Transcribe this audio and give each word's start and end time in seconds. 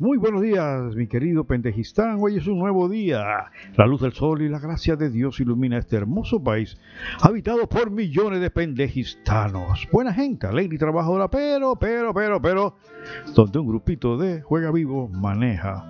Muy 0.00 0.18
buenos 0.18 0.42
días, 0.42 0.96
mi 0.96 1.06
querido 1.06 1.44
Pendejistán. 1.44 2.18
Hoy 2.20 2.36
es 2.36 2.46
un 2.46 2.58
nuevo 2.58 2.88
día. 2.88 3.52
La 3.76 3.86
luz 3.86 4.00
del 4.00 4.12
sol 4.12 4.42
y 4.42 4.48
la 4.48 4.58
gracia 4.58 4.96
de 4.96 5.10
Dios 5.10 5.38
ilumina 5.40 5.78
este 5.78 5.96
hermoso 5.96 6.42
país, 6.42 6.76
habitado 7.20 7.68
por 7.68 7.90
millones 7.90 8.40
de 8.40 8.50
pendejistanos. 8.50 9.86
Buena 9.92 10.12
gente, 10.12 10.46
alegre 10.46 10.76
y 10.76 10.78
trabajadora, 10.78 11.28
pero, 11.28 11.76
pero, 11.76 12.12
pero, 12.12 12.40
pero, 12.40 12.76
donde 13.34 13.58
un 13.58 13.68
grupito 13.68 14.16
de 14.16 14.42
juega 14.42 14.72
vivo 14.72 15.08
maneja. 15.08 15.84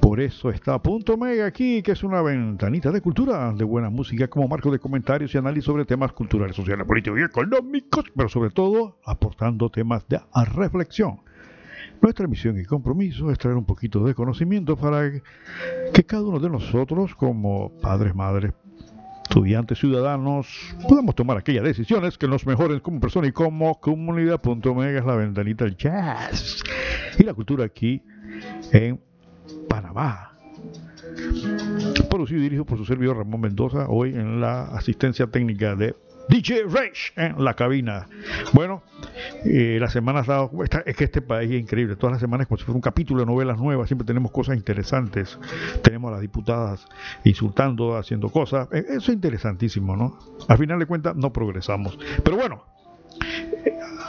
Por 0.00 0.20
eso 0.20 0.50
está 0.50 0.82
Punto 0.82 1.16
Mega 1.16 1.46
aquí, 1.46 1.82
que 1.82 1.92
es 1.92 2.02
una 2.02 2.20
ventanita 2.20 2.90
de 2.90 3.00
cultura, 3.00 3.52
de 3.52 3.64
buena 3.64 3.88
música, 3.88 4.28
como 4.28 4.48
marco 4.48 4.70
de 4.70 4.78
comentarios 4.78 5.34
y 5.34 5.38
análisis 5.38 5.64
sobre 5.64 5.84
temas 5.84 6.12
culturales, 6.12 6.56
sociales, 6.56 6.86
políticos 6.86 7.18
y 7.20 7.22
económicos, 7.22 8.04
pero 8.14 8.28
sobre 8.28 8.50
todo 8.50 8.98
aportando 9.04 9.70
temas 9.70 10.06
de 10.08 10.20
reflexión. 10.54 11.20
Nuestra 12.00 12.26
misión 12.26 12.58
y 12.58 12.64
compromiso 12.64 13.30
es 13.30 13.38
traer 13.38 13.56
un 13.56 13.64
poquito 13.64 14.04
de 14.04 14.14
conocimiento 14.14 14.76
para 14.76 15.10
que 15.92 16.04
cada 16.04 16.22
uno 16.22 16.40
de 16.40 16.48
nosotros, 16.48 17.14
como 17.14 17.70
padres, 17.80 18.14
madres, 18.14 18.52
estudiantes, 19.30 19.78
ciudadanos, 19.78 20.74
podamos 20.88 21.14
tomar 21.14 21.36
aquellas 21.36 21.62
decisiones 21.62 22.18
que 22.18 22.26
nos 22.26 22.46
mejoren 22.46 22.80
como 22.80 22.98
persona 22.98 23.28
y 23.28 23.32
como 23.32 23.78
comunidad. 23.80 24.40
Es 24.44 25.04
la 25.04 25.14
ventanita 25.14 25.64
del 25.64 25.76
jazz 25.76 26.62
y 27.18 27.22
la 27.22 27.34
cultura 27.34 27.64
aquí 27.64 28.02
en 28.72 29.00
Panamá. 29.68 30.36
Producido 32.10 32.40
y 32.40 32.42
dirigido 32.42 32.64
por 32.64 32.78
su 32.78 32.84
servidor 32.84 33.18
Ramón 33.18 33.42
Mendoza, 33.42 33.86
hoy 33.88 34.10
en 34.10 34.40
la 34.40 34.64
asistencia 34.64 35.26
técnica 35.28 35.76
de 35.76 35.94
DJ 36.30 36.62
Rage 36.68 37.12
en 37.16 37.44
la 37.44 37.54
cabina. 37.54 38.06
Bueno, 38.52 38.82
eh, 39.44 39.78
la 39.80 39.88
semana 39.88 40.22
dado, 40.22 40.50
es 40.86 40.96
que 40.96 41.04
este 41.04 41.22
país 41.22 41.50
es 41.50 41.60
increíble. 41.60 41.96
Todas 41.96 42.12
las 42.12 42.20
semanas, 42.20 42.46
como 42.46 42.58
si 42.58 42.64
fuera 42.64 42.76
un 42.76 42.82
capítulo 42.82 43.20
de 43.20 43.26
novelas 43.26 43.58
nuevas, 43.58 43.88
siempre 43.88 44.06
tenemos 44.06 44.30
cosas 44.30 44.56
interesantes. 44.56 45.38
Tenemos 45.82 46.08
a 46.08 46.12
las 46.12 46.20
diputadas 46.20 46.86
insultando, 47.24 47.96
haciendo 47.96 48.28
cosas. 48.30 48.68
Eh, 48.72 48.84
Eso 48.90 48.98
es 48.98 49.08
interesantísimo, 49.08 49.96
¿no? 49.96 50.18
Al 50.48 50.56
final 50.56 50.78
de 50.78 50.86
cuentas, 50.86 51.16
no 51.16 51.32
progresamos. 51.32 51.98
Pero 52.22 52.36
bueno, 52.36 52.64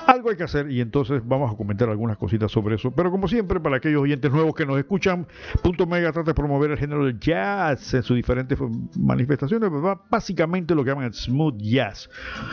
algo 0.08 0.30
hay 0.30 0.36
que 0.36 0.44
hacer 0.44 0.70
y 0.72 0.82
entonces 0.82 1.22
vamos 1.26 1.54
a 1.54 1.58
comentar 1.58 1.90
algunas 1.90 2.18
cositas 2.18 2.52
sobre 2.52 2.76
eso. 2.76 2.92
Pero 2.92 3.12
como 3.12 3.28
siempre, 3.28 3.60
para 3.60 3.78
aquellos 3.78 4.02
oyentes 4.02 4.32
nuevos 4.32 4.54
que 4.56 4.66
nos 4.66 4.78
escuchan, 4.78 5.28
Punto 5.62 5.86
Mega 5.86 6.12
trata 6.12 6.32
de 6.32 6.36
promover 6.36 6.72
el 6.72 6.78
género 6.78 7.06
del 7.06 7.20
jazz 7.20 7.94
en 7.94 8.04
sus 8.04 8.16
diferentes 8.16 8.58
manifestaciones, 8.98 9.70
pues, 9.70 9.98
básicamente 10.10 10.76
lo 10.76 10.84
que 10.84 10.92
llaman 10.92 11.14
smooth 11.14 11.58
jazz. 11.58 12.10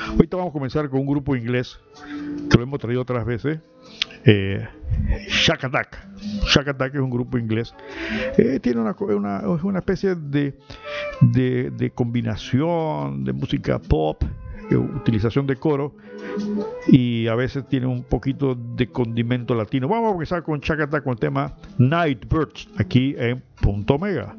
Ahorita 0.09 0.37
vamos 0.37 0.51
a 0.51 0.53
comenzar 0.53 0.89
con 0.89 1.01
un 1.01 1.07
grupo 1.07 1.37
inglés 1.37 1.79
que 2.51 2.57
lo 2.57 2.63
hemos 2.63 2.79
traído 2.79 3.03
otras 3.03 3.25
veces. 3.25 3.61
Eh, 4.25 4.67
Shack 5.29 5.65
Attack. 5.65 6.07
Shack 6.47 6.69
Attack 6.69 6.95
es 6.95 7.01
un 7.01 7.11
grupo 7.11 7.39
inglés. 7.39 7.75
Eh, 8.37 8.61
tiene 8.61 8.81
una, 8.81 8.95
una, 8.99 9.49
una 9.49 9.79
especie 9.79 10.15
de, 10.15 10.55
combinación 11.95 13.25
de 13.25 13.33
música 13.33 13.79
pop, 13.79 14.23
utilización 14.77 15.47
de 15.47 15.57
coro 15.57 15.95
y 16.87 17.27
a 17.27 17.35
veces 17.35 17.67
tiene 17.69 17.87
un 17.87 18.03
poquito 18.03 18.55
de 18.55 18.89
condimento 18.89 19.55
latino. 19.55 19.89
Vamos 19.89 20.11
a 20.11 20.13
comenzar 20.13 20.43
con 20.43 20.61
Shack 20.61 20.81
Attack 20.81 21.05
con 21.05 21.13
el 21.13 21.19
tema 21.19 21.55
Nightbirds 21.79 22.69
aquí 22.77 23.15
en 23.19 23.43
Punto 23.61 23.95
Omega. 23.95 24.37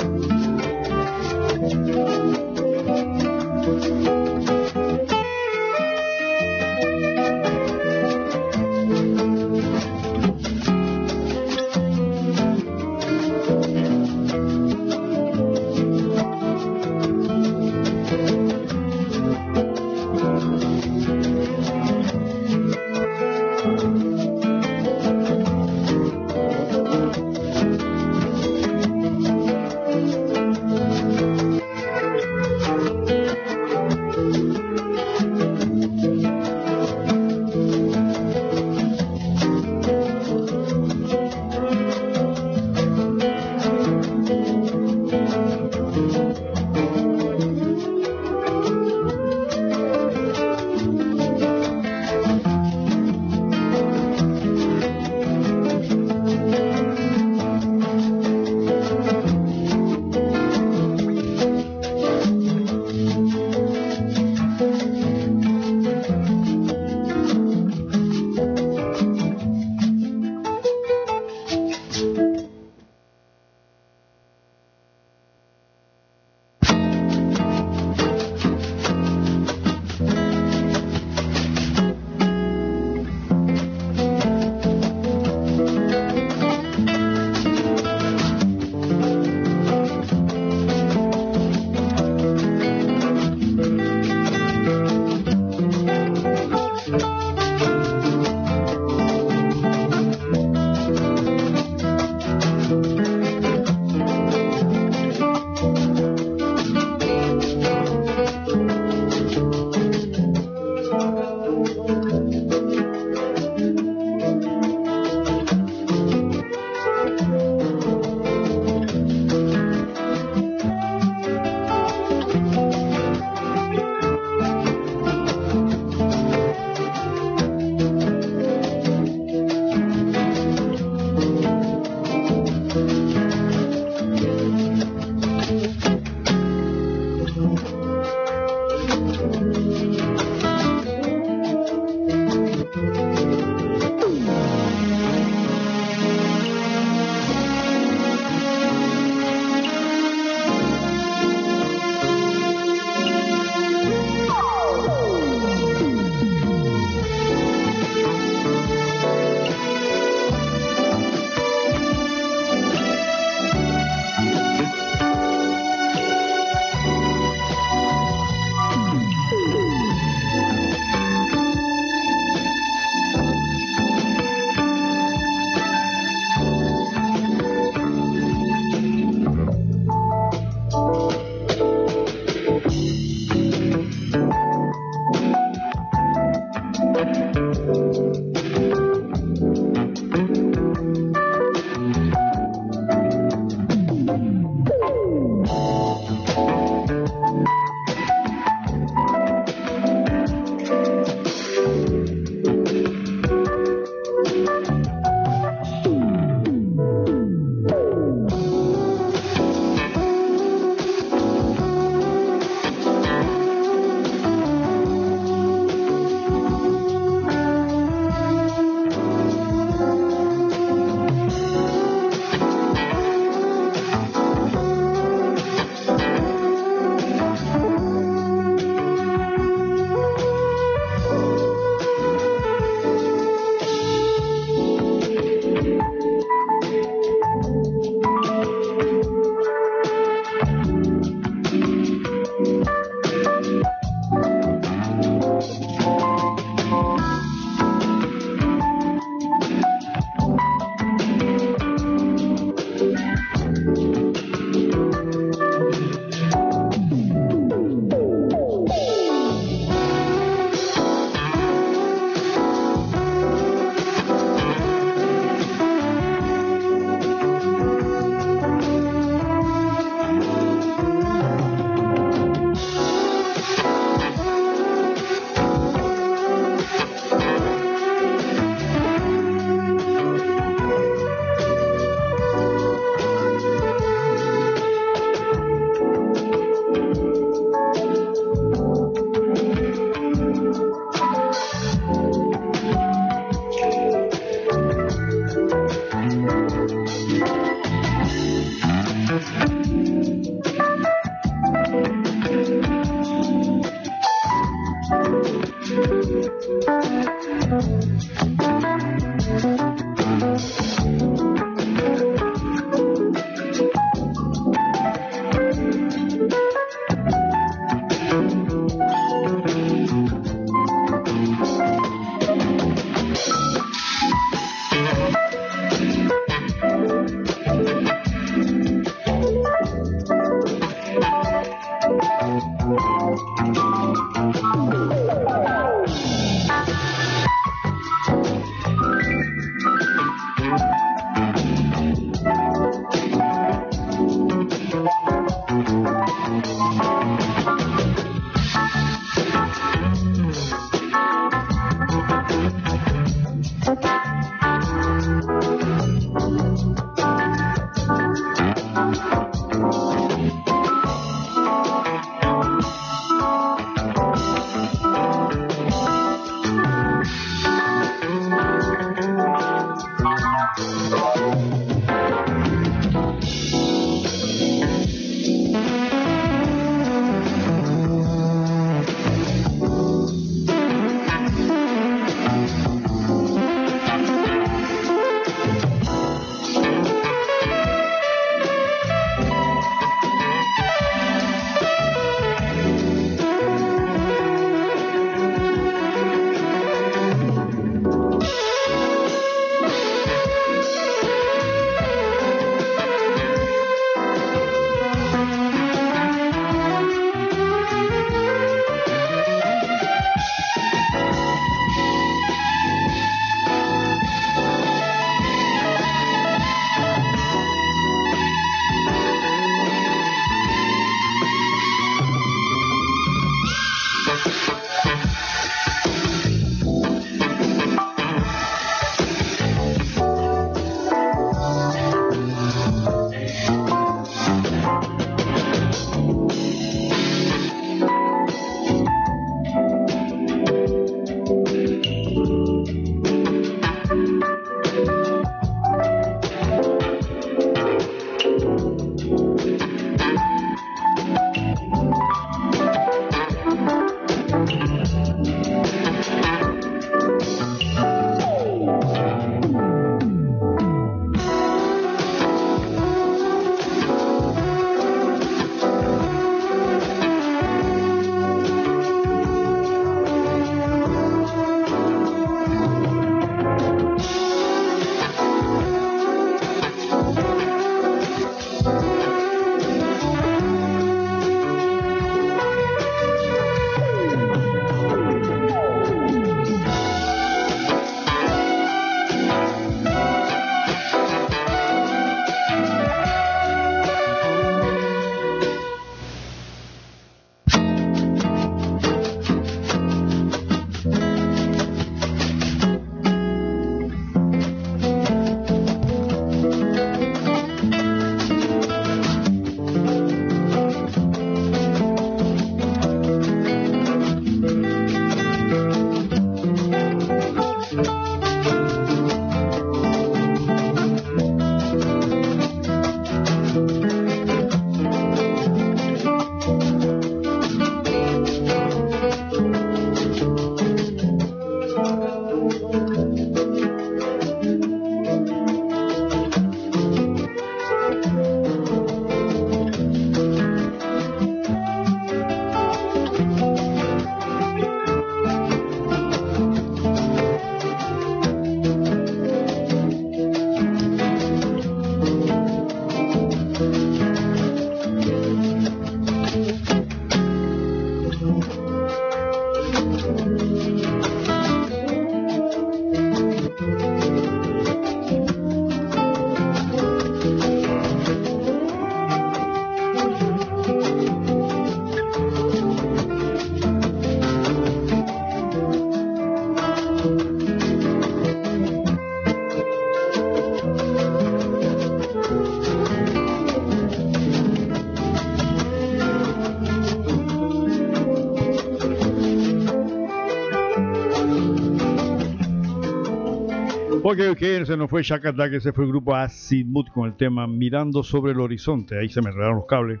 Ok, 594.12 594.18
ok, 594.32 594.66
se 594.66 594.76
nos 594.76 594.90
fue 594.90 595.02
Shaka 595.02 595.32
que 595.48 595.56
ese 595.56 595.72
fue 595.72 595.84
el 595.84 595.90
grupo 595.90 596.14
Acid 596.14 596.66
Mood 596.66 596.88
con 596.92 597.06
el 597.06 597.16
tema 597.16 597.46
Mirando 597.46 598.02
sobre 598.02 598.32
el 598.32 598.40
horizonte, 598.40 598.98
ahí 598.98 599.08
se 599.08 599.22
me 599.22 599.30
enredaron 599.30 599.56
los 599.56 599.64
cables. 599.64 600.00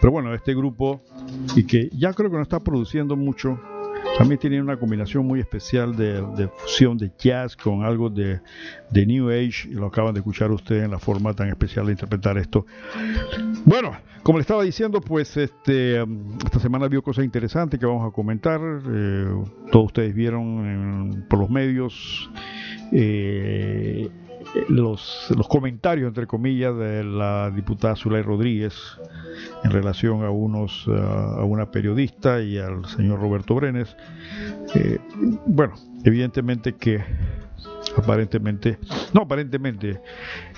Pero 0.00 0.10
bueno, 0.10 0.34
este 0.34 0.52
grupo, 0.52 1.00
y 1.54 1.62
que 1.62 1.88
ya 1.92 2.12
creo 2.12 2.28
que 2.28 2.38
no 2.38 2.42
está 2.42 2.58
produciendo 2.58 3.14
mucho, 3.14 3.60
también 4.18 4.40
tiene 4.40 4.60
una 4.60 4.76
combinación 4.76 5.24
muy 5.24 5.38
especial 5.38 5.94
de, 5.94 6.48
fusión 6.56 6.98
de 6.98 7.12
jazz 7.16 7.54
con 7.54 7.84
algo 7.84 8.10
de, 8.10 8.40
New 8.92 9.30
Age, 9.30 9.68
y 9.70 9.74
lo 9.74 9.86
acaban 9.86 10.12
de 10.12 10.18
escuchar 10.18 10.50
ustedes 10.50 10.82
en 10.84 10.90
la 10.90 10.98
forma 10.98 11.32
tan 11.32 11.46
especial 11.46 11.86
de 11.86 11.92
interpretar 11.92 12.38
esto. 12.38 12.66
Bueno, 13.64 13.92
como 14.24 14.38
le 14.38 14.42
estaba 14.42 14.64
diciendo, 14.64 15.00
pues 15.00 15.36
este 15.36 16.02
esta 16.44 16.58
semana 16.58 16.88
vio 16.88 17.00
cosas 17.00 17.24
interesantes 17.24 17.78
que 17.78 17.86
vamos 17.86 18.08
a 18.08 18.12
comentar. 18.12 18.60
Eh, 18.60 19.26
todos 19.70 19.86
ustedes 19.86 20.12
vieron 20.16 21.26
por 21.28 21.38
los 21.38 21.48
medios 21.48 22.28
eh, 22.92 24.10
los, 24.68 25.32
los, 25.36 25.48
comentarios, 25.48 26.08
entre 26.08 26.26
comillas, 26.26 26.76
de 26.76 27.04
la 27.04 27.50
diputada 27.50 27.96
Zulay 27.96 28.22
Rodríguez 28.22 28.74
en 29.64 29.70
relación 29.70 30.24
a, 30.24 30.30
unos, 30.30 30.86
a 30.88 31.44
una 31.44 31.70
periodista 31.70 32.42
y 32.42 32.58
al 32.58 32.84
señor 32.86 33.20
Roberto 33.20 33.54
Brenes. 33.54 33.96
Eh, 34.74 34.98
bueno, 35.46 35.74
evidentemente 36.04 36.74
que 36.74 37.02
aparentemente, 37.96 38.78
no 39.12 39.22
aparentemente, 39.22 40.00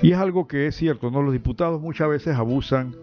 y 0.02 0.12
es 0.12 0.18
algo 0.18 0.46
que 0.46 0.66
es 0.66 0.76
cierto, 0.76 1.10
¿no? 1.10 1.22
Los 1.22 1.32
diputados 1.32 1.80
muchas 1.80 2.08
veces 2.08 2.36
abusan 2.36 2.94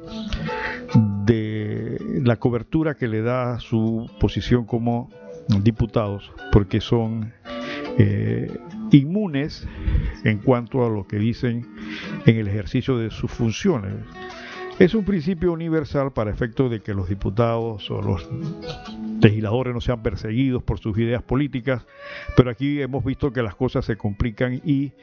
de 1.25 1.97
la 2.23 2.37
cobertura 2.37 2.95
que 2.95 3.07
le 3.07 3.21
da 3.21 3.59
su 3.59 4.09
posición 4.19 4.65
como 4.65 5.09
diputados, 5.63 6.31
porque 6.51 6.81
son 6.81 7.33
eh, 7.97 8.51
inmunes 8.91 9.67
en 10.23 10.39
cuanto 10.39 10.85
a 10.85 10.89
lo 10.89 11.07
que 11.07 11.17
dicen 11.17 11.67
en 12.25 12.37
el 12.37 12.47
ejercicio 12.47 12.97
de 12.97 13.09
sus 13.09 13.31
funciones. 13.31 13.93
Es 14.79 14.95
un 14.95 15.05
principio 15.05 15.51
universal 15.51 16.11
para 16.11 16.31
efecto 16.31 16.67
de 16.67 16.81
que 16.81 16.93
los 16.93 17.07
diputados 17.07 17.91
o 17.91 18.01
los 18.01 18.27
legisladores 19.21 19.73
no 19.73 19.81
sean 19.81 20.01
perseguidos 20.01 20.63
por 20.63 20.79
sus 20.79 20.97
ideas 20.97 21.21
políticas, 21.21 21.85
pero 22.35 22.49
aquí 22.49 22.81
hemos 22.81 23.05
visto 23.05 23.31
que 23.31 23.43
las 23.43 23.55
cosas 23.55 23.85
se 23.85 23.95
complican 23.95 24.59
y 24.65 24.93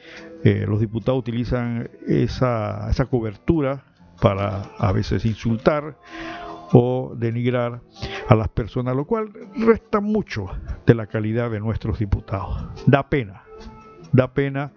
eh, 0.43 0.65
los 0.67 0.81
diputados 0.81 1.19
utilizan 1.19 1.89
esa, 2.05 2.89
esa 2.89 3.05
cobertura 3.05 3.85
para 4.21 4.63
a 4.77 4.91
veces 4.91 5.25
insultar 5.25 5.97
o 6.73 7.15
denigrar 7.15 7.81
a 8.27 8.35
las 8.35 8.49
personas, 8.49 8.95
lo 8.95 9.05
cual 9.05 9.31
resta 9.55 10.01
mucho 10.01 10.47
de 10.85 10.93
la 10.93 11.07
calidad 11.07 11.49
de 11.49 11.59
nuestros 11.59 11.99
diputados. 11.99 12.67
Da 12.85 13.09
pena, 13.09 13.43
da 14.11 14.33
pena 14.33 14.71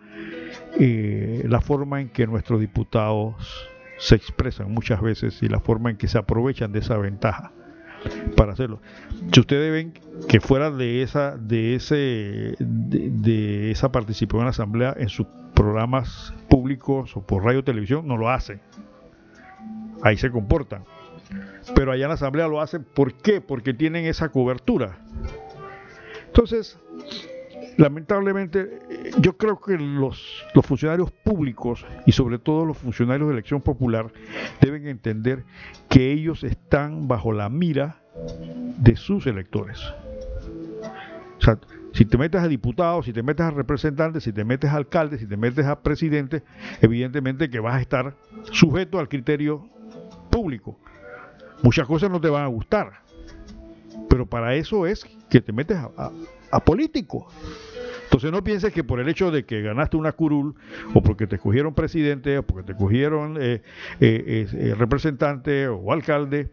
eh, 0.78 1.44
la 1.48 1.60
forma 1.60 2.00
en 2.00 2.08
que 2.08 2.26
nuestros 2.26 2.60
diputados 2.60 3.68
se 3.98 4.16
expresan 4.16 4.72
muchas 4.72 5.00
veces 5.00 5.42
y 5.42 5.48
la 5.48 5.60
forma 5.60 5.90
en 5.90 5.96
que 5.96 6.08
se 6.08 6.18
aprovechan 6.18 6.72
de 6.72 6.80
esa 6.80 6.96
ventaja 6.96 7.52
para 8.36 8.52
hacerlo. 8.52 8.80
Si 9.32 9.40
ustedes 9.40 9.70
ven 9.70 9.92
que 10.28 10.40
fuera 10.40 10.70
de 10.70 11.02
esa 11.02 11.36
de 11.36 11.74
ese 11.74 12.56
de, 12.58 13.70
esa 13.70 13.92
participación 13.92 14.40
en 14.40 14.46
la 14.46 14.50
asamblea 14.50 14.94
en 14.96 15.08
sus 15.08 15.26
programas 15.54 16.34
públicos 16.48 17.16
o 17.16 17.24
por 17.24 17.44
radio 17.44 17.60
o 17.60 17.64
televisión 17.64 18.06
no 18.06 18.16
lo 18.16 18.30
hacen. 18.30 18.60
Ahí 20.02 20.16
se 20.16 20.30
comportan. 20.30 20.84
Pero 21.74 21.92
allá 21.92 22.04
en 22.06 22.08
la 22.08 22.14
asamblea 22.14 22.48
lo 22.48 22.60
hacen 22.60 22.84
¿por 22.84 23.14
qué? 23.14 23.40
Porque 23.40 23.72
tienen 23.72 24.04
esa 24.06 24.30
cobertura. 24.30 24.98
Entonces, 26.26 26.78
lamentablemente, 27.76 28.80
yo 29.20 29.36
creo 29.36 29.60
que 29.60 29.76
los, 29.76 30.44
funcionarios 30.62 31.10
públicos 31.10 31.84
y 32.06 32.12
sobre 32.12 32.38
todo 32.38 32.64
los 32.64 32.78
funcionarios 32.78 33.28
de 33.28 33.34
elección 33.34 33.60
popular 33.60 34.12
deben 34.60 34.86
entender 34.86 35.44
que 35.88 36.12
ellos 36.12 36.44
están 36.44 37.08
bajo 37.08 37.32
la 37.32 37.48
mira 37.48 38.02
de 38.78 38.96
sus 38.96 39.26
electores. 39.26 39.80
O 41.38 41.44
sea, 41.44 41.58
si 41.92 42.04
te 42.04 42.16
metes 42.16 42.40
a 42.40 42.48
diputados, 42.48 43.06
si 43.06 43.12
te 43.12 43.22
metes 43.22 43.44
a 43.44 43.50
representantes, 43.50 44.24
si 44.24 44.32
te 44.32 44.44
metes 44.44 44.70
a 44.70 44.76
alcaldes, 44.76 45.20
si 45.20 45.26
te 45.26 45.36
metes 45.36 45.66
a 45.66 45.80
presidente, 45.82 46.42
evidentemente 46.80 47.50
que 47.50 47.60
vas 47.60 47.74
a 47.74 47.80
estar 47.80 48.14
sujeto 48.50 48.98
al 48.98 49.08
criterio 49.08 49.68
público. 50.30 50.78
Muchas 51.62 51.86
cosas 51.86 52.10
no 52.10 52.20
te 52.20 52.28
van 52.28 52.44
a 52.44 52.48
gustar, 52.48 53.02
pero 54.08 54.26
para 54.26 54.54
eso 54.54 54.86
es 54.86 55.04
que 55.28 55.40
te 55.40 55.52
metes 55.52 55.76
a 55.76 56.10
político. 56.60 57.28
Entonces 58.04 58.30
no 58.30 58.44
pienses 58.44 58.74
que 58.74 58.84
por 58.84 59.00
el 59.00 59.08
hecho 59.08 59.30
de 59.30 59.46
que 59.46 59.62
ganaste 59.62 59.96
una 59.96 60.12
curul, 60.12 60.54
o 60.92 61.02
porque 61.02 61.26
te 61.26 61.36
escogieron 61.36 61.72
presidente, 61.72 62.36
o 62.38 62.42
porque 62.42 62.66
te 62.66 62.72
escogieron 62.72 63.38
eh, 63.40 63.62
eh, 64.00 64.46
eh, 64.52 64.74
representante 64.76 65.66
o 65.68 65.92
alcalde, 65.92 66.50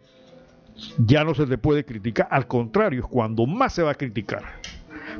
ya 0.97 1.25
no 1.25 1.33
se 1.35 1.45
te 1.45 1.57
puede 1.57 1.83
criticar. 1.83 2.29
Al 2.31 2.47
contrario, 2.47 3.01
es 3.01 3.07
cuando 3.07 3.45
más 3.45 3.73
se 3.73 3.83
va 3.83 3.91
a 3.91 3.95
criticar. 3.95 4.43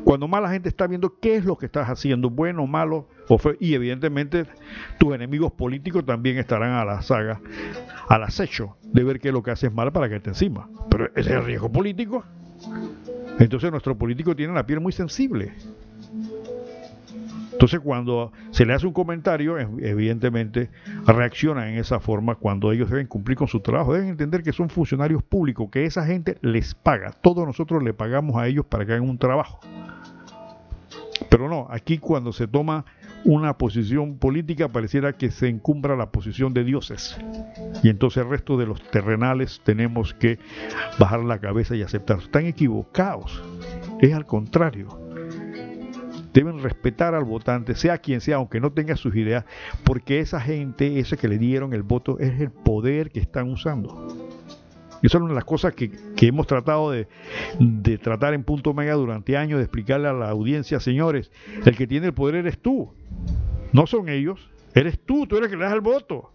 Cuando 0.06 0.30
más 0.30 0.42
la 0.42 0.50
gente 0.50 0.70
está 0.70 0.88
viendo 0.88 1.20
qué 1.20 1.36
es 1.36 1.44
lo 1.44 1.58
que 1.58 1.66
estás 1.66 1.90
haciendo, 1.90 2.30
bueno, 2.30 2.66
malo, 2.68 3.10
o 3.28 3.38
y 3.60 3.74
evidentemente 3.74 4.46
tus 4.98 5.14
enemigos 5.14 5.52
políticos 5.52 6.06
también 6.06 6.38
estarán 6.38 6.72
a 6.72 6.86
la 6.86 7.02
saga, 7.02 7.42
al 8.08 8.24
acecho 8.24 8.78
de 8.84 9.04
ver 9.04 9.20
qué 9.20 9.28
es 9.28 9.34
lo 9.34 9.44
que 9.44 9.52
haces 9.52 9.74
mal 9.74 9.92
para 9.92 10.08
que 10.08 10.20
te 10.20 10.30
encima. 10.30 10.70
Pero 10.90 11.08
ese 11.16 11.32
es 11.32 11.36
el 11.36 11.46
riesgo 11.46 11.70
político. 11.70 12.24
Entonces 13.40 13.72
nuestro 13.72 13.98
político 13.98 14.36
tiene 14.36 14.54
la 14.54 14.66
piel 14.66 14.80
muy 14.80 14.92
sensible. 14.92 15.54
Entonces 17.54 17.80
cuando 17.82 18.32
se 18.52 18.66
le 18.66 18.74
hace 18.74 18.88
un 18.88 18.94
comentario, 18.94 19.58
evidentemente 19.58 20.70
reacciona 21.06 21.70
en 21.70 21.78
esa 21.78 22.00
forma 22.00 22.36
cuando 22.36 22.72
ellos 22.72 22.90
deben 22.90 23.08
cumplir 23.08 23.38
con 23.38 23.48
su 23.48 23.60
trabajo. 23.60 23.94
Deben 23.94 24.10
entender 24.10 24.44
que 24.44 24.54
son 24.54 24.70
funcionarios 24.70 25.24
públicos, 25.24 25.70
que 25.70 25.86
esa 25.86 26.06
gente 26.06 26.38
les 26.42 26.74
paga. 26.74 27.12
Todos 27.12 27.46
nosotros 27.46 27.84
le 27.84 27.94
pagamos 27.94 28.38
a 28.38 28.48
ellos 28.48 28.66
para 28.66 28.86
que 28.86 28.94
hagan 28.94 29.10
un 29.10 29.18
trabajo. 29.18 29.60
Pero 31.30 31.50
no, 31.50 31.68
aquí 31.70 31.98
cuando 31.98 32.32
se 32.32 32.48
toma 32.48 32.86
una 33.26 33.58
posición 33.58 34.18
política 34.18 34.70
pareciera 34.70 35.14
que 35.14 35.32
se 35.32 35.48
encumbra 35.48 35.96
la 35.96 36.12
posición 36.12 36.54
de 36.54 36.64
dioses. 36.64 37.18
Y 37.84 37.90
entonces 37.90 38.24
el 38.24 38.30
resto 38.30 38.58
de 38.58 38.66
los 38.66 38.82
terrenales 38.92 39.62
tenemos 39.64 40.14
que 40.14 40.40
bajar 40.98 41.24
la 41.24 41.40
cabeza 41.40 41.76
y 41.76 41.82
aceptar. 41.82 42.20
Están 42.20 42.46
equivocados. 42.46 43.42
Es 44.00 44.14
al 44.14 44.26
contrario. 44.26 44.88
Deben 46.34 46.62
respetar 46.62 47.16
al 47.16 47.24
votante, 47.24 47.76
sea 47.76 47.98
quien 47.98 48.22
sea, 48.22 48.38
aunque 48.38 48.60
no 48.60 48.72
tenga 48.72 48.96
sus 48.96 49.16
ideas, 49.16 49.46
porque 49.84 50.20
esa 50.20 50.40
gente, 50.40 51.00
esa 51.00 51.18
que 51.18 51.28
le 51.28 51.40
dieron 51.40 51.74
el 51.74 51.82
voto, 51.82 52.20
es 52.20 52.40
el 52.40 52.52
poder 52.52 53.12
que 53.12 53.20
están 53.20 53.50
usando. 53.50 54.08
Y 55.02 55.08
eso 55.08 55.18
es 55.18 55.22
una 55.22 55.30
de 55.30 55.36
las 55.36 55.46
cosas 55.46 55.74
que, 55.74 55.92
hemos 56.22 56.48
tratado 56.48 56.92
de, 56.92 57.08
tratar 58.02 58.34
en 58.34 58.44
punto 58.44 58.74
mega 58.74 58.94
durante 58.94 59.38
años, 59.38 59.58
de 59.60 59.64
explicarle 59.64 60.08
a 60.08 60.14
la 60.14 60.30
audiencia, 60.30 60.80
señores, 60.80 61.32
el 61.66 61.76
que 61.76 61.88
tiene 61.88 62.08
el 62.08 62.14
poder 62.14 62.36
eres 62.36 62.60
tú, 62.60 62.94
no 63.72 63.88
son 63.88 64.10
ellos, 64.10 64.50
eres 64.74 65.00
tú, 65.00 65.26
tú 65.28 65.38
eres 65.38 65.48
el 65.48 65.52
que 65.52 65.58
le 65.58 65.66
das 65.66 65.74
el 65.74 65.82
voto. 65.82 66.32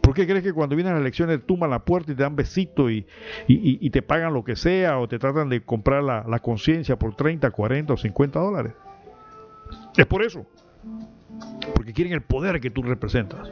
¿Por 0.00 0.14
qué 0.14 0.24
crees 0.24 0.44
que 0.44 0.52
cuando 0.52 0.76
vienen 0.76 0.92
las 0.92 1.00
elecciones 1.00 1.44
tumban 1.44 1.68
la 1.68 1.84
puerta 1.84 2.12
y 2.12 2.14
te 2.14 2.22
dan 2.22 2.36
besito 2.36 2.88
y, 2.88 3.06
te 3.90 4.02
pagan 4.02 4.32
lo 4.32 4.44
que 4.44 4.54
sea 4.54 4.98
o 5.00 5.08
te 5.08 5.18
tratan 5.18 5.48
de 5.48 5.62
comprar 5.62 6.02
la, 6.04 6.24
la 6.28 6.38
conciencia 6.38 6.96
por 6.96 7.16
30, 7.16 7.50
40 7.50 7.92
o 7.92 7.96
50 7.96 8.38
dólares? 8.38 8.72
Es 9.96 10.06
por 10.06 10.22
eso. 10.22 10.46
Porque 11.74 11.92
quieren 11.92 12.12
el 12.12 12.22
poder 12.22 12.60
que 12.60 12.70
tú 12.70 12.82
representas. 12.82 13.48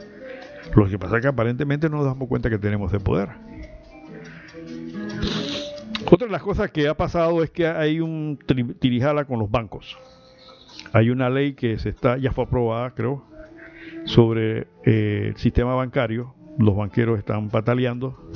Lo 0.75 0.87
que 0.87 0.97
pasa 0.97 1.17
es 1.17 1.21
que 1.21 1.27
aparentemente 1.27 1.89
no 1.89 1.97
nos 1.97 2.05
damos 2.05 2.27
cuenta 2.27 2.49
que 2.49 2.57
tenemos 2.57 2.91
de 2.91 2.99
poder. 2.99 3.29
Otra 6.11 6.27
de 6.27 6.31
las 6.31 6.43
cosas 6.43 6.71
que 6.71 6.87
ha 6.87 6.95
pasado 6.95 7.43
es 7.43 7.49
que 7.49 7.67
hay 7.67 7.99
un 7.99 8.37
tirijala 8.79 9.25
con 9.25 9.39
los 9.39 9.49
bancos. 9.49 9.97
Hay 10.93 11.09
una 11.09 11.29
ley 11.29 11.53
que 11.53 11.79
se 11.79 11.89
está, 11.89 12.17
ya 12.17 12.31
fue 12.31 12.43
aprobada, 12.43 12.91
creo, 12.91 13.25
sobre 14.05 14.67
eh, 14.85 15.29
el 15.29 15.37
sistema 15.37 15.73
bancario. 15.73 16.35
Los 16.57 16.75
banqueros 16.75 17.17
están 17.17 17.49
pataleando. 17.49 18.31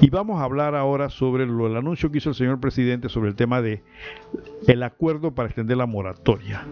Y 0.00 0.08
vamos 0.08 0.40
a 0.40 0.44
hablar 0.44 0.74
ahora 0.74 1.10
sobre 1.10 1.46
lo, 1.46 1.66
el 1.66 1.76
anuncio 1.76 2.10
que 2.10 2.18
hizo 2.18 2.30
el 2.30 2.34
señor 2.34 2.58
presidente 2.58 3.08
sobre 3.10 3.28
el 3.28 3.36
tema 3.36 3.60
de 3.60 3.82
el 4.66 4.82
acuerdo 4.82 5.34
para 5.34 5.48
extender 5.48 5.76
la 5.76 5.86
moratoria. 5.86 6.64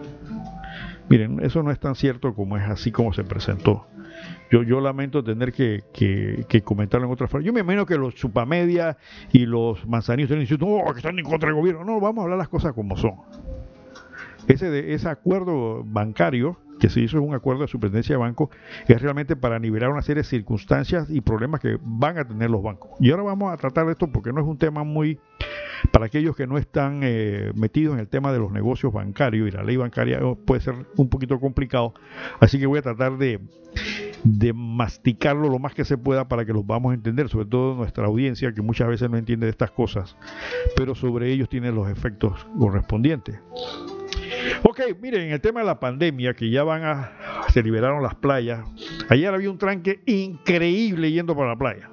Miren, 1.09 1.39
eso 1.43 1.61
no 1.61 1.71
es 1.71 1.79
tan 1.79 1.95
cierto 1.95 2.33
como 2.33 2.57
es 2.57 2.63
así 2.63 2.91
como 2.91 3.13
se 3.13 3.23
presentó. 3.23 3.85
Yo, 4.51 4.63
yo 4.63 4.81
lamento 4.81 5.23
tener 5.23 5.53
que, 5.53 5.83
que, 5.93 6.61
comentarlo 6.61 7.07
en 7.07 7.13
otra 7.13 7.27
forma. 7.27 7.45
Yo 7.45 7.53
me 7.53 7.61
imagino 7.61 7.85
que 7.85 7.97
los 7.97 8.15
chupamedia 8.15 8.97
y 9.31 9.45
los 9.45 9.85
manzanitos 9.87 10.31
están 10.31 10.39
diciendo, 10.39 10.67
oh, 10.67 10.91
que 10.91 10.99
están 10.99 11.17
en 11.19 11.25
contra 11.25 11.47
del 11.47 11.55
gobierno. 11.55 11.83
No, 11.83 11.99
vamos 11.99 12.21
a 12.21 12.23
hablar 12.23 12.37
las 12.37 12.49
cosas 12.49 12.73
como 12.73 12.97
son. 12.97 13.15
Ese, 14.47 14.69
de, 14.69 14.93
ese 14.93 15.09
acuerdo 15.09 15.83
bancario 15.83 16.57
que 16.79 16.89
se 16.89 17.01
hizo 17.01 17.21
un 17.21 17.35
acuerdo 17.35 17.63
de 17.63 17.67
superintendencia 17.67 18.15
de 18.15 18.19
bancos, 18.19 18.49
es 18.87 19.01
realmente 19.01 19.35
para 19.35 19.59
nivelar 19.59 19.89
una 19.89 20.01
serie 20.01 20.23
de 20.23 20.29
circunstancias 20.29 21.09
y 21.09 21.21
problemas 21.21 21.59
que 21.59 21.77
van 21.81 22.17
a 22.17 22.25
tener 22.25 22.49
los 22.49 22.63
bancos. 22.63 22.91
Y 22.99 23.11
ahora 23.11 23.23
vamos 23.23 23.53
a 23.53 23.57
tratar 23.57 23.85
de 23.85 23.93
esto 23.93 24.07
porque 24.11 24.31
no 24.33 24.41
es 24.41 24.47
un 24.47 24.57
tema 24.57 24.83
muy 24.83 25.19
para 25.91 26.05
aquellos 26.05 26.35
que 26.35 26.47
no 26.47 26.57
están 26.57 27.01
eh, 27.03 27.51
metidos 27.55 27.93
en 27.93 27.99
el 27.99 28.07
tema 28.07 28.31
de 28.31 28.39
los 28.39 28.51
negocios 28.51 28.91
bancarios 28.91 29.47
y 29.47 29.51
la 29.51 29.63
ley 29.63 29.77
bancaria 29.77 30.19
puede 30.45 30.61
ser 30.61 30.75
un 30.97 31.09
poquito 31.09 31.39
complicado. 31.39 31.93
Así 32.39 32.59
que 32.59 32.65
voy 32.65 32.79
a 32.79 32.81
tratar 32.81 33.17
de, 33.17 33.39
de 34.23 34.53
masticarlo 34.53 35.49
lo 35.49 35.59
más 35.59 35.73
que 35.73 35.85
se 35.85 35.97
pueda 35.97 36.27
para 36.27 36.45
que 36.45 36.53
los 36.53 36.65
vamos 36.65 36.91
a 36.91 36.95
entender, 36.95 37.29
sobre 37.29 37.45
todo 37.45 37.75
nuestra 37.75 38.05
audiencia 38.05 38.53
que 38.53 38.61
muchas 38.61 38.87
veces 38.87 39.09
no 39.09 39.17
entiende 39.17 39.45
de 39.45 39.51
estas 39.51 39.71
cosas, 39.71 40.15
pero 40.75 40.95
sobre 40.95 41.31
ellos 41.31 41.49
tienen 41.49 41.75
los 41.75 41.89
efectos 41.89 42.47
correspondientes. 42.57 43.39
Ok, 44.63 44.81
miren, 45.01 45.21
en 45.21 45.31
el 45.31 45.41
tema 45.41 45.61
de 45.61 45.65
la 45.65 45.79
pandemia, 45.79 46.33
que 46.33 46.49
ya 46.49 46.63
van 46.63 46.83
a, 46.83 47.11
se 47.51 47.63
liberaron 47.63 48.03
las 48.03 48.15
playas, 48.15 48.61
ayer 49.09 49.33
había 49.33 49.49
un 49.49 49.57
tranque 49.57 50.01
increíble 50.05 51.11
yendo 51.11 51.35
para 51.35 51.49
la 51.49 51.55
playa. 51.55 51.89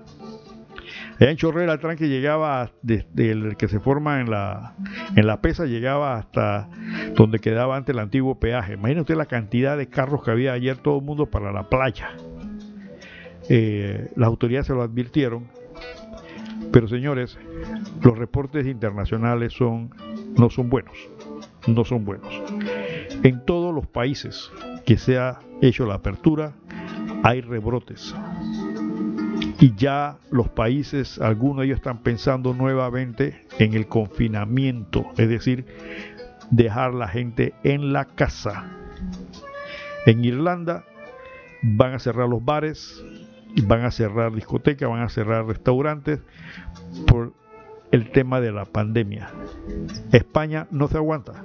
Allá 1.19 1.31
en 1.31 1.37
Chorrera 1.39 1.73
el 1.73 1.79
tranque 1.79 2.09
llegaba 2.09 2.71
desde 2.83 3.31
el 3.31 3.57
que 3.57 3.69
se 3.69 3.81
forma 3.81 4.21
en 4.21 4.31
la, 4.31 4.75
en 5.17 5.27
la 5.27 5.41
pesa, 5.41 5.65
llegaba 5.65 6.19
hasta 6.19 6.69
donde 7.15 7.39
quedaba 7.39 7.77
antes 7.77 7.95
el 7.95 8.01
antiguo 8.01 8.39
peaje. 8.39 8.75
Imagínate 8.75 9.01
usted 9.01 9.17
la 9.17 9.27
cantidad 9.27 9.79
de 9.79 9.89
carros 9.89 10.23
que 10.23 10.31
había 10.31 10.53
ayer 10.53 10.77
todo 10.77 10.99
el 10.99 11.05
mundo 11.05 11.27
para 11.27 11.53
la 11.53 11.71
playa. 11.71 12.11
Eh, 13.49 14.11
las 14.15 14.27
autoridades 14.27 14.67
se 14.67 14.75
lo 14.75 14.83
advirtieron, 14.83 15.49
pero 16.71 16.87
señores, 16.87 17.39
los 18.03 18.19
reportes 18.19 18.67
internacionales 18.67 19.55
son, 19.55 19.95
no 20.37 20.51
son 20.51 20.69
buenos, 20.69 20.97
no 21.67 21.85
son 21.85 22.05
buenos. 22.05 22.43
En 23.23 23.45
todos 23.45 23.75
los 23.75 23.87
países 23.87 24.51
que 24.85 24.97
se 24.97 25.19
ha 25.19 25.41
hecho 25.63 25.87
la 25.87 25.95
apertura 25.95 26.55
hay 27.23 27.41
rebrotes 27.41 28.15
y 29.59 29.75
ya 29.75 30.19
los 30.31 30.49
países, 30.49 31.19
algunos 31.19 31.61
de 31.61 31.67
ellos 31.67 31.77
están 31.79 32.03
pensando 32.03 32.53
nuevamente 32.53 33.47
en 33.59 33.75
el 33.75 33.87
confinamiento, 33.87 35.07
es 35.17 35.29
decir, 35.29 35.67
dejar 36.51 36.95
la 36.95 37.09
gente 37.09 37.55
en 37.65 37.93
la 37.93 38.05
casa. 38.05 38.71
En 40.05 40.25
Irlanda 40.25 40.85
van 41.63 41.95
a 41.95 41.99
cerrar 41.99 42.29
los 42.29 42.45
bares, 42.45 43.03
van 43.65 43.85
a 43.85 43.91
cerrar 43.91 44.35
discotecas, 44.35 44.89
van 44.89 45.03
a 45.03 45.09
cerrar 45.09 45.47
restaurantes 45.47 46.21
por 47.07 47.33
el 47.93 48.11
tema 48.11 48.41
de 48.41 48.53
la 48.53 48.65
pandemia. 48.65 49.31
España 50.13 50.67
no 50.71 50.89
se 50.89 50.97
aguanta. 50.97 51.45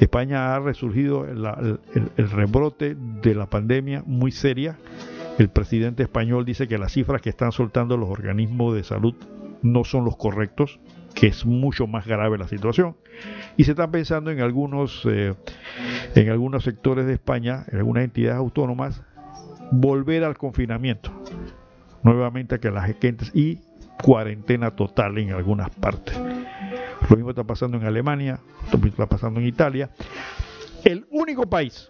España 0.00 0.54
ha 0.54 0.60
resurgido 0.60 1.24
el, 1.24 2.30
rebrote 2.30 2.94
de 2.94 3.34
la 3.34 3.46
pandemia 3.46 4.04
muy 4.06 4.30
seria 4.30 4.76
el 5.38 5.50
presidente 5.50 6.02
español 6.02 6.44
dice 6.44 6.66
que 6.66 6.78
las 6.78 6.92
cifras 6.92 7.22
que 7.22 7.30
están 7.30 7.52
soltando 7.52 7.96
los 7.96 8.10
organismos 8.10 8.74
de 8.74 8.82
salud 8.82 9.14
no 9.62 9.84
son 9.84 10.04
los 10.04 10.16
correctos, 10.16 10.80
que 11.14 11.28
es 11.28 11.46
mucho 11.46 11.86
más 11.86 12.06
grave 12.06 12.38
la 12.38 12.48
situación. 12.48 12.96
Y 13.56 13.62
se 13.62 13.70
está 13.70 13.88
pensando 13.88 14.32
en 14.32 14.40
algunos, 14.40 15.06
eh, 15.08 15.34
en 16.16 16.28
algunos 16.30 16.64
sectores 16.64 17.06
de 17.06 17.12
España, 17.12 17.64
en 17.70 17.78
algunas 17.78 18.04
entidades 18.04 18.38
autónomas, 18.38 19.02
volver 19.70 20.24
al 20.24 20.36
confinamiento. 20.36 21.12
Nuevamente 22.02 22.58
que 22.58 22.72
las 22.72 22.86
gentes 23.00 23.30
y 23.32 23.60
cuarentena 24.02 24.70
total 24.70 25.18
en 25.18 25.32
algunas 25.32 25.70
partes. 25.70 26.18
Lo 27.08 27.16
mismo 27.16 27.30
está 27.30 27.44
pasando 27.44 27.76
en 27.76 27.84
Alemania, 27.84 28.40
lo 28.72 28.78
mismo 28.78 28.90
está 28.90 29.06
pasando 29.06 29.40
en 29.40 29.46
Italia. 29.46 29.90
El 30.84 31.06
único 31.10 31.48
país 31.48 31.88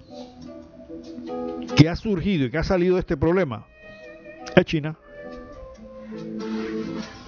que 1.76 1.88
ha 1.88 1.96
surgido 1.96 2.46
y 2.46 2.50
que 2.50 2.58
ha 2.58 2.64
salido 2.64 2.94
de 2.94 3.00
este 3.00 3.16
problema 3.16 3.66
es 4.54 4.64
China. 4.64 4.96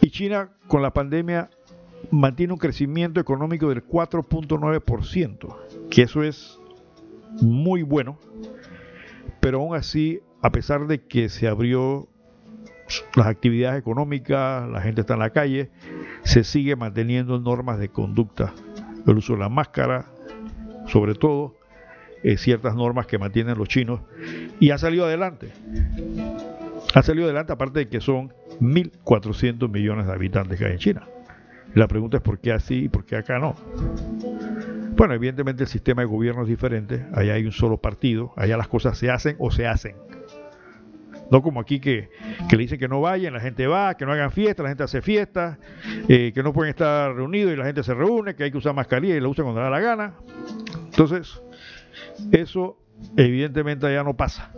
Y 0.00 0.10
China 0.10 0.50
con 0.66 0.82
la 0.82 0.92
pandemia 0.92 1.50
mantiene 2.10 2.52
un 2.52 2.58
crecimiento 2.58 3.20
económico 3.20 3.68
del 3.68 3.86
4.9%, 3.86 5.88
que 5.90 6.02
eso 6.02 6.22
es 6.22 6.58
muy 7.40 7.82
bueno, 7.82 8.18
pero 9.40 9.60
aún 9.60 9.76
así, 9.76 10.20
a 10.42 10.50
pesar 10.50 10.86
de 10.86 11.06
que 11.06 11.28
se 11.28 11.48
abrió 11.48 12.08
las 13.14 13.26
actividades 13.26 13.78
económicas, 13.78 14.68
la 14.68 14.80
gente 14.80 15.02
está 15.02 15.14
en 15.14 15.20
la 15.20 15.30
calle, 15.30 15.70
se 16.22 16.44
sigue 16.44 16.76
manteniendo 16.76 17.38
normas 17.40 17.78
de 17.78 17.88
conducta, 17.88 18.52
el 19.06 19.16
uso 19.16 19.34
de 19.34 19.40
la 19.40 19.48
máscara, 19.48 20.06
sobre 20.86 21.14
todo, 21.14 21.56
eh, 22.22 22.36
ciertas 22.36 22.74
normas 22.74 23.06
que 23.06 23.18
mantienen 23.18 23.56
los 23.56 23.68
chinos 23.68 24.00
y 24.58 24.70
ha 24.70 24.78
salido 24.78 25.06
adelante. 25.06 25.52
Ha 26.94 27.02
salido 27.02 27.24
adelante 27.26 27.52
aparte 27.52 27.80
de 27.80 27.88
que 27.88 28.00
son 28.00 28.32
1.400 28.60 29.70
millones 29.70 30.06
de 30.06 30.12
habitantes 30.12 30.58
que 30.58 30.66
hay 30.66 30.72
en 30.72 30.78
China. 30.78 31.08
La 31.74 31.86
pregunta 31.86 32.18
es 32.18 32.22
por 32.22 32.40
qué 32.40 32.52
así 32.52 32.84
y 32.84 32.88
por 32.88 33.06
qué 33.06 33.16
acá 33.16 33.38
no. 33.38 33.54
Bueno, 34.96 35.14
evidentemente 35.14 35.62
el 35.62 35.68
sistema 35.68 36.02
de 36.02 36.06
gobierno 36.06 36.42
es 36.42 36.48
diferente, 36.48 37.06
allá 37.14 37.34
hay 37.34 37.46
un 37.46 37.52
solo 37.52 37.78
partido, 37.78 38.32
allá 38.36 38.56
las 38.56 38.68
cosas 38.68 38.98
se 38.98 39.10
hacen 39.10 39.36
o 39.38 39.50
se 39.50 39.66
hacen. 39.66 39.96
No 41.30 41.42
como 41.42 41.60
aquí 41.60 41.78
que, 41.80 42.10
le 42.50 42.58
dicen 42.58 42.78
que 42.78 42.88
no 42.88 43.00
vayan, 43.00 43.32
la 43.32 43.40
gente 43.40 43.66
va, 43.66 43.94
que 43.94 44.04
no 44.04 44.12
hagan 44.12 44.32
fiesta, 44.32 44.64
la 44.64 44.70
gente 44.70 44.82
hace 44.82 45.00
fiesta, 45.00 45.58
eh, 46.08 46.32
que 46.34 46.42
no 46.42 46.52
pueden 46.52 46.70
estar 46.70 47.14
reunidos 47.14 47.52
y 47.52 47.56
la 47.56 47.64
gente 47.64 47.82
se 47.84 47.94
reúne, 47.94 48.34
que 48.34 48.44
hay 48.44 48.50
que 48.50 48.58
usar 48.58 48.74
mascarilla 48.74 49.14
y 49.14 49.20
la 49.20 49.28
usan 49.28 49.44
cuando 49.44 49.60
da 49.60 49.70
la 49.70 49.80
gana. 49.80 50.14
Entonces, 50.86 51.40
eso 52.32 52.78
evidentemente 53.16 53.92
ya 53.92 54.02
no 54.02 54.14
pasa. 54.14 54.50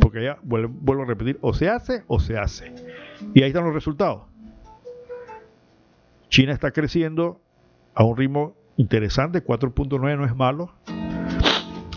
Porque 0.00 0.24
ya, 0.24 0.38
vuelvo, 0.42 1.02
a 1.02 1.06
repetir, 1.06 1.38
o 1.40 1.54
se 1.54 1.70
hace 1.70 2.04
o 2.06 2.20
se 2.20 2.36
hace. 2.36 2.72
Y 3.34 3.42
ahí 3.42 3.48
están 3.48 3.64
los 3.64 3.74
resultados. 3.74 4.22
China 6.28 6.52
está 6.52 6.70
creciendo 6.70 7.40
a 7.94 8.04
un 8.04 8.16
ritmo 8.16 8.54
interesante, 8.76 9.42
4.9 9.42 10.18
no 10.18 10.26
es 10.26 10.36
malo. 10.36 10.74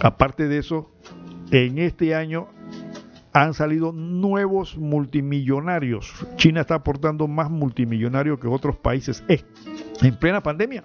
Aparte 0.02 0.48
de 0.48 0.60
eso, 0.60 0.89
en 1.52 1.78
este 1.78 2.15
año 2.15 2.48
han 3.33 3.53
salido 3.53 3.91
nuevos 3.91 4.77
multimillonarios. 4.77 6.25
China 6.35 6.61
está 6.61 6.75
aportando 6.75 7.27
más 7.27 7.49
multimillonarios 7.49 8.39
que 8.39 8.47
otros 8.47 8.75
países 8.77 9.23
en 9.27 10.15
plena 10.15 10.41
pandemia. 10.41 10.83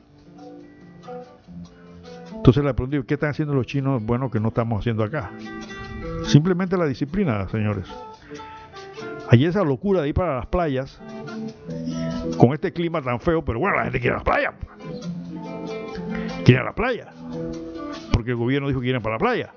Entonces 2.34 2.62
la 2.62 2.74
pregunta 2.74 3.06
¿qué 3.06 3.14
están 3.14 3.30
haciendo 3.30 3.54
los 3.54 3.66
chinos 3.66 4.04
bueno 4.04 4.30
que 4.30 4.38
no 4.38 4.48
estamos 4.48 4.80
haciendo 4.80 5.02
acá? 5.02 5.30
Simplemente 6.26 6.76
la 6.76 6.86
disciplina, 6.86 7.48
señores. 7.48 7.86
Hay 9.30 9.46
esa 9.46 9.64
locura 9.64 10.02
de 10.02 10.08
ir 10.08 10.14
para 10.14 10.36
las 10.36 10.46
playas 10.46 11.00
con 12.36 12.52
este 12.52 12.72
clima 12.72 13.00
tan 13.00 13.20
feo, 13.20 13.42
pero 13.42 13.58
bueno, 13.58 13.76
la 13.76 13.84
gente 13.84 14.00
quiere 14.00 14.16
a 14.16 14.18
la 14.18 14.24
playa. 14.24 14.52
Quiere 16.44 16.60
a 16.60 16.64
la 16.64 16.74
playa. 16.74 17.12
Porque 18.12 18.32
el 18.32 18.36
gobierno 18.36 18.68
dijo 18.68 18.80
que 18.80 18.84
quieren 18.84 19.02
para 19.02 19.14
la 19.14 19.18
playa. 19.18 19.54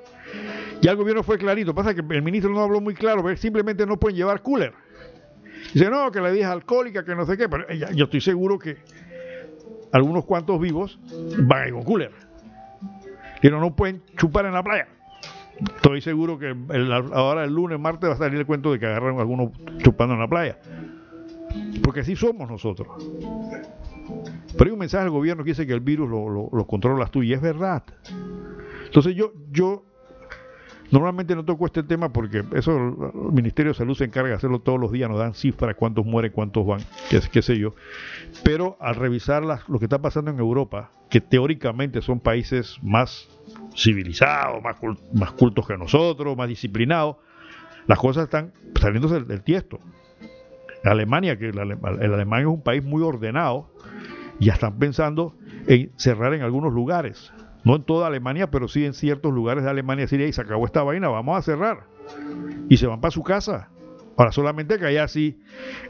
Ya 0.82 0.92
el 0.92 0.98
gobierno 0.98 1.24
fue 1.24 1.38
clarito. 1.38 1.74
Pasa 1.74 1.94
que 1.94 2.02
el 2.02 2.22
ministro 2.22 2.52
no 2.52 2.62
habló 2.62 2.82
muy 2.82 2.94
claro, 2.94 3.24
pero 3.24 3.36
simplemente 3.38 3.86
no 3.86 3.98
pueden 3.98 4.18
llevar 4.18 4.42
cooler. 4.42 4.74
Dice, 5.74 5.90
no, 5.90 6.12
que 6.12 6.22
la 6.22 6.32
dije 6.32 6.46
alcohólica, 6.46 7.04
que 7.04 7.16
no 7.16 7.26
sé 7.26 7.38
qué, 7.38 7.50
pero 7.50 7.66
yo 7.74 8.06
estoy 8.06 8.22
seguro 8.22 8.60
que 8.60 8.78
algunos 9.92 10.26
cuantos 10.26 10.60
vivos 10.60 11.00
van 11.40 11.64
a 11.64 11.68
ir 11.68 11.74
con 11.74 11.84
cooler 11.84 12.28
que 13.42 13.52
no, 13.52 13.76
pueden 13.76 14.02
chupar 14.18 14.46
en 14.46 14.54
la 14.54 14.64
playa. 14.64 14.88
Estoy 15.76 16.02
seguro 16.02 16.38
que 16.38 16.56
ahora 17.14 17.44
el 17.44 17.54
lunes, 17.54 17.80
martes 17.80 18.10
va 18.10 18.14
a 18.14 18.18
salir 18.18 18.40
el 18.40 18.46
cuento 18.46 18.72
de 18.72 18.80
que 18.80 18.86
agarraron 18.86 19.20
algunos 19.20 19.52
chupando 19.80 20.14
en 20.14 20.20
la 20.20 20.28
playa. 20.28 20.60
Porque 21.84 22.02
así 22.02 22.16
somos 22.16 22.50
nosotros. 22.50 22.88
Pero 24.54 24.66
hay 24.66 24.72
un 24.72 24.80
mensaje 24.80 25.06
del 25.06 25.12
gobierno 25.12 25.44
que 25.44 25.52
dice 25.52 25.66
que 25.66 25.74
el 25.74 25.80
virus 25.80 26.10
lo, 26.10 26.50
lo 26.52 26.68
controlas 26.68 27.12
tú 27.12 27.24
y 27.24 27.34
es 27.34 27.42
verdad. 27.42 27.84
Entonces 28.86 29.16
yo, 29.16 29.34
yo 29.52 29.84
Normalmente 30.92 31.36
no 31.36 31.44
toco 31.44 31.66
este 31.66 31.84
tema 31.84 32.14
porque 32.14 32.44
eso 32.54 32.78
el 32.78 33.34
Ministerio 33.34 33.72
de 33.74 33.78
Salud 33.78 33.96
se 33.96 34.06
encarga 34.06 34.30
de 34.30 34.36
hacerlo 34.36 34.60
todos 34.60 34.80
los 34.80 34.92
días, 34.92 35.10
nos 35.10 35.20
dan 35.20 35.34
cifras, 35.34 35.76
cuántos 35.76 36.06
mueren, 36.06 36.32
cuántos 36.32 36.66
van, 36.66 36.80
qué, 37.10 37.42
sé 37.42 37.58
yo. 37.58 37.76
Pero 38.44 38.78
al 38.80 38.96
revisar 38.96 39.44
lo 39.44 39.80
que 39.80 39.86
está 39.86 40.00
pasando 40.00 40.32
en 40.32 40.40
Europa, 40.40 40.92
que 41.10 41.20
teóricamente 41.20 42.02
son 42.02 42.20
países 42.20 42.78
más 42.82 43.28
civilizados, 43.76 44.64
más, 44.64 44.78
más 45.14 45.32
cultos 45.32 45.68
que 45.68 45.78
nosotros, 45.78 46.38
más 46.38 46.48
disciplinados, 46.48 47.18
las 47.86 48.00
cosas 48.00 48.26
están 48.26 48.54
saliéndose 48.80 49.22
del, 49.22 49.42
tiesto. 49.44 49.80
Alemania, 50.86 51.38
que 51.38 51.50
el, 51.50 51.58
el 51.58 52.14
alemán 52.14 52.42
es 52.42 52.48
un 52.48 52.62
país 52.62 52.84
muy 52.84 53.02
ordenado, 53.02 53.70
ya 54.40 54.54
están 54.54 54.78
pensando 54.78 55.36
en 55.68 55.92
cerrar 55.98 56.34
en 56.34 56.44
algunos 56.44 56.72
lugares 56.72 57.34
no 57.68 57.76
en 57.76 57.84
toda 57.84 58.08
Alemania, 58.08 58.50
pero 58.50 58.70
sí 58.70 58.86
en 58.86 58.94
ciertos 58.94 59.34
lugares 59.34 59.66
de 59.66 59.70
Alemania, 59.70 60.08
Siria, 60.08 60.26
y 60.26 60.32
se 60.32 60.40
acabó 60.40 60.66
esta 60.66 60.84
vaina, 60.84 61.10
vamos 61.10 61.38
a 61.38 61.42
cerrar. 61.42 61.84
Y 62.70 62.78
se 62.78 62.88
van 62.88 63.02
para 63.02 63.12
su 63.12 63.24
casa. 63.24 63.70
Ahora, 64.16 64.32
solamente 64.32 64.80
que 64.80 64.86
allá 64.86 65.06
sí 65.10 65.42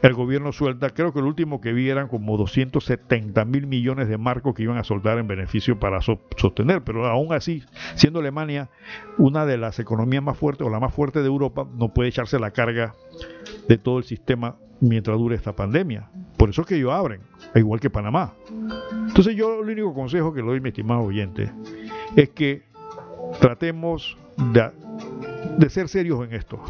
el 0.02 0.12
gobierno 0.12 0.50
suelta, 0.50 0.90
creo 0.90 1.12
que 1.12 1.20
el 1.20 1.24
último 1.24 1.60
que 1.60 1.72
vi 1.72 1.88
eran 1.88 2.08
como 2.08 2.36
270 2.36 3.44
mil 3.44 3.68
millones 3.68 4.08
de 4.08 4.18
marcos 4.18 4.56
que 4.56 4.64
iban 4.64 4.76
a 4.76 4.82
soltar 4.82 5.18
en 5.18 5.28
beneficio 5.28 5.78
para 5.78 6.00
sostener, 6.02 6.82
pero 6.82 7.06
aún 7.06 7.32
así, 7.32 7.62
siendo 7.94 8.18
Alemania 8.18 8.70
una 9.16 9.46
de 9.46 9.56
las 9.56 9.78
economías 9.78 10.22
más 10.22 10.36
fuertes 10.36 10.66
o 10.66 10.70
la 10.70 10.80
más 10.80 10.92
fuerte 10.92 11.20
de 11.20 11.26
Europa, 11.28 11.66
no 11.74 11.94
puede 11.94 12.08
echarse 12.08 12.40
la 12.40 12.50
carga 12.50 12.96
de 13.68 13.78
todo 13.78 13.98
el 13.98 14.04
sistema 14.04 14.56
mientras 14.80 15.18
dure 15.18 15.36
esta 15.36 15.54
pandemia. 15.54 16.08
Por 16.36 16.50
eso 16.50 16.62
es 16.62 16.68
que 16.68 16.76
ellos 16.76 16.92
abren, 16.92 17.20
igual 17.54 17.80
que 17.80 17.90
Panamá. 17.90 18.34
Entonces 19.08 19.34
yo 19.34 19.60
el 19.60 19.70
único 19.70 19.94
consejo 19.94 20.32
que 20.32 20.40
le 20.40 20.46
doy, 20.46 20.60
mi 20.60 20.68
estimado 20.68 21.02
oyente, 21.02 21.50
es 22.16 22.30
que 22.30 22.62
tratemos 23.40 24.16
de, 25.58 25.70
ser 25.70 25.88
serios 25.88 26.24
en 26.24 26.34
esto. 26.34 26.60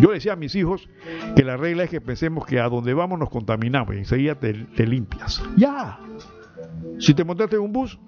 Yo 0.00 0.10
decía 0.10 0.32
a 0.32 0.36
mis 0.36 0.54
hijos 0.54 0.88
que 1.36 1.44
la 1.44 1.56
regla 1.56 1.84
es 1.84 1.90
que 1.90 2.00
pensemos 2.00 2.46
que 2.46 2.58
a 2.58 2.68
donde 2.68 2.94
vamos 2.94 3.18
nos 3.18 3.30
contaminamos 3.30 3.94
y 3.94 3.98
enseguida 3.98 4.34
te, 4.34 4.52
te 4.52 4.86
limpias. 4.86 5.42
Ya. 5.56 6.00
Si 6.98 7.14
te 7.14 7.24
montaste 7.24 7.56
en 7.56 7.62
un 7.62 7.72
bus, 7.72 7.98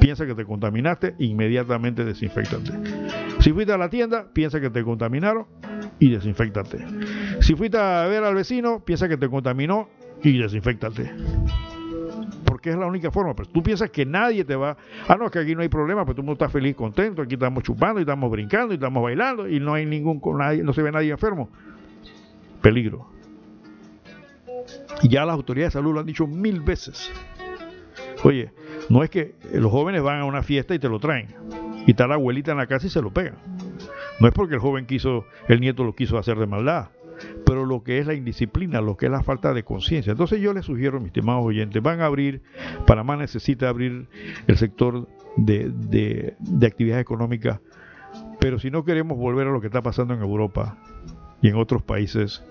piensa 0.00 0.26
que 0.26 0.34
te 0.34 0.44
contaminaste, 0.44 1.14
inmediatamente 1.18 2.04
desinfectate. 2.04 2.72
Si 3.40 3.52
fuiste 3.52 3.72
a 3.72 3.78
la 3.78 3.88
tienda, 3.88 4.26
piensa 4.32 4.60
que 4.60 4.70
te 4.70 4.82
contaminaron 4.82 5.46
y 5.98 6.10
desinfectate. 6.10 6.84
Si 7.40 7.54
fuiste 7.54 7.78
a 7.78 8.06
ver 8.06 8.24
al 8.24 8.34
vecino, 8.34 8.80
piensa 8.84 9.08
que 9.08 9.16
te 9.16 9.28
contaminó 9.28 9.88
y 10.22 10.38
desinfectate 10.38 11.10
que 12.64 12.70
es 12.70 12.76
la 12.76 12.86
única 12.86 13.10
forma. 13.10 13.34
Pero 13.34 13.50
tú 13.50 13.62
piensas 13.62 13.90
que 13.90 14.06
nadie 14.06 14.42
te 14.42 14.56
va. 14.56 14.74
Ah, 15.06 15.16
no, 15.16 15.30
que 15.30 15.38
aquí 15.38 15.54
no 15.54 15.60
hay 15.60 15.68
problema, 15.68 16.06
pero 16.06 16.16
tú 16.16 16.22
no 16.22 16.32
estás 16.32 16.50
feliz, 16.50 16.74
contento. 16.74 17.20
Aquí 17.20 17.34
estamos 17.34 17.62
chupando 17.62 18.00
y 18.00 18.04
estamos 18.04 18.30
brincando 18.30 18.72
y 18.72 18.76
estamos 18.76 19.02
bailando 19.02 19.46
y 19.46 19.60
no 19.60 19.74
hay 19.74 19.84
ningún. 19.84 20.18
Nadie, 20.38 20.62
no 20.62 20.72
se 20.72 20.80
ve 20.80 20.90
nadie 20.90 21.10
enfermo. 21.10 21.50
Peligro. 22.62 23.06
Ya 25.02 25.26
las 25.26 25.34
autoridades 25.34 25.74
de 25.74 25.78
salud 25.78 25.92
lo 25.92 26.00
han 26.00 26.06
dicho 26.06 26.26
mil 26.26 26.60
veces. 26.60 27.12
Oye, 28.22 28.50
no 28.88 29.04
es 29.04 29.10
que 29.10 29.34
los 29.52 29.70
jóvenes 29.70 30.02
van 30.02 30.20
a 30.20 30.24
una 30.24 30.42
fiesta 30.42 30.74
y 30.74 30.78
te 30.78 30.88
lo 30.88 30.98
traen. 30.98 31.28
Y 31.86 31.90
está 31.90 32.06
la 32.06 32.14
abuelita 32.14 32.52
en 32.52 32.56
la 32.56 32.66
casa 32.66 32.86
y 32.86 32.90
se 32.90 33.02
lo 33.02 33.12
pegan. 33.12 33.34
No 34.20 34.28
es 34.28 34.34
porque 34.34 34.54
el 34.54 34.60
joven 34.60 34.86
quiso, 34.86 35.24
el 35.48 35.60
nieto 35.60 35.84
lo 35.84 35.94
quiso 35.94 36.18
hacer 36.18 36.38
de 36.38 36.46
maldad 36.46 36.88
pero 37.46 37.64
lo 37.64 37.82
que 37.82 37.98
es 37.98 38.06
la 38.06 38.14
indisciplina, 38.14 38.80
lo 38.80 38.96
que 38.96 39.06
es 39.06 39.12
la 39.12 39.22
falta 39.22 39.52
de 39.52 39.64
conciencia. 39.64 40.12
Entonces 40.12 40.40
yo 40.40 40.52
les 40.52 40.64
sugiero, 40.64 40.98
mis 40.98 41.08
estimados 41.08 41.44
oyentes, 41.44 41.82
van 41.82 42.00
a 42.00 42.06
abrir, 42.06 42.42
Panamá 42.86 43.16
necesita 43.16 43.68
abrir 43.68 44.08
el 44.46 44.56
sector 44.56 45.08
de, 45.36 45.70
de, 45.70 46.34
de 46.38 46.66
actividad 46.66 47.00
económica, 47.00 47.60
pero 48.40 48.58
si 48.58 48.70
no 48.70 48.84
queremos 48.84 49.18
volver 49.18 49.46
a 49.48 49.50
lo 49.50 49.60
que 49.60 49.66
está 49.66 49.82
pasando 49.82 50.14
en 50.14 50.20
Europa 50.20 50.78
y 51.42 51.48
en 51.48 51.56
otros 51.56 51.82
países, 51.82 52.42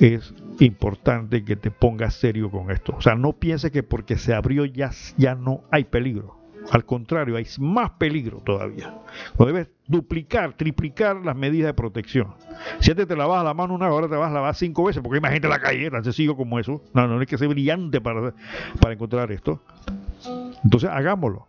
es 0.00 0.34
importante 0.58 1.44
que 1.44 1.56
te 1.56 1.70
pongas 1.70 2.14
serio 2.14 2.50
con 2.50 2.70
esto. 2.70 2.94
O 2.96 3.00
sea, 3.00 3.14
no 3.14 3.32
pienses 3.32 3.70
que 3.70 3.82
porque 3.82 4.16
se 4.16 4.34
abrió 4.34 4.64
ya, 4.64 4.90
ya 5.16 5.34
no 5.34 5.62
hay 5.70 5.84
peligro. 5.84 6.39
Al 6.70 6.84
contrario, 6.84 7.36
hay 7.36 7.46
más 7.58 7.90
peligro 7.90 8.38
todavía. 8.38 8.94
No 9.38 9.44
debes 9.44 9.68
duplicar, 9.88 10.52
triplicar 10.52 11.16
las 11.16 11.34
medidas 11.34 11.68
de 11.68 11.74
protección. 11.74 12.34
Si 12.78 12.92
antes 12.92 13.08
te 13.08 13.16
lavas 13.16 13.44
la 13.44 13.54
mano 13.54 13.74
una 13.74 13.90
hora, 13.90 14.08
te 14.08 14.14
vas 14.14 14.30
a 14.30 14.34
lavar 14.34 14.54
cinco 14.54 14.84
veces, 14.84 15.02
porque 15.02 15.18
en 15.18 15.48
la 15.48 15.58
calle, 15.58 15.90
tan 15.90 16.04
sencillo 16.04 16.36
como 16.36 16.60
eso. 16.60 16.82
No, 16.94 17.08
no 17.08 17.18
hay 17.18 17.26
que 17.26 17.38
ser 17.38 17.48
brillante 17.48 18.00
para, 18.00 18.34
para 18.80 18.94
encontrar 18.94 19.32
esto. 19.32 19.60
Entonces, 20.62 20.88
hagámoslo. 20.90 21.48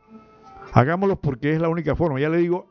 Hagámoslo 0.74 1.18
porque 1.18 1.54
es 1.54 1.62
la 1.62 1.70
única 1.70 1.96
forma. 1.96 2.20
Ya 2.20 2.30
le 2.30 2.38
digo, 2.38 2.68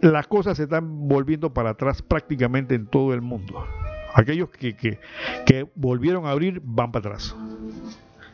las 0.00 0.28
cosas 0.28 0.58
se 0.58 0.64
están 0.64 1.08
volviendo 1.08 1.52
para 1.52 1.70
atrás 1.70 2.02
prácticamente 2.02 2.76
en 2.76 2.86
todo 2.86 3.14
el 3.14 3.20
mundo. 3.20 3.66
Aquellos 4.14 4.50
que, 4.50 4.76
que, 4.76 5.00
que 5.44 5.66
volvieron 5.74 6.26
a 6.26 6.30
abrir 6.30 6.60
van 6.62 6.92
para 6.92 7.08
atrás. 7.08 7.34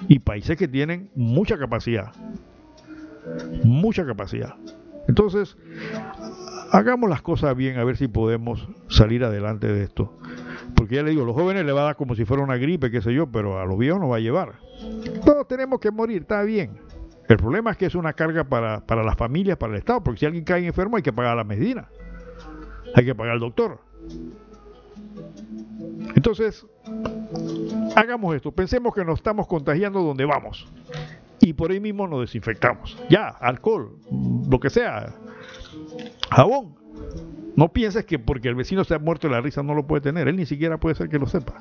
Y 0.09 0.19
países 0.19 0.59
que 0.59 0.69
tienen 0.69 1.11
mucha 1.15 1.57
capacidad 1.57 2.13
mucha 3.65 4.05
capacidad. 4.07 4.55
Entonces, 5.09 5.57
hagamos 6.71 7.11
las 7.11 7.23
cosas 7.23 7.57
bien 7.57 7.79
a 7.79 7.85
ver 7.85 7.97
si 7.97 8.09
podemos 8.09 8.69
salir 8.89 9.25
adelante 9.25 9.67
de 9.67 9.85
esto. 9.85 10.13
Porque 10.75 10.97
ya 10.97 11.03
le 11.03 11.11
digo, 11.11 11.25
los 11.25 11.35
jóvenes 11.35 11.65
le 11.65 11.73
va 11.73 11.83
a 11.83 11.85
dar 11.85 11.97
como 11.97 12.15
si 12.15 12.25
fuera 12.25 12.43
una 12.43 12.57
gripe, 12.57 12.91
qué 12.91 13.01
sé 13.01 13.13
yo, 13.13 13.27
pero 13.27 13.61
a 13.61 13.65
los 13.65 13.79
viejos 13.79 14.01
no 14.01 14.09
va 14.09 14.17
a 14.17 14.21
llevar. 14.21 14.55
Todos 15.25 15.47
tenemos 15.47 15.79
que 15.81 15.91
morir, 15.91 16.23
está 16.23 16.43
bien. 16.43 16.79
El 17.29 17.37
problema 17.37 17.71
es 17.71 17.77
que 17.77 17.87
es 17.87 17.95
una 17.95 18.13
carga 18.13 18.45
para, 18.45 18.85
para 18.85 19.03
las 19.03 19.17
familias, 19.17 19.57
para 19.57 19.73
el 19.73 19.79
Estado, 19.79 20.03
porque 20.03 20.21
si 20.21 20.27
alguien 20.27 20.45
cae 20.45 20.67
enfermo 20.67 20.97
hay 20.97 21.03
que 21.03 21.13
pagar 21.13 21.37
la 21.37 21.45
medicina, 21.45 21.89
hay 22.95 23.05
que 23.05 23.15
pagar 23.15 23.35
al 23.35 23.41
doctor. 23.41 23.79
Entonces, 26.15 26.67
hagamos 27.97 28.35
esto, 28.37 28.53
pensemos 28.53 28.95
que 28.95 29.05
nos 29.05 29.21
estamos 29.21 29.47
contagiando 29.47 30.03
donde 30.03 30.25
vamos 30.25 30.67
y 31.45 31.53
por 31.53 31.71
ahí 31.71 31.81
mismo 31.81 32.07
nos 32.07 32.21
desinfectamos. 32.21 32.97
Ya, 33.09 33.29
alcohol, 33.29 33.99
lo 34.49 34.59
que 34.59 34.71
sea, 34.71 35.15
jabón. 36.31 36.75
No 37.57 37.73
pienses 37.73 38.05
que 38.05 38.19
porque 38.19 38.49
el 38.49 38.55
vecino 38.57 38.83
se 38.83 38.95
ha 38.95 38.99
muerto 38.99 39.29
de 39.29 39.35
la 39.35 39.41
risa 39.41 39.63
no 39.63 39.75
lo 39.75 39.87
puede 39.87 40.01
tener, 40.01 40.27
él 40.27 40.37
ni 40.37 40.47
siquiera 40.47 40.79
puede 40.79 40.97
ser 40.97 41.09
que 41.09 41.19
lo 41.19 41.27
sepa. 41.27 41.55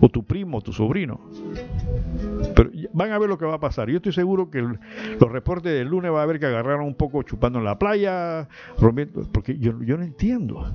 O 0.00 0.08
tu 0.08 0.24
primo, 0.24 0.58
o 0.58 0.60
tu 0.60 0.72
sobrino. 0.72 1.20
Pero 2.56 2.70
van 2.92 3.12
a 3.12 3.18
ver 3.18 3.28
lo 3.28 3.38
que 3.38 3.46
va 3.46 3.54
a 3.54 3.60
pasar. 3.60 3.88
Yo 3.88 3.96
estoy 3.96 4.12
seguro 4.12 4.50
que 4.50 4.60
los 4.60 5.32
reportes 5.32 5.72
del 5.72 5.88
lunes 5.88 6.12
va 6.12 6.20
a 6.20 6.22
haber 6.24 6.40
que 6.40 6.46
agarraron 6.46 6.86
un 6.86 6.96
poco 6.96 7.22
chupando 7.22 7.60
en 7.60 7.64
la 7.64 7.78
playa, 7.78 8.48
rompiendo, 8.78 9.22
porque 9.32 9.56
yo, 9.58 9.80
yo 9.82 9.96
no 9.96 10.02
entiendo. 10.02 10.74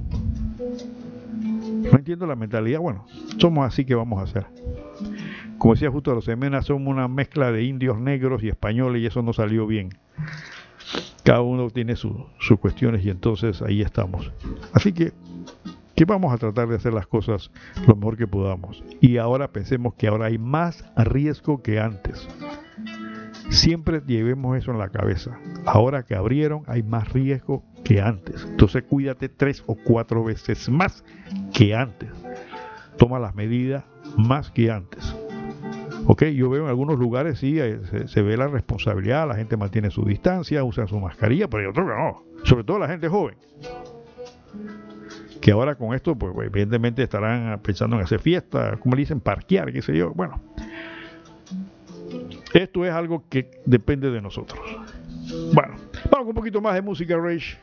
No 1.38 1.92
entiendo 1.92 2.26
la 2.26 2.36
mentalidad. 2.36 2.80
Bueno, 2.80 3.06
somos 3.38 3.68
así 3.68 3.84
que 3.84 3.94
vamos 3.94 4.20
a 4.20 4.24
hacer 4.24 4.48
como 5.58 5.74
decía 5.74 5.90
justo 5.90 6.14
los 6.14 6.26
Semena, 6.26 6.62
somos 6.62 6.88
una 6.88 7.08
mezcla 7.08 7.52
de 7.52 7.64
indios 7.64 8.00
negros 8.00 8.44
y 8.44 8.50
españoles 8.50 9.02
y 9.02 9.06
eso 9.06 9.22
no 9.22 9.34
salió 9.34 9.66
bien. 9.66 9.90
Cada 11.24 11.42
uno 11.42 11.70
tiene 11.70 11.96
sus 11.96 12.14
cuestiones 12.60 13.06
y 13.06 13.10
entonces 13.10 13.62
ahí 13.62 13.82
estamos. 13.82 14.32
Así 14.74 14.94
que, 14.94 15.12
que 15.96 16.06
vamos 16.06 16.34
a 16.34 16.38
tratar 16.38 16.68
de 16.68 16.76
hacer 16.76 16.94
las 16.94 17.08
cosas 17.08 17.52
lo 17.86 17.96
mejor 17.96 18.18
que 18.18 18.28
podamos. 18.28 18.84
Y 19.02 19.18
ahora 19.18 19.52
pensemos 19.52 19.96
que 19.96 20.08
ahora 20.08 20.28
hay 20.28 20.38
más 20.38 20.86
riesgo 20.96 21.62
que 21.62 21.80
antes. 21.80 22.28
Siempre 23.50 24.02
llevemos 24.06 24.58
eso 24.58 24.72
en 24.72 24.80
la 24.80 24.90
cabeza. 24.90 25.38
Ahora 25.66 26.04
que 26.04 26.16
abrieron 26.16 26.64
hay 26.68 26.84
más 26.84 27.12
riesgo 27.12 27.64
que 27.84 28.00
antes. 28.02 28.46
Entonces 28.48 28.84
cuídate 28.84 29.28
tres 29.28 29.64
o 29.66 29.76
cuatro 29.76 30.24
veces 30.24 30.70
más 30.70 31.04
que 31.54 31.76
antes. 31.76 32.10
Toma 32.98 33.20
las 33.20 33.36
medidas 33.36 33.84
más 34.18 34.52
que 34.52 34.72
antes. 34.72 35.16
Ok, 36.10 36.24
yo 36.28 36.50
veo 36.50 36.64
en 36.64 36.70
algunos 36.70 36.98
lugares 36.98 37.38
sí 37.40 37.60
eh, 37.60 37.82
se, 38.08 38.22
ve 38.22 38.38
la 38.38 38.48
responsabilidad, 38.48 39.28
la 39.28 39.36
gente 39.36 39.58
mantiene 39.58 39.92
su 39.92 40.06
distancia, 40.06 40.64
usa 40.64 40.88
su 40.88 40.98
mascarilla, 41.00 41.50
pero 41.50 41.64
hay 41.64 41.70
otros 41.70 41.86
que 41.86 41.94
no, 41.94 42.24
sobre 42.46 42.64
todo 42.64 42.80
la 42.80 42.88
gente 42.88 43.10
joven. 43.10 43.36
Que 45.42 45.52
ahora 45.52 45.76
con 45.76 45.94
esto, 45.94 46.16
pues 46.16 46.34
evidentemente 46.48 47.04
estarán 47.04 47.60
pensando 47.60 47.98
en 47.98 48.04
hacer 48.04 48.22
fiesta, 48.22 48.78
como 48.78 48.96
le 48.96 49.02
dicen, 49.02 49.20
parquear, 49.20 49.74
qué 49.74 49.82
sé 49.82 49.98
yo. 49.98 50.14
Bueno, 50.14 50.40
esto 52.54 52.86
es 52.86 52.94
algo 52.94 53.26
que 53.30 53.52
depende 53.66 54.10
de 54.10 54.22
nosotros. 54.22 54.60
Bueno, 55.54 55.76
vamos 56.10 56.20
con 56.20 56.28
un 56.30 56.36
poquito 56.36 56.62
más 56.62 56.74
de 56.76 56.82
música, 56.82 57.18
Rage. 57.18 57.58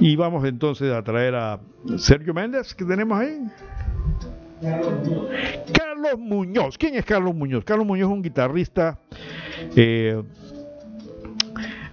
Y 0.00 0.16
vamos 0.16 0.44
entonces 0.44 0.92
a 0.92 1.04
traer 1.04 1.36
a 1.36 1.60
Sergio 1.98 2.34
Méndez, 2.34 2.74
que 2.74 2.84
tenemos 2.84 3.16
ahí. 3.16 3.38
Carlos 6.00 6.18
Muñoz. 6.18 6.78
¿Quién 6.78 6.94
es 6.94 7.04
Carlos 7.04 7.34
Muñoz? 7.34 7.64
Carlos 7.64 7.86
Muñoz 7.86 8.08
es 8.08 8.14
un 8.14 8.22
guitarrista 8.22 8.98
eh, 9.76 10.22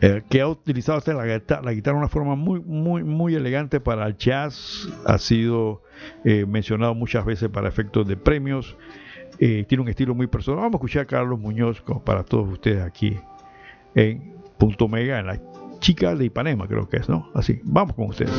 eh, 0.01 0.21
que 0.29 0.41
ha 0.41 0.47
utilizado 0.47 1.01
la 1.13 1.25
guitarra, 1.25 1.61
la 1.61 1.73
guitarra 1.73 1.95
de 1.95 1.99
una 1.99 2.07
forma 2.07 2.35
muy, 2.35 2.61
muy, 2.61 3.03
muy 3.03 3.35
elegante 3.35 3.79
para 3.79 4.07
el 4.07 4.17
jazz. 4.17 4.87
Ha 5.05 5.17
sido 5.17 5.83
eh, 6.23 6.45
mencionado 6.45 6.95
muchas 6.95 7.25
veces 7.25 7.49
para 7.49 7.67
efectos 7.67 8.07
de 8.07 8.15
premios. 8.15 8.77
tiene 9.37 9.81
un 9.81 9.89
estilo 9.89 10.15
muy 10.15 10.27
personal. 10.27 10.61
Vamos 10.61 10.75
a 10.75 10.77
escuchar 10.77 11.01
a 11.03 11.05
Carlos 11.05 11.39
Muñoz 11.39 11.83
para 12.05 12.23
todos 12.23 12.47
ustedes 12.49 12.81
aquí 12.83 13.17
en 13.93 14.35
Punto 14.57 14.87
Mega, 14.87 15.19
en 15.19 15.27
la 15.27 15.39
chica 15.79 16.15
de 16.15 16.25
Ipanema, 16.25 16.67
creo 16.67 16.87
que 16.87 16.97
es, 16.97 17.09
¿no? 17.09 17.29
Así, 17.33 17.59
vamos 17.63 17.95
con 17.95 18.07
ustedes. 18.07 18.31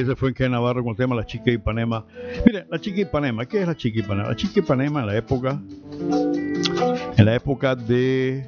Ese 0.00 0.16
fue 0.16 0.30
en 0.30 0.34
que 0.34 0.48
Navarro 0.48 0.82
con 0.82 0.90
el 0.90 0.96
tema 0.96 1.14
La 1.14 1.24
Chica 1.24 1.52
Ipanema. 1.52 2.04
Mire, 2.44 2.66
La 2.68 2.80
Chica 2.80 3.00
Ipanema, 3.00 3.46
¿qué 3.46 3.60
es 3.60 3.66
La 3.66 3.76
Chica 3.76 4.00
Ipanema? 4.00 4.28
La 4.28 4.36
Chica 4.36 4.60
Ipanema 4.60 5.00
en 5.00 5.06
la 5.06 5.16
época, 5.16 5.60
en 7.16 7.24
la 7.24 7.34
época 7.34 7.76
de, 7.76 8.44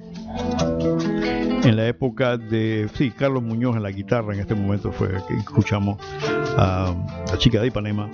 en 1.62 1.76
la 1.76 1.86
época 1.86 2.36
de, 2.36 2.88
sí, 2.94 3.12
Carlos 3.12 3.42
Muñoz 3.44 3.76
en 3.76 3.84
la 3.84 3.90
guitarra 3.90 4.34
en 4.34 4.40
este 4.40 4.54
momento 4.54 4.90
fue 4.90 5.08
que 5.28 5.36
escuchamos 5.36 5.98
a 6.56 6.94
La 7.30 7.38
Chica 7.38 7.60
de 7.60 7.68
Ipanema. 7.68 8.10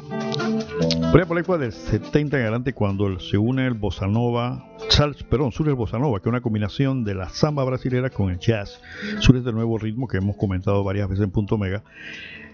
Por 1.11 1.27
por 1.27 1.59
la 1.59 1.65
del 1.65 1.73
70 1.73 2.37
en 2.37 2.43
adelante 2.43 2.73
cuando 2.75 3.19
se 3.19 3.39
une 3.39 3.67
el 3.67 3.75
bossa 3.75 4.07
nova, 4.07 4.67
sal, 4.89 5.17
perdón, 5.29 5.53
surge 5.53 5.71
el 5.71 5.77
bossa 5.77 5.99
nova, 5.99 6.19
que 6.19 6.29
es 6.29 6.33
una 6.33 6.41
combinación 6.41 7.05
de 7.05 7.15
la 7.15 7.29
samba 7.29 7.65
brasilera 7.65 8.11
con 8.11 8.31
el 8.31 8.39
jazz, 8.39 8.81
surge 9.21 9.39
este 9.39 9.53
nuevo 9.53 9.79
ritmo 9.79 10.07
que 10.07 10.19
hemos 10.19 10.37
comentado 10.37 10.83
varias 10.85 11.09
veces 11.09 11.25
en 11.25 11.31
Punto 11.31 11.57
Mega 11.57 11.83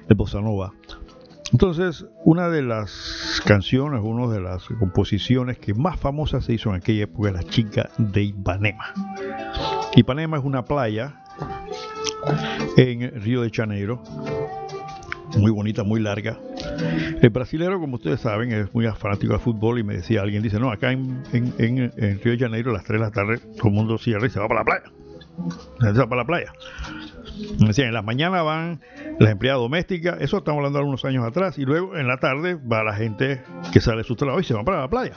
el 0.09 0.17
bossa 0.17 0.41
nova. 0.41 0.73
Entonces, 1.53 2.05
una 2.25 2.51
de 2.51 2.63
las 2.63 3.41
canciones, 3.47 4.03
una 4.05 4.27
de 4.33 4.41
las 4.41 4.65
composiciones 4.79 5.59
que 5.59 5.73
más 5.73 5.99
famosas 5.99 6.45
se 6.45 6.53
hizo 6.53 6.69
en 6.71 6.77
aquella 6.77 7.05
época 7.05 7.31
es 7.31 7.35
La 7.35 7.45
chica 7.45 7.91
de 7.97 8.23
Ipanema. 8.23 8.93
Ipanema 9.97 10.37
es 10.37 10.45
una 10.45 10.65
playa 10.65 11.23
en 12.77 13.23
Río 13.23 13.43
de 13.43 13.51
Janeiro, 13.51 14.03
muy 15.39 15.51
bonita, 15.51 15.85
muy 15.85 16.01
larga. 16.01 16.39
El 17.23 17.31
brasilero, 17.31 17.81
como 17.81 17.97
ustedes 17.97 18.21
saben, 18.21 18.53
es 18.53 18.75
muy 18.75 18.87
fanático 18.87 19.33
del 19.33 19.41
fútbol 19.41 19.79
y 19.79 19.85
me 19.85 19.95
decía, 19.95 20.21
alguien 20.21 20.43
dice, 20.43 20.61
no, 20.61 20.71
acá 20.71 20.93
en, 20.93 21.23
Río 21.33 22.33
de 22.33 22.39
Janeiro 22.39 22.71
a 22.73 22.75
las 22.75 22.85
3 22.85 23.01
de 23.01 23.07
la 23.07 23.11
tarde 23.11 23.39
todo 23.39 23.69
el 23.69 23.75
mundo 23.75 23.97
cierra 23.97 24.27
y 24.27 24.31
se 24.31 24.39
va 24.39 24.49
para 24.49 24.61
la 24.61 24.65
playa. 24.65 24.93
Se 25.81 25.93
va 25.93 26.09
para 26.09 26.23
la 26.23 26.27
playa. 26.27 26.53
Decían, 27.59 27.89
en 27.89 27.95
las 27.95 28.05
mañanas 28.05 28.45
van 28.45 28.81
las 29.19 29.31
empleadas 29.31 29.61
domésticas, 29.61 30.17
eso 30.21 30.39
estamos 30.39 30.59
hablando 30.59 30.79
de 30.79 30.83
algunos 30.83 31.05
años 31.05 31.25
atrás, 31.25 31.59
y 31.59 31.65
luego 31.65 31.97
en 31.97 32.07
la 32.07 32.19
tarde 32.19 32.55
va 32.55 32.83
la 32.83 32.95
gente 32.95 33.43
que 33.73 33.81
sale 33.81 33.99
de 33.99 34.05
su 34.05 34.17
trabajo 34.17 34.41
y 34.41 34.45
se 34.45 34.55
va 34.55 34.65
para 34.65 34.81
la 34.81 34.89
playa. 34.89 35.15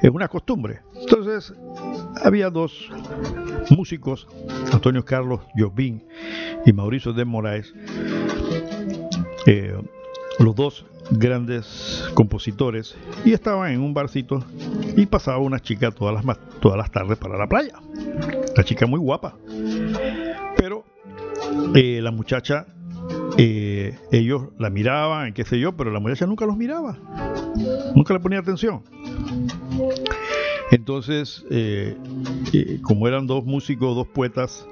Es 0.00 0.10
una 0.10 0.28
costumbre. 0.28 0.80
Entonces, 0.94 1.54
había 2.22 2.50
dos 2.50 2.90
músicos, 3.70 4.28
Antonio 4.72 5.04
Carlos 5.04 5.40
Jobim 5.56 6.00
y 6.64 6.72
Mauricio 6.72 7.12
de 7.12 7.24
Moraes, 7.24 7.74
eh, 9.46 9.74
los 10.38 10.54
dos 10.54 10.86
grandes 11.10 12.08
compositores, 12.14 12.96
y 13.24 13.32
estaban 13.32 13.72
en 13.72 13.80
un 13.80 13.94
barcito 13.94 14.44
y 14.96 15.06
pasaba 15.06 15.38
una 15.38 15.60
chica 15.60 15.90
todas 15.90 16.24
las, 16.24 16.38
todas 16.60 16.76
las 16.76 16.90
tardes 16.90 17.18
para 17.18 17.38
la 17.38 17.46
playa. 17.46 17.78
La 18.56 18.64
chica 18.64 18.86
muy 18.86 18.98
guapa. 18.98 19.36
Eh, 21.74 22.00
la 22.02 22.10
muchacha, 22.10 22.66
eh, 23.38 23.98
ellos 24.12 24.48
la 24.58 24.70
miraban, 24.70 25.32
qué 25.32 25.44
sé 25.44 25.58
yo, 25.58 25.76
pero 25.76 25.90
la 25.90 26.00
muchacha 26.00 26.26
nunca 26.26 26.46
los 26.46 26.56
miraba, 26.56 26.98
nunca 27.94 28.14
le 28.14 28.20
ponía 28.20 28.38
atención. 28.38 28.82
Entonces, 30.70 31.44
eh, 31.50 31.96
como 32.82 33.06
eran 33.06 33.26
dos 33.26 33.44
músicos, 33.44 33.94
dos 33.94 34.06
poetas, 34.08 34.66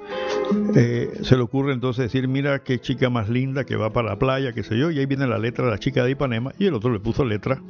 se 0.73 1.35
le 1.35 1.41
ocurre 1.41 1.73
entonces 1.73 2.05
decir, 2.05 2.27
mira 2.27 2.59
qué 2.59 2.79
chica 2.79 3.09
más 3.09 3.29
linda 3.29 3.63
que 3.63 3.75
va 3.75 3.91
para 3.91 4.09
la 4.09 4.19
playa, 4.19 4.53
qué 4.53 4.63
sé 4.63 4.77
yo, 4.77 4.91
y 4.91 4.99
ahí 4.99 5.05
viene 5.05 5.25
la 5.27 5.37
letra 5.37 5.65
de 5.65 5.71
la 5.71 5.79
chica 5.79 6.03
de 6.03 6.11
Ipanema, 6.11 6.53
y 6.59 6.65
el 6.65 6.73
otro 6.73 6.91
le 6.91 6.99
puso 6.99 7.23
letra. 7.23 7.61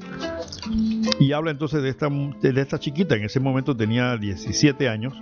Y 1.20 1.32
habla 1.32 1.52
entonces 1.52 1.84
de 1.84 1.90
esta, 1.90 2.10
de 2.10 2.62
esta 2.62 2.80
chiquita, 2.80 3.16
en 3.16 3.24
ese 3.24 3.40
momento 3.40 3.76
tenía 3.78 4.18
17 4.18 4.90
años, 4.90 5.14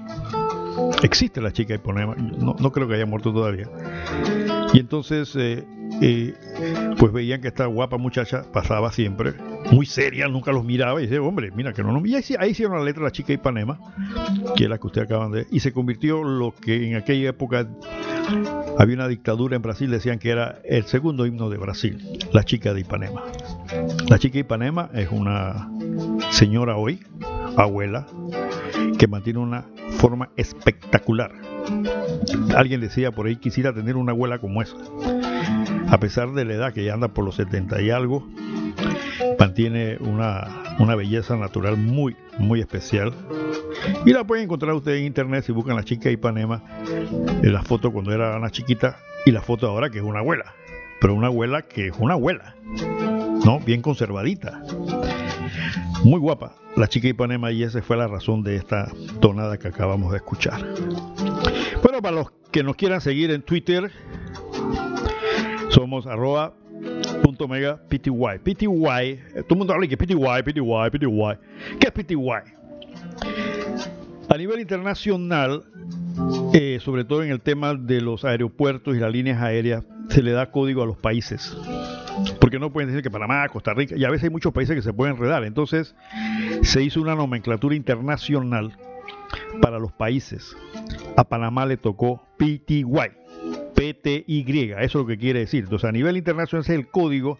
Existe 1.04 1.42
la 1.42 1.52
chica 1.52 1.76
Ipanema, 1.76 2.16
no, 2.16 2.56
no 2.58 2.72
creo 2.72 2.88
que 2.88 2.96
haya 2.96 3.06
muerto 3.06 3.34
todavía. 3.34 3.70
Y 4.74 4.80
entonces, 4.80 5.36
eh, 5.36 5.64
eh, 6.02 6.34
pues 6.98 7.12
veían 7.12 7.42
que 7.42 7.50
esta 7.50 7.66
guapa 7.66 7.98
muchacha 7.98 8.44
pasaba 8.52 8.92
siempre, 8.92 9.34
muy 9.72 9.86
seria, 9.86 10.28
nunca 10.28 10.52
los 10.52 10.64
miraba 10.64 11.02
y 11.02 11.06
decía, 11.06 11.22
hombre, 11.22 11.52
mira 11.52 11.74
que 11.74 11.84
no 11.84 11.92
nos 11.92 12.06
Y 12.06 12.16
ahí 12.16 12.52
hicieron 12.52 12.78
la 12.78 12.84
letra 12.84 13.04
la 13.04 13.12
chica 13.12 13.34
Ipanema, 13.34 13.80
que 14.56 14.64
es 14.64 14.70
la 14.70 14.78
que 14.78 14.88
ustedes 14.88 15.06
acaban 15.06 15.32
de 15.32 15.46
y 15.52 15.60
se 15.60 15.72
convirtió 15.72 16.24
lo 16.24 16.54
que 16.56 16.90
en 16.90 16.96
aquella 16.96 17.30
época 17.30 17.68
había 18.78 18.96
una 18.96 19.08
dictadura 19.08 19.56
en 19.56 19.62
Brasil, 19.62 19.92
decían 19.92 20.20
que 20.20 20.30
era 20.30 20.60
el 20.64 20.86
segundo 20.86 21.26
himno 21.26 21.50
de 21.50 21.58
Brasil, 21.58 22.20
la 22.32 22.44
chica 22.44 22.74
de 22.74 22.82
Ipanema. 22.82 23.24
La 24.10 24.18
chica 24.18 24.40
Ipanema 24.40 24.90
es 24.94 25.10
una 25.12 25.70
señora 26.32 26.78
hoy, 26.78 27.00
abuela, 27.58 28.08
que 28.98 29.08
mantiene 29.08 29.40
una 29.40 29.66
forma 29.98 30.30
espectacular. 30.36 31.32
Alguien 32.56 32.82
decía 32.82 33.12
por 33.12 33.28
ahí, 33.28 33.36
quisiera 33.36 33.74
tener 33.74 33.96
una 33.96 34.12
abuela 34.12 34.40
como 34.40 34.62
esa. 34.62 34.76
A 35.90 36.00
pesar 36.00 36.32
de 36.34 36.46
la 36.46 36.54
edad 36.54 36.74
que 36.74 36.84
ya 36.84 36.94
anda 36.94 37.10
por 37.10 37.26
los 37.26 37.36
70 37.36 37.82
y 37.82 37.90
algo, 37.90 38.28
mantiene 39.40 39.98
una, 40.00 40.76
una 40.80 40.96
belleza 40.96 41.36
natural 41.38 41.78
muy, 41.78 42.16
muy 42.38 42.60
especial. 42.60 43.14
Y 44.06 44.14
la 44.14 44.24
pueden 44.24 44.46
encontrar 44.46 44.74
ustedes 44.74 45.00
en 45.00 45.06
internet 45.06 45.44
si 45.46 45.52
buscan 45.52 45.76
la 45.76 45.84
chica 45.84 46.10
Ipanema, 46.10 46.64
en 47.42 47.54
la 47.54 47.64
foto 47.64 47.92
cuando 47.92 48.12
era 48.12 48.38
una 48.38 48.50
chiquita 48.50 48.98
y 49.26 49.32
la 49.32 49.42
foto 49.42 49.68
ahora 49.68 49.90
que 49.90 50.00
es 50.00 50.04
una 50.04 50.20
abuela. 50.20 50.54
Pero 51.00 51.16
una 51.16 51.28
abuela 51.28 51.64
que 51.64 51.88
es 51.88 51.94
una 52.00 52.14
abuela, 52.14 52.56
¿no? 53.46 53.60
Bien 53.60 53.82
conservadita. 53.82 54.62
Muy 56.04 56.20
guapa 56.20 56.63
la 56.76 56.88
chica 56.88 57.08
Ipanema 57.08 57.52
y 57.52 57.64
esa 57.64 57.82
fue 57.82 57.98
la 57.98 58.08
razón 58.08 58.44
de 58.44 58.56
esta 58.56 58.92
tonada 59.20 59.58
que 59.58 59.68
acabamos 59.68 60.12
de 60.12 60.18
escuchar. 60.18 60.66
Bueno, 61.82 62.02
para 62.02 62.16
los 62.16 62.32
que 62.52 62.64
nos 62.64 62.76
quieran 62.76 63.02
seguir 63.02 63.32
en 63.32 63.42
Twitter, 63.42 63.92
somos 65.70 66.08
arroba 66.08 66.54
punto 67.24 67.48
mega 67.48 67.78
pty. 67.88 68.10
Pty, 68.44 68.66
todo 68.66 69.46
el 69.50 69.58
mundo 69.58 69.74
habla 69.74 69.88
que 69.88 69.98
pty, 69.98 70.16
pty, 70.16 70.52
pty. 70.52 71.40
¿Qué 71.80 71.88
es 71.88 71.92
pty? 71.92 72.16
A 74.30 74.38
nivel 74.38 74.60
internacional, 74.60 75.64
eh, 76.54 76.80
sobre 76.82 77.06
todo 77.06 77.24
en 77.24 77.32
el 77.32 77.42
tema 77.42 77.76
de 77.76 78.02
los 78.02 78.26
aeropuertos 78.26 78.96
y 78.96 79.00
las 79.00 79.12
líneas 79.12 79.42
aéreas, 79.42 79.84
se 80.10 80.24
le 80.24 80.32
da 80.32 80.50
código 80.50 80.82
a 80.82 80.86
los 80.86 80.98
países. 80.98 81.56
Porque 82.40 82.60
no 82.60 82.72
pueden 82.72 82.90
decir 82.90 83.04
que 83.04 83.12
Panamá, 83.12 83.48
Costa 83.50 83.74
Rica, 83.74 83.96
y 83.98 84.04
a 84.06 84.10
veces 84.10 84.26
hay 84.26 84.30
muchos 84.30 84.54
países 84.54 84.76
que 84.76 84.82
se 84.82 84.94
pueden 84.94 85.16
enredar. 85.16 85.44
Entonces 85.44 85.96
se 86.62 86.84
hizo 86.84 87.02
una 87.02 87.16
nomenclatura 87.16 87.76
internacional 87.76 88.78
para 89.62 89.80
los 89.80 89.92
países. 89.92 90.56
A 91.18 91.24
Panamá 91.24 91.66
le 91.66 91.78
tocó 91.78 92.24
PTY, 92.38 92.86
PTY, 93.74 94.72
eso 94.80 94.84
es 94.84 94.96
lo 94.96 95.08
que 95.08 95.18
quiere 95.18 95.40
decir. 95.40 95.64
Entonces 95.64 95.90
a 95.90 95.92
nivel 95.92 96.18
internacional 96.18 96.64
ese 96.64 96.74
es 96.74 96.80
el 96.80 96.88
código 96.88 97.38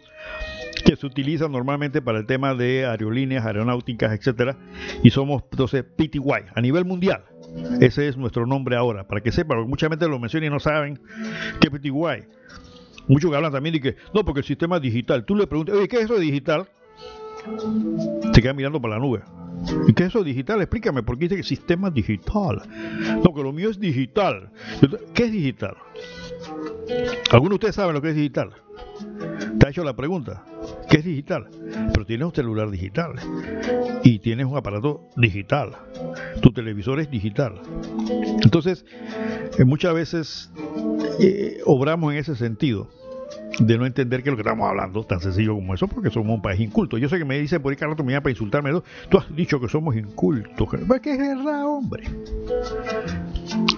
que 0.84 0.96
se 0.96 1.06
utiliza 1.06 1.48
normalmente 1.48 2.02
para 2.02 2.18
el 2.18 2.26
tema 2.26 2.54
de 2.54 2.84
aerolíneas, 2.84 3.46
aeronáuticas, 3.46 4.12
etcétera, 4.12 4.56
y 5.02 5.10
somos 5.10 5.42
entonces 5.50 5.84
PTY 5.84 6.46
a 6.54 6.60
nivel 6.60 6.84
mundial. 6.84 7.24
Ese 7.80 8.08
es 8.08 8.16
nuestro 8.16 8.46
nombre 8.46 8.76
ahora, 8.76 9.06
para 9.06 9.20
que 9.20 9.32
sepan, 9.32 9.58
porque 9.58 9.70
mucha 9.70 9.88
gente 9.88 10.08
lo 10.08 10.18
menciona 10.18 10.46
y 10.46 10.50
no 10.50 10.60
saben 10.60 11.00
qué 11.60 11.70
PTY. 11.70 12.26
Muchos 13.08 13.30
que 13.30 13.36
hablan 13.36 13.52
también 13.52 13.74
de 13.74 13.80
que, 13.80 13.96
no, 14.14 14.24
porque 14.24 14.40
el 14.40 14.46
sistema 14.46 14.76
es 14.76 14.82
digital. 14.82 15.24
Tú 15.24 15.36
le 15.36 15.46
preguntas, 15.46 15.76
oye, 15.76 15.88
¿qué 15.88 15.96
es 15.96 16.04
eso 16.04 16.14
de 16.14 16.20
digital? 16.20 16.68
Se 18.32 18.42
queda 18.42 18.54
mirando 18.54 18.80
para 18.80 18.94
la 18.94 19.00
nube. 19.00 19.22
¿Y 19.86 19.92
qué 19.92 20.04
es 20.04 20.08
eso 20.10 20.20
de 20.20 20.30
digital? 20.30 20.60
Explícame, 20.60 21.02
porque 21.02 21.24
dice 21.24 21.36
que 21.36 21.42
sistema 21.42 21.90
digital. 21.90 22.62
No, 23.22 23.34
que 23.34 23.42
lo 23.42 23.52
mío 23.52 23.70
es 23.70 23.78
digital. 23.78 24.50
¿Qué 25.14 25.24
es 25.24 25.32
digital? 25.32 25.76
¿Alguno 27.30 27.50
de 27.50 27.54
ustedes 27.54 27.74
sabe 27.74 27.92
lo 27.92 28.02
que 28.02 28.10
es 28.10 28.16
digital? 28.16 28.50
Te 29.58 29.66
ha 29.66 29.70
hecho 29.70 29.84
la 29.84 29.94
pregunta, 29.94 30.44
¿qué 30.90 30.98
es 30.98 31.04
digital? 31.04 31.48
Pero 31.92 32.04
tienes 32.06 32.26
un 32.26 32.34
celular 32.34 32.70
digital 32.70 33.12
y 34.02 34.18
tienes 34.18 34.46
un 34.46 34.56
aparato 34.56 35.08
digital. 35.16 35.70
Tu 36.40 36.52
televisor 36.52 37.00
es 37.00 37.10
digital. 37.10 37.60
Entonces, 38.42 38.84
eh, 39.58 39.64
muchas 39.64 39.94
veces 39.94 40.52
eh, 41.20 41.60
obramos 41.64 42.12
en 42.12 42.18
ese 42.18 42.36
sentido 42.36 42.88
de 43.58 43.78
no 43.78 43.86
entender 43.86 44.22
que 44.22 44.30
lo 44.30 44.36
que 44.36 44.42
estamos 44.42 44.68
hablando 44.68 45.04
tan 45.04 45.20
sencillo 45.20 45.54
como 45.54 45.74
eso, 45.74 45.86
porque 45.86 46.10
somos 46.10 46.34
un 46.34 46.42
país 46.42 46.60
inculto. 46.60 46.98
Yo 46.98 47.08
sé 47.08 47.18
que 47.18 47.24
me 47.24 47.38
dicen 47.38 47.62
por 47.62 47.72
ahí, 47.72 47.76
Carlos, 47.76 47.96
me 48.04 48.20
para 48.20 48.30
insultarme. 48.30 48.70
Tú 49.08 49.18
has 49.18 49.34
dicho 49.34 49.60
que 49.60 49.68
somos 49.68 49.96
incultos. 49.96 50.68
¿Qué 50.70 51.00
que 51.00 51.12
es 51.12 51.18
verdad, 51.18 51.66
hombre. 51.66 52.04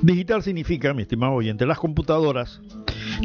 Digital 0.02 0.42
significa, 0.42 0.94
mi 0.94 1.02
estimado 1.02 1.34
oyente, 1.34 1.66
las 1.66 1.78
computadoras 1.78 2.60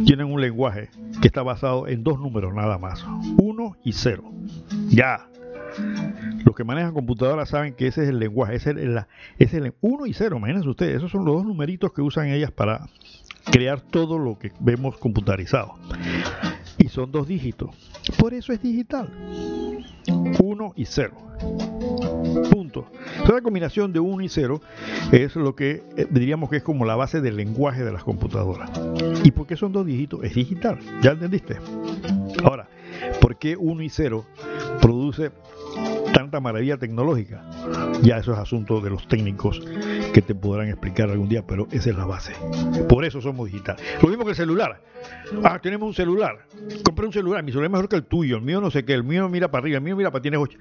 tienen 0.06 0.28
un 0.28 0.42
lenguaje 0.42 0.90
que 1.22 1.28
está 1.28 1.44
basado 1.44 1.88
en 1.88 2.04
dos 2.04 2.20
números 2.20 2.54
nada 2.54 2.78
más, 2.78 3.06
uno 3.38 3.78
y 3.84 3.94
cero. 3.94 4.24
Ya. 4.90 5.28
Los 6.46 6.56
que 6.56 6.64
manejan 6.64 6.94
computadoras 6.94 7.50
saben 7.50 7.74
que 7.74 7.88
ese 7.88 8.04
es 8.04 8.10
el 8.10 8.20
lenguaje, 8.20 8.56
ese 8.56 8.72
es 8.72 8.78
el, 8.78 9.06
es 9.40 9.54
el 9.54 9.74
1 9.80 10.06
y 10.06 10.14
0, 10.14 10.38
imagínense 10.38 10.68
ustedes, 10.68 10.98
esos 10.98 11.12
son 11.12 11.24
los 11.24 11.36
dos 11.36 11.46
numeritos 11.46 11.94
que 11.94 12.02
usan 12.02 12.28
ellas 12.28 12.52
para 12.52 12.90
crear 13.52 13.80
todo 13.80 14.20
lo 14.20 14.38
que 14.38 14.52
vemos 14.60 14.98
computarizado. 14.98 15.76
Son 16.92 17.10
dos 17.10 17.26
dígitos. 17.26 17.70
Por 18.20 18.34
eso 18.34 18.52
es 18.52 18.62
digital. 18.62 19.10
1 20.38 20.74
y 20.76 20.86
0. 20.86 21.14
Punto. 22.52 22.88
Entonces, 23.12 23.34
la 23.34 23.42
combinación 23.42 23.94
de 23.94 24.02
1 24.02 24.22
y 24.22 24.28
0 24.28 24.62
es 25.14 25.38
lo 25.38 25.56
que 25.56 25.84
eh, 25.96 26.08
diríamos 26.10 26.50
que 26.50 26.58
es 26.58 26.64
como 26.64 26.84
la 26.84 26.98
base 26.98 27.22
del 27.22 27.38
lenguaje 27.38 27.86
de 27.86 27.94
las 27.94 28.04
computadoras. 28.04 28.70
¿Y 29.24 29.32
por 29.32 29.48
qué 29.48 29.56
son 29.56 29.72
dos 29.72 29.86
dígitos? 29.86 30.22
Es 30.26 30.36
digital, 30.36 30.80
¿ya 31.02 31.12
entendiste? 31.12 31.60
Ahora, 32.44 32.68
¿por 33.22 33.38
qué 33.38 33.56
1 33.56 33.82
y 33.84 33.90
0 33.90 34.26
produce 34.82 35.32
tanta 36.14 36.42
maravilla 36.42 36.76
tecnológica? 36.76 37.42
Ya 38.02 38.18
eso 38.18 38.34
es 38.34 38.38
asunto 38.38 38.82
de 38.82 38.90
los 38.90 39.08
técnicos 39.08 39.62
que 40.14 40.22
te 40.22 40.36
podrán 40.36 40.68
explicar 40.68 41.10
algún 41.10 41.30
día, 41.30 41.46
pero 41.46 41.68
esa 41.72 41.90
es 41.90 41.98
la 41.98 42.06
base. 42.06 42.34
Por 42.88 43.06
eso 43.06 43.22
somos 43.22 43.48
digital. 43.52 43.78
Lo 44.02 44.10
mismo 44.10 44.26
que 44.26 44.32
el 44.32 44.36
celular. 44.36 44.82
Ah, 45.44 45.60
tenemos 45.60 45.88
un 45.88 45.94
celular. 45.94 46.46
Compré 46.84 47.06
un 47.06 47.14
celular, 47.14 47.44
mi 47.44 47.52
celular 47.52 47.68
es 47.68 47.72
mejor 47.72 47.90
que 47.90 47.96
el 47.96 48.04
tuyo, 48.04 48.38
el 48.38 48.42
mío 48.42 48.62
no 48.62 48.72
sé 48.72 48.84
qué, 48.84 48.94
el 48.94 49.04
mío 49.04 49.28
mira 49.30 49.50
para 49.50 49.64
arriba, 49.64 49.78
el 49.78 49.84
mío 49.84 49.96
mira 49.96 50.12
para 50.12 50.22
tiene 50.22 50.38
8. 50.38 50.58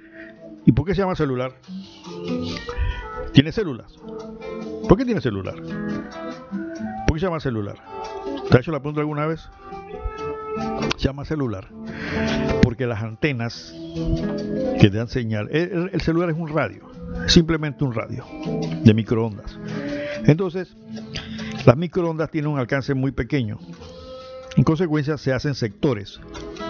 ¿Y 0.66 0.72
por 0.72 0.86
qué 0.86 0.94
se 0.94 1.00
llama 1.00 1.14
celular? 1.14 1.52
¿Tiene 3.32 3.52
células? 3.52 3.92
¿Por 4.88 4.98
qué 4.98 5.04
tiene 5.04 5.20
celular? 5.20 5.54
¿Por 5.54 7.14
qué 7.14 7.20
se 7.20 7.26
llama 7.26 7.40
celular? 7.40 7.76
¿Te 8.48 8.56
has 8.56 8.60
hecho 8.60 8.72
la 8.72 8.80
pregunta 8.80 9.00
alguna 9.00 9.26
vez? 9.26 9.48
Se 10.96 11.08
llama 11.08 11.24
celular 11.24 11.68
porque 12.62 12.86
las 12.86 13.02
antenas 13.02 13.74
que 14.80 14.90
dan 14.90 15.08
señal, 15.08 15.48
el, 15.50 15.90
el 15.92 16.00
celular 16.00 16.30
es 16.30 16.36
un 16.36 16.48
radio, 16.48 16.89
simplemente 17.26 17.84
un 17.84 17.94
radio 17.94 18.24
de 18.84 18.94
microondas. 18.94 19.58
Entonces, 20.26 20.76
las 21.66 21.76
microondas 21.76 22.30
tienen 22.30 22.50
un 22.50 22.58
alcance 22.58 22.94
muy 22.94 23.12
pequeño. 23.12 23.58
En 24.56 24.64
consecuencia, 24.64 25.16
se 25.16 25.32
hacen 25.32 25.54
sectores 25.54 26.20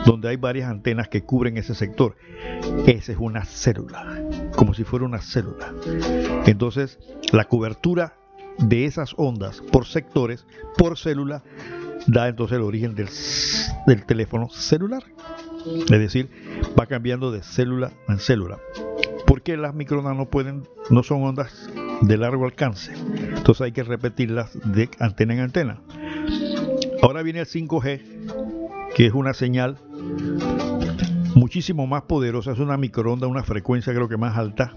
donde 0.05 0.29
hay 0.29 0.37
varias 0.37 0.71
antenas 0.71 1.09
que 1.09 1.23
cubren 1.23 1.57
ese 1.57 1.75
sector. 1.75 2.17
Esa 2.87 3.13
es 3.13 3.19
una 3.19 3.45
célula, 3.45 4.23
como 4.55 4.75
si 4.75 4.85
fuera 4.85 5.05
una 5.05 5.21
célula. 5.21 5.73
Entonces, 6.47 6.99
la 7.33 7.45
cobertura 7.45 8.15
de 8.59 8.85
esas 8.85 9.15
ondas 9.17 9.63
por 9.73 9.87
sectores, 9.87 10.47
por 10.77 10.99
célula, 10.99 11.43
da 12.07 12.29
entonces 12.29 12.57
el 12.57 12.63
origen 12.63 12.95
del, 12.95 14.05
teléfono 14.05 14.49
celular. 14.51 15.05
Es 15.67 15.99
decir, 15.99 16.29
va 16.79 16.87
cambiando 16.87 17.31
de 17.31 17.43
célula 17.43 17.93
en 18.09 18.19
célula. 18.19 18.59
Porque 19.31 19.57
las 19.57 19.77
microondas 19.77 20.17
no 20.17 20.29
pueden, 20.29 20.67
no 20.91 21.05
son 21.05 21.23
ondas 21.23 21.71
de 22.01 22.17
largo 22.17 22.47
alcance. 22.47 22.93
Entonces 23.37 23.61
hay 23.61 23.71
que 23.71 23.85
repetirlas 23.85 24.59
de 24.65 24.91
antena 24.99 25.35
en 25.35 25.41
antena. 25.41 25.81
Ahora 27.01 27.23
viene 27.23 27.39
el 27.39 27.47
5G, 27.47 28.01
que 28.97 29.07
es 29.07 29.15
una 29.15 29.33
señal 29.33 29.79
muchísimo 31.37 31.87
más 31.87 32.03
poderosa, 32.03 32.51
es 32.51 32.59
una 32.59 32.77
microonda, 32.77 33.29
una 33.29 33.45
frecuencia 33.45 33.95
creo 33.95 34.09
que 34.09 34.17
más 34.17 34.37
alta, 34.37 34.75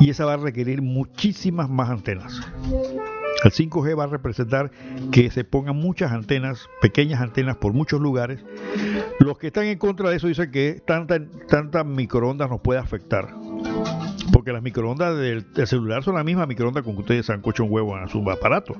y 0.00 0.10
esa 0.10 0.26
va 0.26 0.34
a 0.34 0.36
requerir 0.36 0.82
muchísimas 0.82 1.70
más 1.70 1.88
antenas. 1.88 2.42
El 3.42 3.52
5G 3.52 3.98
va 3.98 4.04
a 4.04 4.08
representar 4.08 4.70
que 5.12 5.30
se 5.30 5.44
pongan 5.44 5.76
muchas 5.76 6.12
antenas, 6.12 6.68
pequeñas 6.82 7.22
antenas 7.22 7.56
por 7.56 7.72
muchos 7.72 8.02
lugares. 8.02 8.44
Los 9.18 9.38
que 9.38 9.46
están 9.46 9.64
en 9.64 9.78
contra 9.78 10.10
de 10.10 10.16
eso 10.16 10.26
dicen 10.26 10.50
que 10.50 10.82
tantas 10.86 11.22
tanta 11.48 11.84
microondas 11.84 12.50
nos 12.50 12.60
puede 12.60 12.80
afectar. 12.80 13.28
Porque 14.32 14.52
las 14.52 14.62
microondas 14.62 15.16
del, 15.16 15.46
celular 15.66 16.02
son 16.02 16.14
la 16.14 16.24
misma 16.24 16.46
microonda 16.46 16.82
con 16.82 16.94
que 16.94 17.00
ustedes 17.00 17.26
sancocho 17.26 17.64
un 17.64 17.72
huevo 17.72 17.98
en 17.98 18.08
su 18.08 18.28
aparato, 18.30 18.76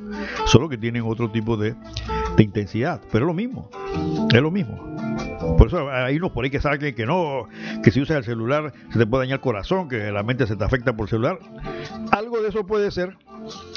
solo 0.47 0.69
que 0.69 0.77
tienen 0.77 1.03
otro 1.05 1.31
tipo 1.31 1.57
de, 1.57 1.75
intensidad, 2.39 3.01
pero 3.11 3.25
es 3.25 3.27
lo 3.27 3.35
mismo, 3.35 3.69
es 4.33 4.41
lo 4.41 4.51
mismo. 4.51 4.97
Por 5.57 5.69
eso 5.69 5.91
hay 5.91 6.17
unos 6.17 6.31
por 6.31 6.45
ahí 6.45 6.51
que 6.51 6.61
saben 6.61 6.95
que 6.95 7.07
no, 7.07 7.49
que 7.83 7.91
si 7.91 8.01
usas 8.01 8.19
el 8.19 8.25
celular 8.25 8.73
se 8.93 8.99
te 8.99 9.07
puede 9.07 9.25
dañar 9.25 9.37
el 9.37 9.41
corazón, 9.41 9.89
que 9.89 10.13
la 10.13 10.23
mente 10.23 10.47
se 10.47 10.57
te 10.57 10.65
afecta 10.65 10.95
por 10.95 11.07
el 11.07 11.11
celular. 11.11 11.39
Algo 12.13 12.41
de 12.41 12.49
eso 12.49 12.67
puede 12.67 12.91
ser, 12.91 13.17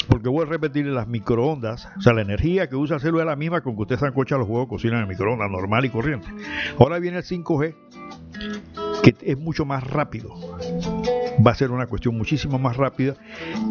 porque 0.08 0.30
voy 0.30 0.46
a 0.46 0.50
repetir 0.50 0.86
las 0.88 1.08
microondas, 1.08 1.88
o 1.98 2.02
sea, 2.02 2.14
la 2.14 2.22
energía 2.22 2.68
que 2.68 2.76
usa 2.76 2.98
el 2.98 3.02
celular 3.02 3.28
es 3.28 3.32
la 3.32 3.36
misma 3.36 3.62
con 3.62 3.76
que 3.76 3.82
usted 3.82 3.98
sancocha 3.98 4.38
los 4.38 4.48
huevos 4.48 4.68
cocina 4.68 4.98
en 4.98 5.04
el 5.04 5.08
microondas 5.08 5.50
normal 5.50 5.86
y 5.86 5.90
corriente. 5.90 6.28
Ahora 6.78 7.00
viene 7.00 7.18
el 7.18 7.24
5G, 7.24 7.76
que 9.02 9.16
es 9.22 9.38
mucho 9.38 9.66
más 9.66 9.84
rápido. 9.86 10.30
Va 11.46 11.52
a 11.52 11.56
ser 11.56 11.72
una 11.72 11.88
cuestión 11.88 12.18
muchísimo 12.18 12.60
más 12.60 12.78
rápida 12.78 13.16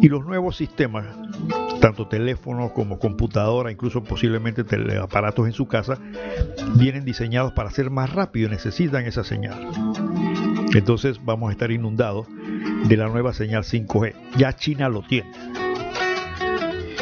y 0.01 0.09
los 0.09 0.25
nuevos 0.25 0.57
sistemas, 0.57 1.05
tanto 1.79 2.07
teléfonos 2.07 2.71
como 2.71 2.99
computadora, 2.99 3.71
incluso 3.71 4.03
posiblemente 4.03 4.63
aparatos 4.97 5.47
en 5.47 5.53
su 5.53 5.67
casa, 5.67 5.97
vienen 6.75 7.05
diseñados 7.05 7.53
para 7.53 7.71
ser 7.71 7.89
más 7.89 8.13
rápidos, 8.13 8.51
necesitan 8.51 9.05
esa 9.05 9.23
señal. 9.23 9.69
Entonces 10.73 11.19
vamos 11.23 11.49
a 11.49 11.51
estar 11.53 11.71
inundados 11.71 12.27
de 12.87 12.97
la 12.97 13.07
nueva 13.07 13.33
señal 13.33 13.63
5G. 13.63 14.13
Ya 14.37 14.55
China 14.55 14.89
lo 14.89 15.01
tiene. 15.01 15.31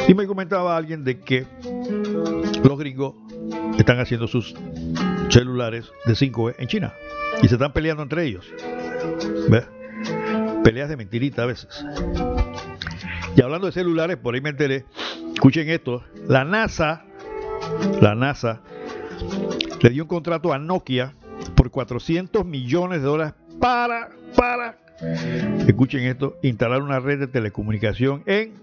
Y 0.08 0.14
me 0.14 0.26
comentaba 0.26 0.76
alguien 0.76 1.04
de 1.04 1.20
que 1.20 1.46
los 2.64 2.78
gringos 2.78 3.14
están 3.78 4.00
haciendo 4.00 4.26
sus 4.26 4.54
celulares 5.28 5.90
de 6.04 6.14
5G 6.14 6.56
en 6.58 6.68
China 6.68 6.92
y 7.42 7.48
se 7.48 7.54
están 7.54 7.72
peleando 7.72 8.02
entre 8.02 8.24
ellos. 8.24 8.46
¿Ves? 9.48 9.66
Peleas 10.64 10.88
de 10.88 10.96
mentirita 10.96 11.42
a 11.42 11.46
veces. 11.46 11.84
Y 13.36 13.42
hablando 13.42 13.66
de 13.66 13.72
celulares, 13.72 14.16
por 14.16 14.34
ahí 14.34 14.40
me 14.40 14.50
enteré, 14.50 14.84
escuchen 15.32 15.68
esto, 15.68 16.04
la 16.26 16.44
NASA, 16.44 17.04
la 18.00 18.14
NASA 18.14 18.60
le 19.80 19.90
dio 19.90 20.02
un 20.02 20.08
contrato 20.08 20.52
a 20.52 20.58
Nokia 20.58 21.14
por 21.54 21.70
400 21.70 22.44
millones 22.44 23.00
de 23.00 23.06
dólares 23.06 23.34
para, 23.60 24.10
para, 24.36 24.78
escuchen 25.66 26.04
esto, 26.04 26.38
instalar 26.42 26.82
una 26.82 27.00
red 27.00 27.18
de 27.18 27.26
telecomunicación 27.26 28.22
en 28.26 28.54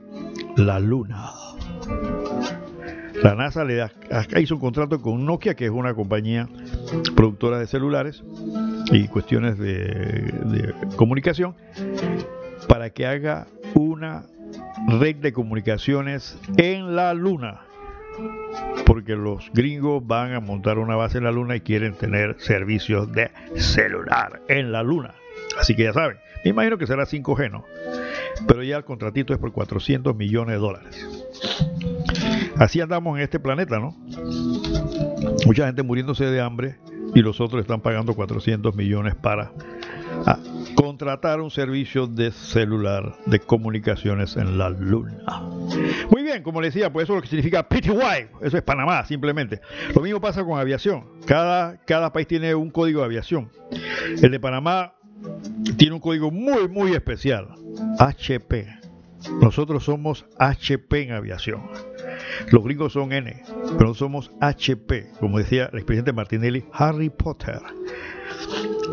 la 0.56 0.80
Luna. 0.80 1.32
La 3.24 3.36
NASA 3.36 3.63
le 3.63 3.89
hizo 4.39 4.55
un 4.55 4.61
contrato 4.61 5.01
con 5.01 5.26
Nokia, 5.26 5.55
que 5.55 5.65
es 5.65 5.72
una 5.72 5.93
compañía 5.93 6.47
productora 7.15 7.59
de 7.59 7.68
celulares 7.68 8.24
y 8.91 9.07
cuestiones 9.07 9.57
de, 9.57 9.76
de 9.76 10.74
comunicación, 10.95 11.55
para 12.68 12.89
que 12.91 13.05
haga 13.05 13.47
una 13.74 14.26
red 14.99 15.15
de 15.18 15.34
comunicaciones 15.34 16.38
en 16.57 16.95
la 16.95 17.13
Luna. 17.13 17.61
Porque 18.86 19.15
los 19.15 19.51
gringos 19.53 20.05
van 20.05 20.34
a 20.34 20.39
montar 20.39 20.80
una 20.80 20.95
base 20.95 21.18
en 21.18 21.26
la 21.26 21.32
Luna 21.32 21.55
y 21.55 21.61
quieren 21.61 21.93
tener 21.93 22.36
servicios 22.39 23.11
de 23.11 23.32
celular 23.55 24.41
en 24.47 24.72
la 24.72 24.84
Luna. 24.84 25.15
Así 25.59 25.76
que 25.76 25.84
ya 25.84 25.93
saben, 25.93 26.18
me 26.43 26.51
imagino 26.51 26.78
que 26.78 26.88
será 26.88 27.05
5G, 27.05 27.51
¿no? 27.51 27.65
Pero 28.47 28.63
ya 28.63 28.78
el 28.78 28.84
contratito 28.84 29.34
es 29.34 29.39
por 29.39 29.51
400 29.51 30.15
millones 30.15 30.55
de 30.55 30.59
dólares. 30.59 31.07
Así 32.60 32.82
andamos 32.82 33.18
en 33.18 33.24
este 33.24 33.39
planeta, 33.39 33.80
¿no? 33.80 33.95
Mucha 35.45 35.66
gente 35.66 35.84
muriéndose 35.84 36.26
de 36.26 36.41
hambre 36.41 36.78
y 37.14 37.22
los 37.22 37.39
otros 37.39 37.62
están 37.62 37.82
pagando 37.82 38.14
400 38.14 38.76
millones 38.76 39.16
para 39.16 39.51
ah, 40.26 40.39
contratar 40.76 41.39
un 41.39 41.51
servicio 41.51 42.08
de 42.08 42.32
celular 42.32 43.16
de 43.26 43.39
comunicaciones 43.39 44.36
en 44.38 44.58
la 44.58 44.70
luna. 44.70 45.24
Muy 46.12 46.24
bien, 46.24 46.43
como 46.43 46.62
les 46.62 46.74
decía, 46.74 46.91
pues 46.91 47.05
eso 47.05 47.14
es 47.14 47.18
lo 47.18 47.22
que 47.22 47.28
significa 47.28 47.68
PTY, 47.68 48.28
eso 48.41 48.58
es 48.58 48.64
Panamá 48.64 49.05
simplemente. 49.05 49.62
Lo 49.95 50.01
mismo 50.01 50.20
pasa 50.20 50.43
con 50.43 50.60
aviación, 50.60 51.05
cada, 51.26 51.78
cada 51.86 52.12
país 52.12 52.28
tiene 52.28 52.55
un 52.55 52.72
código 52.72 53.01
de 53.01 53.05
aviación. 53.05 53.49
El 54.22 54.32
de 54.32 54.39
Panamá 54.39 54.93
tiene 55.78 55.93
un 55.93 55.99
código 55.99 56.32
muy, 56.32 56.68
muy 56.68 56.93
especial, 56.93 57.47
HP. 57.99 58.87
Nosotros 59.41 59.84
somos 59.84 60.26
HP 60.39 61.03
en 61.03 61.11
aviación. 61.11 61.61
Los 62.51 62.63
gringos 62.63 62.93
son 62.93 63.11
N, 63.11 63.41
pero 63.78 63.93
somos 63.93 64.32
HP, 64.41 65.11
como 65.20 65.39
decía 65.39 65.70
el 65.72 65.80
expresidente 65.80 66.13
Martinelli, 66.13 66.65
Harry 66.74 67.09
Potter. 67.09 67.59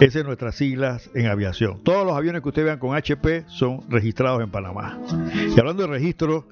Esas 0.01 0.15
son 0.15 0.27
nuestras 0.27 0.57
siglas 0.57 1.11
en 1.15 1.27
aviación. 1.27 1.83
Todos 1.85 2.05
los 2.05 2.17
aviones 2.17 2.43
que 2.43 2.49
ustedes 2.49 2.67
vean 2.67 2.79
con 2.79 2.97
HP 2.97 3.45
son 3.47 3.89
registrados 3.89 4.43
en 4.43 4.51
Panamá. 4.51 5.01
Y 5.35 5.59
hablando 5.59 5.83
de 5.85 5.89
registro, 5.89 6.49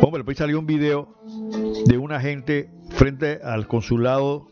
hombre, 0.00 0.24
pues 0.24 0.38
salió 0.38 0.58
un 0.58 0.66
video 0.66 1.14
de 1.86 1.98
un 1.98 2.12
agente 2.12 2.70
frente 2.90 3.40
al 3.42 3.66
consulado 3.66 4.48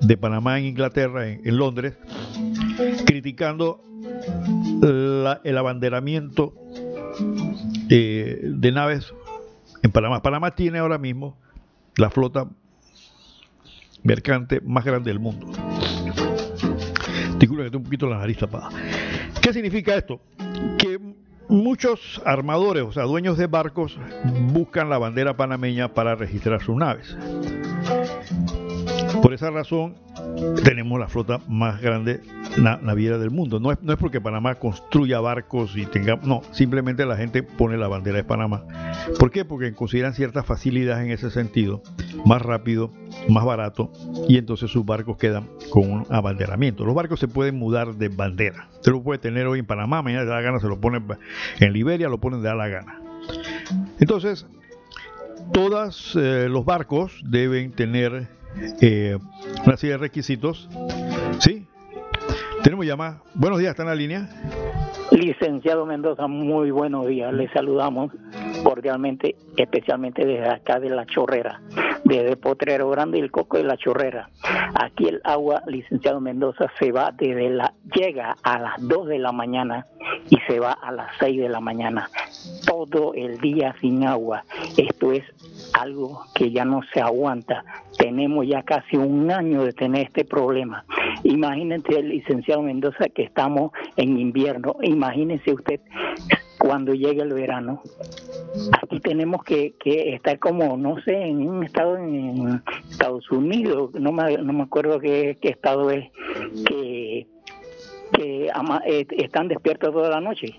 de 0.00 0.16
Panamá 0.16 0.58
en 0.58 0.64
Inglaterra, 0.64 1.28
en, 1.28 1.56
Londres, 1.56 1.94
criticando 3.06 3.82
el 4.82 5.58
abanderamiento 5.58 6.54
eh, 7.88 8.40
de 8.42 8.72
naves 8.72 9.12
en 9.82 9.90
Panamá. 9.90 10.22
Panamá 10.22 10.54
tiene 10.54 10.78
ahora 10.78 10.98
mismo 10.98 11.36
la 11.96 12.10
flota 12.10 12.48
mercante 14.02 14.60
más 14.60 14.84
grande 14.84 15.10
del 15.10 15.20
mundo. 15.20 15.46
Disculpen 17.38 17.66
que 17.66 17.70
tengo 17.70 17.78
un 17.78 17.84
poquito 17.84 18.08
la 18.08 18.18
nariz 18.18 18.38
tapada. 18.38 18.68
¿Qué 19.40 19.52
significa 19.52 19.94
esto? 19.94 20.20
Que 20.78 20.98
muchos 21.48 22.22
armadores, 22.24 22.84
o 22.84 22.92
sea, 22.92 23.04
dueños 23.04 23.36
de 23.36 23.46
barcos, 23.46 23.98
buscan 24.52 24.88
la 24.88 24.98
bandera 24.98 25.36
panameña 25.36 25.92
para 25.92 26.14
registrar 26.14 26.62
sus 26.62 26.76
naves. 26.76 27.16
Por 29.22 29.32
esa 29.32 29.50
razón 29.50 29.94
tenemos 30.64 30.98
la 30.98 31.08
flota 31.08 31.38
más 31.48 31.80
grande 31.80 32.20
naviera 32.56 33.18
del 33.18 33.30
mundo. 33.30 33.60
No 33.60 33.70
es, 33.70 33.80
no 33.80 33.92
es 33.92 33.98
porque 33.98 34.20
Panamá 34.20 34.56
construya 34.56 35.20
barcos 35.20 35.76
y 35.76 35.86
tenga, 35.86 36.18
no, 36.24 36.42
simplemente 36.50 37.06
la 37.06 37.16
gente 37.16 37.42
pone 37.44 37.76
la 37.76 37.88
bandera 37.88 38.16
de 38.16 38.24
Panamá. 38.24 38.64
¿Por 39.18 39.30
qué? 39.30 39.44
Porque 39.44 39.72
consideran 39.74 40.14
ciertas 40.14 40.44
facilidades 40.44 41.04
en 41.04 41.12
ese 41.12 41.30
sentido, 41.30 41.82
más 42.24 42.42
rápido, 42.42 42.90
más 43.28 43.44
barato, 43.44 43.92
y 44.28 44.38
entonces 44.38 44.70
sus 44.70 44.84
barcos 44.84 45.16
quedan 45.16 45.48
con 45.70 45.90
un 45.90 46.06
abanderamiento. 46.10 46.84
Los 46.84 46.94
barcos 46.94 47.20
se 47.20 47.28
pueden 47.28 47.56
mudar 47.56 47.94
de 47.94 48.08
bandera. 48.08 48.68
Usted 48.74 48.92
lo 48.92 49.02
puede 49.02 49.18
tener 49.18 49.46
hoy 49.46 49.60
en 49.60 49.66
Panamá, 49.66 50.02
mañana 50.02 50.24
de 50.24 50.30
la 50.30 50.40
gana 50.40 50.58
se 50.58 50.68
lo 50.68 50.80
pone 50.80 51.00
en 51.60 51.72
Liberia, 51.72 52.08
lo 52.08 52.18
ponen 52.18 52.42
de 52.42 52.54
la 52.54 52.68
gana. 52.68 53.00
Entonces, 54.00 54.46
todos 55.52 56.16
eh, 56.16 56.48
los 56.48 56.64
barcos 56.64 57.22
deben 57.24 57.72
tener 57.72 58.28
eh, 58.80 59.18
una 59.66 59.76
serie 59.76 59.94
de 59.94 59.98
requisitos. 59.98 60.68
¿Sí? 61.38 61.66
Tenemos 62.62 62.86
llamada. 62.86 63.22
Buenos 63.34 63.58
días, 63.58 63.70
¿está 63.70 63.82
en 63.82 63.88
la 63.88 63.94
línea? 63.94 64.28
Licenciado 65.10 65.84
Mendoza, 65.84 66.26
muy 66.26 66.70
buenos 66.70 67.06
días. 67.06 67.32
Le 67.32 67.48
saludamos 67.52 68.12
cordialmente, 68.62 69.36
especialmente 69.56 70.24
desde 70.24 70.48
acá 70.48 70.78
de 70.78 70.90
La 70.90 71.04
Chorrera, 71.06 71.60
desde 72.04 72.36
Potrero 72.36 72.90
Grande 72.90 73.18
y 73.18 73.20
el 73.22 73.30
Coco 73.30 73.56
de 73.56 73.64
La 73.64 73.76
Chorrera. 73.76 74.28
Aquí 74.74 75.06
el 75.06 75.20
agua, 75.24 75.62
licenciado 75.66 76.20
Mendoza, 76.20 76.70
se 76.78 76.92
va 76.92 77.12
desde 77.12 77.50
la, 77.50 77.74
llega 77.94 78.36
a 78.42 78.58
las 78.58 78.74
2 78.78 79.08
de 79.08 79.18
la 79.18 79.32
mañana 79.32 79.86
y 80.30 80.36
se 80.46 80.58
va 80.60 80.72
a 80.72 80.92
las 80.92 81.08
6 81.20 81.40
de 81.40 81.48
la 81.48 81.60
mañana. 81.60 82.10
Todo 82.66 83.14
el 83.14 83.38
día 83.38 83.74
sin 83.80 84.04
agua. 84.06 84.44
Esto 84.76 85.12
es 85.12 85.24
algo 85.74 86.24
que 86.34 86.50
ya 86.50 86.64
no 86.64 86.80
se 86.92 87.00
aguanta. 87.00 87.64
Tenemos 87.98 88.46
ya 88.46 88.62
casi 88.62 88.96
un 88.96 89.30
año 89.30 89.64
de 89.64 89.72
tener 89.72 90.06
este 90.06 90.24
problema. 90.24 90.84
Imagínense, 91.24 92.02
licenciado 92.02 92.62
Mendoza, 92.62 93.08
que 93.08 93.22
estamos 93.22 93.72
en 93.96 94.18
invierno. 94.18 94.76
Imagínense 94.82 95.52
usted 95.52 95.80
cuando 96.62 96.94
llegue 96.94 97.22
el 97.22 97.34
verano. 97.34 97.82
Aquí 98.80 99.00
tenemos 99.00 99.42
que, 99.42 99.74
que 99.82 100.14
estar 100.14 100.38
como, 100.38 100.76
no 100.76 101.02
sé, 101.02 101.16
en 101.16 101.48
un 101.48 101.64
estado 101.64 101.96
en 101.96 102.62
Estados 102.88 103.28
Unidos, 103.32 103.90
no 103.94 104.12
me, 104.12 104.36
no 104.38 104.52
me 104.52 104.62
acuerdo 104.62 105.00
qué, 105.00 105.36
estado 105.42 105.90
es, 105.90 106.08
que 106.64 107.26
que 108.12 108.46
eh, 108.46 109.06
están 109.16 109.48
despiertos 109.48 109.92
toda 109.92 110.10
la 110.10 110.20
noche. 110.20 110.54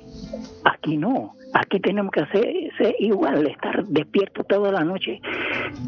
Aquí 0.66 0.98
no, 0.98 1.36
aquí 1.54 1.80
tenemos 1.80 2.12
que 2.12 2.22
hacer, 2.22 2.66
igual, 3.00 3.48
estar 3.48 3.86
despiertos 3.86 4.46
toda 4.48 4.74
la 4.74 4.84
noche, 4.84 5.22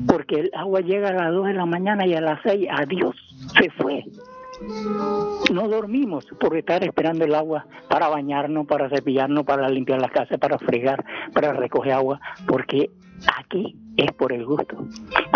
porque 0.07 0.41
el 0.41 0.51
agua 0.55 0.79
llega 0.79 1.09
a 1.09 1.13
las 1.13 1.33
2 1.33 1.47
de 1.47 1.53
la 1.55 1.65
mañana 1.65 2.07
y 2.07 2.13
a 2.13 2.21
las 2.21 2.39
6, 2.43 2.67
adiós, 2.71 3.15
se 3.59 3.69
fue. 3.71 4.05
No 5.51 5.67
dormimos 5.67 6.25
por 6.39 6.55
estar 6.57 6.83
esperando 6.83 7.25
el 7.25 7.35
agua 7.35 7.65
para 7.89 8.07
bañarnos, 8.07 8.65
para 8.67 8.89
cepillarnos, 8.89 9.45
para 9.45 9.69
limpiar 9.69 10.01
la 10.01 10.09
casa, 10.09 10.37
para 10.37 10.57
fregar, 10.57 11.05
para 11.33 11.53
recoger 11.53 11.93
agua, 11.93 12.19
porque 12.47 12.89
aquí 13.37 13.75
es 13.97 14.11
por 14.13 14.33
el 14.33 14.45
gusto. 14.45 14.87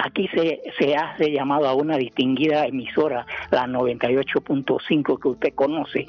Aquí 0.04 0.28
se, 0.30 0.96
hace 0.96 1.32
llamado 1.32 1.68
a 1.68 1.74
una 1.74 1.98
distinguida 1.98 2.66
emisora, 2.66 3.26
la 3.52 3.68
98.5 3.68 5.20
que 5.20 5.28
usted 5.28 5.54
conoce, 5.56 6.06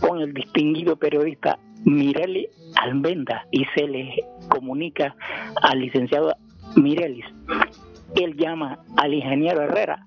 con 0.00 0.20
el 0.20 0.32
distinguido 0.32 0.96
periodista 0.96 1.58
Mireli 1.84 2.48
Almenda 2.76 3.46
y 3.50 3.64
se 3.74 3.86
le 3.86 4.14
comunica 4.48 5.14
al 5.62 5.80
licenciado 5.80 6.34
Mirelis. 6.76 7.24
Él 8.16 8.36
llama 8.36 8.78
al 8.96 9.14
ingeniero 9.14 9.62
Herrera 9.62 10.06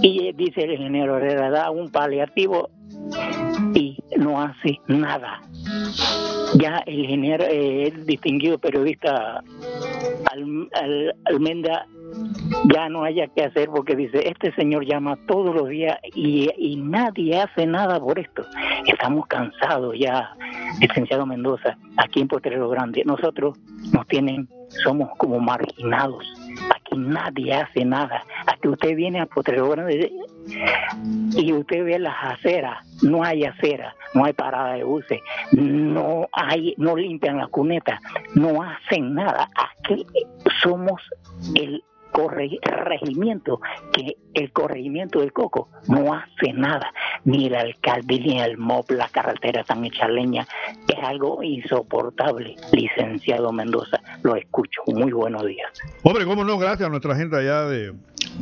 y 0.00 0.32
dice 0.32 0.64
el 0.64 0.72
ingeniero 0.72 1.16
Herrera 1.16 1.50
da 1.50 1.70
un 1.70 1.90
paliativo 1.90 2.70
y 3.74 3.98
no 4.16 4.40
hace 4.40 4.80
nada. 4.86 5.40
Ya 6.54 6.82
el 6.86 7.00
ingeniero, 7.00 7.44
eh, 7.44 7.88
el 7.88 8.06
distinguido 8.06 8.58
periodista 8.58 9.42
Almenda 11.24 11.86
ya 12.72 12.88
no 12.88 13.04
haya 13.04 13.26
que 13.28 13.44
hacer 13.44 13.68
porque 13.70 13.96
dice, 13.96 14.28
este 14.28 14.54
señor 14.54 14.84
llama 14.84 15.16
todos 15.26 15.54
los 15.54 15.68
días 15.68 15.98
y, 16.14 16.48
y, 16.58 16.76
nadie 16.76 17.40
hace 17.40 17.66
nada 17.66 17.98
por 17.98 18.18
esto. 18.18 18.44
Estamos 18.86 19.26
cansados 19.26 19.94
ya, 19.98 20.36
licenciado 20.80 21.24
Mendoza, 21.24 21.76
aquí 21.96 22.20
en 22.20 22.28
Potrero 22.28 22.68
Grande. 22.68 23.02
Nosotros 23.06 23.58
nos 23.92 24.06
tienen, 24.06 24.48
somos 24.84 25.08
como 25.16 25.40
marginados 25.40 26.24
nadie 26.96 27.54
hace 27.54 27.84
nada. 27.84 28.24
Aquí 28.46 28.68
usted 28.68 28.94
viene 28.96 29.20
a 29.20 29.26
Grande 29.26 30.12
y 31.36 31.52
usted 31.52 31.84
ve 31.84 31.98
las 31.98 32.16
aceras, 32.22 32.78
no 33.02 33.22
hay 33.22 33.44
acera, 33.44 33.94
no 34.14 34.24
hay 34.24 34.32
parada 34.32 34.74
de 34.74 34.84
buses, 34.84 35.20
no 35.52 36.28
hay, 36.32 36.74
no 36.78 36.96
limpian 36.96 37.38
la 37.38 37.46
cuneta, 37.46 38.00
no 38.34 38.62
hacen 38.62 39.14
nada. 39.14 39.48
Aquí 39.56 40.06
somos 40.62 41.00
el 41.54 41.82
corregimiento, 42.12 43.60
que 43.92 44.16
el 44.34 44.52
corregimiento 44.52 45.20
del 45.20 45.32
Coco 45.32 45.68
no 45.88 46.14
hace 46.14 46.52
nada, 46.52 46.92
ni 47.24 47.46
el 47.46 47.54
alcalde 47.54 48.18
ni 48.20 48.40
el 48.40 48.58
MOP, 48.58 48.90
la 48.92 49.08
carretera 49.08 49.64
tan 49.64 49.84
hecha 49.84 50.08
leña, 50.08 50.46
es 50.88 51.02
algo 51.02 51.42
insoportable, 51.42 52.56
licenciado 52.72 53.52
Mendoza, 53.52 54.00
lo 54.22 54.36
escucho, 54.36 54.82
muy 54.86 55.12
buenos 55.12 55.44
días. 55.46 55.70
Hombre, 56.02 56.24
cómo 56.24 56.44
no, 56.44 56.58
gracias 56.58 56.86
a 56.86 56.90
nuestra 56.90 57.16
gente 57.16 57.36
allá 57.36 57.64
de, 57.64 57.92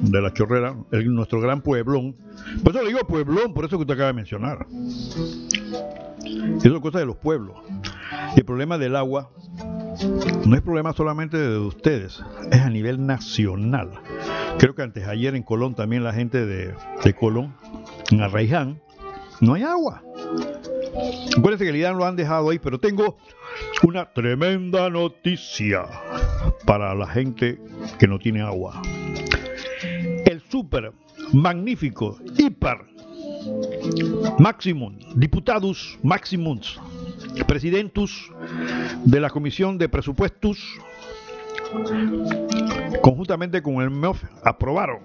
de 0.02 0.20
la 0.20 0.32
Chorrera, 0.32 0.74
nuestro 0.90 1.40
gran 1.40 1.62
pueblón, 1.62 2.16
por 2.62 2.74
eso 2.74 2.82
le 2.82 2.88
digo 2.88 3.06
pueblón, 3.06 3.54
por 3.54 3.64
eso 3.64 3.76
que 3.76 3.82
usted 3.82 3.94
acaba 3.94 4.08
de 4.08 4.14
mencionar. 4.14 4.66
Eso 6.58 6.76
es 6.76 6.80
cosa 6.80 6.98
de 6.98 7.06
los 7.06 7.16
pueblos. 7.16 7.56
El 8.36 8.44
problema 8.44 8.78
del 8.78 8.96
agua 8.96 9.30
no 10.46 10.56
es 10.56 10.62
problema 10.62 10.92
solamente 10.92 11.36
de 11.36 11.58
ustedes, 11.58 12.22
es 12.50 12.60
a 12.60 12.70
nivel 12.70 13.04
nacional. 13.06 13.90
Creo 14.58 14.74
que 14.74 14.82
antes 14.82 15.06
ayer 15.06 15.34
en 15.34 15.42
Colón 15.42 15.74
también 15.74 16.04
la 16.04 16.12
gente 16.12 16.46
de, 16.46 16.74
Colón, 17.18 17.54
en 18.10 18.20
Arraiján, 18.20 18.80
no 19.40 19.54
hay 19.54 19.62
agua. 19.62 20.02
Acuérdense 21.36 21.64
que 21.64 21.70
el 21.70 21.76
IDAN 21.76 21.96
lo 21.96 22.04
han 22.04 22.16
dejado 22.16 22.50
ahí, 22.50 22.58
pero 22.58 22.78
tengo 22.78 23.16
una 23.82 24.12
tremenda 24.12 24.90
noticia 24.90 25.86
para 26.66 26.94
la 26.94 27.06
gente 27.06 27.58
que 27.98 28.06
no 28.06 28.18
tiene 28.18 28.42
agua. 28.42 28.80
Super, 30.70 30.92
magnífico, 31.32 32.16
hiper, 32.38 32.78
maximum, 34.38 34.96
diputados 35.16 35.98
maximums 36.00 36.78
presidentus 37.48 38.30
de 39.04 39.20
la 39.20 39.30
Comisión 39.30 39.78
de 39.78 39.88
Presupuestos, 39.88 40.60
conjuntamente 43.02 43.60
con 43.62 43.82
el 43.82 43.90
MEOF, 43.90 44.22
aprobaron, 44.44 45.00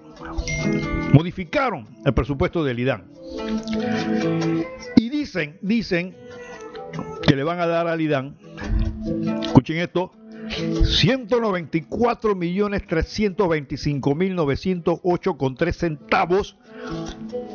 modificaron 1.12 1.88
el 2.04 2.14
presupuesto 2.14 2.62
del 2.62 2.78
IDAN. 2.78 3.10
Y 4.94 5.08
dicen, 5.08 5.58
dicen 5.62 6.14
que 7.26 7.34
le 7.34 7.42
van 7.42 7.58
a 7.58 7.66
dar 7.66 7.88
al 7.88 8.00
IDAN, 8.00 8.36
escuchen 9.42 9.78
esto, 9.78 10.12
194 10.48 12.34
millones 12.34 12.86
325 12.86 14.14
mil 14.14 14.34
908 14.34 15.36
con 15.36 15.54
3 15.54 15.76
centavos 15.76 16.56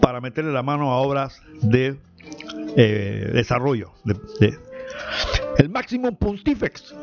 para 0.02 0.22
meterle 0.22 0.52
la 0.52 0.64
mano 0.64 0.92
a 0.92 0.98
obras 0.98 1.42
de 1.62 1.98
eh, 2.76 3.30
desarrollo. 3.34 3.94
el 5.58 5.70
máximo 5.70 6.16
pontifex, 6.16 6.94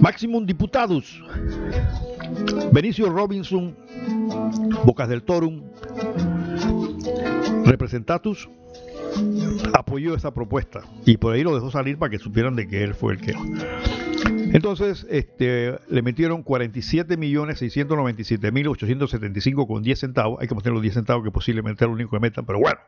máximo 0.00 0.40
diputados, 0.42 1.22
Benicio 2.72 3.10
Robinson, 3.10 3.76
Bocas 4.84 5.08
del 5.08 5.22
Torum, 5.22 5.62
Representatus, 7.64 8.48
apoyó 9.72 10.14
esa 10.14 10.32
propuesta 10.32 10.82
y 11.04 11.16
por 11.16 11.34
ahí 11.34 11.42
lo 11.42 11.54
dejó 11.54 11.70
salir 11.70 11.98
para 11.98 12.10
que 12.10 12.18
supieran 12.18 12.56
de 12.56 12.66
que 12.68 12.82
él 12.82 12.94
fue 12.94 13.14
el 13.14 13.20
que. 13.20 13.34
Entonces, 14.54 15.04
este, 15.10 15.80
le 15.88 16.02
metieron 16.02 16.44
47 16.44 17.16
millones 17.16 17.58
697 17.58 18.52
mil 18.52 18.68
875 18.68 19.66
con 19.66 19.82
10 19.82 19.98
centavos. 19.98 20.40
Hay 20.40 20.46
que 20.46 20.54
meter 20.54 20.72
los 20.72 20.80
10 20.80 20.94
centavos 20.94 21.24
que 21.24 21.32
posiblemente 21.32 21.84
es 21.84 21.88
lo 21.88 21.94
único 21.94 22.12
que 22.12 22.20
metan, 22.20 22.46
pero 22.46 22.60
bueno. 22.60 22.78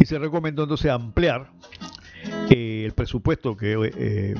Y 0.00 0.04
se 0.04 0.18
recomendó 0.18 0.64
entonces 0.64 0.90
ampliar 0.90 1.52
eh, 2.50 2.82
el 2.86 2.92
presupuesto 2.92 3.56
que 3.56 3.76
eh, 3.96 4.34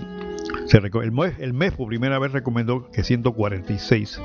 se 0.67 0.79
el, 0.79 1.13
MEF, 1.13 1.39
el 1.39 1.53
MEF 1.53 1.77
por 1.77 1.87
primera 1.87 2.19
vez 2.19 2.33
recomendó 2.33 2.91
que 2.91 3.05
146 3.05 4.21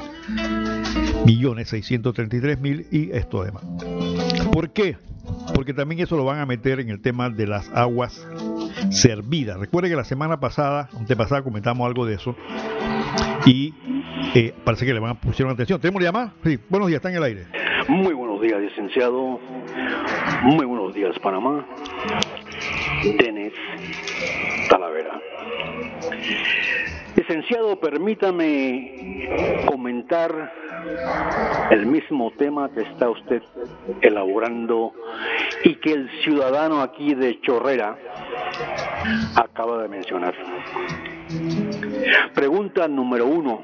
millones 1.28 1.70
633 1.70 2.60
mil 2.60 2.88
y 2.90 3.12
esto 3.12 3.44
además. 3.44 3.64
¿Por 4.52 4.72
qué? 4.72 4.98
Porque 5.54 5.76
también 5.76 6.02
eso 6.02 6.18
lo 6.18 6.26
van 6.26 6.40
a 6.40 6.48
meter 6.48 6.80
en 6.80 6.90
el 6.90 7.02
tema 7.02 7.30
de 7.30 7.46
las 7.46 7.70
aguas 7.70 8.26
servidas. 8.90 9.60
Recuerde 9.60 9.90
que 9.90 9.96
la 9.96 10.04
semana 10.04 10.40
pasada, 10.40 10.90
pasada 11.16 11.44
comentamos 11.44 11.86
algo 11.86 12.06
de 12.06 12.16
eso 12.16 12.36
y 13.46 13.74
eh, 14.36 14.54
parece 14.64 14.86
que 14.86 14.94
le 14.94 15.00
van 15.00 15.12
a 15.12 15.14
pusieron 15.16 15.54
atención. 15.54 15.80
¿Tenemos 15.80 16.02
llamada? 16.02 16.34
Sí, 16.44 16.60
buenos 16.70 16.88
días, 16.88 16.98
está 16.98 17.10
en 17.10 17.16
el 17.16 17.24
aire. 17.24 17.48
Muy 17.88 18.14
buenos 18.14 18.42
días, 18.42 18.60
licenciado. 18.60 19.40
Muy 20.44 20.66
buenos 20.66 20.94
días, 20.94 21.18
Panamá. 21.20 21.66
Denis 23.04 23.54
Talavera. 24.70 25.20
Licenciado, 27.16 27.80
permítame 27.80 29.66
comentar 29.68 30.52
el 31.70 31.86
mismo 31.86 32.32
tema 32.32 32.70
que 32.74 32.82
está 32.82 33.10
usted 33.10 33.42
elaborando 34.02 34.94
y 35.64 35.76
que 35.76 35.94
el 35.94 36.10
ciudadano 36.24 36.82
aquí 36.82 37.14
de 37.14 37.40
Chorrera 37.42 37.96
acaba 39.36 39.84
de 39.84 39.90
mencionar. 39.90 40.34
Pregunta 42.34 42.88
número 42.88 43.28
uno. 43.28 43.64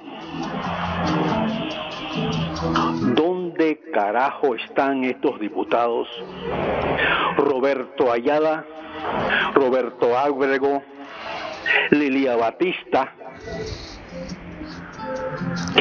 ¿Dónde 3.15 3.81
carajo 3.91 4.55
están 4.55 5.05
estos 5.05 5.39
diputados? 5.39 6.07
Roberto 7.37 8.11
Ayala, 8.11 8.65
Roberto 9.55 10.17
Ábrego, 10.17 10.83
Lilia 11.91 12.35
Batista, 12.35 13.13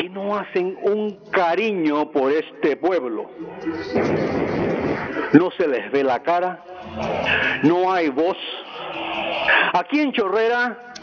y 0.00 0.08
no 0.08 0.36
hacen 0.36 0.78
un 0.82 1.18
cariño 1.30 2.10
por 2.10 2.32
este 2.32 2.76
pueblo. 2.76 3.30
No 5.32 5.50
se 5.56 5.66
les 5.66 5.90
ve 5.90 6.04
la 6.04 6.22
cara, 6.22 6.64
no 7.62 7.92
hay 7.92 8.08
voz. 8.08 8.36
Aquí 9.72 10.00
en 10.00 10.12
Chorrera, 10.12 10.94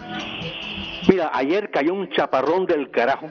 mira, 1.08 1.32
ayer 1.34 1.70
cayó 1.72 1.94
un 1.94 2.10
chaparrón 2.10 2.66
del 2.66 2.90
carajo. 2.90 3.30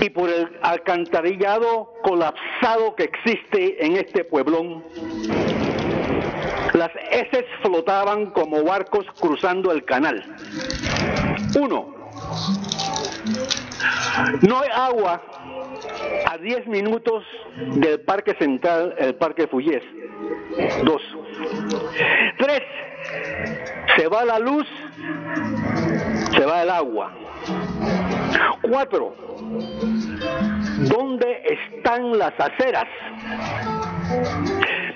Y 0.00 0.10
por 0.10 0.28
el 0.28 0.58
alcantarillado 0.60 1.92
colapsado 2.02 2.94
que 2.94 3.04
existe 3.04 3.86
en 3.86 3.96
este 3.96 4.24
pueblón, 4.24 4.84
las 6.84 6.92
heces 7.10 7.44
flotaban 7.62 8.26
como 8.26 8.62
barcos 8.62 9.06
cruzando 9.18 9.72
el 9.72 9.84
canal. 9.86 10.22
Uno, 11.58 11.94
no 14.42 14.60
hay 14.60 14.68
agua 14.74 15.22
a 16.30 16.36
10 16.36 16.66
minutos 16.66 17.24
del 17.56 18.00
Parque 18.00 18.34
Central, 18.38 18.94
el 18.98 19.14
Parque 19.14 19.46
Fuyés. 19.46 19.82
Dos. 20.84 21.00
Tres, 22.38 22.62
se 23.96 24.06
va 24.08 24.24
la 24.26 24.38
luz, 24.38 24.66
se 26.36 26.44
va 26.44 26.62
el 26.62 26.70
agua. 26.70 27.14
Cuatro, 28.60 29.14
¿dónde 30.80 31.42
están 31.46 32.18
las 32.18 32.34
aceras? 32.38 32.88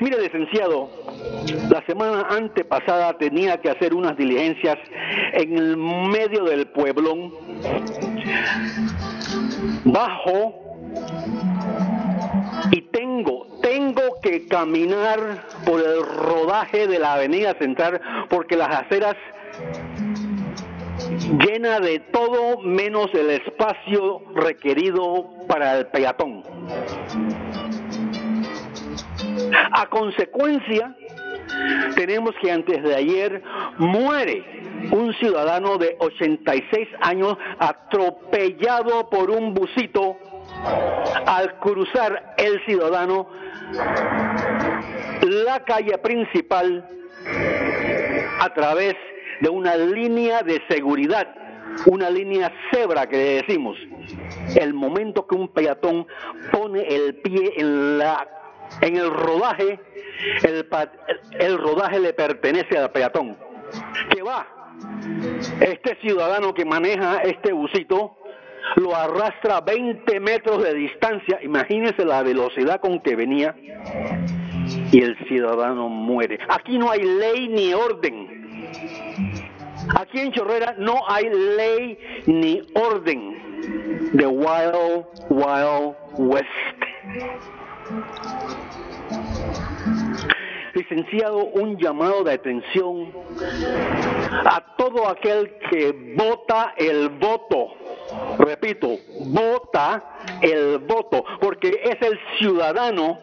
Mire, 0.00 0.20
licenciado, 0.20 0.90
la 1.70 1.84
semana 1.86 2.26
antepasada 2.30 3.18
tenía 3.18 3.60
que 3.60 3.70
hacer 3.70 3.94
unas 3.94 4.16
diligencias 4.16 4.76
en 5.32 5.56
el 5.56 5.76
medio 5.76 6.44
del 6.44 6.68
pueblón. 6.68 7.32
Bajo 9.84 10.54
y 12.70 12.82
tengo, 12.82 13.46
tengo 13.60 14.02
que 14.22 14.46
caminar 14.46 15.18
por 15.66 15.80
el 15.80 16.04
rodaje 16.04 16.86
de 16.86 16.98
la 16.98 17.14
avenida 17.14 17.54
central 17.58 18.00
porque 18.28 18.56
las 18.56 18.68
aceras 18.68 19.16
llena 21.44 21.80
de 21.80 22.00
todo 22.00 22.60
menos 22.60 23.08
el 23.14 23.30
espacio 23.30 24.22
requerido 24.34 25.28
para 25.48 25.78
el 25.78 25.86
peatón. 25.86 26.42
A 29.72 29.86
consecuencia, 29.86 30.94
tenemos 31.94 32.34
que 32.40 32.50
antes 32.50 32.82
de 32.82 32.94
ayer 32.94 33.42
muere 33.78 34.44
un 34.92 35.12
ciudadano 35.14 35.76
de 35.78 35.96
86 35.98 36.88
años 37.00 37.36
atropellado 37.58 39.08
por 39.10 39.30
un 39.30 39.54
busito 39.54 40.16
al 41.26 41.58
cruzar 41.58 42.34
el 42.38 42.64
ciudadano 42.64 43.28
la 45.22 45.60
calle 45.64 45.98
principal 45.98 46.88
a 48.40 48.54
través 48.54 48.94
de 49.40 49.48
una 49.48 49.76
línea 49.76 50.42
de 50.42 50.62
seguridad, 50.68 51.28
una 51.86 52.10
línea 52.10 52.52
cebra 52.72 53.06
que 53.06 53.16
le 53.16 53.42
decimos. 53.42 53.76
El 54.56 54.74
momento 54.74 55.26
que 55.26 55.34
un 55.34 55.48
peatón 55.48 56.06
pone 56.50 56.82
el 56.82 57.16
pie 57.16 57.52
en 57.56 57.98
la 57.98 58.26
en 58.80 58.96
el 58.96 59.10
rodaje, 59.10 59.80
el, 60.44 60.66
el 61.38 61.58
rodaje 61.58 62.00
le 62.00 62.12
pertenece 62.12 62.76
al 62.78 62.90
peatón. 62.90 63.36
Que 64.10 64.22
va, 64.22 64.46
este 65.60 65.96
ciudadano 66.00 66.54
que 66.54 66.64
maneja 66.64 67.20
este 67.22 67.52
busito 67.52 68.16
lo 68.76 68.94
arrastra 68.94 69.60
20 69.60 70.20
metros 70.20 70.62
de 70.62 70.74
distancia, 70.74 71.40
imagínese 71.42 72.04
la 72.04 72.22
velocidad 72.22 72.80
con 72.80 73.00
que 73.00 73.16
venía, 73.16 73.54
y 74.92 75.02
el 75.02 75.16
ciudadano 75.26 75.88
muere. 75.88 76.38
Aquí 76.48 76.78
no 76.78 76.90
hay 76.90 77.02
ley 77.02 77.48
ni 77.48 77.72
orden. 77.72 78.38
Aquí 79.98 80.20
en 80.20 80.32
Chorrera 80.32 80.74
no 80.78 81.00
hay 81.08 81.30
ley 81.30 81.98
ni 82.26 82.62
orden 82.74 84.10
de 84.12 84.26
Wild 84.26 85.06
Wild 85.30 85.94
West. 86.18 86.46
Licenciado, 90.74 91.38
un 91.46 91.76
llamado 91.78 92.22
de 92.24 92.32
atención 92.32 93.12
a 94.44 94.76
todo 94.76 95.08
aquel 95.08 95.58
que 95.70 96.14
vota 96.16 96.74
el 96.76 97.08
voto. 97.08 97.68
Repito, 98.38 98.96
vota 99.26 100.04
el 100.40 100.78
voto, 100.78 101.24
porque 101.40 101.80
es 101.82 101.96
el 102.06 102.18
ciudadano 102.38 103.18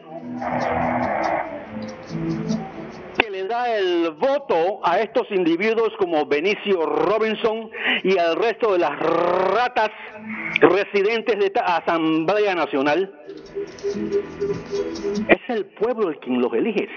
que 3.18 3.30
le 3.30 3.48
da 3.48 3.74
el 3.74 4.12
voto 4.12 4.80
a 4.84 5.00
estos 5.00 5.30
individuos 5.32 5.94
como 5.98 6.26
Benicio 6.26 6.86
Robinson 6.86 7.70
y 8.04 8.18
al 8.18 8.36
resto 8.36 8.74
de 8.74 8.80
las 8.80 9.00
ratas 9.00 9.92
residentes 10.60 11.40
de 11.40 11.46
esta 11.46 11.78
Asamblea 11.78 12.56
Nacional 12.56 13.14
es 15.28 15.50
el 15.50 15.66
pueblo 15.66 16.10
el 16.10 16.20
quien 16.20 16.42
los 16.42 16.54
elige. 16.54 16.88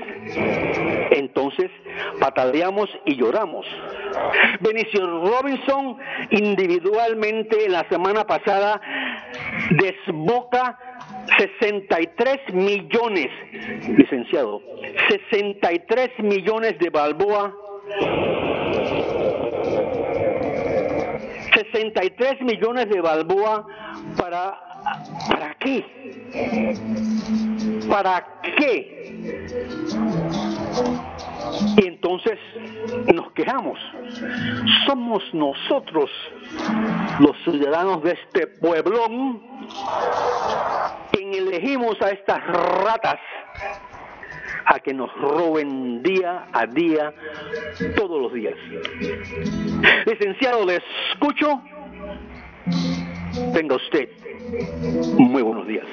Entonces 1.13 1.71
pataleamos 2.21 2.89
y 3.05 3.17
lloramos. 3.17 3.67
Benicio 4.61 5.07
Robinson 5.07 5.99
individualmente 6.31 7.69
la 7.69 7.89
semana 7.89 8.25
pasada 8.25 8.81
desboca 9.71 10.79
63 11.39 12.55
millones, 12.55 13.29
licenciado, 13.97 14.63
63 15.31 16.11
millones 16.21 16.79
de 16.79 16.91
Balboa 16.91 17.55
63 21.55 22.41
millones 22.43 22.89
de 22.89 23.01
Balboa 23.01 23.67
para 24.17 24.68
¿Para 25.29 25.55
qué? 25.55 26.77
¿Para 27.89 28.41
qué? 28.43 29.15
Y 31.77 31.87
entonces 31.87 32.39
nos 33.13 33.33
quejamos. 33.33 33.79
Somos 34.87 35.23
nosotros, 35.33 36.11
los 37.21 37.37
ciudadanos 37.45 38.03
de 38.03 38.13
este 38.13 38.47
pueblón, 38.47 39.43
quien 41.13 41.35
elegimos 41.35 42.01
a 42.03 42.11
estas 42.11 42.47
ratas 42.47 43.19
a 44.67 44.79
que 44.81 44.93
nos 44.93 45.13
roben 45.15 46.03
día 46.03 46.47
a 46.53 46.67
día, 46.67 47.13
todos 47.97 48.21
los 48.23 48.33
días. 48.33 48.55
Licenciado, 50.07 50.67
le 50.67 50.83
escucho. 51.13 51.63
Venga 53.55 53.77
usted. 53.77 54.09
Muy 55.19 55.43
buenos 55.43 55.67
días. 55.67 55.87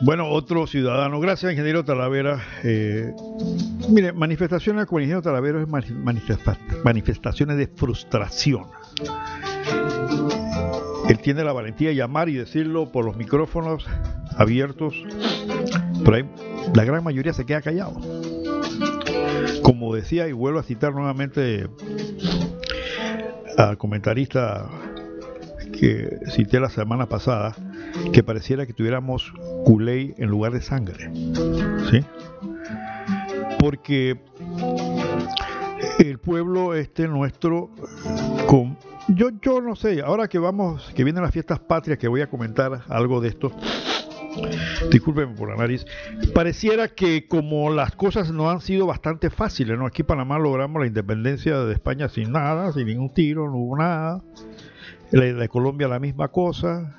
Bueno, 0.00 0.28
otro 0.28 0.66
ciudadano. 0.66 1.18
Gracias, 1.18 1.50
ingeniero 1.50 1.84
Talavera. 1.84 2.40
Eh, 2.62 3.12
mire, 3.90 4.12
manifestaciones 4.12 4.86
con 4.86 5.02
ingeniero 5.02 5.22
Talavera 5.22 5.60
es 5.60 5.68
manifestaciones 6.84 7.56
de 7.56 7.66
frustración. 7.66 8.66
Él 11.08 11.18
tiene 11.18 11.42
la 11.42 11.52
valentía 11.52 11.88
de 11.88 11.96
llamar 11.96 12.28
y 12.28 12.34
decirlo 12.34 12.92
por 12.92 13.04
los 13.04 13.16
micrófonos 13.16 13.86
abiertos, 14.36 14.94
pero 16.04 16.28
la 16.74 16.84
gran 16.84 17.02
mayoría 17.02 17.32
se 17.32 17.44
queda 17.44 17.60
callado. 17.60 18.00
Como 19.62 19.94
decía, 19.94 20.28
y 20.28 20.32
vuelvo 20.32 20.60
a 20.60 20.62
citar 20.62 20.92
nuevamente 20.92 21.66
al 23.56 23.76
comentarista 23.78 24.68
que 25.72 26.18
cité 26.28 26.60
la 26.60 26.70
semana 26.70 27.08
pasada, 27.08 27.54
que 28.12 28.22
pareciera 28.22 28.66
que 28.66 28.72
tuviéramos 28.72 29.32
culé 29.64 30.14
en 30.18 30.28
lugar 30.28 30.52
de 30.52 30.60
sangre. 30.60 31.10
¿Sí? 31.90 32.04
Porque 33.58 34.18
el 35.98 36.18
pueblo 36.18 36.74
este 36.74 37.08
nuestro 37.08 37.70
con 38.46 38.76
yo 39.08 39.30
yo 39.42 39.60
no 39.60 39.74
sé 39.76 40.00
ahora 40.00 40.28
que 40.28 40.38
vamos 40.38 40.92
que 40.94 41.04
vienen 41.04 41.22
las 41.22 41.32
fiestas 41.32 41.60
patrias 41.60 41.98
que 41.98 42.08
voy 42.08 42.20
a 42.20 42.28
comentar 42.28 42.82
algo 42.88 43.20
de 43.20 43.28
esto 43.28 43.52
discúlpenme 44.90 45.34
por 45.34 45.48
la 45.48 45.56
nariz 45.56 45.84
pareciera 46.34 46.88
que 46.88 47.26
como 47.26 47.70
las 47.70 47.94
cosas 47.96 48.30
no 48.30 48.50
han 48.50 48.60
sido 48.60 48.86
bastante 48.86 49.30
fáciles 49.30 49.78
no 49.78 49.86
aquí 49.86 50.02
en 50.02 50.06
Panamá 50.06 50.38
logramos 50.38 50.80
la 50.80 50.86
independencia 50.86 51.58
de 51.60 51.72
España 51.72 52.08
sin 52.08 52.32
nada 52.32 52.72
sin 52.72 52.86
ningún 52.86 53.12
tiro 53.12 53.50
no 53.50 53.56
hubo 53.56 53.76
nada 53.76 54.22
de 55.10 55.48
Colombia 55.48 55.88
la 55.88 55.98
misma 55.98 56.28
cosa 56.28 56.94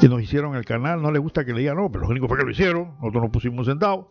y 0.00 0.08
nos 0.08 0.22
hicieron 0.22 0.54
el 0.54 0.64
canal, 0.64 1.02
no 1.02 1.10
le 1.10 1.18
gusta 1.18 1.44
que 1.44 1.52
le 1.52 1.60
digan 1.60 1.76
no, 1.76 1.90
pero 1.90 2.02
los 2.02 2.10
únicos 2.10 2.28
fue 2.28 2.38
que 2.38 2.44
lo 2.44 2.50
hicieron, 2.50 2.94
nosotros 3.00 3.22
no 3.22 3.30
pusimos 3.30 3.60
un 3.60 3.64
centavo. 3.72 4.10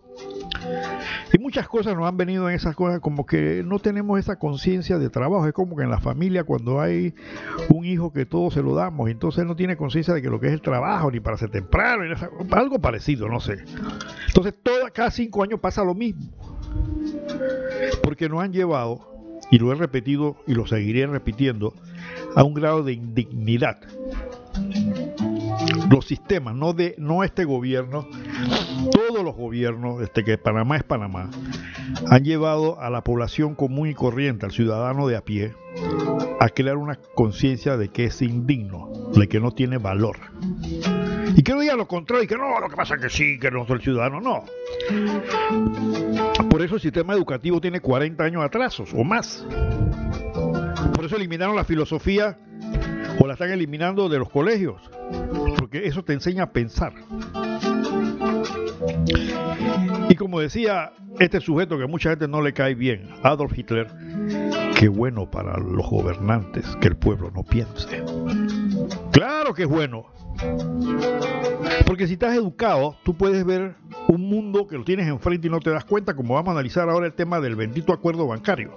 Y 1.33 1.39
muchas 1.39 1.67
cosas 1.67 1.95
nos 1.95 2.07
han 2.07 2.17
venido 2.17 2.49
en 2.49 2.55
esas 2.55 2.75
cosas, 2.75 2.99
como 2.99 3.25
que 3.25 3.63
no 3.65 3.79
tenemos 3.79 4.19
esa 4.19 4.37
conciencia 4.37 4.97
de 4.99 5.09
trabajo, 5.09 5.47
es 5.47 5.53
como 5.53 5.75
que 5.75 5.83
en 5.83 5.89
la 5.89 5.99
familia 5.99 6.43
cuando 6.43 6.81
hay 6.81 7.15
un 7.69 7.85
hijo 7.85 8.13
que 8.13 8.25
todos 8.25 8.53
se 8.53 8.61
lo 8.61 8.75
damos, 8.75 9.09
entonces 9.09 9.45
no 9.45 9.55
tiene 9.55 9.75
conciencia 9.75 10.13
de 10.13 10.21
que 10.21 10.29
lo 10.29 10.39
que 10.39 10.47
es 10.47 10.53
el 10.53 10.61
trabajo, 10.61 11.09
ni 11.09 11.19
para 11.19 11.37
ser 11.37 11.49
temprano, 11.49 12.03
algo 12.51 12.79
parecido, 12.79 13.27
no 13.27 13.39
sé. 13.39 13.63
Entonces 14.27 14.53
toda, 14.61 14.91
cada 14.91 15.11
cinco 15.11 15.43
años 15.43 15.59
pasa 15.59 15.83
lo 15.83 15.95
mismo, 15.95 16.31
porque 18.03 18.29
nos 18.29 18.41
han 18.41 18.53
llevado, 18.53 19.11
y 19.49 19.57
lo 19.57 19.71
he 19.71 19.75
repetido 19.75 20.37
y 20.47 20.53
lo 20.53 20.65
seguiré 20.65 21.05
repitiendo, 21.07 21.73
a 22.35 22.43
un 22.43 22.53
grado 22.53 22.83
de 22.83 22.93
indignidad 22.93 23.79
los 25.91 26.05
sistemas, 26.05 26.55
no 26.55 26.73
de 26.73 26.95
no 26.97 27.23
este 27.23 27.45
gobierno, 27.45 28.07
todos 28.91 29.23
los 29.23 29.35
gobiernos, 29.35 30.01
este 30.01 30.23
que 30.23 30.37
Panamá 30.37 30.77
es 30.77 30.83
Panamá, 30.83 31.29
han 32.09 32.23
llevado 32.23 32.79
a 32.79 32.89
la 32.89 33.03
población 33.03 33.55
común 33.55 33.89
y 33.89 33.93
corriente, 33.93 34.45
al 34.45 34.51
ciudadano 34.51 35.07
de 35.07 35.17
a 35.17 35.21
pie, 35.21 35.53
a 36.39 36.49
crear 36.49 36.77
una 36.77 36.97
conciencia 37.13 37.77
de 37.77 37.89
que 37.89 38.05
es 38.05 38.21
indigno, 38.21 38.89
de 39.15 39.27
que 39.27 39.39
no 39.39 39.51
tiene 39.51 39.77
valor. 39.77 40.17
Y 41.35 41.43
que 41.43 41.53
no 41.53 41.59
diga 41.59 41.75
lo 41.75 41.87
contrario, 41.87 42.23
y 42.23 42.27
que 42.27 42.37
no, 42.37 42.59
lo 42.59 42.69
que 42.69 42.75
pasa 42.75 42.95
es 42.95 43.01
que 43.01 43.09
sí, 43.09 43.39
que 43.39 43.51
no 43.51 43.65
soy 43.67 43.81
ciudadano, 43.81 44.21
no. 44.21 44.43
Por 46.49 46.61
eso 46.61 46.75
el 46.75 46.81
sistema 46.81 47.13
educativo 47.13 47.59
tiene 47.59 47.79
40 47.79 48.23
años 48.23 48.43
atrasos 48.43 48.93
o 48.93 49.03
más. 49.03 49.45
Por 51.01 51.07
eso 51.07 51.15
eliminaron 51.15 51.55
la 51.55 51.63
filosofía 51.63 52.37
o 53.17 53.25
la 53.25 53.33
están 53.33 53.49
eliminando 53.49 54.07
de 54.07 54.19
los 54.19 54.29
colegios 54.29 54.79
porque 55.57 55.87
eso 55.87 56.03
te 56.03 56.13
enseña 56.13 56.43
a 56.43 56.51
pensar. 56.51 56.93
Y 60.09 60.13
como 60.13 60.39
decía 60.39 60.93
este 61.17 61.41
sujeto 61.41 61.79
que 61.79 61.85
a 61.85 61.87
mucha 61.87 62.11
gente 62.11 62.27
no 62.27 62.43
le 62.43 62.53
cae 62.53 62.75
bien, 62.75 63.09
Adolf 63.23 63.57
Hitler, 63.57 63.87
qué 64.77 64.89
bueno 64.89 65.27
para 65.31 65.57
los 65.57 65.89
gobernantes 65.89 66.67
que 66.79 66.89
el 66.89 66.97
pueblo 66.97 67.31
no 67.31 67.41
piense. 67.41 68.03
Claro 69.11 69.55
que 69.55 69.63
es 69.63 69.69
bueno. 69.69 70.05
Porque 71.87 72.05
si 72.05 72.13
estás 72.13 72.35
educado, 72.35 72.95
tú 73.03 73.17
puedes 73.17 73.43
ver 73.43 73.73
un 74.07 74.21
mundo 74.21 74.67
que 74.67 74.77
lo 74.77 74.83
tienes 74.83 75.07
enfrente 75.07 75.47
y 75.47 75.49
no 75.49 75.61
te 75.61 75.71
das 75.71 75.83
cuenta, 75.83 76.15
como 76.15 76.35
vamos 76.35 76.49
a 76.49 76.51
analizar 76.51 76.87
ahora 76.89 77.07
el 77.07 77.13
tema 77.13 77.39
del 77.39 77.55
bendito 77.55 77.91
acuerdo 77.91 78.27
bancario 78.27 78.75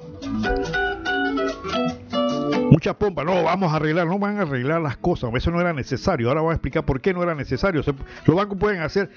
mucha 2.74 2.92
pompa, 2.92 3.22
no, 3.22 3.44
vamos 3.44 3.72
a 3.72 3.76
arreglar, 3.76 4.04
no 4.08 4.18
van 4.18 4.36
a 4.36 4.42
arreglar 4.42 4.80
las 4.80 4.96
cosas, 4.96 5.30
eso 5.36 5.52
no 5.52 5.60
era 5.60 5.72
necesario, 5.72 6.28
ahora 6.28 6.40
voy 6.40 6.50
a 6.50 6.54
explicar 6.54 6.84
por 6.84 7.00
qué 7.00 7.14
no 7.14 7.22
era 7.22 7.32
necesario, 7.32 7.82
los 8.26 8.36
bancos 8.36 8.58
pueden 8.58 8.80
hacer, 8.80 9.10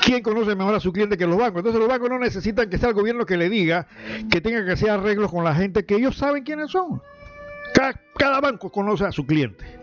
¿quién 0.00 0.22
conoce 0.22 0.54
mejor 0.54 0.76
a 0.76 0.80
su 0.80 0.92
cliente 0.92 1.18
que 1.18 1.26
los 1.26 1.36
bancos? 1.36 1.58
Entonces 1.58 1.80
los 1.80 1.88
bancos 1.88 2.08
no 2.08 2.20
necesitan 2.20 2.70
que 2.70 2.78
sea 2.78 2.90
el 2.90 2.94
gobierno 2.94 3.26
que 3.26 3.36
le 3.36 3.50
diga 3.50 3.88
que 4.30 4.40
tenga 4.40 4.64
que 4.64 4.70
hacer 4.70 4.90
arreglos 4.90 5.28
con 5.28 5.42
la 5.42 5.56
gente 5.56 5.84
que 5.84 5.96
ellos 5.96 6.16
saben 6.16 6.44
quiénes 6.44 6.70
son. 6.70 7.02
cada 8.16 8.40
banco 8.40 8.70
conoce 8.70 9.04
a 9.04 9.10
su 9.10 9.26
cliente. 9.26 9.79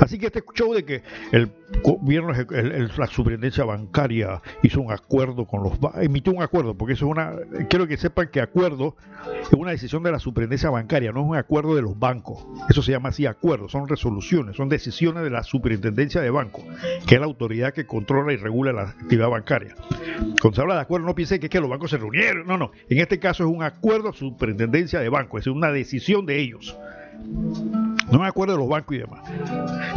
Así 0.00 0.18
que 0.18 0.26
este 0.26 0.42
show 0.54 0.74
de 0.74 0.84
que 0.84 1.02
el 1.32 1.50
gobierno, 1.82 2.32
la 2.96 3.06
superintendencia 3.06 3.64
bancaria 3.64 4.40
hizo 4.62 4.80
un 4.80 4.92
acuerdo 4.92 5.46
con 5.46 5.62
los 5.62 5.72
emitió 6.00 6.32
un 6.32 6.42
acuerdo, 6.42 6.76
porque 6.76 6.94
eso 6.94 7.06
es 7.06 7.10
una, 7.10 7.34
quiero 7.68 7.86
que 7.86 7.96
sepan 7.96 8.28
que 8.28 8.40
acuerdo 8.40 8.96
es 9.42 9.52
una 9.52 9.70
decisión 9.70 10.02
de 10.02 10.12
la 10.12 10.18
superintendencia 10.18 10.70
bancaria, 10.70 11.12
no 11.12 11.20
es 11.20 11.26
un 11.26 11.36
acuerdo 11.36 11.74
de 11.74 11.82
los 11.82 11.98
bancos. 11.98 12.46
Eso 12.68 12.82
se 12.82 12.92
llama 12.92 13.10
así 13.10 13.26
acuerdo, 13.26 13.68
son 13.68 13.88
resoluciones, 13.88 14.56
son 14.56 14.68
decisiones 14.68 15.22
de 15.22 15.30
la 15.30 15.42
superintendencia 15.42 16.20
de 16.20 16.30
bancos, 16.30 16.64
que 17.06 17.14
es 17.14 17.20
la 17.20 17.26
autoridad 17.26 17.72
que 17.72 17.86
controla 17.86 18.32
y 18.32 18.36
regula 18.36 18.72
la 18.72 18.82
actividad 18.90 19.28
bancaria. 19.28 19.74
Cuando 20.40 20.54
se 20.54 20.60
habla 20.60 20.74
de 20.74 20.80
acuerdo, 20.80 21.06
no 21.06 21.14
piense 21.14 21.40
que 21.40 21.46
es 21.46 21.50
que 21.50 21.60
los 21.60 21.70
bancos 21.70 21.90
se 21.90 21.98
reunieron, 21.98 22.46
no, 22.46 22.56
no. 22.56 22.72
En 22.88 22.98
este 22.98 23.18
caso 23.18 23.44
es 23.44 23.50
un 23.50 23.62
acuerdo 23.62 24.12
de 24.12 24.18
superintendencia 24.18 25.00
de 25.00 25.08
bancos, 25.08 25.42
es 25.42 25.46
una 25.46 25.72
decisión 25.72 26.26
de 26.26 26.40
ellos. 26.40 26.76
No 28.14 28.20
me 28.20 28.28
acuerdo 28.28 28.54
de 28.54 28.60
los 28.60 28.68
bancos 28.68 28.94
y 28.94 29.00
demás. 29.00 29.28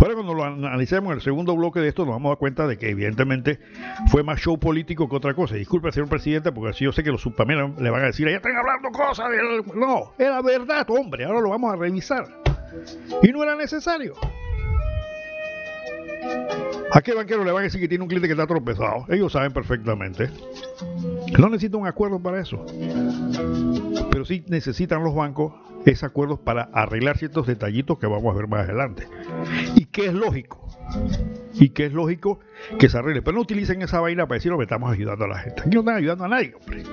Ahora 0.01 0.15
cuando 0.15 0.33
lo 0.33 0.43
analicemos 0.43 1.11
en 1.11 1.17
el 1.17 1.21
segundo 1.21 1.55
bloque 1.55 1.81
de 1.81 1.89
esto 1.89 2.03
nos 2.03 2.15
vamos 2.15 2.29
a 2.29 2.31
dar 2.31 2.37
cuenta 2.39 2.65
de 2.65 2.75
que 2.75 2.89
evidentemente 2.89 3.59
fue 4.07 4.23
más 4.23 4.39
show 4.39 4.59
político 4.59 5.07
que 5.07 5.15
otra 5.15 5.35
cosa. 5.35 5.53
Disculpe, 5.53 5.91
señor 5.91 6.09
presidente, 6.09 6.51
porque 6.51 6.71
así 6.71 6.83
yo 6.83 6.91
sé 6.91 7.03
que 7.03 7.11
los 7.11 7.21
subpaminos 7.21 7.79
le 7.79 7.91
van 7.91 8.01
a 8.01 8.05
decir, 8.07 8.27
ya 8.27 8.37
están 8.37 8.55
hablando 8.55 8.89
cosas. 8.89 9.29
No, 9.75 10.13
era 10.17 10.41
verdad, 10.41 10.89
hombre, 10.89 11.25
ahora 11.25 11.41
lo 11.41 11.49
vamos 11.49 11.71
a 11.71 11.75
revisar. 11.75 12.25
Y 13.21 13.27
no 13.27 13.43
era 13.43 13.55
necesario. 13.55 14.15
¿A 16.91 17.01
qué 17.01 17.13
banquero 17.13 17.43
le 17.43 17.51
van 17.51 17.61
a 17.61 17.63
decir 17.65 17.81
que 17.81 17.87
tiene 17.87 18.03
un 18.03 18.07
cliente 18.07 18.27
que 18.27 18.33
está 18.33 18.47
tropezado? 18.47 19.05
Ellos 19.09 19.31
saben 19.31 19.51
perfectamente. 19.51 20.29
No 21.37 21.49
necesitan 21.49 21.81
un 21.81 21.87
acuerdo 21.87 22.19
para 22.19 22.39
eso. 22.39 22.65
Pero 24.09 24.25
sí 24.25 24.43
necesitan 24.47 25.03
los 25.03 25.13
bancos 25.13 25.53
ese 25.85 26.05
acuerdo 26.05 26.37
para 26.37 26.63
arreglar 26.73 27.17
ciertos 27.17 27.45
detallitos 27.45 27.99
que 27.99 28.07
vamos 28.07 28.33
a 28.33 28.37
ver 28.37 28.47
más 28.47 28.61
adelante. 28.61 29.07
Y 29.75 29.85
que 29.85 30.07
es 30.07 30.13
lógico. 30.13 30.67
Y 31.53 31.69
que 31.69 31.85
es 31.85 31.93
lógico 31.93 32.39
que 32.79 32.89
se 32.89 32.97
arregle. 32.97 33.21
Pero 33.21 33.35
no 33.35 33.41
utilicen 33.41 33.81
esa 33.81 33.99
vaina 33.99 34.25
para 34.27 34.37
decir 34.37 34.51
que 34.55 34.63
estamos 34.63 34.91
ayudando 34.91 35.25
a 35.25 35.27
la 35.27 35.39
gente. 35.39 35.61
Aquí 35.61 35.69
no 35.71 35.81
están 35.81 35.95
ayudando 35.97 36.23
a 36.23 36.27
nadie, 36.29 36.55
hombre. 36.55 36.83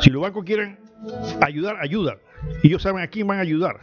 Si 0.00 0.10
los 0.10 0.22
bancos 0.22 0.44
quieren 0.44 0.78
ayudar, 1.40 1.76
ayudan. 1.80 2.16
Y 2.62 2.68
ellos 2.68 2.82
saben 2.82 3.02
a 3.02 3.08
quién 3.08 3.26
van 3.26 3.38
a 3.38 3.42
ayudar. 3.42 3.80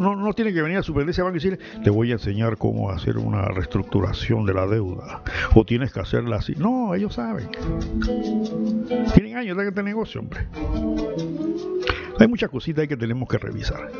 No, 0.00 0.16
no, 0.16 0.32
tiene 0.32 0.54
que 0.54 0.62
venir 0.62 0.78
a 0.78 0.82
superintendencia 0.82 1.22
banco 1.22 1.36
y 1.36 1.40
decirle, 1.40 1.58
te 1.84 1.90
voy 1.90 2.10
a 2.10 2.14
enseñar 2.14 2.56
cómo 2.56 2.90
hacer 2.90 3.18
una 3.18 3.42
reestructuración 3.42 4.46
de 4.46 4.54
la 4.54 4.66
deuda. 4.66 5.22
O 5.54 5.64
tienes 5.64 5.92
que 5.92 6.00
hacerla 6.00 6.36
así. 6.36 6.54
No, 6.56 6.94
ellos 6.94 7.14
saben. 7.14 7.50
Tienen 9.14 9.36
años 9.36 9.58
de 9.58 9.68
este 9.68 9.82
negocio, 9.82 10.22
hombre. 10.22 10.46
Hay 12.18 12.28
muchas 12.28 12.48
cositas 12.50 12.88
que 12.88 12.96
tenemos 12.96 13.28
que 13.28 13.36
revisar. 13.36 13.90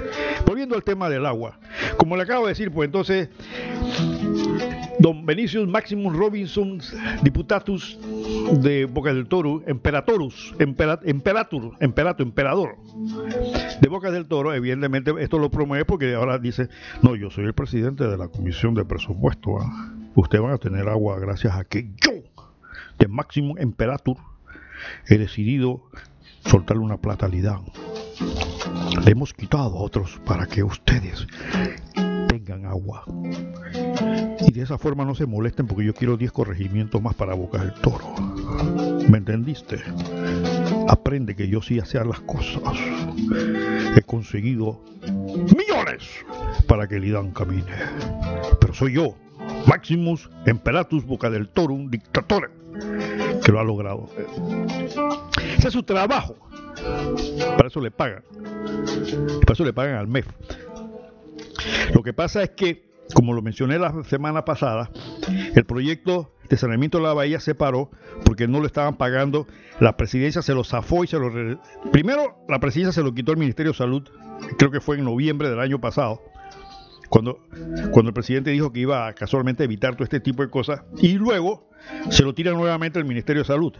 Volviendo 0.46 0.74
al 0.74 0.84
tema 0.84 1.10
del 1.10 1.26
agua. 1.26 1.58
Como 1.98 2.16
le 2.16 2.22
acabo 2.22 2.46
de 2.46 2.52
decir, 2.52 2.70
pues 2.70 2.86
entonces, 2.86 3.28
don 5.00 5.24
Benicius 5.24 5.66
Maximus 5.66 6.14
Robinson, 6.14 6.78
diputatus 7.22 7.98
de 8.60 8.84
Boca 8.84 9.14
del 9.14 9.26
Toro, 9.28 9.62
Emperatorus, 9.66 10.54
Emperator, 10.58 11.08
Emperator, 11.80 12.22
Emperador 12.22 12.76
de 13.80 13.88
Boca 13.88 14.10
del 14.10 14.26
Toro, 14.26 14.52
evidentemente 14.52 15.12
esto 15.20 15.38
lo 15.38 15.50
promueve 15.50 15.86
porque 15.86 16.14
ahora 16.14 16.38
dice, 16.38 16.68
no, 17.02 17.16
yo 17.16 17.30
soy 17.30 17.46
el 17.46 17.54
presidente 17.54 18.04
de 18.04 18.18
la 18.18 18.28
Comisión 18.28 18.74
de 18.74 18.84
Presupuesto, 18.84 19.58
¿ah? 19.58 19.94
ustedes 20.14 20.42
van 20.42 20.52
a 20.52 20.58
tener 20.58 20.86
agua 20.88 21.18
gracias 21.18 21.56
a 21.56 21.64
que 21.64 21.90
yo, 21.96 22.12
de 22.98 23.08
Máximo 23.08 23.56
Emperator, 23.56 24.18
he 25.08 25.16
decidido 25.16 25.88
soltarle 26.44 26.82
una 26.82 26.98
platalidad. 26.98 27.58
Le 29.02 29.12
hemos 29.12 29.32
quitado 29.32 29.78
a 29.78 29.82
otros 29.82 30.20
para 30.26 30.46
que 30.46 30.62
ustedes 30.62 31.26
agua. 32.52 33.04
Y 34.40 34.52
de 34.52 34.62
esa 34.62 34.78
forma 34.78 35.04
no 35.04 35.14
se 35.14 35.26
molesten 35.26 35.66
porque 35.66 35.84
yo 35.84 35.94
quiero 35.94 36.16
10 36.16 36.32
corregimientos 36.32 37.00
más 37.00 37.14
para 37.14 37.34
Boca 37.34 37.58
del 37.58 37.72
Toro. 37.74 38.14
¿Me 39.08 39.18
entendiste? 39.18 39.80
Aprende 40.88 41.34
que 41.34 41.48
yo 41.48 41.62
sí 41.62 41.78
hacer 41.78 42.06
las 42.06 42.20
cosas. 42.20 42.62
He 43.96 44.02
conseguido 44.02 44.80
millones 45.06 46.08
para 46.66 46.86
que 46.86 47.00
Lidán 47.00 47.30
camine. 47.32 47.72
Pero 48.60 48.74
soy 48.74 48.94
yo, 48.94 49.14
Maximus 49.66 50.30
Emperatus 50.46 51.04
Boca 51.04 51.30
del 51.30 51.48
Toro, 51.48 51.74
un 51.74 51.90
dictador 51.90 52.50
que 53.44 53.52
lo 53.52 53.60
ha 53.60 53.64
logrado. 53.64 54.08
Ese 55.58 55.68
es 55.68 55.72
su 55.72 55.82
trabajo. 55.82 56.36
Para 57.56 57.68
eso 57.68 57.80
le 57.80 57.90
pagan. 57.90 58.22
Para 59.40 59.52
eso 59.52 59.64
le 59.64 59.72
pagan 59.72 59.96
al 59.96 60.08
MEF. 60.08 60.26
Lo 61.94 62.02
que 62.02 62.12
pasa 62.12 62.42
es 62.42 62.50
que 62.50 62.90
como 63.12 63.32
lo 63.32 63.42
mencioné 63.42 63.78
la 63.78 64.04
semana 64.04 64.44
pasada, 64.44 64.90
el 65.54 65.64
proyecto 65.64 66.32
de 66.48 66.56
saneamiento 66.56 66.98
de 66.98 67.04
la 67.04 67.12
bahía 67.12 67.40
se 67.40 67.54
paró 67.54 67.90
porque 68.24 68.48
no 68.48 68.60
lo 68.60 68.66
estaban 68.66 68.96
pagando. 68.96 69.46
La 69.78 69.96
presidencia 69.96 70.42
se 70.42 70.54
lo 70.54 70.64
zafó 70.64 71.04
y 71.04 71.06
se 71.06 71.18
lo... 71.18 71.30
Primero, 71.92 72.44
la 72.48 72.58
presidencia 72.60 72.92
se 72.92 73.02
lo 73.02 73.14
quitó 73.14 73.32
el 73.32 73.38
Ministerio 73.38 73.72
de 73.72 73.78
Salud, 73.78 74.08
creo 74.58 74.70
que 74.70 74.80
fue 74.80 74.98
en 74.98 75.04
noviembre 75.04 75.48
del 75.48 75.60
año 75.60 75.80
pasado, 75.80 76.22
cuando, 77.08 77.40
cuando 77.92 78.08
el 78.08 78.14
presidente 78.14 78.50
dijo 78.50 78.72
que 78.72 78.80
iba 78.80 79.08
a 79.08 79.14
casualmente 79.14 79.64
evitar 79.64 79.94
todo 79.94 80.04
este 80.04 80.20
tipo 80.20 80.42
de 80.42 80.50
cosas, 80.50 80.82
y 80.98 81.14
luego 81.14 81.68
se 82.10 82.22
lo 82.22 82.34
tira 82.34 82.52
nuevamente 82.52 82.98
el 82.98 83.04
Ministerio 83.04 83.42
de 83.42 83.46
Salud. 83.46 83.72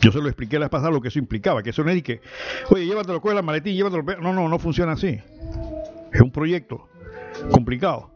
Yo 0.00 0.10
se 0.10 0.18
lo 0.18 0.26
expliqué 0.26 0.58
la 0.58 0.66
vez 0.66 0.70
pasada 0.70 0.90
lo 0.90 1.00
que 1.00 1.08
eso 1.08 1.20
implicaba, 1.20 1.62
que 1.62 1.70
eso 1.70 1.84
no 1.84 1.90
es 1.90 2.02
que, 2.02 2.20
oye, 2.70 2.86
llévatelo, 2.86 3.20
coge 3.20 3.36
la 3.36 3.42
maletín, 3.42 3.76
llévatelo. 3.76 4.02
No, 4.20 4.32
no, 4.32 4.48
no 4.48 4.58
funciona 4.58 4.92
así. 4.92 5.20
Es 6.12 6.20
un 6.20 6.30
proyecto 6.30 6.88
complicado. 7.50 8.10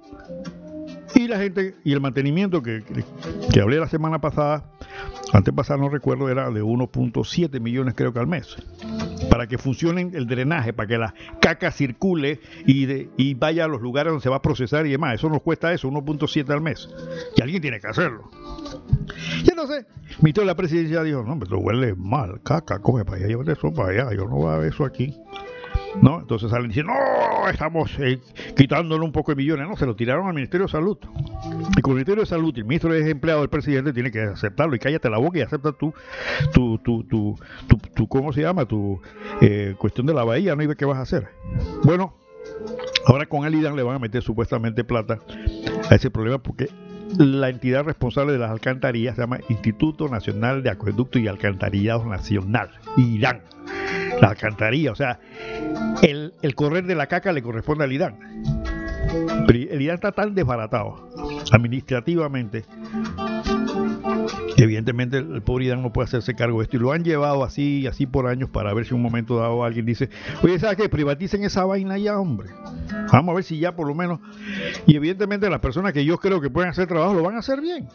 Y 1.15 1.29
la 1.29 1.39
gente, 1.39 1.75
y 1.83 1.93
el 1.93 2.01
mantenimiento 2.01 2.63
que, 2.63 2.83
que, 3.53 3.61
hablé 3.61 3.79
la 3.79 3.89
semana 3.89 4.21
pasada, 4.21 4.71
antes 5.33 5.55
pasada 5.55 5.79
no 5.79 5.89
recuerdo, 5.89 6.29
era 6.29 6.51
de 6.51 6.63
1.7 6.63 7.61
millones 7.61 7.95
creo 7.95 8.13
que 8.13 8.19
al 8.19 8.27
mes. 8.27 8.57
Para 9.31 9.47
que 9.47 9.57
funcione 9.57 10.11
el 10.13 10.27
drenaje, 10.27 10.73
para 10.73 10.87
que 10.87 10.99
la 10.99 11.15
caca 11.41 11.71
circule 11.71 12.41
y, 12.67 12.85
de, 12.87 13.09
y 13.17 13.35
vaya 13.35 13.65
a 13.65 13.69
los 13.69 13.81
lugares 13.81 14.11
donde 14.11 14.23
se 14.23 14.29
va 14.29 14.37
a 14.37 14.43
procesar 14.43 14.87
y 14.87 14.91
demás. 14.91 15.15
Eso 15.15 15.31
nos 15.31 15.41
cuesta 15.41 15.73
eso, 15.73 15.89
1.7 15.89 16.51
al 16.51 16.61
mes. 16.61 16.89
Y 17.35 17.41
alguien 17.41 17.63
tiene 17.63 17.81
que 17.81 17.89
hacerlo. 17.89 18.31
No 19.57 19.67
sé. 19.67 19.87
Mi 20.21 20.35
tío 20.35 20.45
la 20.45 20.55
presidencia 20.55 21.03
dijo, 21.03 21.23
no, 21.23 21.39
pero 21.39 21.59
huele 21.59 21.95
mal, 21.95 22.43
caca, 22.43 22.79
come 22.79 23.07
para 23.07 23.17
allá, 23.17 23.29
llévate 23.29 23.53
eso 23.53 23.73
para 23.73 23.89
allá, 23.89 24.15
yo 24.15 24.27
no 24.27 24.37
voy 24.37 24.53
a 24.53 24.59
ver 24.59 24.73
eso 24.73 24.85
aquí. 24.85 25.17
¿No? 26.03 26.21
Entonces 26.21 26.51
salen 26.51 26.69
diciendo, 26.69 26.93
no, 26.93 27.49
estamos 27.49 27.91
eh, 27.99 28.21
quitándole 28.57 29.05
un 29.05 29.13
poco 29.13 29.33
de 29.33 29.37
millones. 29.37 29.69
No, 29.69 29.77
se 29.77 29.87
lo 29.87 29.97
tiraron 29.97 30.27
al 30.27 30.35
Ministerio 30.35 30.67
de 30.67 30.73
Salud. 30.73 30.99
Y 31.77 31.81
con 31.81 31.93
el 31.93 31.97
Ministerio 31.97 32.23
de 32.23 32.27
Salud, 32.27 32.53
el 32.57 32.65
ministro 32.65 32.93
es 32.95 33.07
empleado 33.07 33.41
del 33.41 33.49
presidente, 33.49 33.93
tiene 33.93 34.11
que 34.11 34.21
aceptarlo 34.23 34.75
y 34.77 34.79
cállate 34.79 35.09
la 35.09 35.19
boca 35.19 35.39
y 35.39 35.43
acepta 35.43 35.73
tu, 35.73 35.95
tu, 36.53 36.79
tu, 36.79 37.05
tu, 37.05 37.37
tu, 37.95 38.09
¿cómo 38.09 38.33
se 38.33 38.43
llama? 38.43 38.67
Tu 38.67 39.01
eh, 39.41 39.75
cuestión 39.79 40.07
de 40.07 40.15
la 40.15 40.25
bahía, 40.25 40.55
no 40.55 40.63
y 40.63 40.67
ve 40.67 40.77
qué 40.77 40.85
vas 40.85 40.99
a 40.99 41.03
hacer. 41.03 41.29
Bueno, 41.85 42.15
ahora 43.07 43.27
con 43.27 43.45
el 43.47 43.55
IDAN 43.55 43.77
le 43.77 43.83
van 43.83 43.97
a 43.97 43.99
meter 43.99 44.23
supuestamente 44.23 44.85
plata 44.85 45.21
a 45.91 45.95
ese 45.95 46.11
problema 46.11 46.39
porque 46.39 46.69
la 47.19 47.49
entidad 47.49 47.85
responsable 47.85 48.33
de 48.33 48.39
las 48.39 48.51
alcantarillas 48.51 49.15
se 49.15 49.23
llama 49.23 49.39
Instituto 49.49 50.09
Nacional 50.09 50.63
de 50.63 50.71
Acueducto 50.71 51.19
y 51.19 51.29
Alcantarillado 51.29 52.05
Nacional, 52.05 52.71
IDAN. 52.97 53.43
La 54.21 54.29
alcantarilla, 54.29 54.93
o 54.93 54.95
sea, 54.95 55.19
el, 56.03 56.33
correr 56.55 56.85
de 56.85 56.95
la 56.95 57.07
caca 57.07 57.33
le 57.33 57.43
corresponde 57.43 57.85
al 57.85 57.93
IDAN. 57.93 58.17
Pero 59.47 59.59
el 59.73 59.81
IDAN 59.81 59.97
está 59.97 60.13
tan 60.13 60.35
desbaratado 60.35 61.09
administrativamente 61.53 62.65
Evidentemente 64.57 65.19
el 65.19 65.43
pobre 65.43 65.67
Idán 65.67 65.83
no 65.83 65.93
puede 65.93 66.07
hacerse 66.07 66.35
cargo 66.35 66.59
de 66.59 66.65
esto 66.65 66.77
y 66.77 66.81
lo 66.81 66.93
han 66.93 67.05
llevado 67.05 67.45
así 67.45 67.81
y 67.81 67.87
así 67.87 68.07
por 68.07 68.27
años 68.27 68.49
para 68.51 68.73
ver 68.73 68.87
si 68.87 68.95
un 68.95 69.03
momento 69.03 69.37
dado 69.37 69.65
alguien 69.65 69.85
dice, 69.85 70.09
oye, 70.43 70.59
¿sabes 70.59 70.77
qué? 70.77 70.89
Privaticen 70.89 71.45
esa 71.45 71.65
vaina 71.65 71.99
ya, 71.99 72.19
hombre. 72.19 72.49
Vamos 73.13 73.33
a 73.33 73.37
ver 73.37 73.45
si 73.45 73.59
ya 73.59 73.77
por 73.77 73.87
lo 73.87 73.95
menos... 73.95 74.21
Y 74.87 74.97
evidentemente 74.97 75.51
las 75.51 75.61
personas 75.61 75.93
que 75.93 76.05
yo 76.05 76.19
creo 76.19 76.41
que 76.41 76.51
pueden 76.51 76.71
hacer 76.71 76.87
trabajo 76.87 77.15
lo 77.15 77.23
van 77.23 77.37
a 77.37 77.39
hacer 77.39 77.61
bien. 77.61 77.89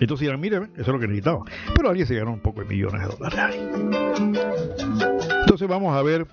Entonces 0.00 0.26
dirán, 0.26 0.40
mire, 0.40 0.56
eso 0.56 0.80
es 0.80 0.88
lo 0.88 0.98
que 0.98 1.06
necesitaba. 1.06 1.40
Pero 1.74 1.88
alguien 1.88 2.06
se 2.06 2.14
ganó 2.14 2.32
un 2.32 2.40
poco 2.40 2.60
de 2.60 2.66
millones 2.66 3.02
de 3.02 3.16
dólares. 3.16 3.56
Entonces 5.42 5.68
vamos 5.68 5.96
a 5.96 6.02
ver 6.02 6.26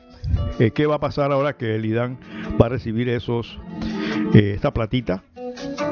eh, 0.59 0.71
qué 0.71 0.85
va 0.85 0.95
a 0.95 0.99
pasar 0.99 1.31
ahora 1.31 1.53
que 1.53 1.75
el 1.75 1.85
IDAN 1.85 2.17
va 2.59 2.65
a 2.65 2.69
recibir 2.69 3.09
esos 3.09 3.59
eh, 4.33 4.53
esta 4.55 4.73
platita 4.73 5.23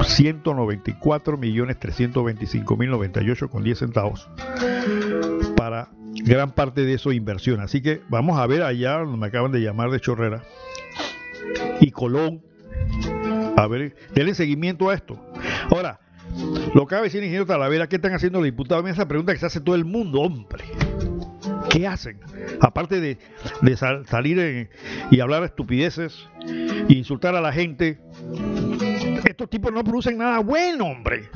194 0.03 1.37
millones 1.37 1.79
325 1.79 2.77
mil 2.77 2.89
98 2.91 3.49
con 3.49 3.63
10 3.63 3.79
centavos 3.79 4.29
para 5.55 5.89
gran 6.23 6.51
parte 6.51 6.81
de 6.81 6.93
eso 6.93 7.11
inversión. 7.11 7.59
Así 7.59 7.81
que 7.81 8.01
vamos 8.09 8.39
a 8.39 8.47
ver 8.47 8.63
allá, 8.63 8.99
me 9.03 9.27
acaban 9.27 9.51
de 9.51 9.59
llamar 9.59 9.89
de 9.89 9.99
Chorrera 9.99 10.43
y 11.79 11.91
Colón. 11.91 12.41
A 13.55 13.67
ver, 13.67 13.95
denle 14.13 14.35
seguimiento 14.35 14.89
a 14.89 14.93
esto. 14.93 15.19
Ahora, 15.71 15.99
lo 16.73 16.85
que 16.85 16.95
decir 16.95 17.23
ingeniero 17.23 17.45
Talavera, 17.45 17.87
¿qué 17.87 17.95
están 17.95 18.13
haciendo 18.13 18.39
los 18.39 18.45
diputados? 18.45 18.87
Esa 18.89 19.07
pregunta 19.07 19.33
que 19.33 19.39
se 19.39 19.45
hace 19.45 19.61
todo 19.61 19.75
el 19.75 19.85
mundo, 19.85 20.21
hombre. 20.21 20.63
¿Qué 21.69 21.87
hacen? 21.87 22.19
Aparte 22.61 22.99
de, 23.01 23.17
salir 24.05 24.69
y 25.11 25.19
hablar 25.19 25.43
estupideces 25.43 26.27
e 26.45 26.93
insultar 26.93 27.35
a 27.35 27.41
la 27.41 27.51
gente, 27.51 27.99
estos 29.25 29.49
tipos 29.49 29.71
no 29.71 29.83
producen 29.83 30.17
nada 30.17 30.39
bueno, 30.39 30.85
hombre. 30.85 31.29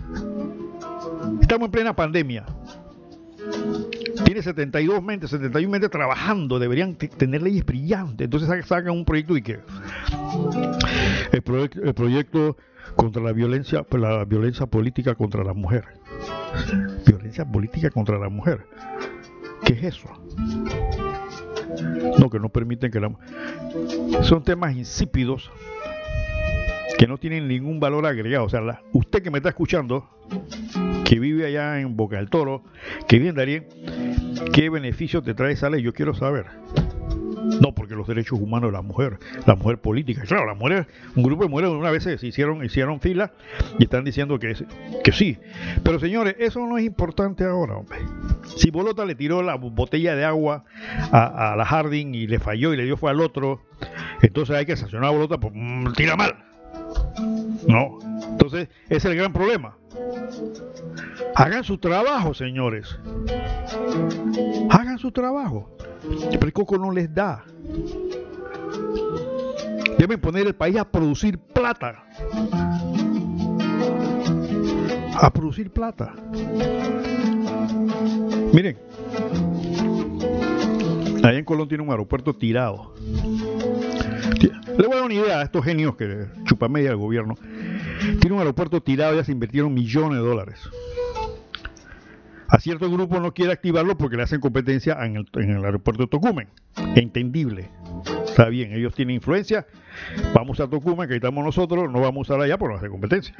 Estamos 1.42 1.68
en 1.68 1.72
plena 1.72 1.96
pandemia. 1.96 2.46
Tiene 4.26 4.42
72 4.42 5.02
mentes, 5.04 5.30
71 5.32 5.70
mentes 5.70 5.90
trabajando, 5.90 6.60
deberían 6.60 6.96
tener 6.96 7.42
leyes 7.42 7.66
brillantes. 7.66 8.26
Entonces 8.26 8.66
sacan 8.66 8.92
un 8.94 9.06
proyecto 9.06 9.36
y 9.36 9.42
que 9.42 9.60
el, 11.32 11.94
proyecto 11.94 12.58
contra 12.96 13.22
la 13.22 13.32
violencia, 13.32 13.86
la 13.92 14.26
violencia 14.26 14.66
política 14.66 15.16
contra 15.16 15.44
la 15.44 15.54
mujer. 15.54 15.86
Violencia 17.06 17.46
política 17.46 17.90
contra 17.90 18.18
la 18.20 18.30
mujer. 18.30 18.66
¿Qué 19.66 19.74
es 19.74 19.84
eso? 19.84 20.08
No, 22.20 22.30
que 22.30 22.40
no 22.40 22.50
permiten 22.50 22.92
que 22.92 23.00
la... 23.00 23.12
Son 24.22 24.44
temas 24.44 24.76
insípidos 24.76 25.52
que 27.02 27.08
no 27.08 27.18
tienen 27.18 27.47
ningún 27.47 27.80
valor 27.80 28.06
agregado. 28.06 28.45
O 28.45 28.49
sea, 28.49 28.62
usted 28.93 29.24
que 29.24 29.32
me 29.32 29.39
está 29.39 29.49
escuchando, 29.49 30.08
que 31.04 31.20
vive 31.20 31.47
allá 31.47 31.80
en 31.80 31.97
Boca 31.97 32.18
del 32.18 32.30
Toro, 32.30 32.62
que 33.08 33.18
vive 33.18 33.30
en 33.30 33.36
Darien, 33.36 33.68
¿qué 34.54 34.70
beneficio 34.70 35.24
te 35.24 35.34
trae 35.34 35.54
esa 35.54 35.72
ley? 35.72 35.82
Yo 35.82 35.95
quiero 35.95 36.14
saber. 36.14 36.45
No, 37.60 37.74
porque 37.74 37.95
los 37.95 38.08
derechos 38.08 38.39
humanos 38.39 38.70
de 38.70 38.74
la 38.74 38.84
mujer, 38.84 39.18
la 39.47 39.56
mujer 39.56 39.80
política. 39.80 40.22
Claro, 40.28 40.45
la 40.45 40.54
mujer, 40.54 40.86
un 41.16 41.24
grupo 41.24 41.41
de 41.41 41.49
mujeres 41.49 41.72
una 41.72 41.89
vez 41.89 42.04
se 42.04 42.20
hicieron, 42.22 42.64
hicieron 42.64 42.99
fila 42.99 43.34
y 43.80 43.86
están 43.86 44.04
diciendo 44.04 44.38
que, 44.38 44.54
que 45.04 45.12
sí. 45.12 45.39
Pero 45.84 45.99
señores, 45.99 46.36
eso 46.38 46.60
no 46.68 46.78
es 46.78 46.86
importante 46.86 47.43
ahora, 47.45 47.78
hombre. 47.78 47.97
Si 48.58 48.70
Bolota 48.70 49.06
le 49.06 49.16
tiró 49.16 49.41
la 49.41 49.56
botella 49.56 50.16
de 50.16 50.24
agua 50.24 50.66
a, 51.12 51.56
la 51.58 51.66
Harding 51.66 52.14
y 52.14 52.28
le 52.28 52.38
falló 52.38 52.76
y 52.76 52.78
le 52.78 52.86
dio 52.86 52.95
fue 52.95 53.10
al 53.10 53.22
otro, 53.22 53.64
entonces 54.22 54.56
hay 54.56 54.68
que 54.68 54.78
sancionar 54.78 55.10
a 55.10 55.14
Bolota 55.14 55.39
por 55.39 55.52
mm, 55.52 55.93
tira 55.93 56.16
mal. 56.16 56.51
No. 57.68 57.99
Entonces, 58.30 58.70
ese 58.86 58.95
es 58.95 59.06
el 59.06 59.16
gran 59.16 59.34
problema. 59.34 59.78
Hagan 61.36 61.64
su 61.64 61.78
trabajo, 61.78 62.34
señores. 62.34 62.97
Hagan 64.70 64.97
su 64.97 65.12
trabajo. 65.12 65.70
Pero 66.32 66.45
el 66.45 66.54
coco 66.54 66.78
no 66.78 66.91
les 66.91 67.14
da. 67.14 67.43
Deben 69.97 70.20
poner 70.20 70.47
el 70.47 70.56
país 70.56 70.78
a 70.78 70.89
producir 70.89 71.38
plata. 71.38 72.04
A 75.16 75.32
producir 75.32 75.72
plata. 75.72 76.14
Miren, 78.54 78.78
allá 81.24 81.38
en 81.38 81.45
Colón 81.45 81.68
tiene 81.68 81.84
un 81.84 81.91
aeropuerto 81.91 82.34
tirado. 82.34 82.93
Le 84.78 84.88
voy 84.88 84.94
a 84.94 84.96
dar 84.96 85.06
una 85.06 85.14
idea 85.14 85.40
a 85.40 85.44
estos 85.44 85.64
genios 85.64 85.96
que 85.96 86.28
chupa 86.46 86.68
media 86.68 86.90
del 86.90 86.98
gobierno. 86.98 87.36
Tiene 88.20 88.34
un 88.34 88.40
aeropuerto 88.40 88.82
tirado, 88.82 89.16
ya 89.16 89.24
se 89.24 89.32
invirtieron 89.32 89.74
millones 89.74 90.20
de 90.20 90.26
dólares. 90.26 90.70
A 92.48 92.60
cierto 92.60 92.92
grupo 92.92 93.20
no 93.20 93.34
quiere 93.34 93.54
activarlo 93.54 93.98
porque 93.98 94.18
le 94.18 94.24
hacen 94.24 94.42
competencia 94.42 94.98
en 95.06 95.16
el, 95.16 95.66
aeropuerto 95.66 96.04
de 96.04 96.08
Tocumen. 96.10 96.50
Entendible. 96.96 97.70
Está 98.26 98.50
bien, 98.50 98.74
ellos 98.74 98.94
tienen 98.94 99.16
influencia. 99.16 99.66
Vamos 100.34 100.60
a 100.60 100.68
Tocumen, 100.68 101.08
que 101.08 101.16
estamos 101.16 101.46
nosotros, 101.46 101.90
no 101.90 102.02
vamos 102.02 102.30
a 102.30 102.34
usar 102.34 102.42
allá 102.42 102.58
por 102.58 102.74
hacer 102.74 102.90
competencia. 102.90 103.36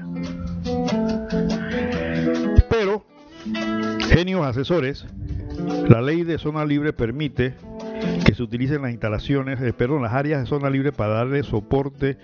Pero, 2.70 3.06
genios 4.08 4.46
asesores, 4.46 5.06
la 5.90 6.02
ley 6.02 6.24
de 6.24 6.38
zona 6.38 6.64
libre 6.64 6.94
permite 6.94 7.54
que 8.26 8.34
se 8.34 8.44
utilicen 8.44 8.82
las 8.82 8.92
instalaciones, 8.92 9.62
eh, 9.62 9.74
perdón, 9.74 10.04
las 10.04 10.14
áreas 10.14 10.42
de 10.42 10.48
zona 10.48 10.70
libre 10.70 10.92
para 10.92 11.14
darle 11.14 11.44
soporte 11.44 12.18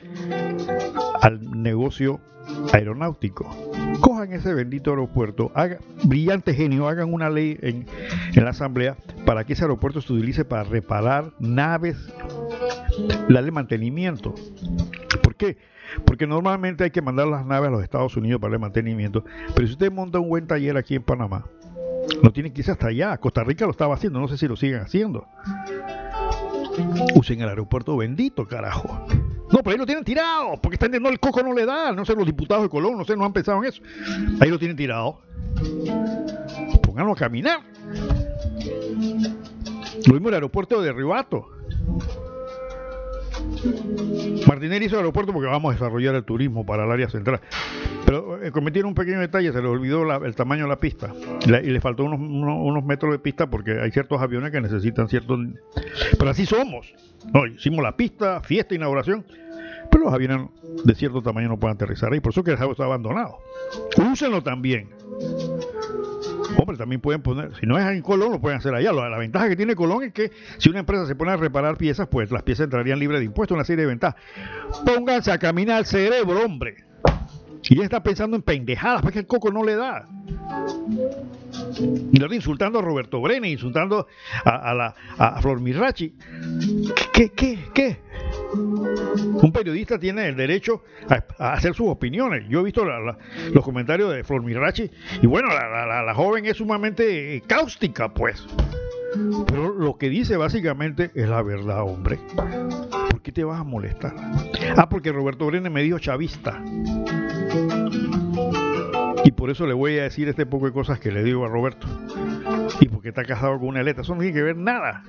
al 1.22 1.62
negocio 1.62 2.20
aeronáutico. 2.74 3.50
Cojan 4.02 4.32
ese 4.34 4.54
bendito 4.54 4.92
aeropuerto, 4.92 5.52
brillante 6.04 6.54
genio, 6.54 6.88
hagan 6.88 7.14
una 7.14 7.30
ley 7.30 7.58
en, 7.62 7.86
en 8.34 8.44
la 8.44 8.52
asamblea 8.52 8.96
para 9.26 9.44
que 9.44 9.54
ese 9.54 9.64
aeropuerto 9.64 10.02
se 10.02 10.14
utilice 10.14 10.46
para 10.46 10.64
reparar 10.64 11.32
naves, 11.40 11.98
darle 13.30 13.52
mantenimiento. 13.52 14.36
¿Por 15.22 15.36
qué? 15.36 15.58
Porque 16.06 16.28
normalmente 16.28 16.84
hay 16.84 16.92
que 16.92 17.02
mandar 17.02 17.28
las 17.28 17.46
naves 17.46 17.70
a 17.70 17.72
los 17.72 17.84
Estados 17.84 18.16
Unidos 18.18 18.42
para 18.42 18.54
el 18.54 18.60
mantenimiento, 18.60 19.24
pero 19.56 19.68
si 19.68 19.74
usted 19.74 19.92
monta 19.92 20.20
un 20.20 20.30
buen 20.30 20.48
taller 20.48 20.78
aquí 20.78 20.96
en 20.96 21.04
Panamá, 21.04 21.46
no 22.22 22.32
tienen 22.32 22.54
que 22.54 22.62
irse 22.62 22.72
hasta 22.72 22.88
allá. 22.88 23.18
Costa 23.18 23.44
Rica 23.44 23.66
lo 23.66 23.72
estaba 23.72 23.96
haciendo, 23.96 24.20
no 24.20 24.28
sé 24.28 24.38
si 24.38 24.48
lo 24.48 24.56
siguen 24.56 24.82
haciendo. 24.82 25.28
Usen 27.16 27.42
el 27.42 27.50
aeropuerto 27.50 27.98
bendito, 27.98 28.48
carajo. 28.48 29.08
No, 29.52 29.60
pero 29.60 29.72
ahí 29.72 29.78
lo 29.78 29.86
tienen 29.86 30.04
tirado, 30.04 30.60
porque 30.62 30.76
están 30.76 30.92
no, 31.02 31.10
el 31.10 31.20
coco 31.20 31.42
no 31.42 31.54
le 31.54 31.66
da, 31.66 31.92
no 31.94 32.06
sé, 32.06 32.16
los 32.16 32.26
diputados 32.26 32.64
de 32.64 32.70
Colón, 32.70 32.98
no 32.98 33.06
sé, 33.06 33.16
no 33.16 33.26
han 33.26 33.34
pensado 33.34 33.58
en 33.60 33.66
eso. 33.66 33.82
Ahí 34.42 34.50
lo 34.50 34.60
tienen 34.60 34.76
tirado. 34.76 35.22
Pónganlo 36.84 37.14
a 37.14 37.16
caminar. 37.16 37.62
Lo 40.06 40.14
mismo 40.14 40.30
el 40.30 40.36
aeropuerto 40.36 40.82
de 40.82 40.92
Ribato. 40.92 41.50
Martinelli 44.48 44.86
hizo 44.86 44.96
el 44.96 45.00
aeropuerto 45.00 45.34
porque 45.34 45.48
vamos 45.48 45.72
a 45.72 45.74
desarrollar 45.74 46.16
el 46.16 46.24
turismo 46.24 46.66
para 46.66 46.86
el 46.86 46.92
área 46.92 47.10
central. 47.10 47.42
Pero 48.06 48.42
eh, 48.42 48.52
cometieron 48.52 48.90
un 48.90 48.96
pequeño 48.96 49.20
detalle, 49.20 49.52
se 49.52 49.62
le 49.62 49.68
olvidó 49.68 50.04
el 50.24 50.36
tamaño 50.36 50.64
de 50.64 50.70
la 50.70 50.80
pista. 50.80 51.14
y 51.46 51.48
le 51.50 51.82
faltó 51.82 52.04
unos, 52.06 52.86
metros 52.86 53.12
de 53.12 53.20
pista 53.20 53.50
porque 53.50 53.80
hay 53.82 53.92
ciertos 53.92 54.22
aviones 54.22 54.52
que 54.52 54.62
necesitan 54.62 55.10
ciertos... 55.10 55.40
Pero 56.18 56.32
así 56.32 56.46
somos. 56.46 56.94
No, 57.34 57.46
hicimos 57.46 57.84
la 57.84 57.98
pista, 57.98 58.42
fiesta, 58.42 58.76
inauguración. 58.76 59.26
Pero 59.92 60.06
los 60.06 60.14
aviones 60.14 60.48
de 60.84 60.96
cierto 60.96 61.22
tamaño 61.22 61.50
no 61.50 61.58
pueden 61.58 61.76
aterrizar 61.76 62.14
ahí. 62.14 62.20
Por 62.20 62.32
eso 62.32 62.44
que 62.44 62.52
el 62.52 62.58
está 62.58 62.84
abandonado. 62.84 63.40
Úsenlo 63.98 64.42
también. 64.42 64.90
Hombre, 66.58 66.78
también 66.78 67.02
pueden 67.02 67.22
poner, 67.22 67.56
si 67.60 67.66
no 67.66 67.78
es 67.78 67.86
en 67.86 68.02
Colón, 68.02 68.32
lo 68.32 68.42
pueden 68.42 68.58
hacer 68.58 68.74
allá. 68.74 68.92
La, 68.92 69.18
ventaja 69.18 69.48
que 69.48 69.56
tiene 69.56 69.76
Colón 69.76 70.04
es 70.04 70.14
que 70.14 70.32
si 70.58 70.70
una 70.70 70.80
empresa 70.80 71.06
se 71.06 71.16
pone 71.16 71.32
a 71.32 71.38
reparar 71.38 71.78
piezas, 71.78 72.08
pues 72.08 72.32
las 72.32 72.44
piezas 72.44 72.66
entrarían 72.66 73.00
libres 73.00 73.20
de 73.20 73.26
impuestos, 73.26 73.56
una 73.56 73.64
serie 73.64 73.84
de 73.84 73.90
ventajas. 73.90 74.20
Pónganse 74.86 75.32
a 75.32 75.38
caminar 75.38 75.80
el 75.80 75.86
cerebro, 75.86 76.44
hombre. 76.44 76.87
Y 77.70 77.76
ya 77.76 77.84
está 77.84 78.02
pensando 78.02 78.36
en 78.36 78.44
pendejadas, 78.44 79.02
porque 79.02 79.20
el 79.20 79.28
coco 79.28 79.52
no 79.52 79.64
le 79.64 79.76
da. 79.76 80.08
Y 82.12 82.36
insultando 82.36 82.80
a 82.80 82.82
Roberto 82.82 83.22
Brene, 83.22 83.50
insultando 83.50 84.08
a, 84.44 84.74
la, 84.74 84.96
a 85.18 85.42
Flor 85.42 85.60
Mirachi. 85.62 86.14
¿Qué, 87.14 87.30
qué, 87.30 87.60
qué? 87.74 88.00
Un 88.54 89.52
periodista 89.54 90.00
tiene 90.00 90.28
el 90.28 90.36
derecho 90.36 90.84
a, 91.40 91.54
hacer 91.54 91.74
sus 91.74 91.88
opiniones. 91.88 92.46
Yo 92.50 92.62
he 92.62 92.64
visto 92.64 92.84
los 92.86 93.64
comentarios 93.64 94.14
de 94.14 94.24
Flor 94.24 94.44
Mirachi 94.44 94.90
y 95.22 95.28
bueno, 95.28 95.50
la, 95.50 96.14
joven 96.16 96.46
es 96.46 96.58
sumamente 96.58 97.42
cáustica, 97.48 98.14
pues. 98.14 98.46
Pero 99.48 99.74
lo 99.74 99.98
que 99.98 100.10
dice 100.10 100.38
básicamente 100.38 101.12
es 101.14 101.28
la 101.28 101.42
verdad, 101.42 101.84
hombre. 101.84 102.20
¿Por 103.10 103.22
qué 103.22 103.32
te 103.32 103.44
vas 103.44 103.60
a 103.60 103.64
molestar? 103.64 104.14
Ah, 104.76 104.90
porque 104.90 105.12
Roberto 105.12 105.46
Brene 105.46 105.70
me 105.70 105.82
dijo 105.82 106.00
chavista. 106.00 106.62
Y 109.24 109.32
por 109.32 109.50
eso 109.50 109.66
le 109.68 109.74
voy 109.74 109.98
a 110.00 110.04
decir 110.04 110.28
este 110.30 110.46
poco 110.46 110.68
de 110.68 110.72
cosas 110.72 111.00
que 111.00 111.12
le 111.12 111.24
digo 111.24 111.46
a 111.46 111.50
Roberto. 111.50 111.88
Y 112.80 112.88
porque 112.88 113.10
está 113.10 113.24
casado 113.24 113.60
con 113.60 113.70
una 113.70 113.82
eleta. 113.82 114.02
Eso 114.02 114.14
no 114.14 114.22
tiene 114.22 114.34
que 114.34 114.44
ver 114.44 114.58
nada. 114.58 115.04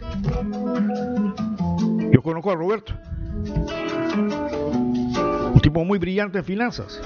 Yo 2.11 2.23
conozco 2.23 2.51
a 2.51 2.55
Roberto. 2.55 2.95
Un 5.55 5.61
tipo 5.63 5.85
muy 5.85 5.99
brillante 5.99 6.39
en 6.39 6.45
finanzas. 6.45 7.01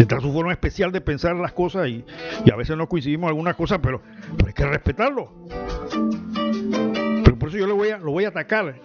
Tendrá 0.00 0.18
su 0.18 0.32
forma 0.32 0.50
especial 0.50 0.92
de 0.92 1.02
pensar 1.02 1.36
las 1.36 1.52
cosas 1.52 1.86
y, 1.86 2.02
a 2.50 2.56
veces 2.56 2.74
no 2.74 2.88
coincidimos 2.88 3.24
en 3.24 3.28
algunas 3.32 3.54
cosas, 3.54 3.80
pero, 3.82 4.00
hay 4.46 4.54
que 4.54 4.64
respetarlo. 4.64 5.30
Pero 7.22 7.38
por 7.38 7.50
eso 7.50 7.58
yo 7.58 7.66
lo 7.66 7.76
voy 7.76 7.90
a, 7.90 7.98
lo 7.98 8.10
voy 8.10 8.24
a 8.24 8.28
atacar 8.28 8.76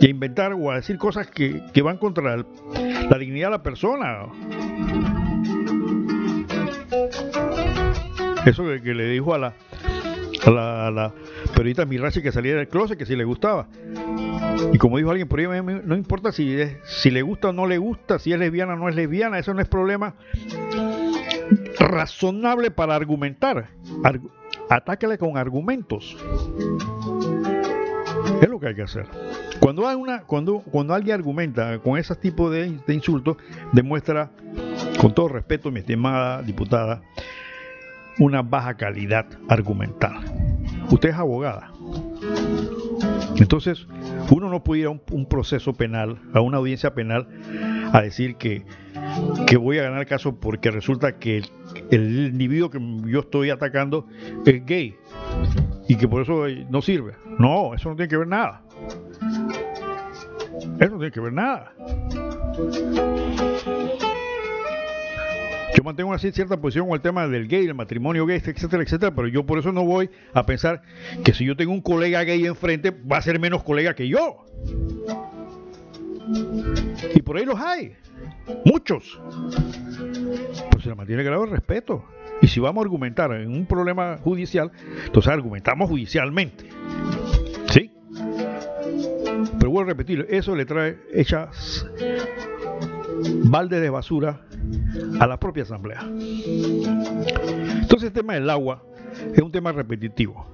y 0.00 0.06
a 0.06 0.08
inventar 0.08 0.52
o 0.52 0.70
a 0.70 0.76
decir 0.76 0.96
cosas 0.96 1.26
que, 1.26 1.60
van 1.82 1.96
contra 1.96 2.36
la 2.36 3.18
dignidad 3.18 3.48
de 3.48 3.50
la 3.50 3.62
persona. 3.64 4.26
Eso 8.46 8.64
que, 8.80 8.94
le 8.94 9.08
dijo 9.08 9.34
a 9.34 9.38
la, 9.38 9.54
a 10.46 10.90
la, 10.90 11.12
periodista 11.54 11.84
Mirachi 11.84 12.22
que 12.22 12.32
saliera 12.32 12.58
del 12.58 12.68
closet, 12.68 12.98
que 12.98 13.06
si 13.06 13.16
le 13.16 13.24
gustaba. 13.24 13.68
Y 14.72 14.78
como 14.78 14.98
dijo 14.98 15.10
alguien 15.10 15.28
por 15.28 15.40
ahí, 15.40 15.46
no 15.62 15.96
importa 15.96 16.32
si, 16.32 16.56
si 16.84 17.10
le 17.10 17.22
gusta 17.22 17.48
o 17.48 17.52
no 17.52 17.66
le 17.66 17.78
gusta, 17.78 18.18
si 18.18 18.32
es 18.32 18.38
lesbiana 18.38 18.74
o 18.74 18.76
no 18.76 18.88
es 18.88 18.94
lesbiana, 18.94 19.38
eso 19.38 19.54
no 19.54 19.60
es 19.60 19.68
problema 19.68 20.14
razonable 21.78 22.70
para 22.70 22.94
argumentar. 22.94 23.68
con 25.18 25.36
argumentos. 25.36 26.16
Es 28.40 28.48
lo 28.48 28.58
que 28.58 28.68
hay 28.68 28.74
que 28.74 28.82
hacer. 28.82 29.06
Cuando, 29.60 29.86
hay 29.86 29.96
una, 29.96 30.22
cuando, 30.22 30.60
cuando 30.60 30.94
alguien 30.94 31.14
argumenta 31.14 31.78
con 31.78 31.98
ese 31.98 32.14
tipo 32.16 32.50
de, 32.50 32.78
de 32.86 32.94
insultos, 32.94 33.36
demuestra, 33.72 34.30
con 35.00 35.14
todo 35.14 35.28
respeto, 35.28 35.70
mi 35.70 35.80
estimada 35.80 36.42
diputada, 36.42 37.02
una 38.18 38.42
baja 38.42 38.74
calidad 38.74 39.26
argumental. 39.48 40.14
Usted 40.90 41.10
es 41.10 41.16
abogada. 41.16 41.72
Entonces, 43.36 43.86
uno 44.30 44.48
no 44.48 44.62
puede 44.62 44.82
ir 44.82 44.86
a 44.86 44.90
un, 44.90 45.26
proceso 45.26 45.72
penal, 45.72 46.18
a 46.32 46.40
una 46.40 46.58
audiencia 46.58 46.94
penal, 46.94 47.26
a 47.92 48.00
decir 48.00 48.36
que, 48.36 48.64
que 49.46 49.56
voy 49.56 49.78
a 49.78 49.82
ganar 49.84 50.06
caso 50.06 50.38
porque 50.38 50.70
resulta 50.70 51.18
que 51.18 51.42
el, 51.90 52.28
individuo 52.28 52.70
que 52.70 52.78
yo 53.06 53.20
estoy 53.20 53.50
atacando 53.50 54.06
es 54.46 54.64
gay 54.64 54.96
y 55.88 55.96
que 55.96 56.08
por 56.08 56.22
eso 56.22 56.44
no 56.70 56.80
sirve. 56.82 57.14
No, 57.38 57.74
eso 57.74 57.90
no 57.90 57.96
tiene 57.96 58.08
que 58.08 58.16
ver 58.16 58.28
nada. 58.28 58.62
Eso 60.80 60.90
no 60.90 60.98
tiene 60.98 61.10
que 61.10 61.20
ver 61.20 61.32
nada. 61.32 61.72
Yo 65.76 65.82
mantengo 65.82 66.14
así 66.14 66.30
cierta 66.30 66.60
posición 66.60 66.86
con 66.86 66.94
el 66.94 67.00
tema 67.00 67.26
del 67.26 67.48
gay, 67.48 67.66
el 67.66 67.74
matrimonio 67.74 68.26
gay, 68.26 68.40
etcétera, 68.44 68.82
etcétera, 68.82 69.14
pero 69.14 69.26
yo 69.26 69.44
por 69.44 69.58
eso 69.58 69.72
no 69.72 69.84
voy 69.84 70.08
a 70.32 70.46
pensar 70.46 70.82
que 71.24 71.34
si 71.34 71.44
yo 71.44 71.56
tengo 71.56 71.72
un 71.72 71.80
colega 71.80 72.22
gay 72.22 72.46
enfrente, 72.46 72.90
va 72.90 73.18
a 73.18 73.22
ser 73.22 73.40
menos 73.40 73.64
colega 73.64 73.94
que 73.94 74.06
yo. 74.06 74.44
Y 77.14 77.22
por 77.22 77.36
ahí 77.36 77.44
los 77.44 77.58
hay, 77.58 77.96
muchos. 78.64 79.20
Pero 80.70 80.82
se 80.82 80.88
le 80.88 80.94
mantiene 80.94 81.22
grado 81.24 81.44
el 81.44 81.50
respeto. 81.50 82.04
Y 82.40 82.46
si 82.46 82.60
vamos 82.60 82.82
a 82.82 82.84
argumentar 82.84 83.32
en 83.32 83.50
un 83.50 83.66
problema 83.66 84.18
judicial, 84.18 84.70
entonces 85.06 85.32
argumentamos 85.32 85.90
judicialmente. 85.90 86.68
¿Sí? 87.70 87.90
Pero 89.58 89.70
vuelvo 89.70 89.80
a 89.80 89.84
repetir, 89.92 90.26
eso 90.30 90.54
le 90.54 90.64
trae 90.66 90.98
hechas 91.12 91.86
balde 93.44 93.80
de 93.80 93.90
basura 93.90 94.40
a 95.20 95.26
la 95.26 95.38
propia 95.38 95.62
asamblea. 95.62 96.00
Entonces 96.02 98.08
el 98.08 98.12
tema 98.12 98.34
del 98.34 98.48
agua 98.50 98.82
es 99.32 99.40
un 99.40 99.52
tema 99.52 99.72
repetitivo. 99.72 100.46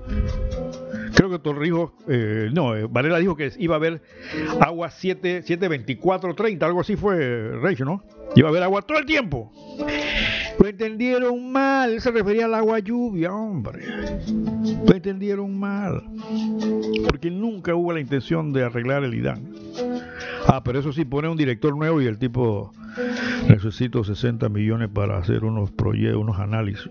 Creo 1.14 1.30
que 1.30 1.38
Torrijos, 1.38 1.92
eh, 2.08 2.48
no, 2.52 2.74
eh, 2.74 2.86
Varela 2.88 3.18
dijo 3.18 3.36
que 3.36 3.52
iba 3.58 3.74
a 3.74 3.78
haber 3.78 4.00
agua 4.60 4.90
7, 4.90 5.42
7, 5.44 5.68
24, 5.68 6.34
30, 6.34 6.64
algo 6.64 6.80
así 6.80 6.96
fue 6.96 7.50
Reich, 7.60 7.80
¿no? 7.80 8.02
Iba 8.36 8.48
a 8.48 8.50
haber 8.50 8.62
agua 8.62 8.82
todo 8.82 8.98
el 8.98 9.06
tiempo. 9.06 9.52
Lo 10.58 10.66
entendieron 10.66 11.50
mal, 11.50 12.00
se 12.00 12.10
refería 12.10 12.44
al 12.44 12.54
agua 12.54 12.78
lluvia, 12.78 13.32
hombre. 13.32 13.84
Lo 14.86 14.94
entendieron 14.94 15.58
mal. 15.58 16.04
Porque 17.06 17.30
nunca 17.30 17.74
hubo 17.74 17.92
la 17.92 18.00
intención 18.00 18.52
de 18.52 18.64
arreglar 18.64 19.04
el 19.04 19.14
IDAN. 19.14 19.52
Ah, 20.46 20.62
pero 20.62 20.78
eso 20.78 20.92
sí, 20.92 21.04
pone 21.04 21.28
un 21.28 21.36
director 21.36 21.76
nuevo 21.76 22.00
y 22.00 22.06
el 22.06 22.18
tipo 22.18 22.72
necesito 23.48 24.04
60 24.04 24.48
millones 24.48 24.88
para 24.92 25.18
hacer 25.18 25.44
unos 25.44 25.70
proyectos, 25.70 26.20
unos 26.20 26.38
análisis. 26.38 26.88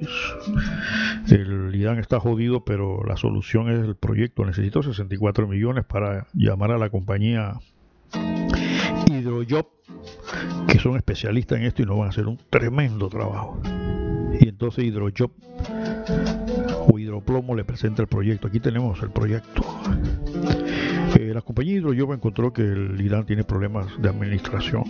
El 1.29 1.73
IDAN 1.73 1.99
está 1.99 2.19
jodido, 2.19 2.63
pero 2.63 3.03
la 3.03 3.17
solución 3.17 3.69
es 3.69 3.85
el 3.85 3.95
proyecto. 3.95 4.45
Necesito 4.45 4.83
64 4.83 5.47
millones 5.47 5.85
para 5.85 6.27
llamar 6.33 6.71
a 6.71 6.77
la 6.77 6.89
compañía 6.89 7.59
Hidrojob, 9.07 9.67
que 10.67 10.79
son 10.79 10.95
especialistas 10.95 11.59
en 11.59 11.65
esto 11.65 11.81
y 11.81 11.85
nos 11.85 11.97
van 11.97 12.07
a 12.07 12.09
hacer 12.09 12.27
un 12.27 12.39
tremendo 12.49 13.09
trabajo. 13.09 13.61
Y 14.39 14.47
entonces 14.47 14.85
Hidrojob 14.85 15.31
o 16.87 16.97
Hidroplomo 16.97 17.55
le 17.55 17.63
presenta 17.63 18.01
el 18.01 18.07
proyecto. 18.07 18.47
Aquí 18.47 18.59
tenemos 18.59 19.01
el 19.03 19.11
proyecto. 19.11 19.63
Eh, 21.19 21.31
la 21.33 21.41
compañía 21.41 21.75
Hidrojob 21.75 22.13
encontró 22.13 22.53
que 22.53 22.61
el 22.61 22.99
IDAN 23.01 23.25
tiene 23.25 23.43
problemas 23.43 23.87
de 24.01 24.09
administración 24.09 24.83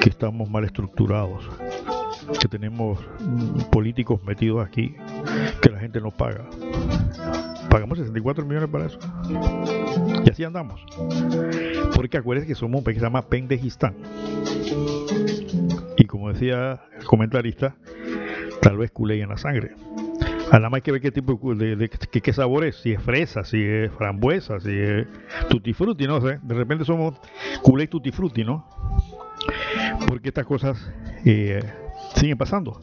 que 0.00 0.08
estamos 0.08 0.48
mal 0.50 0.64
estructurados, 0.64 1.48
que 2.40 2.48
tenemos 2.48 2.98
políticos 3.70 4.22
metidos 4.24 4.66
aquí, 4.66 4.94
que 5.60 5.70
la 5.70 5.78
gente 5.78 6.00
no 6.00 6.10
paga. 6.10 6.48
Pagamos 7.68 7.98
64 7.98 8.44
millones 8.44 8.68
para 8.68 8.86
eso. 8.86 8.98
Y 10.24 10.30
así 10.30 10.42
andamos. 10.42 10.84
Porque 11.94 12.16
acuérdense 12.16 12.48
que 12.48 12.54
somos 12.54 12.78
un 12.78 12.84
país 12.84 12.96
que 12.96 13.00
se 13.00 13.06
llama 13.06 13.22
Pendejistán. 13.22 13.94
Y 15.96 16.04
como 16.06 16.32
decía 16.32 16.80
el 16.98 17.04
comentarista, 17.04 17.76
tal 18.60 18.78
vez 18.78 18.90
culé 18.90 19.20
en 19.20 19.28
la 19.28 19.36
sangre. 19.36 19.74
Nada 20.52 20.68
más 20.68 20.78
hay 20.78 20.82
que 20.82 20.92
ver 20.92 21.00
qué 21.00 21.12
tipo 21.12 21.54
de, 21.54 21.88
qué, 21.88 22.32
sabor 22.32 22.64
es, 22.64 22.76
si 22.76 22.92
es 22.92 23.00
fresa, 23.00 23.44
si 23.44 23.62
es 23.62 23.92
frambuesa, 23.92 24.58
si 24.58 24.70
es 24.70 25.06
tutti 25.48 25.72
frutti, 25.72 26.06
no 26.06 26.20
sé. 26.20 26.40
De 26.42 26.54
repente 26.54 26.84
somos 26.84 27.14
culé 27.62 27.86
tutti 27.86 28.10
frutti, 28.10 28.42
¿no? 28.42 28.66
Porque 30.10 30.30
estas 30.30 30.44
cosas 30.44 30.90
eh, 31.24 31.62
siguen 32.16 32.36
pasando. 32.36 32.80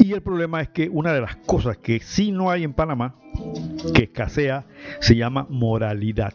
Y 0.00 0.14
el 0.14 0.22
problema 0.22 0.62
es 0.62 0.70
que 0.70 0.88
una 0.88 1.12
de 1.12 1.20
las 1.20 1.36
cosas 1.36 1.76
que 1.76 2.00
sí 2.00 2.32
no 2.32 2.50
hay 2.50 2.64
en 2.64 2.72
Panamá, 2.72 3.16
que 3.92 4.04
escasea, 4.04 4.64
se 5.00 5.14
llama 5.14 5.46
moralidad. 5.50 6.32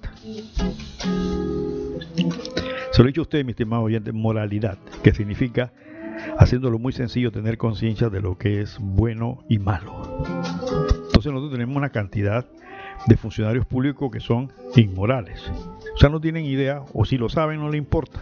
Se 2.91 3.01
lo 3.01 3.05
he 3.05 3.07
dicho 3.07 3.21
a 3.21 3.23
usted, 3.23 3.43
mi 3.43 3.53
estimado 3.53 3.81
oyente, 3.81 4.11
moralidad, 4.11 4.77
que 5.01 5.15
significa, 5.15 5.73
haciéndolo 6.37 6.77
muy 6.77 6.93
sencillo, 6.93 7.31
tener 7.31 7.57
conciencia 7.57 8.09
de 8.09 8.21
lo 8.21 8.37
que 8.37 8.61
es 8.61 8.77
bueno 8.79 9.43
y 9.49 9.57
malo. 9.57 10.25
Entonces 11.07 11.31
nosotros 11.31 11.53
tenemos 11.53 11.75
una 11.75 11.89
cantidad 11.89 12.45
de 13.07 13.17
funcionarios 13.17 13.65
públicos 13.65 14.11
que 14.11 14.19
son 14.19 14.51
inmorales. 14.75 15.41
O 15.95 15.97
sea, 15.97 16.09
no 16.09 16.21
tienen 16.21 16.45
idea, 16.45 16.83
o 16.93 17.03
si 17.03 17.17
lo 17.17 17.29
saben, 17.29 17.59
no 17.59 17.71
le 17.71 17.77
importa. 17.79 18.21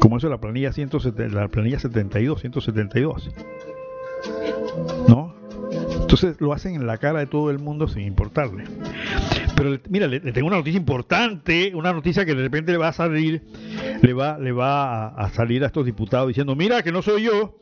Como 0.00 0.16
eso 0.16 0.28
la 0.28 0.38
planilla, 0.38 0.72
170, 0.72 1.34
la 1.36 1.48
planilla 1.48 1.78
72, 1.78 2.40
172. 2.40 3.30
¿No? 5.08 5.34
Entonces 6.10 6.40
lo 6.40 6.52
hacen 6.52 6.74
en 6.74 6.86
la 6.86 6.98
cara 6.98 7.20
de 7.20 7.26
todo 7.26 7.50
el 7.50 7.58
mundo 7.58 7.86
sin 7.86 8.02
importarle. 8.02 8.64
Pero 9.54 9.78
mira, 9.88 10.06
le, 10.06 10.20
tengo 10.20 10.48
una 10.48 10.56
noticia 10.56 10.78
importante, 10.78 11.72
una 11.74 11.92
noticia 11.92 12.24
que 12.24 12.34
de 12.34 12.42
repente 12.42 12.72
le 12.72 12.78
va 12.78 12.88
a 12.88 12.92
salir, 12.92 13.42
le 14.00 14.12
va, 14.12 14.38
le 14.38 14.52
va 14.52 15.08
a, 15.08 15.30
salir 15.30 15.62
a 15.62 15.66
estos 15.66 15.84
diputados 15.84 16.28
diciendo, 16.28 16.56
mira 16.56 16.82
que 16.82 16.92
no 16.92 17.02
soy 17.02 17.24
yo. 17.24 17.58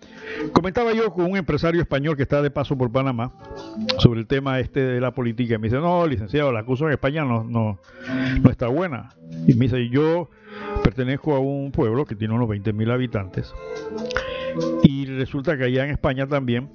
Comentaba 0.53 0.93
yo 0.93 1.13
con 1.13 1.31
un 1.31 1.37
empresario 1.37 1.81
español 1.81 2.17
que 2.17 2.23
está 2.23 2.41
de 2.41 2.51
paso 2.51 2.79
por 2.79 2.93
Panamá 2.93 3.33
sobre 3.99 4.21
el 4.21 4.27
tema 4.27 4.61
este 4.61 4.81
de 4.81 5.01
la 5.01 5.11
política. 5.11 5.57
Y 5.57 5.59
me 5.59 5.69
dice, 5.69 5.81
no, 5.81 6.07
licenciado, 6.07 6.53
la 6.53 6.61
acusación 6.61 6.91
en 6.91 6.95
España 6.95 7.25
no, 7.25 7.45
no, 7.45 7.81
no 8.41 8.51
está 8.51 8.69
buena. 8.69 9.11
Y 9.47 9.55
me 9.55 9.67
dice, 9.67 9.89
yo 9.89 10.31
pertenezco 10.89 11.37
a 11.37 11.39
un 11.39 11.71
pueblo 11.71 12.07
que 12.07 12.15
tiene 12.15 12.33
unos 12.33 12.49
20.000 12.49 12.91
habitantes. 12.91 13.53
Y 14.83 15.05
resulta 15.05 15.59
que 15.59 15.65
allá 15.65 15.85
en 15.85 15.91
España 15.91 16.27
también 16.27 16.71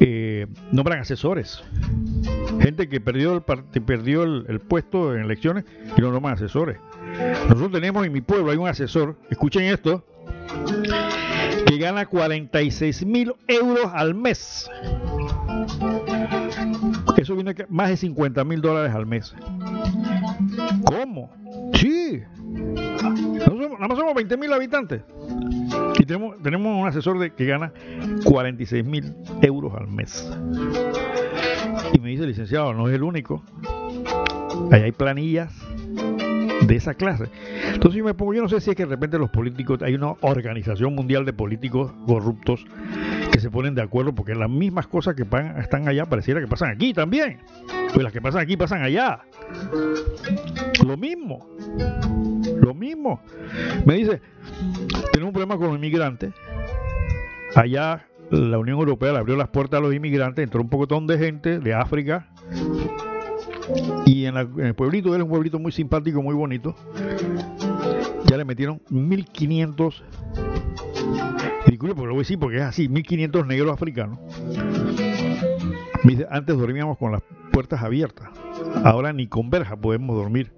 eh, 0.00 0.48
nombran 0.72 0.98
asesores. 0.98 1.62
Gente 2.60 2.88
que 2.88 3.00
perdió 3.00 3.34
el, 3.34 3.42
perdió 3.84 4.24
el, 4.24 4.60
puesto 4.60 5.14
en 5.14 5.22
elecciones 5.22 5.64
y 5.96 6.00
lo 6.00 6.10
nombran 6.10 6.34
asesores. 6.34 6.78
Nosotros 7.44 7.70
tenemos 7.70 8.04
en 8.04 8.12
mi 8.12 8.20
pueblo, 8.20 8.50
hay 8.50 8.56
un 8.56 8.66
asesor, 8.66 9.16
escuchen 9.30 9.62
esto, 9.62 10.04
que 11.66 11.78
gana 11.78 12.06
46 12.06 13.06
mil 13.06 13.32
euros 13.46 13.92
al 13.94 14.16
mes. 14.16 14.68
Eso 17.16 17.36
viene 17.36 17.54
más 17.68 17.90
de 17.90 17.96
50 17.96 18.42
mil 18.42 18.60
dólares 18.60 18.92
al 18.92 19.06
mes. 19.06 19.36
¿Cómo? 20.84 21.30
Sí. 21.74 22.22
Nada 22.52 23.88
más 23.88 23.98
somos 23.98 24.14
20 24.14 24.36
mil 24.36 24.52
habitantes. 24.52 25.02
Y 25.98 26.04
tenemos, 26.04 26.40
tenemos 26.42 26.80
un 26.80 26.86
asesor 26.86 27.30
que 27.32 27.46
gana 27.46 27.72
46 28.24 28.84
mil 28.84 29.14
euros 29.42 29.74
al 29.74 29.88
mes. 29.88 30.30
Y 31.92 32.00
me 32.00 32.10
dice, 32.10 32.26
licenciado, 32.26 32.72
no 32.74 32.88
es 32.88 32.94
el 32.94 33.02
único. 33.02 33.42
Ahí 34.70 34.82
hay 34.82 34.92
planillas 34.92 35.52
de 36.66 36.76
esa 36.76 36.94
clase. 36.94 37.28
Entonces 37.72 37.98
yo 37.98 38.04
me 38.04 38.14
pongo, 38.14 38.34
yo 38.34 38.42
no 38.42 38.48
sé 38.48 38.60
si 38.60 38.70
es 38.70 38.76
que 38.76 38.84
de 38.84 38.90
repente 38.90 39.18
los 39.18 39.30
políticos, 39.30 39.82
hay 39.82 39.94
una 39.94 40.14
organización 40.20 40.94
mundial 40.94 41.24
de 41.24 41.32
políticos 41.32 41.92
corruptos 42.06 42.66
que 43.36 43.40
se 43.40 43.50
ponen 43.50 43.74
de 43.74 43.82
acuerdo 43.82 44.14
porque 44.14 44.34
las 44.34 44.48
mismas 44.48 44.86
cosas 44.86 45.14
que 45.14 45.26
están 45.58 45.88
allá 45.88 46.06
pareciera 46.06 46.40
que 46.40 46.46
pasan 46.46 46.70
aquí 46.70 46.94
también. 46.94 47.38
Pues 47.92 48.02
las 48.02 48.10
que 48.10 48.22
pasan 48.22 48.40
aquí 48.40 48.56
pasan 48.56 48.82
allá. 48.82 49.20
Lo 50.86 50.96
mismo. 50.96 51.46
Lo 52.58 52.72
mismo. 52.72 53.20
Me 53.84 53.96
dice, 53.96 54.22
tenemos 55.12 55.28
un 55.28 55.32
problema 55.32 55.58
con 55.58 55.66
los 55.66 55.76
inmigrantes. 55.76 56.32
Allá 57.54 58.06
la 58.30 58.58
Unión 58.58 58.78
Europea 58.78 59.12
le 59.12 59.18
abrió 59.18 59.36
las 59.36 59.48
puertas 59.48 59.80
a 59.80 59.82
los 59.82 59.92
inmigrantes, 59.92 60.42
entró 60.42 60.62
un 60.62 60.70
poco 60.70 60.86
de 60.86 61.18
gente 61.18 61.58
de 61.58 61.74
África. 61.74 62.30
Y 64.06 64.24
en, 64.24 64.36
el 64.38 64.74
pueblito, 64.74 65.14
era 65.14 65.24
un 65.24 65.28
pueblito 65.28 65.58
muy 65.58 65.72
simpático, 65.72 66.22
muy 66.22 66.34
bonito. 66.34 66.74
Ya 68.28 68.36
le 68.36 68.44
metieron 68.44 68.80
1500 68.90 70.04
Disculpe, 71.66 71.94
porque 71.94 72.08
lo 72.08 72.14
voy 72.14 72.20
a 72.20 72.22
decir 72.22 72.38
porque 72.38 72.56
es 72.58 72.62
así, 72.62 72.88
1500 72.88 73.46
negros 73.46 73.72
africanos. 73.72 74.18
Antes 76.30 76.56
dormíamos 76.56 76.96
con 76.98 77.12
las 77.12 77.22
puertas 77.52 77.82
abiertas. 77.82 78.28
Ahora 78.84 79.12
ni 79.12 79.26
con 79.26 79.50
verja 79.50 79.76
podemos 79.76 80.16
dormir 80.16 80.52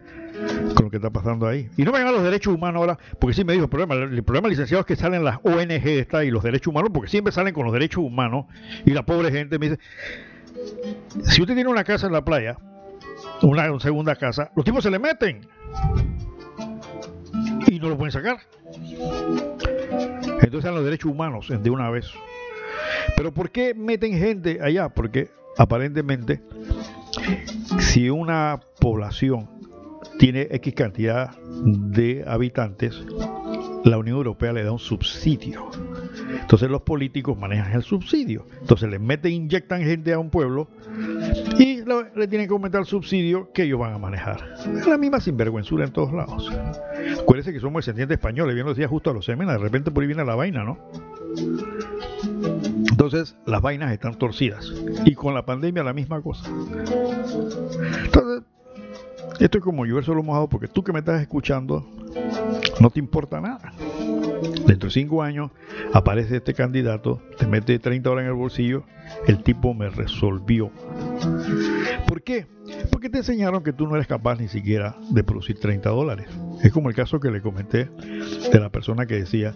con 0.74 0.84
lo 0.84 0.90
que 0.90 0.96
está 0.96 1.10
pasando 1.10 1.46
ahí. 1.46 1.70
Y 1.76 1.82
no 1.84 1.92
me 1.92 1.98
hagan 1.98 2.14
los 2.14 2.22
derechos 2.22 2.54
humanos 2.54 2.80
ahora, 2.80 2.98
porque 3.18 3.34
sí 3.34 3.44
me 3.44 3.54
dijo 3.54 3.64
el 3.64 3.70
problema. 3.70 3.94
El 3.94 4.22
problema, 4.22 4.48
licenciado, 4.48 4.80
es 4.80 4.86
que 4.86 4.96
salen 4.96 5.24
las 5.24 5.38
ONG 5.42 6.22
y 6.24 6.30
los 6.30 6.42
derechos 6.42 6.68
humanos, 6.68 6.90
porque 6.92 7.08
siempre 7.08 7.32
salen 7.32 7.54
con 7.54 7.64
los 7.64 7.72
derechos 7.72 8.04
humanos. 8.04 8.46
Y 8.84 8.90
la 8.90 9.04
pobre 9.04 9.32
gente 9.32 9.58
me 9.58 9.70
dice, 9.70 9.80
si 11.24 11.40
usted 11.40 11.54
tiene 11.54 11.70
una 11.70 11.84
casa 11.84 12.06
en 12.06 12.12
la 12.12 12.24
playa, 12.24 12.58
una 13.42 13.80
segunda 13.80 14.14
casa, 14.16 14.50
los 14.54 14.64
tipos 14.64 14.82
se 14.82 14.90
le 14.90 14.98
meten. 14.98 15.48
Y 17.70 17.78
no 17.78 17.88
lo 17.88 17.96
pueden 17.96 18.12
sacar. 18.12 18.38
Entonces 20.40 20.54
están 20.54 20.74
los 20.74 20.84
derechos 20.84 21.10
humanos 21.10 21.48
de 21.48 21.70
una 21.70 21.90
vez. 21.90 22.10
Pero 23.16 23.32
¿por 23.32 23.50
qué 23.50 23.74
meten 23.74 24.18
gente 24.18 24.60
allá? 24.62 24.88
Porque 24.88 25.28
aparentemente 25.56 26.40
si 27.78 28.10
una 28.10 28.60
población 28.80 29.48
tiene 30.18 30.48
X 30.50 30.74
cantidad 30.74 31.36
de 31.62 32.24
habitantes, 32.26 33.04
la 33.84 33.98
Unión 33.98 34.16
Europea 34.16 34.52
le 34.52 34.62
da 34.62 34.72
un 34.72 34.78
subsidio. 34.78 35.70
Entonces 36.40 36.70
los 36.70 36.82
políticos 36.82 37.38
manejan 37.38 37.72
el 37.72 37.82
subsidio. 37.82 38.46
Entonces 38.60 38.88
les 38.90 39.00
meten, 39.00 39.32
inyectan 39.32 39.82
gente 39.82 40.12
a 40.12 40.18
un 40.18 40.30
pueblo 40.30 40.68
y 41.58 41.67
le 41.88 42.28
tienen 42.28 42.46
que 42.46 42.52
aumentar 42.52 42.80
el 42.80 42.86
subsidio 42.86 43.50
que 43.52 43.64
ellos 43.64 43.78
van 43.78 43.94
a 43.94 43.98
manejar. 43.98 44.54
Es 44.76 44.86
la 44.86 44.98
misma 44.98 45.20
sinvergüenzura 45.20 45.84
en 45.84 45.92
todos 45.92 46.12
lados. 46.12 46.50
Acuérdense 47.20 47.52
que 47.52 47.60
somos 47.60 47.84
descendientes 47.84 48.16
españoles, 48.16 48.54
bien 48.54 48.66
lo 48.66 48.72
decía 48.72 48.88
justo 48.88 49.10
a 49.10 49.14
los 49.14 49.24
semanas, 49.24 49.56
de 49.56 49.62
repente 49.62 49.90
por 49.90 50.02
ahí 50.02 50.06
viene 50.06 50.24
la 50.24 50.34
vaina, 50.34 50.64
¿no? 50.64 50.78
Entonces 52.90 53.36
las 53.46 53.62
vainas 53.62 53.92
están 53.92 54.14
torcidas. 54.16 54.72
Y 55.04 55.14
con 55.14 55.34
la 55.34 55.44
pandemia 55.44 55.82
la 55.82 55.92
misma 55.92 56.20
cosa. 56.20 56.50
Entonces, 58.04 58.42
esto 59.40 59.58
es 59.58 59.64
como 59.64 59.86
llover 59.86 60.04
solo 60.04 60.22
mojado 60.22 60.48
porque 60.48 60.66
tú 60.68 60.82
que 60.82 60.92
me 60.92 60.98
estás 60.98 61.20
escuchando 61.20 61.86
no 62.80 62.90
te 62.90 62.98
importa 62.98 63.40
nada. 63.40 63.72
Dentro 64.66 64.88
de 64.88 64.90
cinco 64.90 65.22
años 65.22 65.50
aparece 65.92 66.36
este 66.36 66.54
candidato, 66.54 67.20
te 67.38 67.46
mete 67.46 67.78
30 67.78 68.10
horas 68.10 68.22
en 68.22 68.28
el 68.28 68.34
bolsillo, 68.34 68.84
el 69.26 69.42
tipo 69.42 69.74
me 69.74 69.90
resolvió. 69.90 70.70
¿Por 72.06 72.22
qué? 72.22 72.46
Porque 72.90 73.10
te 73.10 73.18
enseñaron 73.18 73.62
que 73.62 73.72
tú 73.72 73.86
no 73.86 73.94
eres 73.94 74.06
capaz 74.06 74.38
ni 74.38 74.48
siquiera 74.48 74.96
de 75.10 75.24
producir 75.24 75.58
30 75.58 75.88
dólares. 75.90 76.26
Es 76.62 76.72
como 76.72 76.88
el 76.88 76.94
caso 76.94 77.20
que 77.20 77.30
le 77.30 77.40
comenté 77.40 77.88
de 78.52 78.60
la 78.60 78.70
persona 78.70 79.06
que 79.06 79.16
decía, 79.16 79.54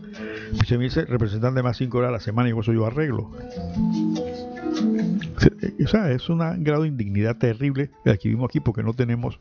se 0.66 0.78
me 0.78 0.84
dice 0.84 1.04
representante 1.04 1.62
más 1.62 1.76
5 1.76 1.98
horas 1.98 2.09
a 2.10 2.12
la 2.12 2.20
semana 2.20 2.48
y 2.48 2.59
eso 2.59 2.72
yo 2.72 2.86
arreglo. 2.86 3.30
O 5.84 5.88
sea, 5.88 6.10
es 6.10 6.28
un 6.28 6.38
grado 6.62 6.82
de 6.82 6.88
indignidad 6.88 7.36
terrible 7.36 7.90
el 8.04 8.18
que 8.18 8.28
vivimos 8.28 8.48
aquí 8.50 8.60
porque 8.60 8.82
no 8.82 8.94
tenemos 8.94 9.40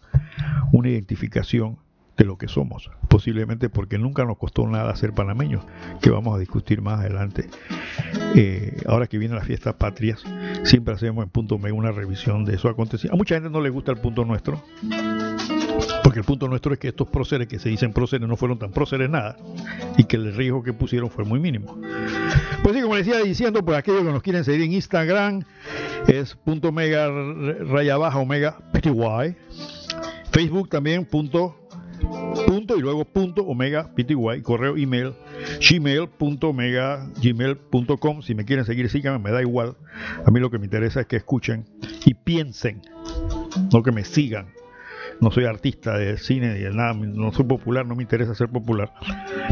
una 0.72 0.90
identificación 0.90 1.78
de 2.18 2.26
lo 2.26 2.38
que 2.38 2.48
somos, 2.48 2.92
posiblemente 3.08 3.70
porque 3.70 3.98
nunca 3.98 4.26
nos 4.26 4.38
costó 4.38 4.68
nada 4.68 4.96
ser 4.96 5.14
panameños, 5.14 5.64
que 6.02 6.10
vamos 6.10 6.36
a 6.36 6.40
discutir 6.40 6.82
más 6.82 7.00
adelante. 7.00 7.50
Eh, 8.36 8.82
ahora 8.86 9.08
que 9.08 9.18
vienen 9.18 9.38
las 9.38 9.48
fiestas 9.48 9.76
patrias, 9.76 10.24
siempre 10.64 10.94
hacemos 10.94 11.24
en 11.24 11.30
punto 11.30 11.58
medio 11.58 11.76
una 11.76 11.92
revisión 11.92 12.46
de 12.46 12.56
eso 12.56 12.70
acontecido. 12.70 13.14
A 13.14 13.18
mucha 13.18 13.36
gente 13.36 13.50
no 13.50 13.62
le 13.62 13.70
gusta 13.70 13.92
el 13.92 13.98
punto 13.98 14.26
nuestro, 14.26 14.62
porque 16.04 16.20
el 16.20 16.26
punto 16.26 16.48
nuestro 16.48 16.74
es 16.74 16.80
que 16.80 16.90
estos 16.90 17.08
próceres 17.08 17.48
que 17.48 17.60
se 17.60 17.70
dicen 17.70 17.94
próceres 17.94 18.28
no 18.28 18.36
fueron 18.36 18.60
tan 18.60 18.72
próceres 18.72 19.10
nada, 19.10 19.38
y 19.98 20.04
que 20.04 20.18
el 20.18 20.36
riesgo 20.36 20.64
que 20.64 20.74
pusieron 20.74 21.10
fue 21.10 21.24
muy 21.24 21.40
mínimo. 21.40 21.80
Pues 22.64 22.76
sí, 22.76 22.82
como 22.82 22.96
les 22.96 23.06
decía 23.06 23.24
diciendo, 23.24 23.64
por 23.64 23.76
aquellos 23.76 24.04
que 24.04 24.12
nos 24.12 24.22
quieren 24.22 24.44
seguir 24.44 24.62
en 24.62 24.74
Instagram, 24.74 25.44
es 26.08 26.36
punto 26.36 26.72
mega 26.72 27.10
raya 27.10 27.98
baja 27.98 28.20
omega 28.20 28.58
pty. 28.72 28.92
Facebook 30.32 30.70
también 30.70 31.06
punto 31.06 31.61
punto 32.46 32.78
y 32.78 32.82
luego 32.82 33.06
punto 33.06 33.44
omega 33.44 33.94
pty, 33.96 34.42
correo 34.42 34.78
email 34.78 35.14
gmail.omega 35.70 37.08
gmail.com 37.22 38.22
si 38.22 38.36
me 38.36 38.46
quieren 38.46 38.66
seguir 38.66 38.90
síganme, 38.90 39.20
me 39.20 39.32
da 39.32 39.42
igual. 39.42 39.76
A 40.26 40.32
mí 40.32 40.40
lo 40.40 40.50
que 40.50 40.60
me 40.60 40.66
interesa 40.66 41.02
es 41.02 41.08
que 41.08 41.18
escuchen 41.18 41.66
y 42.06 42.14
piensen 42.14 42.82
no 43.72 43.84
que 43.84 43.92
me 43.92 44.04
sigan. 44.04 44.48
No 45.20 45.30
soy 45.30 45.46
artista 45.46 45.98
de 45.98 46.18
cine 46.18 46.54
ni 46.54 46.62
de 46.62 46.72
nada, 46.72 46.94
no 46.94 47.32
soy 47.32 47.46
popular, 47.46 47.86
no 47.86 47.96
me 47.96 48.02
interesa 48.02 48.34
ser 48.34 48.50
popular, 48.50 48.92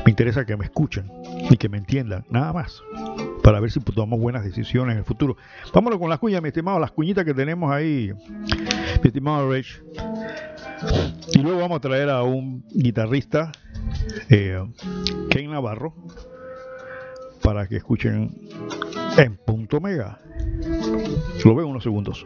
me 0.03 0.09
interesa 0.09 0.43
que 0.43 0.57
me 0.57 0.65
escuchen 0.65 1.11
y 1.47 1.57
que 1.57 1.69
me 1.69 1.77
entiendan, 1.77 2.25
nada 2.27 2.51
más, 2.53 2.81
para 3.43 3.59
ver 3.59 3.69
si 3.69 3.79
tomamos 3.79 4.19
buenas 4.19 4.43
decisiones 4.43 4.93
en 4.93 4.99
el 4.99 5.05
futuro. 5.05 5.37
Vámonos 5.71 5.99
con 5.99 6.09
las 6.09 6.17
cuñas, 6.17 6.41
mi 6.41 6.47
estimado, 6.47 6.79
las 6.79 6.91
cuñitas 6.91 7.23
que 7.23 7.35
tenemos 7.35 7.71
ahí, 7.71 8.11
mi 9.03 9.07
estimado 9.07 9.51
Rich. 9.51 9.83
Y 11.33 11.39
luego 11.39 11.59
vamos 11.59 11.77
a 11.77 11.81
traer 11.81 12.09
a 12.09 12.23
un 12.23 12.63
guitarrista, 12.69 13.51
eh, 14.29 14.63
Ken 15.29 15.51
Navarro, 15.51 15.93
para 17.41 17.67
que 17.67 17.77
escuchen 17.77 18.31
en 19.17 19.37
punto 19.37 19.79
mega. 19.79 20.19
Lo 21.43 21.55
veo 21.55 21.67
unos 21.67 21.83
segundos. 21.83 22.25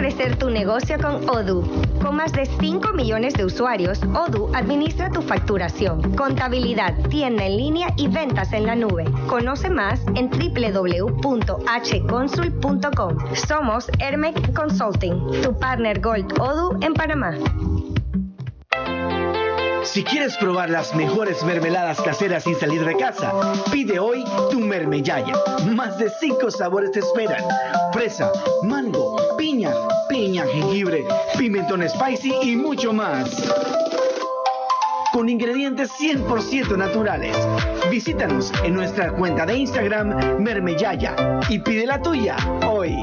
crecer 0.00 0.36
tu 0.36 0.48
negocio 0.48 0.96
con 0.98 1.28
Odoo. 1.28 1.62
Con 2.00 2.16
más 2.16 2.32
de 2.32 2.46
5 2.46 2.94
millones 2.94 3.34
de 3.34 3.44
usuarios, 3.44 4.00
Odoo 4.14 4.50
administra 4.54 5.10
tu 5.10 5.20
facturación, 5.20 6.16
contabilidad, 6.16 6.94
tienda 7.10 7.44
en 7.44 7.58
línea 7.58 7.88
y 7.98 8.08
ventas 8.08 8.54
en 8.54 8.64
la 8.64 8.76
nube. 8.76 9.04
Conoce 9.26 9.68
más 9.68 10.00
en 10.14 10.30
www.hconsul.com. 10.30 13.18
Somos 13.46 13.90
Hermec 13.98 14.54
Consulting, 14.54 15.42
tu 15.42 15.52
partner 15.58 16.00
Gold 16.00 16.32
Odoo 16.40 16.78
en 16.80 16.94
Panamá. 16.94 17.34
Si 19.82 20.04
quieres 20.04 20.36
probar 20.36 20.70
las 20.70 20.94
mejores 20.94 21.42
mermeladas 21.42 22.00
caseras 22.00 22.44
sin 22.44 22.54
salir 22.54 22.84
de 22.84 22.96
casa, 22.96 23.32
pide 23.72 23.98
hoy 23.98 24.24
tu 24.50 24.60
mermellaya. 24.60 25.34
Más 25.74 25.98
de 25.98 26.10
5 26.10 26.50
sabores 26.50 26.92
te 26.92 27.00
esperan. 27.00 27.42
Fresa, 27.92 28.30
mango, 28.62 29.16
piña, 29.36 29.72
piña, 30.08 30.44
jengibre, 30.46 31.04
pimentón 31.38 31.88
spicy 31.88 32.32
y 32.42 32.56
mucho 32.56 32.92
más. 32.92 33.30
Con 35.12 35.28
ingredientes 35.28 35.90
100% 35.98 36.76
naturales. 36.76 37.36
Visítanos 37.90 38.52
en 38.62 38.74
nuestra 38.74 39.12
cuenta 39.12 39.44
de 39.46 39.56
Instagram 39.56 40.40
Mermellaya 40.40 41.40
y 41.48 41.58
pide 41.58 41.86
la 41.86 42.00
tuya 42.00 42.36
hoy. 42.66 42.94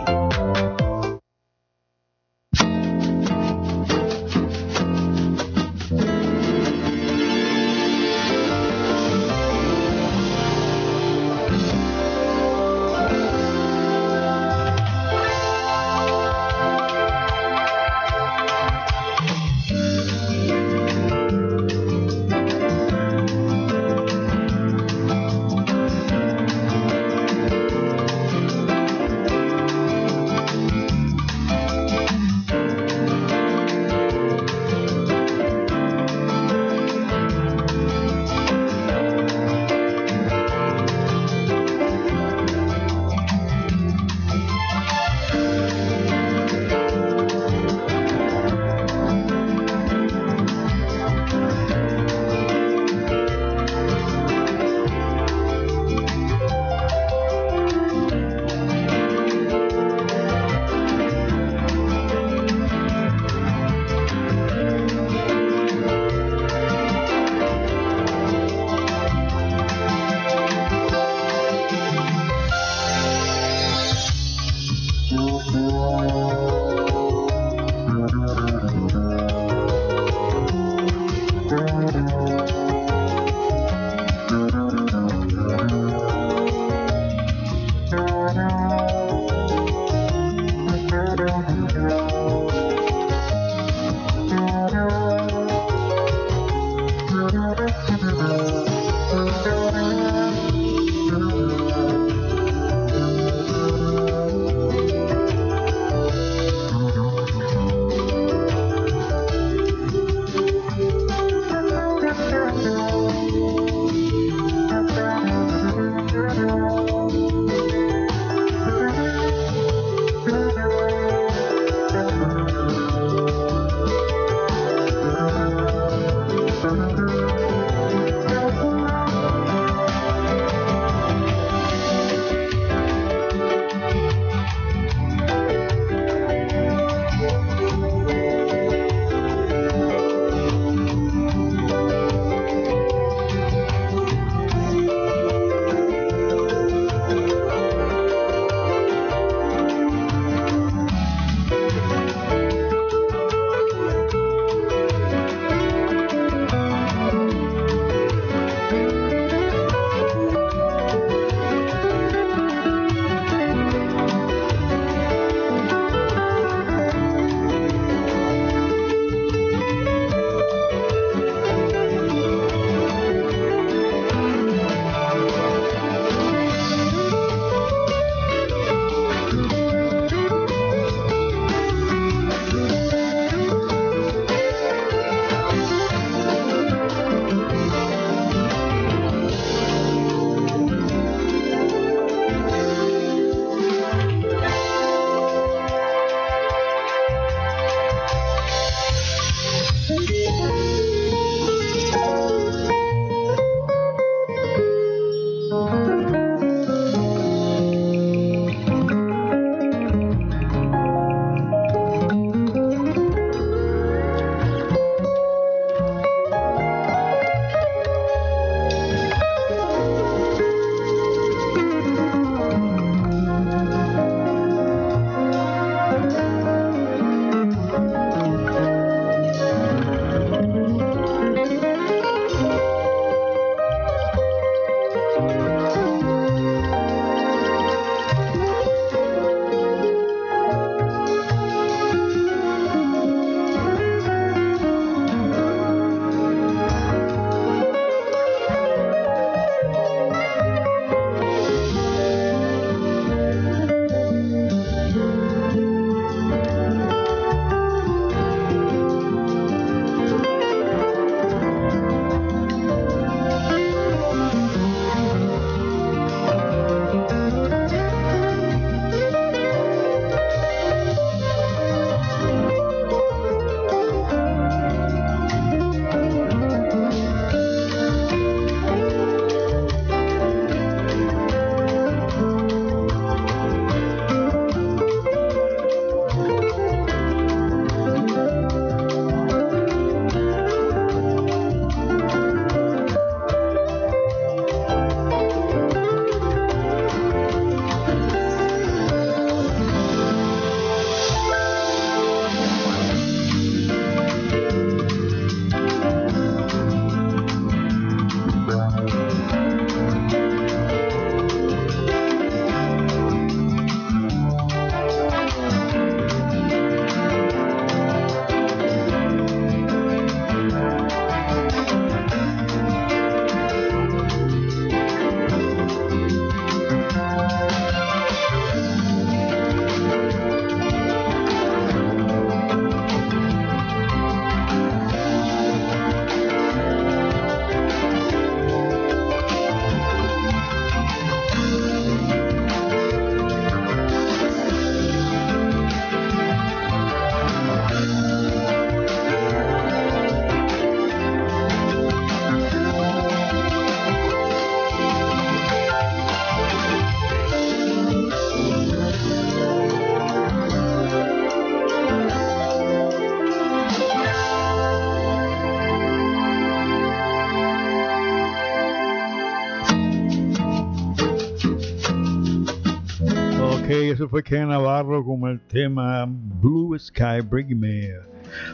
Fue 374.18 374.23
Ken 374.23 374.49
Navarro 374.49 375.06
con 375.06 375.30
el 375.30 375.39
tema 375.41 376.07
Blue 376.07 376.76
Sky 376.80 377.22
Break 377.23 377.49
Me. 377.49 377.91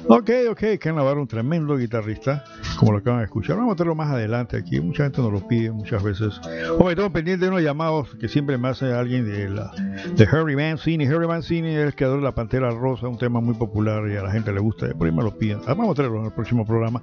Ok, 0.09 0.29
ok, 0.51 0.59
Ken 0.77 0.93
Navarro, 0.93 1.21
un 1.21 1.27
tremendo 1.27 1.77
guitarrista, 1.77 2.43
como 2.77 2.91
lo 2.91 2.97
acaban 2.97 3.21
de 3.21 3.25
escuchar. 3.27 3.55
Vamos 3.55 3.71
a 3.71 3.75
tenerlo 3.77 3.95
más 3.95 4.11
adelante 4.11 4.57
aquí. 4.57 4.81
Mucha 4.81 5.03
gente 5.03 5.21
nos 5.21 5.31
lo 5.31 5.47
pide 5.47 5.71
muchas 5.71 6.03
veces. 6.03 6.41
Hombre, 6.71 6.89
estamos 6.89 7.13
pendientes 7.13 7.39
de 7.39 7.47
unos 7.47 7.61
llamados 7.61 8.13
que 8.15 8.27
siempre 8.27 8.57
me 8.57 8.67
hace 8.67 8.91
alguien 8.91 9.25
de, 9.25 9.49
la, 9.49 9.71
de 10.17 10.27
Harry 10.29 10.57
Mancini. 10.57 11.05
Harry 11.05 11.27
Mancini 11.27 11.69
es 11.69 11.85
el 11.85 11.95
creador 11.95 12.17
de 12.17 12.25
La 12.25 12.35
Pantera 12.35 12.69
Rosa, 12.71 13.07
un 13.07 13.17
tema 13.17 13.39
muy 13.39 13.53
popular 13.53 14.03
y 14.11 14.17
a 14.17 14.23
la 14.23 14.31
gente 14.31 14.51
le 14.51 14.59
gusta. 14.59 14.89
Por 14.89 15.07
ahí 15.07 15.13
me 15.13 15.23
lo 15.23 15.37
piden. 15.37 15.59
Ah, 15.65 15.75
vamos 15.75 15.91
a 15.91 15.95
tenerlo 15.95 16.19
en 16.19 16.25
el 16.25 16.33
próximo 16.33 16.65
programa. 16.65 17.01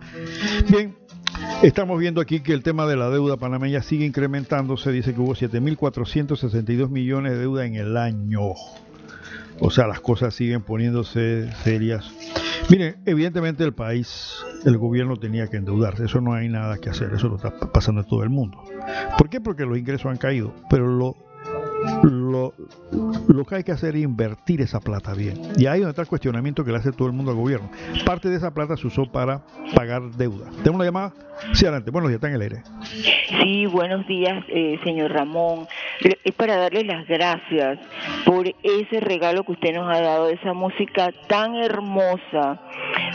Bien, 0.69 0.95
Estamos 1.63 2.01
viendo 2.01 2.21
aquí 2.21 2.41
que 2.41 2.53
el 2.53 2.63
tema 2.63 2.87
de 2.87 2.97
la 2.97 3.11
deuda 3.11 3.37
panameña 3.37 3.83
sigue 3.83 4.07
incrementándose. 4.07 4.93
Dice 4.93 5.15
que 5.15 5.21
hubo 5.21 5.35
7.462 5.35 6.89
millones 6.89 7.33
de 7.33 7.39
deuda 7.39 7.67
en 7.67 7.75
el 7.75 7.97
año. 7.97 8.41
O 9.61 9.71
sea, 9.71 9.87
las 9.87 10.01
cosas 10.01 10.35
siguen 10.35 10.63
poniéndose 10.63 11.53
serias. 11.63 12.11
Miren, 12.71 12.97
evidentemente 13.05 13.63
el 13.63 13.75
país, 13.75 14.43
el 14.65 14.79
gobierno 14.79 15.17
tenía 15.17 15.49
que 15.49 15.59
endeudarse. 15.59 16.07
Eso 16.07 16.21
no 16.21 16.33
hay 16.33 16.49
nada 16.49 16.79
que 16.79 16.89
hacer. 16.89 17.13
Eso 17.13 17.29
lo 17.29 17.37
está 17.37 17.51
pasando 17.51 18.01
en 18.01 18.07
todo 18.07 18.23
el 18.23 18.31
mundo. 18.31 18.63
¿Por 19.19 19.29
qué? 19.29 19.41
Porque 19.41 19.67
los 19.67 19.77
ingresos 19.77 20.11
han 20.11 20.17
caído. 20.17 20.55
Pero 20.71 20.87
lo 20.87 21.17
lo, 22.03 22.30
lo 22.31 23.45
que 23.45 23.57
hay 23.57 23.65
que 23.65 23.73
hacer 23.73 23.97
es 23.97 24.03
invertir 24.03 24.61
esa 24.61 24.81
plata 24.81 25.15
bien. 25.15 25.41
Y 25.57 25.67
ahí 25.67 25.81
donde 25.81 25.91
está 25.91 26.03
el 26.03 26.09
cuestionamiento 26.09 26.65
que 26.65 26.73
le 26.73 26.79
hace 26.79 26.93
todo 26.93 27.09
el 27.09 27.15
mundo 27.15 27.31
al 27.31 27.37
gobierno. 27.37 27.71
Parte 28.05 28.29
de 28.29 28.37
esa 28.37 28.53
plata 28.53 28.77
se 28.77 28.87
usó 28.87 29.07
para 29.07 29.43
pagar 29.75 30.03
deuda. 30.13 30.47
¿Tenemos 30.63 30.77
una 30.77 30.85
llamada? 30.85 31.13
Sí, 31.55 31.65
adelante. 31.65 31.91
Buenos 31.91 32.11
días, 32.11 32.19
está 32.19 32.29
en 32.29 32.35
el 32.35 32.43
aire. 32.43 32.63
Sí, 33.43 33.67
buenos 33.67 34.07
días, 34.07 34.45
eh, 34.49 34.79
señor 34.85 35.13
Ramón. 35.13 35.67
Es 36.25 36.35
para 36.35 36.57
darle 36.57 36.85
las 36.85 37.07
gracias 37.07 37.79
por 38.25 38.47
ese 38.63 39.01
regalo 39.01 39.45
que 39.45 39.53
usted 39.53 39.75
nos 39.75 39.89
ha 39.95 40.01
dado, 40.01 40.29
esa 40.29 40.53
música 40.53 41.13
tan 41.29 41.57
hermosa, 41.57 42.61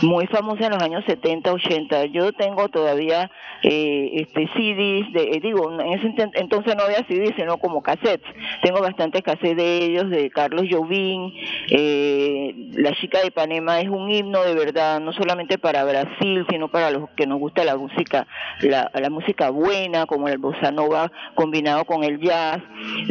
muy 0.02 0.26
famosa 0.26 0.66
en 0.66 0.72
los 0.72 0.82
años 0.82 1.04
70, 1.06 1.52
80. 1.52 2.06
Yo 2.06 2.32
tengo 2.32 2.68
todavía 2.68 3.30
eh, 3.62 4.10
este 4.14 4.48
CDs, 4.54 5.12
de, 5.12 5.30
eh, 5.32 5.40
digo, 5.42 5.80
en 5.80 5.92
ese 5.92 6.14
entonces 6.34 6.76
no 6.76 6.84
había 6.84 7.06
CDs, 7.06 7.34
sino 7.36 7.58
como 7.58 7.82
cassettes. 7.82 8.28
Tengo 8.62 8.80
bastantes 9.06 9.22
cassettes 9.22 9.56
de 9.56 9.84
ellos, 9.84 10.10
de 10.10 10.30
Carlos 10.30 10.66
Jovín. 10.70 11.32
Eh, 11.70 12.54
la 12.72 12.92
chica 12.94 13.20
de 13.22 13.30
Panema 13.30 13.80
es 13.80 13.88
un 13.88 14.10
himno 14.10 14.42
de 14.42 14.54
verdad, 14.54 15.00
no 15.00 15.12
solamente 15.12 15.58
para 15.58 15.84
Brasil, 15.84 16.44
sino 16.50 16.68
para 16.68 16.90
los 16.90 17.08
que 17.10 17.26
nos 17.26 17.38
gusta 17.38 17.64
la 17.64 17.76
música, 17.76 18.26
la, 18.60 18.90
la 18.94 19.10
música 19.10 19.50
buena, 19.50 20.06
como 20.06 20.28
el 20.28 20.38
bossa 20.38 20.70
nova 20.70 21.10
combinado 21.34 21.84
con 21.84 22.04
el 22.04 22.20
jazz. 22.20 22.62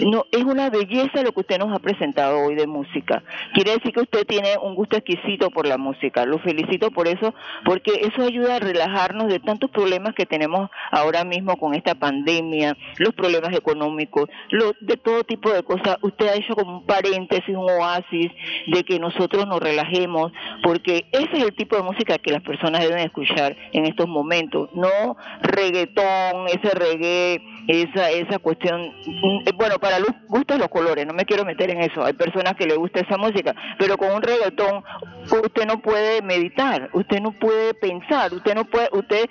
No, 0.06 0.26
es 0.32 0.44
una 0.44 0.70
belleza 0.70 1.24
lo 1.24 1.32
que 1.32 1.42
usted 1.42 1.60
nos 1.60 1.74
ha 1.74 1.80
presentado 1.80 2.40
hoy 2.40 2.56
de 2.56 2.68
música. 2.68 3.24
Quiere 3.54 3.72
decir 3.72 3.94
que 3.94 4.02
usted 4.02 4.26
tiene 4.26 4.58
un 4.62 4.76
gusto 4.76 4.98
exquisito 4.98 5.50
por 5.50 5.68
la 5.68 5.78
música. 5.78 6.26
Lo 6.26 6.40
felicito 6.40 6.92
por 6.92 7.08
eso, 7.08 7.34
porque 7.64 7.92
eso 8.02 8.24
ayuda 8.24 8.56
a 8.56 8.60
relajarnos 8.60 9.28
de 9.28 9.40
tantos 9.40 9.70
problemas 9.72 10.14
que 10.14 10.26
tenemos 10.26 10.70
ahora 10.92 11.24
mismo 11.24 11.58
con 11.58 11.74
esta 11.74 11.96
pandemia, 11.96 12.78
los 12.98 13.14
problemas 13.14 13.54
económicos, 13.56 14.30
lo, 14.50 14.74
de 14.82 14.98
todo 14.98 15.24
tipo 15.24 15.52
de 15.52 15.64
cosas. 15.64 15.85
Usted 16.02 16.28
ha 16.28 16.36
hecho 16.36 16.56
como 16.56 16.80
un 16.80 16.86
paréntesis, 16.86 17.56
un 17.56 17.70
oasis 17.70 18.32
de 18.68 18.84
que 18.84 19.00
nosotros 19.00 19.48
nos 19.48 19.60
relajemos, 19.60 20.32
porque 20.64 21.06
ese 21.12 21.30
es 21.34 21.44
el 21.44 21.56
tipo 21.56 21.76
de 21.76 21.84
música 21.84 22.18
que 22.18 22.32
las 22.32 22.42
personas 22.42 22.82
deben 22.82 23.00
escuchar 23.00 23.56
en 23.74 23.86
estos 23.86 24.08
momentos, 24.08 24.70
no 24.74 25.18
reggaetón, 25.42 26.48
ese 26.48 26.70
reggae, 26.72 27.42
esa 27.68 28.10
esa 28.12 28.40
cuestión, 28.40 28.94
mm, 29.06 29.58
bueno, 29.58 29.80
para 29.80 30.00
los 30.00 30.10
gustos 30.28 30.60
los 30.60 30.70
colores, 30.70 31.06
no 31.06 31.14
me 31.14 31.26
quiero 31.26 31.46
meter 31.46 31.70
en 31.70 31.82
eso. 31.82 32.04
Hay 32.04 32.14
personas 32.14 32.56
que 32.56 32.66
le 32.66 32.76
gusta 32.76 33.00
esa 33.00 33.18
música, 33.18 33.56
pero 33.78 33.98
con 33.98 34.12
un 34.12 34.22
reggaetón 34.22 34.84
usted 35.44 35.66
no 35.66 35.80
puede 35.80 36.22
meditar, 36.22 36.90
usted 36.94 37.20
no 37.22 37.32
puede 37.32 37.74
pensar, 37.74 38.34
usted 38.34 38.56
no 38.56 38.66
puede, 38.66 38.90
usted, 38.92 39.30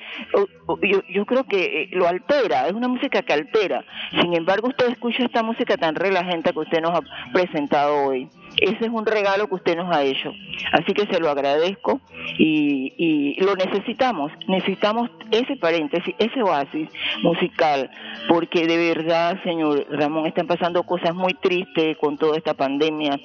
yo, 0.82 1.02
yo 1.09 1.27
creo 1.27 1.44
que 1.44 1.82
eh, 1.82 1.89
lo 1.93 2.09
altera, 2.09 2.66
es 2.66 2.73
una 2.73 2.89
música 2.89 3.23
que 3.23 3.32
altera. 3.32 3.85
Sin 4.20 4.35
embargo, 4.35 4.69
usted 4.69 4.90
escucha 4.90 5.24
esta 5.24 5.43
música 5.43 5.77
tan 5.77 5.94
relajante 5.94 6.52
que 6.52 6.59
usted 6.59 6.81
nos 6.81 6.98
ha 6.98 7.02
presentado 7.32 8.06
hoy. 8.06 8.28
Ese 8.56 8.85
es 8.85 8.90
un 8.90 9.06
regalo 9.06 9.48
que 9.48 9.55
usted 9.55 9.76
nos 9.76 9.94
ha 9.94 10.02
hecho. 10.02 10.32
Así 10.72 10.93
que 10.93 11.06
se 11.06 11.20
lo 11.20 11.31
agradezco 11.31 12.01
y, 12.39 12.93
y 12.97 13.40
lo 13.43 13.55
necesitamos. 13.56 14.32
Necesitamos 14.48 15.10
ese 15.31 15.56
paréntesis, 15.56 16.14
ese 16.18 16.43
oasis 16.43 16.89
musical, 17.22 17.90
porque 18.28 18.66
de 18.66 18.76
verdad, 18.76 19.43
señor 19.43 19.86
Ramón, 19.90 20.26
están 20.26 20.47
pasando 20.47 20.82
cosas 20.85 21.14
muy 21.14 21.35
tristes 21.35 21.97
con 21.98 22.16
toda 22.16 22.36
esta 22.36 22.55
pandemia 22.55 23.18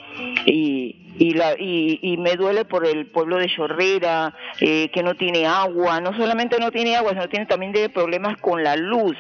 y, 0.46 1.09
y, 1.20 1.34
la, 1.34 1.54
y, 1.60 2.00
y 2.02 2.18
me 2.18 2.36
duele 2.36 2.66
por 2.66 2.88
el 2.88 3.06
pueblo 3.08 3.38
de 3.38 3.50
Chorrera, 3.50 4.34
eh, 4.62 4.90
que 4.90 5.04
no 5.04 5.16
tiene 5.16 5.46
agua, 5.46 6.00
no 6.00 6.18
solamente 6.18 6.58
no 6.60 6.72
tiene 6.72 6.96
agua, 6.96 7.12
sino 7.12 7.28
tiene 7.28 7.46
también 7.46 7.74
problemas 7.94 8.38
con 8.38 8.64
la 8.64 8.76
luz, 8.78 9.18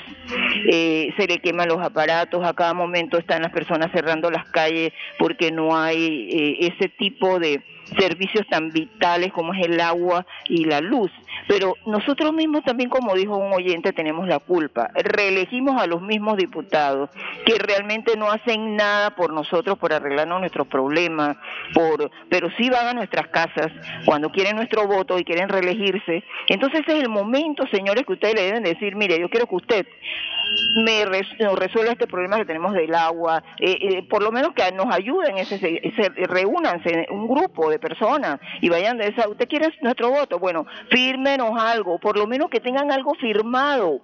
eh, 0.71 1.13
se 1.17 1.27
le 1.27 1.39
queman 1.39 1.67
los 1.67 1.81
aparatos, 1.81 2.45
a 2.45 2.53
cada 2.53 2.73
momento 2.73 3.17
están 3.17 3.41
las 3.41 3.51
personas 3.51 3.91
cerrando 3.91 4.31
las 4.31 4.49
calles 4.49 4.93
porque 5.17 5.51
no 5.51 5.77
hay 5.77 6.29
eh, 6.31 6.73
ese 6.73 6.89
tipo 6.89 7.37
de 7.37 7.61
servicios 7.97 8.45
tan 8.47 8.71
vitales 8.71 9.31
como 9.33 9.53
es 9.53 9.65
el 9.65 9.79
agua 9.79 10.25
y 10.45 10.65
la 10.65 10.81
luz. 10.81 11.11
Pero 11.47 11.75
nosotros 11.85 12.33
mismos 12.33 12.63
también, 12.63 12.89
como 12.89 13.15
dijo 13.15 13.37
un 13.37 13.53
oyente, 13.53 13.93
tenemos 13.93 14.27
la 14.27 14.39
culpa. 14.39 14.89
Reelegimos 14.93 15.81
a 15.81 15.87
los 15.87 16.01
mismos 16.01 16.37
diputados 16.37 17.09
que 17.45 17.57
realmente 17.57 18.15
no 18.17 18.31
hacen 18.31 18.75
nada 18.75 19.15
por 19.15 19.33
nosotros, 19.33 19.77
por 19.77 19.93
arreglarnos 19.93 20.39
nuestros 20.39 20.67
problemas, 20.67 21.37
por, 21.73 22.11
pero 22.29 22.49
sí 22.57 22.69
van 22.69 22.87
a 22.87 22.93
nuestras 22.93 23.27
casas 23.27 23.71
cuando 24.05 24.29
quieren 24.29 24.55
nuestro 24.55 24.87
voto 24.87 25.17
y 25.17 25.23
quieren 25.23 25.49
reelegirse. 25.49 26.23
Entonces 26.47 26.81
es 26.87 27.01
el 27.01 27.09
momento, 27.09 27.65
señores, 27.67 28.05
que 28.05 28.13
ustedes 28.13 28.35
le 28.35 28.43
deben 28.43 28.63
decir, 28.63 28.95
mire, 28.95 29.19
yo 29.19 29.29
quiero 29.29 29.47
que 29.47 29.55
usted 29.55 29.87
me 30.75 31.05
resuelva 31.05 31.91
este 31.91 32.07
problema 32.07 32.37
que 32.37 32.45
tenemos 32.45 32.73
del 32.73 32.93
agua, 32.93 33.43
eh, 33.59 33.77
eh, 33.81 34.03
por 34.09 34.23
lo 34.23 34.31
menos 34.31 34.53
que 34.53 34.71
nos 34.71 34.93
ayuden, 34.93 35.37
ese, 35.37 35.55
ese, 35.55 36.09
reúnanse 36.27 37.07
un 37.11 37.27
grupo 37.27 37.69
de 37.69 37.78
personas 37.79 38.39
y 38.61 38.69
vayan 38.69 38.97
de 38.97 39.07
esa, 39.07 39.27
¿usted 39.27 39.47
quiere 39.47 39.73
nuestro 39.81 40.09
voto? 40.09 40.39
Bueno, 40.39 40.65
fírmenos 40.89 41.51
algo, 41.61 41.99
por 41.99 42.17
lo 42.17 42.27
menos 42.27 42.49
que 42.49 42.59
tengan 42.59 42.91
algo 42.91 43.13
firmado 43.15 44.01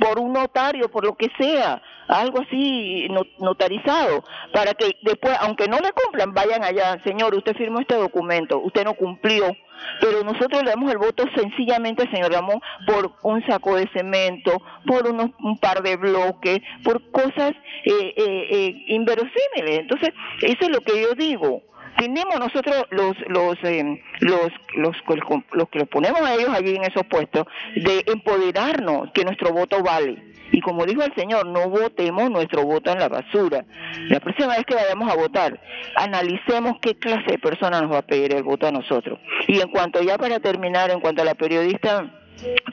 por 0.00 0.18
un 0.18 0.32
notario, 0.32 0.90
por 0.90 1.04
lo 1.04 1.14
que 1.16 1.30
sea, 1.38 1.82
algo 2.08 2.40
así 2.42 3.08
notarizado, 3.38 4.24
para 4.52 4.74
que 4.74 4.96
después, 5.02 5.36
aunque 5.40 5.68
no 5.68 5.78
le 5.78 5.92
cumplan, 5.92 6.34
vayan 6.34 6.62
allá, 6.62 7.00
señor, 7.04 7.34
usted 7.34 7.56
firmó 7.56 7.80
este 7.80 7.94
documento, 7.94 8.58
usted 8.60 8.84
no 8.84 8.94
cumplió, 8.94 9.56
pero 10.00 10.22
nosotros 10.22 10.62
le 10.62 10.70
damos 10.70 10.90
el 10.90 10.98
voto 10.98 11.24
sencillamente, 11.34 12.08
señor 12.10 12.32
Ramón, 12.32 12.60
por 12.86 13.12
un 13.22 13.44
saco 13.46 13.76
de 13.76 13.88
cemento, 13.88 14.62
por 14.86 15.08
unos, 15.08 15.30
un 15.40 15.58
par 15.58 15.82
de 15.82 15.96
bloques, 15.96 16.60
por 16.84 17.10
cosas 17.10 17.52
eh, 17.84 18.14
eh, 18.16 18.46
eh, 18.50 18.84
inverosímiles. 18.88 19.80
Entonces, 19.80 20.10
eso 20.42 20.58
es 20.60 20.68
lo 20.70 20.80
que 20.80 21.02
yo 21.02 21.14
digo 21.14 21.62
tenemos 21.96 22.38
nosotros 22.38 22.86
los 22.90 23.16
los 23.28 23.58
los, 24.20 24.52
los, 24.74 24.96
los 25.52 25.68
que 25.68 25.78
los 25.78 25.88
ponemos 25.88 26.20
a 26.20 26.34
ellos 26.34 26.50
allí 26.50 26.76
en 26.76 26.84
esos 26.84 27.04
puestos 27.06 27.46
de 27.74 28.04
empoderarnos 28.06 29.10
que 29.12 29.24
nuestro 29.24 29.52
voto 29.52 29.82
vale. 29.82 30.32
Y 30.52 30.60
como 30.60 30.84
dijo 30.84 31.02
el 31.02 31.14
señor 31.14 31.46
no 31.46 31.68
votemos 31.70 32.30
nuestro 32.30 32.62
voto 32.64 32.90
en 32.90 32.98
la 32.98 33.08
basura. 33.08 33.64
La 34.08 34.20
próxima 34.20 34.48
vez 34.56 34.64
que 34.66 34.74
vayamos 34.74 35.10
a 35.10 35.16
votar 35.16 35.58
analicemos 35.96 36.76
qué 36.80 36.94
clase 36.96 37.32
de 37.32 37.38
persona 37.38 37.80
nos 37.80 37.92
va 37.92 37.98
a 37.98 38.02
pedir 38.02 38.34
el 38.34 38.42
voto 38.42 38.66
a 38.66 38.72
nosotros. 38.72 39.18
Y 39.48 39.60
en 39.60 39.68
cuanto 39.68 40.02
ya 40.02 40.18
para 40.18 40.40
terminar 40.40 40.90
en 40.90 41.00
cuanto 41.00 41.22
a 41.22 41.24
la 41.24 41.34
periodista 41.34 42.21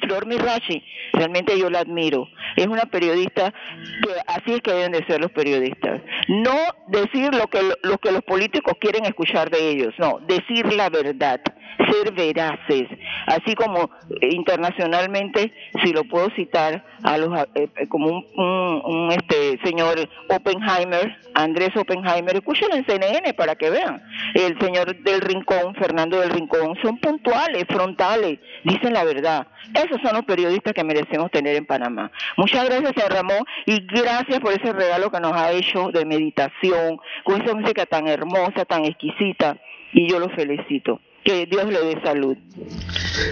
Flor 0.02 0.26
Mirachi, 0.26 0.84
realmente 1.14 1.58
yo 1.60 1.70
la 1.70 1.80
admiro. 1.80 2.28
Es 2.56 2.68
una 2.68 2.84
periodista 2.84 3.54
que 4.02 4.10
así 4.28 4.54
es 4.54 4.62
que 4.62 4.72
deben 4.72 4.92
de 4.92 5.06
ser 5.06 5.22
los 5.22 5.32
periodistas. 5.32 6.02
No 6.28 6.56
decir 6.88 7.34
lo 7.34 7.48
que, 7.48 7.60
lo 7.84 7.98
que 7.98 8.12
los 8.12 8.24
políticos 8.24 8.74
quieren 8.80 9.06
escuchar 9.06 9.50
de 9.50 9.70
ellos, 9.70 9.94
no, 9.98 10.20
decir 10.28 10.72
la 10.74 10.90
verdad, 10.90 11.42
ser 11.78 12.14
veraces. 12.14 12.88
Así 13.26 13.56
como 13.56 13.90
internacionalmente, 14.22 15.52
si 15.84 15.94
lo 15.94 16.04
puedo 16.04 16.30
citar, 16.36 16.84
a 17.04 17.18
los 17.18 17.38
eh, 17.56 17.70
eh, 17.76 17.88
como 17.88 18.08
un, 18.08 18.82
un, 18.86 19.12
este 19.12 19.60
señor 19.64 19.98
Oppenheimer, 20.30 21.18
Andrés 21.34 21.76
Oppenheimer, 21.76 22.36
escúchenlo 22.36 22.76
en 22.76 22.86
CNN 22.86 23.34
para 23.34 23.56
que 23.56 23.70
vean. 23.70 24.02
El 24.34 24.60
señor 24.60 24.96
del 25.04 25.22
Rincón, 25.22 25.76
Fernando 25.76 26.20
del 26.20 26.30
Rincón, 26.30 26.78
son 26.82 26.98
puntuales, 26.98 27.66
frontales, 27.68 28.40
dicen 28.64 28.94
la 28.94 29.04
verdad. 29.04 29.48
Esos 29.74 30.02
son 30.02 30.16
los 30.16 30.26
periodistas 30.26 30.74
que 30.74 30.84
merecemos 30.84 31.32
tener 31.32 31.56
en 31.56 31.66
Panamá. 31.66 32.12
Muchas 32.38 32.66
gracias, 32.66 32.94
señor 32.96 33.14
Ramón, 33.14 33.46
y 33.66 33.86
gracias 33.86 34.40
por 34.40 34.54
ese 34.54 34.74
regalo 34.74 35.12
que 35.12 35.20
nos 35.20 35.34
ha 35.34 35.52
hecho 35.52 35.90
de 35.92 36.06
meditación, 36.06 37.00
con 37.24 37.42
esa 37.42 37.54
música 37.56 37.86
tan 37.86 38.08
hermosa, 38.08 38.66
tan 38.66 38.86
exquisita, 38.86 39.58
y 39.94 40.10
yo 40.10 40.20
lo 40.20 40.30
felicito. 40.30 41.00
Que 41.24 41.46
Dios 41.46 41.66
le 41.66 41.80
dé 41.80 42.02
salud. 42.02 42.38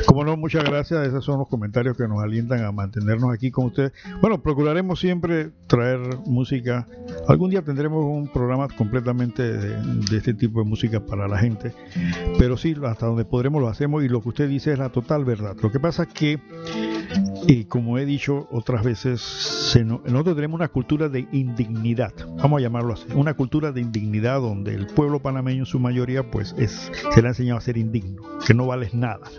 Como 0.05 0.23
no, 0.23 0.38
muchas 0.38 0.64
gracias. 0.64 1.07
Esos 1.07 1.23
son 1.23 1.39
los 1.39 1.47
comentarios 1.47 1.97
que 1.97 2.07
nos 2.07 2.22
alientan 2.22 2.64
a 2.64 2.72
mantenernos 2.72 3.34
aquí 3.34 3.51
con 3.51 3.65
ustedes. 3.65 3.91
Bueno, 4.22 4.41
procuraremos 4.41 4.99
siempre 4.99 5.51
traer 5.68 5.99
música. 6.26 6.88
Algún 7.27 7.49
día 7.49 7.61
tendremos 7.61 8.03
un 8.03 8.27
programa 8.27 8.68
completamente 8.68 9.43
de, 9.43 10.18
este 10.18 10.34
tipo 10.34 10.59
de 10.59 10.65
música 10.65 10.99
para 10.99 11.27
la 11.27 11.38
gente. 11.38 11.73
Pero 12.38 12.57
sí, 12.57 12.76
hasta 12.84 13.05
donde 13.05 13.26
podremos 13.26 13.61
lo 13.61 13.68
hacemos 13.68 14.03
y 14.03 14.09
lo 14.09 14.22
que 14.22 14.30
usted 14.30 14.49
dice 14.49 14.73
es 14.73 14.80
la 14.80 14.89
total 14.89 15.26
verdad. 15.26 15.55
Lo 15.61 15.72
que 15.72 15.80
pasa 15.80 16.03
es 16.03 16.09
que, 16.09 16.39
y 17.47 17.65
como 17.65 17.97
he 17.97 18.05
dicho 18.05 18.47
otras 18.51 18.84
veces, 18.84 19.76
nosotros 19.85 20.35
tenemos 20.35 20.55
una 20.55 20.68
cultura 20.68 21.09
de 21.09 21.27
indignidad. 21.31 22.14
Vamos 22.38 22.59
a 22.59 22.61
llamarlo 22.61 22.93
así. 22.93 23.05
Una 23.15 23.34
cultura 23.34 23.72
de 23.72 23.81
indignidad 23.81 24.39
donde 24.41 24.73
el 24.73 24.88
pueblo 24.88 25.19
panameño 25.19 25.59
en 25.59 25.65
su 25.65 25.80
mayoría 25.80 26.30
pues 26.30 26.55
es, 26.57 26.91
se 27.14 27.22
le 27.22 27.27
ha 27.27 27.31
enseñado 27.31 27.57
a 27.57 27.61
ser 27.61 27.76
indigno, 27.77 28.23
que 28.45 28.53
no 28.53 28.67
vales 28.67 28.93
nada 28.93 29.29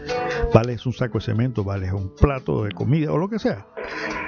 vales 0.52 0.86
un 0.86 0.93
saco 0.93 1.19
de 1.19 1.24
cemento, 1.24 1.65
vales 1.65 1.93
un 1.93 2.15
plato 2.15 2.65
de 2.65 2.73
comida 2.73 3.12
o 3.12 3.19
lo 3.19 3.28
que 3.28 3.39
sea. 3.39 3.66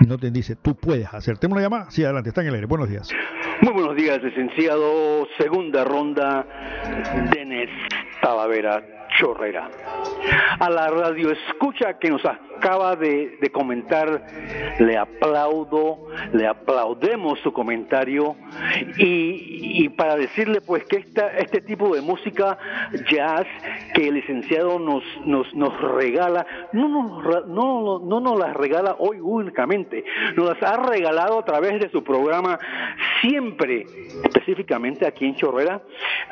Y 0.00 0.06
no 0.06 0.18
te 0.18 0.30
dice, 0.30 0.56
tú 0.56 0.74
puedes 0.74 1.12
hacer. 1.12 1.38
¿Tenemos 1.38 1.56
una 1.56 1.66
llamada? 1.66 1.90
Sí, 1.90 2.04
adelante, 2.04 2.30
está 2.30 2.40
en 2.42 2.48
el 2.48 2.54
aire. 2.54 2.66
Buenos 2.66 2.88
días. 2.88 3.10
Muy 3.62 3.72
buenos 3.72 3.96
días, 3.96 4.22
licenciado. 4.22 5.26
Segunda 5.38 5.84
ronda, 5.84 6.46
Denis 7.32 7.68
Talavera 8.22 8.99
Chorrera. 9.18 9.68
A 10.58 10.70
la 10.70 10.88
radio 10.88 11.30
escucha 11.30 11.98
que 11.98 12.10
nos 12.10 12.24
acaba 12.24 12.94
de, 12.94 13.38
comentar, 13.52 14.26
le 14.78 14.96
aplaudo, 14.98 16.08
le 16.32 16.46
aplaudemos 16.46 17.38
su 17.40 17.52
comentario 17.52 18.36
y, 18.98 19.88
para 19.90 20.16
decirle 20.16 20.60
pues 20.60 20.84
que 20.84 20.96
esta, 20.96 21.28
este 21.38 21.60
tipo 21.62 21.94
de 21.94 22.02
música 22.02 22.58
jazz 23.10 23.46
que 23.94 24.08
el 24.08 24.14
licenciado 24.14 24.78
nos, 24.78 25.02
nos, 25.24 25.52
nos 25.54 25.78
regala, 25.80 26.46
no 26.72 26.88
nos, 26.88 27.46
no, 27.48 27.98
no 27.98 28.20
nos 28.20 28.38
las 28.38 28.54
regala 28.54 28.96
hoy 28.98 29.18
únicamente, 29.20 30.04
nos 30.36 30.48
las 30.50 30.62
ha 30.62 30.76
regalado 30.76 31.38
a 31.38 31.44
través 31.44 31.80
de 31.80 31.90
su 31.90 32.04
programa 32.04 32.58
siempre, 33.20 33.86
específicamente 34.24 35.06
aquí 35.06 35.26
en 35.26 35.36
Chorrera, 35.36 35.82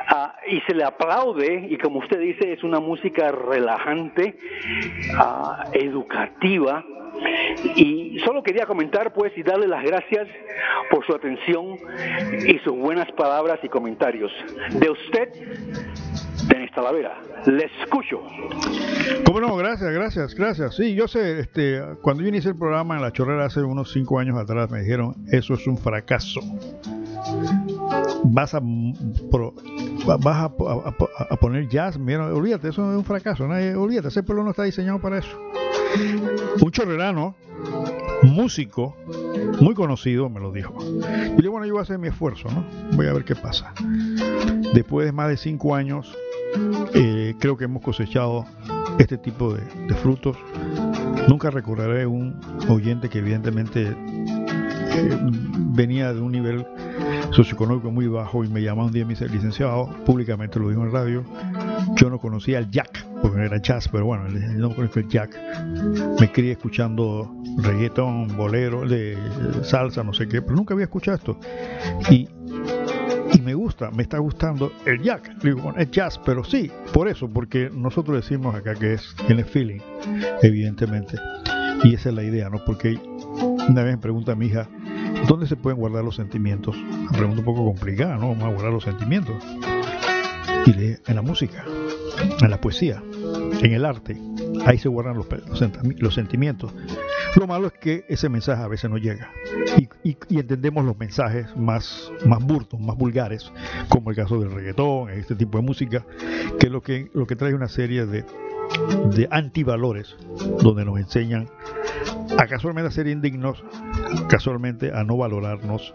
ah, 0.09 0.37
y 0.47 0.61
se 0.63 0.75
le 0.75 0.85
aplaude 0.85 1.69
y 1.71 1.79
como 1.79 2.01
usted 2.01 2.21
dice 2.21 2.53
es 2.53 2.63
una 2.69 2.81
música 2.81 3.31
relajante, 3.33 4.37
uh, 5.15 5.71
educativa. 5.73 6.85
Y 7.75 8.21
solo 8.25 8.43
quería 8.43 8.67
comentar 8.67 9.13
pues 9.13 9.33
y 9.37 9.43
darle 9.43 9.67
las 9.67 9.83
gracias 9.83 10.29
por 10.91 11.05
su 11.05 11.15
atención 11.15 11.77
y 12.47 12.59
sus 12.61 12.77
buenas 12.77 13.11
palabras 13.13 13.59
y 13.63 13.69
comentarios. 13.69 14.31
De 14.71 14.89
usted, 14.89 15.29
Denis 16.49 16.71
Talavera, 16.73 17.21
le 17.47 17.71
escucho. 17.83 18.23
¿Cómo 19.25 19.41
no? 19.41 19.57
Gracias, 19.57 19.91
gracias, 19.91 20.35
gracias. 20.35 20.77
Sí, 20.77 20.95
yo 20.95 21.09
sé, 21.09 21.41
este, 21.41 21.83
cuando 22.03 22.23
yo 22.23 22.29
inicié 22.29 22.51
el 22.53 22.59
programa 22.59 22.95
en 22.97 23.03
La 23.03 23.13
Chorrera 23.13 23.47
hace 23.47 23.63
unos 23.63 23.93
cinco 23.93 24.19
años 24.19 24.39
atrás, 24.39 24.71
me 24.71 24.81
dijeron, 24.81 25.15
eso 25.33 25.55
es 25.55 25.67
un 25.67 25.77
fracaso. 25.77 26.41
Vas 28.31 28.55
a, 28.55 28.61
vas 28.61 30.43
a, 30.43 31.37
poner 31.41 31.69
jazz, 31.69 31.99
mira, 31.99 32.27
olvídate, 32.33 32.69
eso 32.69 32.91
es 32.93 32.99
un 32.99 33.05
fracaso, 33.05 33.47
nadie, 33.49 33.75
olvídate, 33.75 34.09
ese 34.09 34.23
pueblo 34.23 34.45
no 34.45 34.51
está 34.51 34.65
diseñado 34.65 35.01
para 35.01 35.19
eso. 35.19 35.39
Un 36.61 36.71
chorrerano, 36.71 37.35
músico, 38.23 38.97
muy 39.61 39.75
conocido, 39.75 40.29
me 40.29 40.41
lo 40.41 40.53
dijo. 40.53 40.77
Y 41.37 41.43
yo, 41.43 41.51
bueno, 41.51 41.67
yo 41.67 41.73
voy 41.73 41.81
a 41.81 41.83
hacer 41.83 41.99
mi 41.99 42.09
esfuerzo, 42.09 42.49
¿no? 42.51 42.65
Voy 42.97 43.07
a 43.07 43.13
ver 43.13 43.25
qué 43.25 43.35
pasa. 43.35 43.73
Después 44.75 45.07
de 45.07 45.13
más 45.13 45.29
de 45.29 45.37
cinco 45.37 45.75
años, 45.75 46.15
eh, 46.95 47.35
creo 47.39 47.57
que 47.57 47.65
hemos 47.65 47.83
cosechado 47.83 48.45
este 48.99 49.19
tipo 49.19 49.55
de, 49.55 49.63
frutos. 49.95 50.37
Nunca 51.29 51.51
recordaré 51.51 52.07
un 52.07 52.39
oyente 52.69 53.09
que 53.09 53.19
evidentemente 53.19 53.89
eh, 53.89 55.19
venía 55.73 56.13
de 56.13 56.21
un 56.21 56.33
nivel 56.33 56.67
socioeconómico 57.31 57.91
muy 57.91 58.07
bajo 58.07 58.45
y 58.45 58.49
me 58.49 58.63
llamó 58.63 58.85
un 58.87 58.93
día 58.93 59.03
y 59.03 59.05
me 59.05 59.11
dice, 59.11 59.29
licenciado, 59.29 59.89
públicamente 60.05 60.59
lo 60.59 60.69
dijo 60.69 60.83
en 60.85 60.93
radio, 60.93 61.25
yo 61.97 62.11
no 62.11 62.19
conocía 62.19 62.59
el 62.59 62.71
jack, 62.71 63.05
porque 63.23 63.39
no 63.39 63.45
era 63.45 63.61
jazz, 63.61 63.89
pero 63.89 64.07
bueno, 64.07 64.29
no 64.29 64.75
conozco 64.75 65.01
el 65.01 65.09
jack. 65.09 65.37
Me 66.21 66.31
crié 66.33 66.53
escuchando 66.53 67.35
reggaeton, 67.59 68.37
bolero, 68.37 68.87
de 68.87 69.17
salsa, 69.63 70.03
no 70.03 70.13
sé 70.13 70.29
qué, 70.29 70.43
pero 70.43 70.57
nunca 70.57 70.75
había 70.75 70.85
escuchado 70.85 71.17
esto. 71.17 71.39
Y 72.11 72.29
y 73.33 73.41
me 73.41 73.55
gusta, 73.55 73.91
me 73.91 74.03
está 74.03 74.19
gustando 74.19 74.73
el 74.87 75.03
jack. 75.03 75.43
Digo, 75.43 75.63
bueno, 75.63 75.79
es 75.79 75.91
jazz, 75.91 76.19
pero 76.25 76.45
sí, 76.45 76.71
por 76.93 77.09
eso, 77.09 77.29
porque 77.29 77.71
nosotros 77.73 78.17
decimos 78.17 78.55
acá 78.55 78.75
que 78.75 78.95
es, 78.95 79.15
tiene 79.27 79.45
feeling, 79.45 79.81
evidentemente. 80.43 81.19
Y 81.85 81.95
esa 81.95 82.09
es 82.09 82.15
la 82.15 82.23
idea, 82.23 82.49
¿no? 82.49 82.59
Porque 82.65 82.99
una 83.69 83.83
vez 83.83 83.97
me 83.97 83.99
pregunta 83.99 84.35
mi 84.35 84.47
hija, 84.47 84.69
¿dónde 85.29 85.47
se 85.47 85.57
pueden 85.57 85.79
guardar 85.79 86.03
los 86.03 86.17
sentimientos? 86.17 86.77
Una 86.77 87.13
pregunta 87.13 87.41
un 87.41 87.45
poco 87.45 87.65
complicada, 87.65 88.17
¿no? 88.17 88.29
Vamos 88.31 88.45
a 88.45 88.49
guardar 88.49 88.73
los 88.73 88.85
sentimientos. 88.85 89.37
Y 90.67 90.71
en 90.73 91.15
la 91.15 91.23
música, 91.23 91.65
en 92.41 92.51
la 92.51 92.61
poesía, 92.61 93.03
en 93.63 93.73
el 93.73 93.85
arte. 93.85 94.21
Ahí 94.67 94.79
se 94.79 94.89
guardan 94.89 95.17
los, 95.17 95.27
los 95.99 96.15
sentimientos. 96.15 96.75
Lo 97.37 97.47
malo 97.47 97.69
es 97.69 97.75
que 97.75 98.05
ese 98.09 98.29
mensaje 98.29 98.63
a 98.63 98.69
veces 98.69 98.91
no 98.91 98.99
llega 98.99 99.31
y, 100.03 100.39
entendemos 100.39 100.85
los 100.85 100.99
mensajes 100.99 101.55
más, 101.57 102.11
más 102.27 102.45
burtos, 102.45 102.81
más 102.81 102.97
vulgares, 102.97 103.53
como 103.89 104.11
el 104.11 104.17
caso 104.17 104.41
del 104.41 104.51
reggaetón, 104.51 105.11
este 105.11 105.35
tipo 105.35 105.59
de 105.59 105.65
música, 105.65 106.05
que 106.59 106.69
lo 106.69 106.83
que, 106.83 107.11
lo 107.15 107.27
que 107.27 107.37
trae 107.37 107.55
una 107.55 107.69
serie 107.69 108.07
de, 108.07 108.25
de 109.15 109.29
antivalores 109.31 110.17
donde 110.63 110.85
nos 110.85 110.99
enseñan 110.99 111.49
a 112.39 112.47
casualmente 112.47 112.87
a 112.87 112.91
ser 112.93 113.09
indignos, 113.09 113.65
casualmente 114.29 114.93
a 114.95 115.03
no 115.03 115.17
valorarnos. 115.17 115.93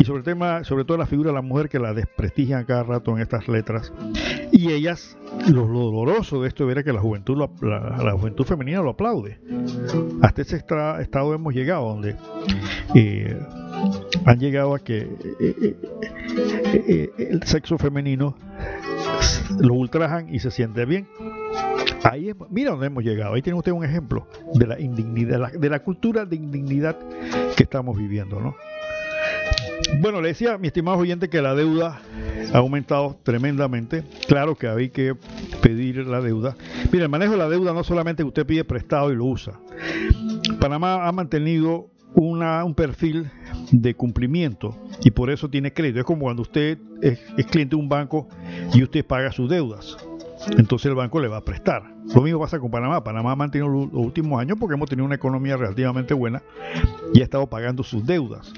Y 0.00 0.04
sobre 0.04 0.20
el 0.20 0.24
tema, 0.24 0.64
sobre 0.64 0.86
todo 0.86 0.96
la 0.96 1.04
figura 1.04 1.28
de 1.28 1.34
la 1.34 1.42
mujer 1.42 1.68
que 1.68 1.78
la 1.78 1.92
desprestigian 1.92 2.64
cada 2.64 2.84
rato 2.84 3.14
en 3.14 3.20
estas 3.20 3.48
letras. 3.48 3.92
Y 4.50 4.72
ellas 4.72 5.18
lo, 5.46 5.66
doloroso 5.66 6.40
de 6.40 6.48
esto 6.48 6.70
es 6.70 6.84
que 6.84 6.92
la 6.92 7.00
juventud 7.00 7.36
la, 7.60 8.12
juventud 8.12 8.46
femenina 8.46 8.80
lo 8.80 8.90
aplaude. 8.90 9.40
Hasta 10.22 10.40
ese 10.40 10.56
estado 10.56 11.34
hemos 11.34 11.54
llegado 11.54 11.86
donde 11.86 12.16
eh, 12.94 13.38
han 14.24 14.38
llegado 14.38 14.74
a 14.74 14.78
que 14.78 15.00
eh, 15.38 15.76
eh, 16.88 17.10
el 17.18 17.42
sexo 17.42 17.76
femenino 17.76 18.36
lo 19.60 19.74
ultrajan 19.74 20.34
y 20.34 20.38
se 20.38 20.50
siente 20.50 20.86
bien 20.86 21.06
Ahí 22.04 22.32
mira 22.50 22.70
dónde 22.70 22.86
hemos 22.86 23.04
llegado. 23.04 23.34
Ahí 23.34 23.42
tiene 23.42 23.58
usted 23.58 23.72
un 23.72 23.84
ejemplo 23.84 24.26
de 24.54 24.66
la 24.66 24.80
indignidad, 24.80 25.52
de 25.52 25.70
la, 25.70 25.80
cultura 25.80 26.24
de 26.24 26.36
indignidad 26.36 26.96
que 27.56 27.62
estamos 27.62 27.96
viviendo, 27.96 28.40
¿no? 28.40 28.56
Bueno, 30.00 30.20
le 30.20 30.28
decía 30.28 30.54
a 30.54 30.58
mi 30.58 30.68
estimado 30.68 30.98
oyente 30.98 31.28
que 31.28 31.40
la 31.40 31.54
deuda 31.54 32.00
ha 32.52 32.58
aumentado 32.58 33.18
tremendamente. 33.22 34.04
Claro 34.26 34.54
que 34.54 34.68
hay 34.68 34.90
que 34.90 35.14
pedir 35.62 36.06
la 36.06 36.20
deuda. 36.20 36.56
Mira, 36.92 37.04
el 37.04 37.10
manejo 37.10 37.32
de 37.32 37.38
la 37.38 37.48
deuda 37.48 37.72
no 37.72 37.82
solamente 37.84 38.22
usted 38.22 38.46
pide 38.46 38.64
prestado 38.64 39.12
y 39.12 39.16
lo 39.16 39.24
usa. 39.24 39.58
Panamá 40.60 41.06
ha 41.06 41.12
mantenido 41.12 41.90
una, 42.14 42.64
un 42.64 42.74
perfil 42.74 43.30
de 43.72 43.94
cumplimiento 43.94 44.76
y 45.02 45.10
por 45.10 45.30
eso 45.30 45.48
tiene 45.48 45.72
crédito. 45.72 46.00
Es 46.00 46.04
como 46.04 46.22
cuando 46.22 46.42
usted 46.42 46.78
es 47.02 47.46
cliente 47.46 47.76
de 47.76 47.82
un 47.82 47.88
banco 47.88 48.28
y 48.74 48.82
usted 48.82 49.04
paga 49.04 49.32
sus 49.32 49.48
deudas 49.48 49.96
entonces 50.56 50.86
el 50.86 50.94
banco 50.94 51.20
le 51.20 51.28
va 51.28 51.38
a 51.38 51.44
prestar. 51.44 51.82
Lo 52.14 52.22
mismo 52.22 52.40
pasa 52.40 52.58
con 52.58 52.70
Panamá. 52.70 53.02
Panamá 53.02 53.32
ha 53.32 53.36
mantenido 53.36 53.68
los 53.68 53.88
últimos 53.92 54.40
años 54.40 54.56
porque 54.58 54.74
hemos 54.74 54.88
tenido 54.88 55.04
una 55.04 55.16
economía 55.16 55.56
relativamente 55.56 56.14
buena 56.14 56.42
y 57.12 57.20
ha 57.20 57.24
estado 57.24 57.46
pagando 57.48 57.82
sus 57.82 58.06
deudas. 58.06 58.52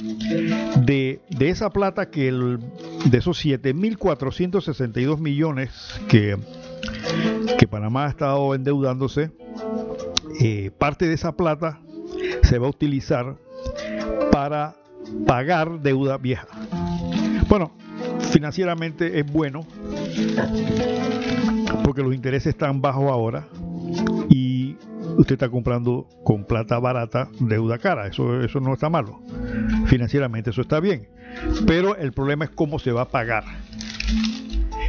De, 0.85 1.21
esa 1.41 1.71
plata 1.71 2.11
que 2.11 2.31
de 2.31 3.19
esos 3.19 3.45
7.462 3.45 5.19
millones 5.19 6.01
que, 6.09 6.37
que 7.59 7.67
Panamá 7.67 8.07
ha 8.07 8.11
estado 8.11 8.55
endeudándose, 8.55 9.31
eh, 10.41 10.71
parte 10.77 11.09
de 11.09 11.15
esa 11.15 11.33
plata 11.33 11.81
se 12.43 12.59
va 12.59 12.67
a 12.67 12.71
utilizar 12.71 13.37
para 14.31 14.77
pagar 15.27 15.81
deuda 15.81 16.19
vieja. 16.19 16.47
Bueno, 17.49 17.73
financieramente 18.31 19.19
es 19.19 19.31
bueno 19.31 19.67
porque 21.85 22.03
los 22.03 22.15
intereses 22.15 22.49
están 22.49 22.81
bajos 22.81 23.11
ahora 23.11 23.49
y 24.29 24.77
usted 25.17 25.35
está 25.35 25.49
comprando 25.49 26.07
con 26.25 26.45
plata 26.45 26.79
barata 26.79 27.29
deuda 27.41 27.79
cara. 27.79 28.07
Eso, 28.07 28.41
eso 28.43 28.61
no 28.61 28.73
está 28.75 28.89
malo. 28.89 29.21
Financieramente 29.87 30.51
eso 30.51 30.63
está 30.63 30.81
bien. 30.81 31.09
Pero 31.67 31.97
el 31.97 32.13
problema 32.13 32.45
es 32.45 32.51
cómo 32.51 32.79
se 32.79 32.93
va 32.93 33.03
a 33.03 33.09
pagar. 33.09 33.45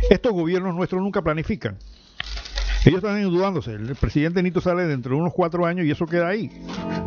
Estos 0.10 0.34
gobiernos 0.34 0.76
nuestros 0.76 1.02
nunca 1.02 1.22
planifican. 1.22 1.78
Ellos 2.86 2.98
están 2.98 3.18
endeudándose. 3.18 3.74
El 3.74 3.96
presidente 3.96 4.42
Nito 4.42 4.60
sale 4.60 4.86
dentro 4.86 5.16
de 5.16 5.22
unos 5.22 5.34
cuatro 5.34 5.66
años 5.66 5.86
y 5.86 5.92
eso 5.92 6.06
queda 6.06 6.30
ahí. 6.30 6.50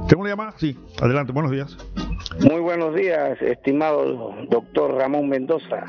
¿Tengo 0.08 0.22
una 0.22 0.30
llamada? 0.30 0.54
Sí. 0.56 0.76
Adelante. 1.00 1.32
Buenos 1.32 1.50
días. 1.50 1.76
Muy 2.40 2.60
buenos 2.60 2.94
días, 2.94 3.40
estimado 3.40 4.34
doctor 4.50 4.94
Ramón 4.94 5.28
Mendoza. 5.28 5.84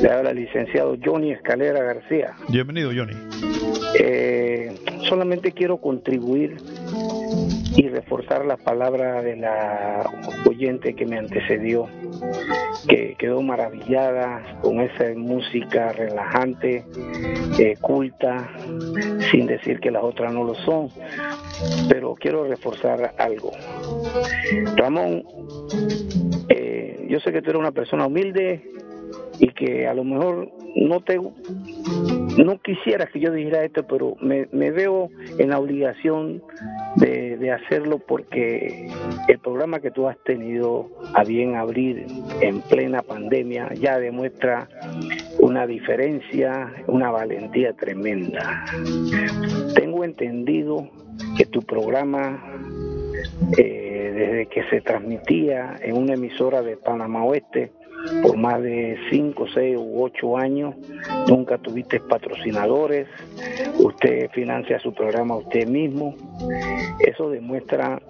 Le 0.00 0.10
habla 0.10 0.30
el 0.30 0.38
licenciado 0.38 0.96
Johnny 1.04 1.32
Escalera 1.32 1.82
García. 1.82 2.34
Bienvenido, 2.48 2.90
Johnny. 2.94 3.12
Eh, 3.98 4.74
solamente 5.08 5.52
quiero 5.52 5.76
contribuir 5.78 6.56
y 7.76 7.88
reforzar 7.88 8.46
la 8.46 8.56
palabra 8.56 9.22
de 9.22 9.36
la 9.36 10.10
oyente 10.48 10.94
que 10.94 11.06
me 11.06 11.18
antecedió, 11.18 11.86
que 12.88 13.14
quedó 13.18 13.42
maravillada 13.42 14.58
con 14.62 14.80
esa 14.80 15.12
música 15.16 15.92
relajante, 15.92 16.84
eh, 17.58 17.76
culta, 17.80 18.50
sin 19.30 19.46
decir 19.46 19.80
que 19.80 19.90
las 19.90 20.02
otras 20.02 20.32
no 20.32 20.44
lo 20.44 20.54
son. 20.54 20.88
Pero 21.88 22.14
quiero 22.14 22.44
reforzar 22.44 23.14
algo. 23.18 23.52
Ramón, 24.76 25.24
eh, 26.48 27.06
yo 27.08 27.20
sé 27.20 27.32
que 27.32 27.42
tú 27.42 27.50
eres 27.50 27.60
una 27.60 27.72
persona 27.72 28.06
humilde 28.06 28.62
y 29.38 29.48
que 29.48 29.86
a 29.86 29.94
lo 29.94 30.04
mejor 30.04 30.50
no 30.76 31.00
te 31.00 31.18
no 32.38 32.58
quisiera 32.60 33.06
que 33.06 33.20
yo 33.20 33.32
dijera 33.32 33.64
esto, 33.64 33.86
pero 33.86 34.16
me, 34.20 34.46
veo 34.70 35.10
en 35.38 35.50
la 35.50 35.58
obligación 35.58 36.42
de, 36.96 37.50
hacerlo 37.50 37.98
porque 37.98 38.88
el 39.26 39.38
programa 39.40 39.80
que 39.80 39.90
tú 39.90 40.06
has 40.06 40.16
tenido 40.22 40.88
a 41.14 41.24
bien 41.24 41.56
abrir 41.56 42.06
en 42.40 42.60
plena 42.60 43.02
pandemia 43.02 43.72
ya 43.74 43.98
demuestra 43.98 44.68
una 45.40 45.66
diferencia, 45.66 46.72
una 46.86 47.10
valentía 47.10 47.72
tremenda. 47.72 48.64
Tengo 49.74 50.04
entendido 50.04 50.88
que 51.36 51.44
tu 51.46 51.60
programa, 51.62 52.40
eh, 53.58 54.12
desde 54.14 54.46
que 54.46 54.62
se 54.70 54.80
transmitía 54.80 55.74
en 55.80 55.96
una 55.96 56.14
emisora 56.14 56.62
de 56.62 56.76
Panamá 56.76 57.24
Oeste, 57.24 57.72
por 58.22 58.36
más 58.36 58.62
de 58.62 58.98
5, 59.10 59.46
6 59.52 59.76
u 59.78 60.02
8 60.04 60.36
años, 60.36 60.74
nunca 61.28 61.58
tuviste 61.58 62.00
patrocinadores, 62.00 63.08
usted 63.78 64.30
financia 64.30 64.78
su 64.80 64.92
programa 64.92 65.36
usted 65.36 65.66
mismo, 65.66 66.14
eso 67.00 67.30
demuestra 67.30 68.00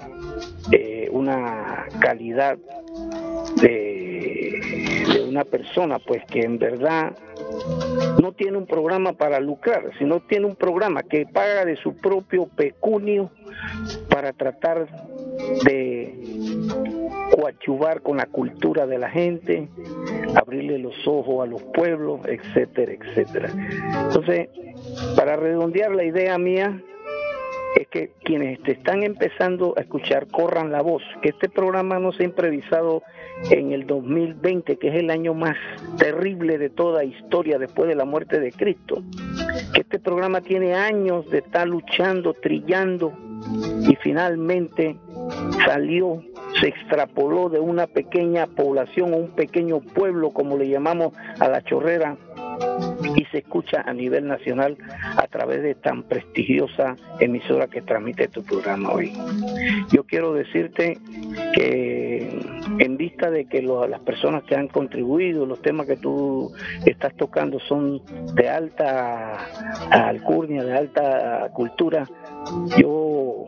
eh, 0.72 1.08
una 1.10 1.86
calidad 2.00 2.58
de, 3.60 5.04
de 5.12 5.24
una 5.28 5.44
persona, 5.44 5.98
pues 5.98 6.24
que 6.26 6.40
en 6.40 6.58
verdad 6.58 7.12
no 8.20 8.32
tiene 8.32 8.58
un 8.58 8.66
programa 8.66 9.12
para 9.12 9.40
lucrar, 9.40 9.90
sino 9.98 10.20
tiene 10.20 10.46
un 10.46 10.56
programa 10.56 11.02
que 11.02 11.26
paga 11.26 11.64
de 11.64 11.76
su 11.76 11.96
propio 11.96 12.46
pecunio 12.46 13.30
para 14.08 14.32
tratar 14.32 14.86
de 15.64 16.14
coachuvar 17.34 18.02
con 18.02 18.18
la 18.18 18.26
cultura 18.26 18.86
de 18.86 18.98
la 18.98 19.10
gente, 19.10 19.68
abrirle 20.34 20.78
los 20.78 20.94
ojos 21.06 21.44
a 21.44 21.46
los 21.46 21.62
pueblos, 21.62 22.20
etcétera, 22.26 22.92
etcétera. 22.92 23.50
Entonces, 24.06 24.48
para 25.16 25.36
redondear 25.36 25.94
la 25.94 26.04
idea 26.04 26.38
mía, 26.38 26.82
es 27.76 27.88
que 27.88 28.12
quienes 28.24 28.60
te 28.62 28.72
están 28.72 29.02
empezando 29.02 29.74
a 29.76 29.80
escuchar 29.80 30.26
corran 30.28 30.72
la 30.72 30.82
voz, 30.82 31.02
que 31.22 31.30
este 31.30 31.48
programa 31.48 31.98
no 31.98 32.12
se 32.12 32.22
ha 32.22 32.26
improvisado 32.26 33.02
en 33.50 33.72
el 33.72 33.86
2020, 33.86 34.76
que 34.76 34.88
es 34.88 34.94
el 34.96 35.10
año 35.10 35.34
más 35.34 35.56
terrible 35.98 36.58
de 36.58 36.70
toda 36.70 37.04
historia 37.04 37.58
después 37.58 37.88
de 37.88 37.94
la 37.94 38.04
muerte 38.04 38.40
de 38.40 38.52
Cristo, 38.52 39.02
que 39.72 39.80
este 39.80 39.98
programa 39.98 40.40
tiene 40.40 40.74
años 40.74 41.28
de 41.30 41.38
estar 41.38 41.66
luchando, 41.66 42.34
trillando 42.34 43.12
y 43.88 43.96
finalmente 43.96 44.96
salió, 45.64 46.22
se 46.60 46.68
extrapoló 46.68 47.48
de 47.48 47.60
una 47.60 47.86
pequeña 47.86 48.46
población 48.46 49.14
o 49.14 49.16
un 49.16 49.30
pequeño 49.30 49.80
pueblo, 49.80 50.30
como 50.30 50.58
le 50.58 50.68
llamamos 50.68 51.14
a 51.38 51.48
la 51.48 51.62
chorrera, 51.62 52.16
y 53.14 53.24
se 53.26 53.38
escucha 53.38 53.82
a 53.86 53.92
nivel 53.92 54.26
nacional 54.26 54.76
a 55.16 55.26
través 55.26 55.62
de 55.62 55.74
tan 55.74 56.02
prestigiosa 56.04 56.96
emisora 57.18 57.66
que 57.66 57.82
transmite 57.82 58.28
tu 58.28 58.42
programa 58.42 58.92
hoy. 58.92 59.12
Yo 59.92 60.04
quiero 60.04 60.32
decirte 60.32 60.98
que 61.54 62.28
en 62.78 62.96
vista 62.96 63.30
de 63.30 63.46
que 63.46 63.62
las 63.62 64.00
personas 64.00 64.44
que 64.44 64.54
han 64.54 64.68
contribuido, 64.68 65.46
los 65.46 65.60
temas 65.62 65.86
que 65.86 65.96
tú 65.96 66.52
estás 66.84 67.14
tocando 67.14 67.58
son 67.60 68.02
de 68.34 68.48
alta 68.48 69.38
alcurnia, 69.90 70.64
de 70.64 70.76
alta 70.76 71.50
cultura, 71.52 72.08
yo 72.78 73.46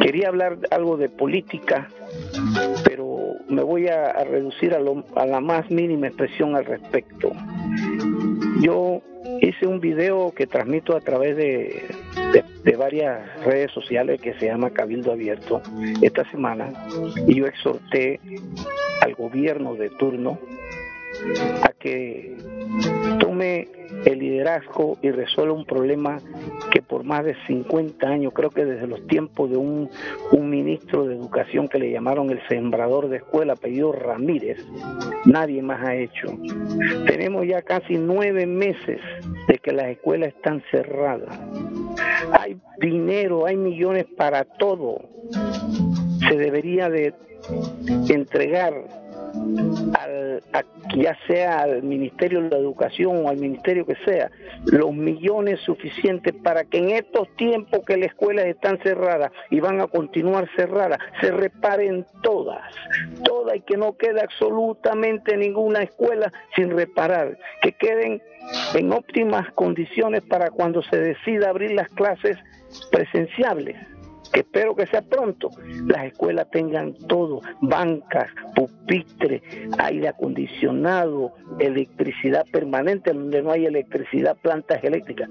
quería 0.00 0.28
hablar 0.28 0.58
algo 0.70 0.96
de 0.96 1.08
política, 1.08 1.88
pero 2.84 3.34
me 3.48 3.62
voy 3.62 3.88
a, 3.88 4.12
reducir 4.24 4.74
a, 4.74 4.78
a 5.20 5.26
la 5.26 5.40
más 5.40 5.70
mínima 5.70 6.08
expresión 6.08 6.54
al 6.54 6.64
respecto. 6.64 7.32
Yo 8.60 9.02
hice 9.40 9.66
un 9.66 9.80
video 9.80 10.32
que 10.34 10.46
transmito 10.46 10.96
a 10.96 11.00
través 11.00 11.36
de, 11.36 11.84
varias 12.76 13.42
redes 13.44 13.70
sociales 13.72 14.20
que 14.20 14.34
se 14.34 14.46
llama 14.46 14.70
Cabildo 14.70 15.12
Abierto 15.12 15.62
esta 16.02 16.28
semana 16.30 16.72
y 17.26 17.36
yo 17.36 17.46
exhorté 17.46 18.20
al 19.00 19.14
gobierno 19.14 19.74
de 19.74 19.88
turno 19.90 20.38
a 21.62 21.72
que 21.78 22.36
tome 23.36 23.68
el 24.06 24.18
liderazgo 24.18 24.96
y 25.02 25.10
resuelva 25.10 25.52
un 25.52 25.66
problema 25.66 26.18
que 26.72 26.80
por 26.80 27.04
más 27.04 27.22
de 27.22 27.36
50 27.46 28.06
años, 28.08 28.32
creo 28.32 28.48
que 28.48 28.64
desde 28.64 28.86
los 28.86 29.06
tiempos 29.06 29.50
de 29.50 29.58
un, 29.58 29.90
un 30.32 30.48
ministro 30.48 31.04
de 31.04 31.16
educación 31.16 31.68
que 31.68 31.78
le 31.78 31.90
llamaron 31.90 32.30
el 32.30 32.40
sembrador 32.48 33.10
de 33.10 33.18
escuela, 33.18 33.52
apellido 33.52 33.92
Ramírez, 33.92 34.58
nadie 35.26 35.60
más 35.60 35.84
ha 35.84 35.94
hecho. 35.94 36.28
Tenemos 37.06 37.46
ya 37.46 37.60
casi 37.60 37.98
nueve 37.98 38.46
meses 38.46 39.00
de 39.48 39.58
que 39.58 39.72
las 39.72 39.88
escuelas 39.88 40.30
están 40.30 40.62
cerradas. 40.70 41.38
Hay 42.32 42.56
dinero, 42.80 43.44
hay 43.44 43.56
millones 43.56 44.06
para 44.16 44.44
todo. 44.44 45.10
Se 46.26 46.38
debería 46.38 46.88
de 46.88 47.12
entregar 48.08 49.05
al, 49.94 50.42
ya 50.96 51.16
sea 51.26 51.60
al 51.60 51.82
Ministerio 51.82 52.42
de 52.42 52.50
la 52.50 52.58
Educación 52.58 53.24
o 53.24 53.28
al 53.28 53.36
Ministerio 53.36 53.86
que 53.86 53.96
sea, 54.04 54.30
los 54.66 54.92
millones 54.92 55.60
suficientes 55.60 56.34
para 56.42 56.64
que 56.64 56.78
en 56.78 56.90
estos 56.90 57.28
tiempos 57.36 57.80
que 57.86 57.96
las 57.96 58.08
escuelas 58.08 58.46
están 58.46 58.78
cerradas 58.82 59.32
y 59.50 59.60
van 59.60 59.80
a 59.80 59.86
continuar 59.86 60.48
cerradas, 60.56 60.98
se 61.20 61.30
reparen 61.30 62.06
todas, 62.22 62.62
todas 63.24 63.56
y 63.56 63.60
que 63.60 63.76
no 63.76 63.96
quede 63.96 64.20
absolutamente 64.20 65.36
ninguna 65.36 65.82
escuela 65.82 66.32
sin 66.54 66.70
reparar, 66.70 67.38
que 67.62 67.72
queden 67.72 68.22
en 68.74 68.92
óptimas 68.92 69.50
condiciones 69.52 70.22
para 70.22 70.50
cuando 70.50 70.82
se 70.82 70.98
decida 70.98 71.50
abrir 71.50 71.72
las 71.72 71.88
clases 71.90 72.36
presenciables 72.90 73.76
espero 74.40 74.74
que 74.74 74.86
sea 74.86 75.02
pronto, 75.02 75.50
las 75.86 76.06
escuelas 76.06 76.50
tengan 76.50 76.94
todo, 77.08 77.40
bancas, 77.60 78.30
pupitres, 78.54 79.42
aire 79.78 80.08
acondicionado, 80.08 81.32
electricidad 81.58 82.46
permanente, 82.50 83.12
donde 83.12 83.42
no 83.42 83.50
hay 83.52 83.66
electricidad, 83.66 84.36
plantas 84.36 84.82
eléctricas. 84.84 85.28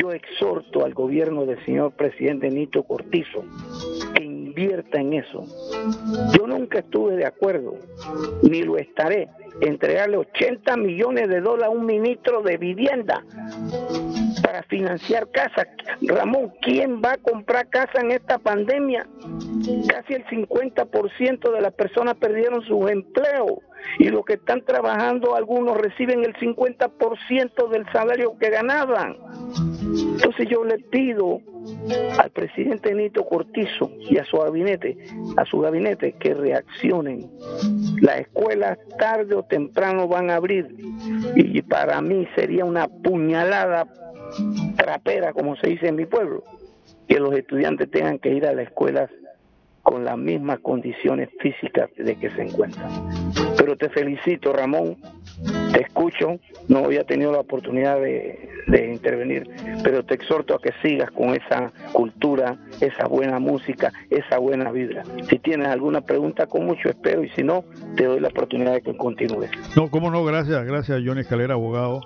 Yo 0.00 0.12
exhorto 0.12 0.84
al 0.84 0.94
gobierno 0.94 1.46
del 1.46 1.64
señor 1.64 1.92
presidente 1.92 2.50
Nito 2.50 2.82
Cortizo 2.82 3.44
que 4.14 4.24
invierta 4.24 5.00
en 5.00 5.14
eso. 5.14 5.44
Yo 6.36 6.46
nunca 6.46 6.80
estuve 6.80 7.16
de 7.16 7.26
acuerdo, 7.26 7.74
ni 8.42 8.62
lo 8.62 8.76
estaré, 8.78 9.28
entregarle 9.60 10.16
80 10.16 10.76
millones 10.76 11.28
de 11.28 11.40
dólares 11.40 11.66
a 11.66 11.70
un 11.70 11.86
ministro 11.86 12.42
de 12.42 12.56
vivienda 12.56 13.24
para 14.50 14.64
financiar 14.64 15.30
casas. 15.30 15.68
Ramón, 16.02 16.52
¿quién 16.60 17.00
va 17.00 17.12
a 17.12 17.18
comprar 17.18 17.68
casa 17.68 18.00
en 18.00 18.10
esta 18.10 18.36
pandemia? 18.36 19.06
Casi 19.88 20.14
el 20.14 20.26
50% 20.26 21.52
de 21.52 21.60
las 21.60 21.72
personas 21.72 22.16
perdieron 22.16 22.60
sus 22.62 22.90
empleos 22.90 23.60
y 24.00 24.08
los 24.08 24.24
que 24.24 24.34
están 24.34 24.64
trabajando, 24.64 25.36
algunos 25.36 25.76
reciben 25.76 26.24
el 26.24 26.34
50% 26.34 27.68
del 27.68 27.86
salario 27.92 28.36
que 28.40 28.50
ganaban. 28.50 29.16
Entonces 29.92 30.48
yo 30.48 30.64
le 30.64 30.78
pido 30.78 31.40
al 32.18 32.30
presidente 32.30 32.94
Nito 32.94 33.24
Cortizo 33.26 33.90
y 33.98 34.18
a 34.18 34.24
su 34.24 34.38
gabinete, 34.38 34.96
a 35.36 35.44
su 35.44 35.60
gabinete 35.60 36.12
que 36.12 36.34
reaccionen. 36.34 37.28
Las 38.00 38.20
escuelas 38.20 38.78
tarde 38.98 39.34
o 39.34 39.42
temprano 39.42 40.08
van 40.08 40.30
a 40.30 40.36
abrir 40.36 40.74
y 41.34 41.62
para 41.62 42.00
mí 42.00 42.26
sería 42.34 42.64
una 42.64 42.88
puñalada 42.88 43.86
trapera, 44.76 45.32
como 45.32 45.56
se 45.56 45.68
dice 45.68 45.88
en 45.88 45.96
mi 45.96 46.06
pueblo, 46.06 46.44
que 47.08 47.18
los 47.18 47.34
estudiantes 47.34 47.90
tengan 47.90 48.18
que 48.18 48.30
ir 48.30 48.46
a 48.46 48.52
las 48.52 48.66
escuelas 48.66 49.10
con 49.82 50.04
las 50.04 50.16
mismas 50.18 50.60
condiciones 50.60 51.30
físicas 51.40 51.90
de 51.96 52.14
que 52.16 52.30
se 52.30 52.42
encuentran. 52.42 52.90
Pero 53.56 53.76
te 53.76 53.88
felicito, 53.88 54.52
Ramón, 54.52 54.96
te 55.72 55.82
escucho, 55.82 56.38
no 56.68 56.84
había 56.84 57.04
tenido 57.04 57.32
la 57.32 57.40
oportunidad 57.40 58.00
de, 58.00 58.48
intervenir, 58.92 59.48
pero 59.82 60.04
te 60.04 60.14
exhorto 60.14 60.54
a 60.54 60.60
que 60.60 60.70
sigas 60.80 61.10
con 61.10 61.30
esa 61.30 61.72
cultura, 61.92 62.56
esa 62.80 63.06
buena 63.08 63.40
música, 63.40 63.92
esa 64.10 64.38
buena 64.38 64.70
vibra. 64.70 65.02
Si 65.28 65.38
tienes 65.40 65.66
alguna 65.68 66.02
pregunta, 66.02 66.46
con 66.46 66.66
mucho 66.66 66.88
espero, 66.88 67.24
y 67.24 67.30
si 67.30 67.42
no, 67.42 67.64
te 67.96 68.04
doy 68.04 68.20
la 68.20 68.28
oportunidad 68.28 68.74
de 68.74 68.82
que 68.82 68.96
continúes. 68.96 69.50
No, 69.74 69.90
cómo 69.90 70.10
no, 70.10 70.24
gracias, 70.24 70.64
gracias 70.64 71.02
Johnny 71.04 71.22
Escalera, 71.22 71.54
abogado, 71.54 72.02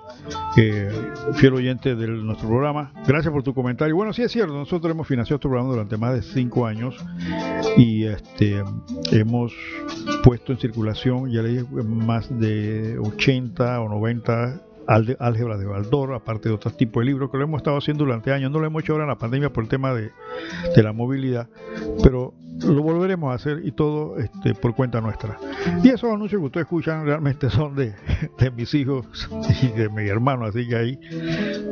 eh, 0.57 0.89
fiel 1.35 1.55
oyente 1.55 1.95
de 1.95 2.07
nuestro 2.09 2.49
programa. 2.49 2.93
Gracias 3.07 3.33
por 3.33 3.43
tu 3.43 3.53
comentario. 3.53 3.95
Bueno, 3.95 4.15
sí 4.15 4.23
es 4.23 4.33
cierto, 4.33 4.55
nosotros 4.55 4.91
hemos 4.91 5.07
financiado 5.07 5.37
este 5.37 5.49
programa 5.49 5.71
durante 5.71 5.99
más 5.99 6.15
de 6.15 6.23
cinco 6.23 6.67
años 6.67 6.97
y 7.77 8.05
este 8.07 8.63
hemos 9.13 9.53
puesto 10.23 10.53
en 10.53 10.59
circulación, 10.59 11.31
ya 11.31 11.43
leí 11.43 11.63
más 11.85 12.29
de 12.39 12.99
80 12.99 13.24
o 13.27 13.89
90 13.89 14.61
álgebra 14.87 15.57
de 15.57 15.65
Baldor, 15.65 16.13
aparte 16.13 16.49
de 16.49 16.55
otros 16.55 16.77
tipos 16.77 17.01
de 17.01 17.07
libros 17.07 17.31
que 17.31 17.39
lo 17.39 17.45
hemos 17.45 17.59
estado 17.59 17.79
haciendo 17.79 18.05
durante 18.05 18.33
años. 18.33 18.51
No 18.51 18.61
lo 18.61 18.67
hemos 18.67 18.83
hecho 18.83 18.93
ahora 18.93 19.05
en 19.05 19.11
la 19.11 19.19
pandemia 19.19 19.51
por 19.51 19.65
el 19.65 19.71
tema 19.71 19.95
de, 19.95 20.11
la 20.77 20.93
movilidad, 20.93 21.49
pero 22.03 22.35
lo 22.61 22.83
volveremos 22.83 23.33
a 23.33 23.35
hacer 23.35 23.63
y 23.65 23.73
todo 23.73 24.19
este, 24.19 24.55
por 24.55 24.75
cuenta 24.75 25.01
nuestra. 25.01 25.39
Y 25.83 25.89
esos 25.89 26.13
anuncios 26.13 26.41
que 26.41 26.47
ustedes 26.47 26.65
escuchan 26.65 27.07
realmente 27.07 27.49
son 27.49 27.75
de, 27.75 27.95
mis 28.55 28.75
hijos 28.75 29.07
y 29.63 29.69
de 29.69 29.89
mi 29.89 30.07
hermano, 30.07 30.45
así 30.45 30.69
que 30.69 30.77
ahí 30.77 31.01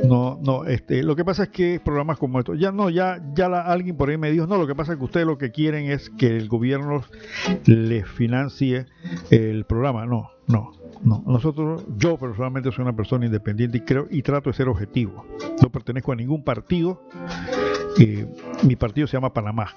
no, 0.04 0.38
no, 0.42 0.64
este, 0.64 1.02
lo 1.02 1.14
que 1.14 1.24
pasa 1.24 1.44
es 1.44 1.48
que 1.50 1.80
programas 1.84 2.18
como 2.18 2.38
estos, 2.38 2.58
ya 2.58 2.72
no, 2.72 2.88
ya, 2.88 3.22
ya 3.34 3.46
alguien 3.60 3.96
por 3.96 4.08
ahí 4.08 4.16
me 4.16 4.30
dijo, 4.30 4.46
no, 4.46 4.56
lo 4.56 4.66
que 4.66 4.74
pasa 4.74 4.92
es 4.92 4.98
que 4.98 5.04
ustedes 5.04 5.26
lo 5.26 5.36
que 5.36 5.50
quieren 5.50 5.90
es 5.90 6.08
que 6.08 6.34
el 6.36 6.48
gobierno 6.48 7.02
les 7.66 8.08
financie 8.08 8.86
el 9.30 9.64
programa, 9.64 10.06
no, 10.06 10.31
no, 10.52 10.72
no, 11.02 11.22
nosotros, 11.26 11.84
yo 11.96 12.18
personalmente 12.18 12.70
soy 12.70 12.82
una 12.82 12.94
persona 12.94 13.24
independiente 13.26 13.78
y 13.78 13.80
creo 13.80 14.06
y 14.10 14.22
trato 14.22 14.50
de 14.50 14.54
ser 14.54 14.68
objetivo. 14.68 15.24
No 15.62 15.70
pertenezco 15.70 16.12
a 16.12 16.16
ningún 16.16 16.44
partido. 16.44 17.02
Eh, 17.98 18.26
mi 18.62 18.76
partido 18.76 19.06
se 19.06 19.16
llama 19.16 19.32
Panamá. 19.32 19.74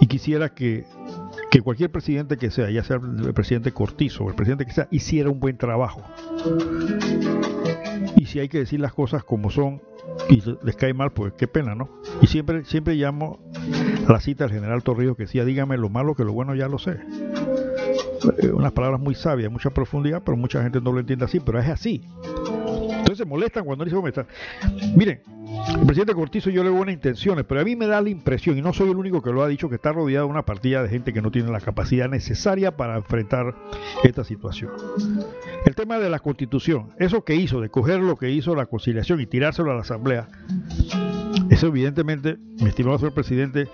Y 0.00 0.06
quisiera 0.06 0.50
que, 0.50 0.86
que 1.50 1.60
cualquier 1.60 1.90
presidente 1.90 2.36
que 2.36 2.50
sea, 2.50 2.70
ya 2.70 2.84
sea 2.84 2.96
el 2.96 3.34
presidente 3.34 3.72
Cortizo 3.72 4.24
o 4.24 4.28
el 4.28 4.36
presidente 4.36 4.64
que 4.64 4.72
sea, 4.72 4.88
hiciera 4.90 5.28
un 5.28 5.40
buen 5.40 5.58
trabajo. 5.58 6.02
Y 8.16 8.26
si 8.26 8.38
hay 8.38 8.48
que 8.48 8.58
decir 8.58 8.80
las 8.80 8.94
cosas 8.94 9.24
como 9.24 9.50
son 9.50 9.82
y 10.30 10.42
les 10.62 10.76
cae 10.76 10.94
mal, 10.94 11.12
pues 11.12 11.32
qué 11.34 11.48
pena, 11.48 11.74
¿no? 11.74 11.88
Y 12.22 12.26
siempre, 12.28 12.64
siempre 12.64 12.94
llamo 12.94 13.40
a 14.06 14.12
la 14.12 14.20
cita 14.20 14.44
al 14.44 14.50
general 14.50 14.82
Torrijos 14.82 15.16
que 15.16 15.24
decía, 15.24 15.44
dígame 15.44 15.76
lo 15.76 15.88
malo 15.88 16.14
que 16.14 16.24
lo 16.24 16.32
bueno 16.32 16.54
ya 16.54 16.68
lo 16.68 16.78
sé. 16.78 17.00
Eh, 18.38 18.48
unas 18.48 18.72
palabras 18.72 19.00
muy 19.00 19.14
sabias, 19.14 19.50
mucha 19.50 19.70
profundidad, 19.70 20.22
pero 20.24 20.36
mucha 20.36 20.62
gente 20.62 20.80
no 20.80 20.92
lo 20.92 21.00
entiende 21.00 21.24
así, 21.24 21.40
pero 21.40 21.58
es 21.58 21.68
así. 21.68 22.02
Entonces 22.90 23.18
se 23.18 23.24
molestan 23.24 23.64
cuando 23.64 23.84
dice 23.84 23.96
molestar. 23.96 24.26
Miren, 24.96 25.22
el 25.68 25.86
presidente 25.86 26.14
Cortizo 26.14 26.50
yo 26.50 26.62
le 26.62 26.70
buenas 26.70 26.94
intenciones, 26.94 27.44
pero 27.46 27.60
a 27.60 27.64
mí 27.64 27.76
me 27.76 27.86
da 27.86 28.00
la 28.00 28.08
impresión, 28.10 28.58
y 28.58 28.62
no 28.62 28.72
soy 28.72 28.90
el 28.90 28.96
único 28.96 29.22
que 29.22 29.30
lo 29.30 29.42
ha 29.42 29.48
dicho, 29.48 29.68
que 29.68 29.76
está 29.76 29.92
rodeado 29.92 30.26
de 30.26 30.30
una 30.30 30.44
partida 30.44 30.82
de 30.82 30.88
gente 30.88 31.12
que 31.12 31.22
no 31.22 31.30
tiene 31.30 31.50
la 31.50 31.60
capacidad 31.60 32.08
necesaria 32.08 32.76
para 32.76 32.96
enfrentar 32.96 33.54
esta 34.04 34.24
situación. 34.24 34.72
El 35.64 35.74
tema 35.74 35.98
de 35.98 36.10
la 36.10 36.18
constitución, 36.18 36.90
eso 36.98 37.24
que 37.24 37.34
hizo, 37.34 37.60
de 37.60 37.70
coger 37.70 38.00
lo 38.00 38.16
que 38.16 38.30
hizo 38.30 38.54
la 38.54 38.66
conciliación 38.66 39.20
y 39.20 39.26
tirárselo 39.26 39.70
a 39.70 39.74
la 39.74 39.80
asamblea, 39.80 40.28
eso 41.50 41.68
evidentemente, 41.68 42.36
mi 42.60 42.68
estimado 42.68 42.98
señor 42.98 43.14
presidente, 43.14 43.68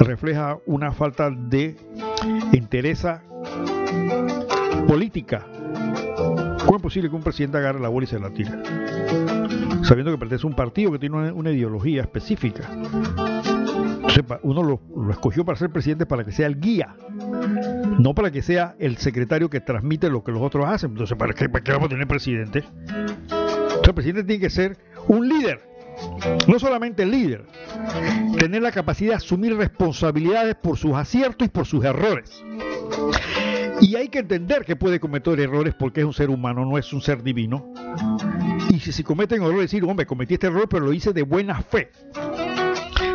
refleja 0.00 0.58
una 0.66 0.92
falta 0.92 1.30
de 1.30 1.76
interés 2.52 3.06
política. 4.94 5.44
¿Cómo 6.64 6.76
es 6.76 6.82
posible 6.82 7.10
que 7.10 7.16
un 7.16 7.22
presidente 7.24 7.58
agarre 7.58 7.80
la 7.80 7.88
bola 7.88 8.04
y 8.04 8.06
se 8.06 8.16
la 8.16 8.30
tire? 8.30 8.52
Sabiendo 9.82 10.12
que 10.12 10.18
pertenece 10.18 10.46
a 10.46 10.50
un 10.50 10.54
partido 10.54 10.92
que 10.92 11.00
tiene 11.00 11.32
una, 11.32 11.50
ideología 11.50 12.02
específica. 12.02 12.62
uno 14.42 14.62
lo, 14.62 15.10
escogió 15.10 15.44
para 15.44 15.58
ser 15.58 15.70
presidente 15.70 16.06
para 16.06 16.22
que 16.22 16.30
sea 16.30 16.46
el 16.46 16.60
guía, 16.60 16.94
no 17.98 18.14
para 18.14 18.30
que 18.30 18.40
sea 18.40 18.76
el 18.78 18.98
secretario 18.98 19.50
que 19.50 19.60
transmite 19.60 20.08
lo 20.08 20.22
que 20.22 20.30
los 20.30 20.42
otros 20.42 20.64
hacen. 20.68 20.92
Entonces, 20.92 21.18
¿para 21.18 21.34
qué, 21.34 21.48
para 21.48 21.64
qué 21.64 21.72
vamos 21.72 21.86
a 21.86 21.88
tener 21.88 22.06
presidente? 22.06 22.62
Entonces, 22.78 23.88
el 23.88 23.94
presidente 23.94 24.22
tiene 24.28 24.42
que 24.42 24.50
ser 24.50 24.78
un 25.08 25.28
líder, 25.28 25.60
no 26.46 26.60
solamente 26.60 27.02
el 27.02 27.10
líder, 27.10 27.46
tener 28.38 28.62
la 28.62 28.70
capacidad 28.70 29.10
de 29.10 29.16
asumir 29.16 29.56
responsabilidades 29.56 30.54
por 30.54 30.78
sus 30.78 30.94
aciertos 30.94 31.48
y 31.48 31.50
por 31.50 31.66
sus 31.66 31.84
errores. 31.84 32.44
Y 33.84 33.96
hay 33.96 34.08
que 34.08 34.20
entender 34.20 34.64
que 34.64 34.76
puede 34.76 34.98
cometer 34.98 35.38
errores 35.38 35.74
porque 35.74 36.00
es 36.00 36.06
un 36.06 36.14
ser 36.14 36.30
humano, 36.30 36.64
no 36.64 36.78
es 36.78 36.90
un 36.94 37.02
ser 37.02 37.22
divino. 37.22 37.70
Y 38.70 38.80
si 38.80 38.92
se 38.92 39.04
cometen 39.04 39.42
errores, 39.42 39.70
decir, 39.70 39.84
hombre, 39.84 40.06
cometí 40.06 40.34
este 40.34 40.46
error, 40.46 40.66
pero 40.70 40.86
lo 40.86 40.92
hice 40.94 41.12
de 41.12 41.22
buena 41.22 41.60
fe. 41.60 41.90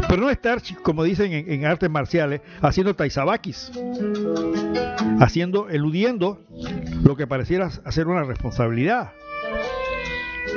Pero 0.08 0.22
no 0.22 0.30
estar, 0.30 0.62
como 0.84 1.04
dicen 1.04 1.32
en, 1.34 1.66
artes 1.66 1.90
marciales, 1.90 2.42
haciendo 2.62 2.96
taizabakis, 2.96 3.72
haciendo, 5.20 5.70
eludiendo 5.70 6.46
lo 7.04 7.16
que 7.16 7.26
pareciera 7.26 7.72
hacer 7.84 8.08
una 8.08 8.24
responsabilidad 8.24 9.14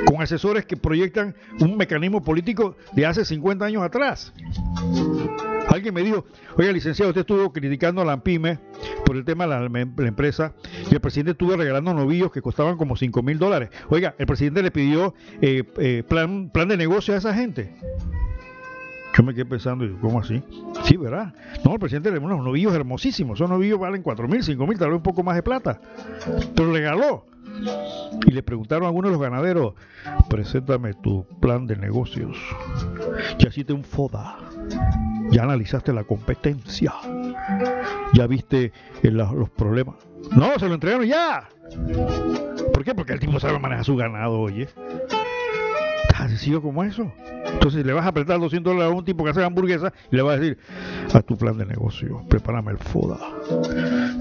con 0.05 0.21
asesores 0.21 0.65
que 0.65 0.77
proyectan 0.77 1.35
un 1.59 1.75
mecanismo 1.75 2.23
político 2.23 2.75
de 2.91 3.07
hace 3.07 3.25
50 3.25 3.65
años 3.65 3.81
atrás. 3.81 4.31
Alguien 5.73 5.93
me 5.93 6.03
dijo, 6.03 6.25
oiga, 6.57 6.71
licenciado, 6.71 7.09
usted 7.09 7.21
estuvo 7.21 7.51
criticando 7.51 8.01
a 8.01 8.05
la 8.05 8.23
PYME 8.23 8.59
por 9.05 9.15
el 9.15 9.25
tema 9.25 9.47
de 9.47 9.69
la, 9.69 9.79
empresa 10.07 10.53
y 10.89 10.93
el 10.93 11.01
presidente 11.01 11.31
estuvo 11.31 11.55
regalando 11.55 11.93
novillos 11.93 12.31
que 12.31 12.41
costaban 12.41 12.77
como 12.77 12.95
5 12.95 13.23
mil 13.23 13.39
dólares. 13.39 13.69
Oiga, 13.89 14.15
el 14.17 14.25
presidente 14.25 14.61
le 14.61 14.71
pidió 14.71 15.13
eh, 15.41 15.63
eh, 15.77 16.03
plan, 16.07 16.49
plan 16.49 16.67
de 16.67 16.77
negocio 16.77 17.13
a 17.13 17.17
esa 17.17 17.33
gente. 17.33 17.75
Yo 19.15 19.23
me 19.23 19.33
quedé 19.33 19.45
pensando, 19.45 19.85
¿cómo 20.01 20.19
así? 20.19 20.41
Sí, 20.83 20.97
¿verdad? 20.97 21.33
No, 21.63 21.73
el 21.73 21.79
presidente 21.79 22.09
le 22.09 22.17
dio 22.17 22.25
unos 22.25 22.43
novillos 22.43 22.73
hermosísimos. 22.73 23.37
Esos 23.37 23.49
novillos 23.49 23.79
valen 23.79 24.01
4 24.01 24.27
mil, 24.27 24.43
5 24.43 24.67
mil, 24.67 24.77
tal 24.77 24.89
vez 24.89 24.97
un 24.97 25.03
poco 25.03 25.21
más 25.23 25.35
de 25.35 25.43
plata. 25.43 25.79
Pero 26.55 26.71
regaló. 26.71 27.25
Y 28.25 28.31
le 28.31 28.43
preguntaron 28.43 28.85
a 28.85 28.87
algunos 28.87 29.11
de 29.11 29.17
los 29.17 29.21
ganaderos, 29.21 29.73
preséntame 30.29 30.93
tu 30.93 31.25
plan 31.39 31.67
de 31.67 31.75
negocios. 31.75 32.37
Ya 33.37 33.49
hiciste 33.49 33.73
un 33.73 33.83
FODA. 33.83 34.37
Ya 35.31 35.43
analizaste 35.43 35.93
la 35.93 36.03
competencia. 36.03 36.93
Ya 38.13 38.27
viste 38.27 38.71
eh, 39.01 39.11
los 39.11 39.49
problemas. 39.51 39.95
No, 40.35 40.57
se 40.57 40.67
lo 40.67 40.75
entregaron 40.75 41.05
ya. 41.05 41.49
¿Por 42.73 42.83
qué? 42.83 42.95
Porque 42.95 43.13
el 43.13 43.19
tipo 43.19 43.39
sabe 43.39 43.59
manejar 43.59 43.85
su 43.85 43.95
ganado, 43.95 44.39
oye. 44.39 44.67
Tan 46.15 46.29
sencillo 46.29 46.61
como 46.61 46.83
eso. 46.83 47.11
Entonces 47.51 47.83
le 47.83 47.91
vas 47.91 48.05
a 48.05 48.09
apretar 48.09 48.39
200 48.39 48.71
dólares 48.71 48.93
a 48.93 48.95
un 48.95 49.03
tipo 49.03 49.23
que 49.23 49.31
hace 49.31 49.43
hamburguesas 49.43 49.91
y 50.11 50.15
le 50.15 50.21
vas 50.21 50.37
a 50.37 50.39
decir, 50.39 50.59
a 51.11 51.21
tu 51.23 51.35
plan 51.35 51.57
de 51.57 51.65
negocio, 51.65 52.21
prepárame 52.29 52.71
el 52.71 52.77
FODA, 52.77 53.17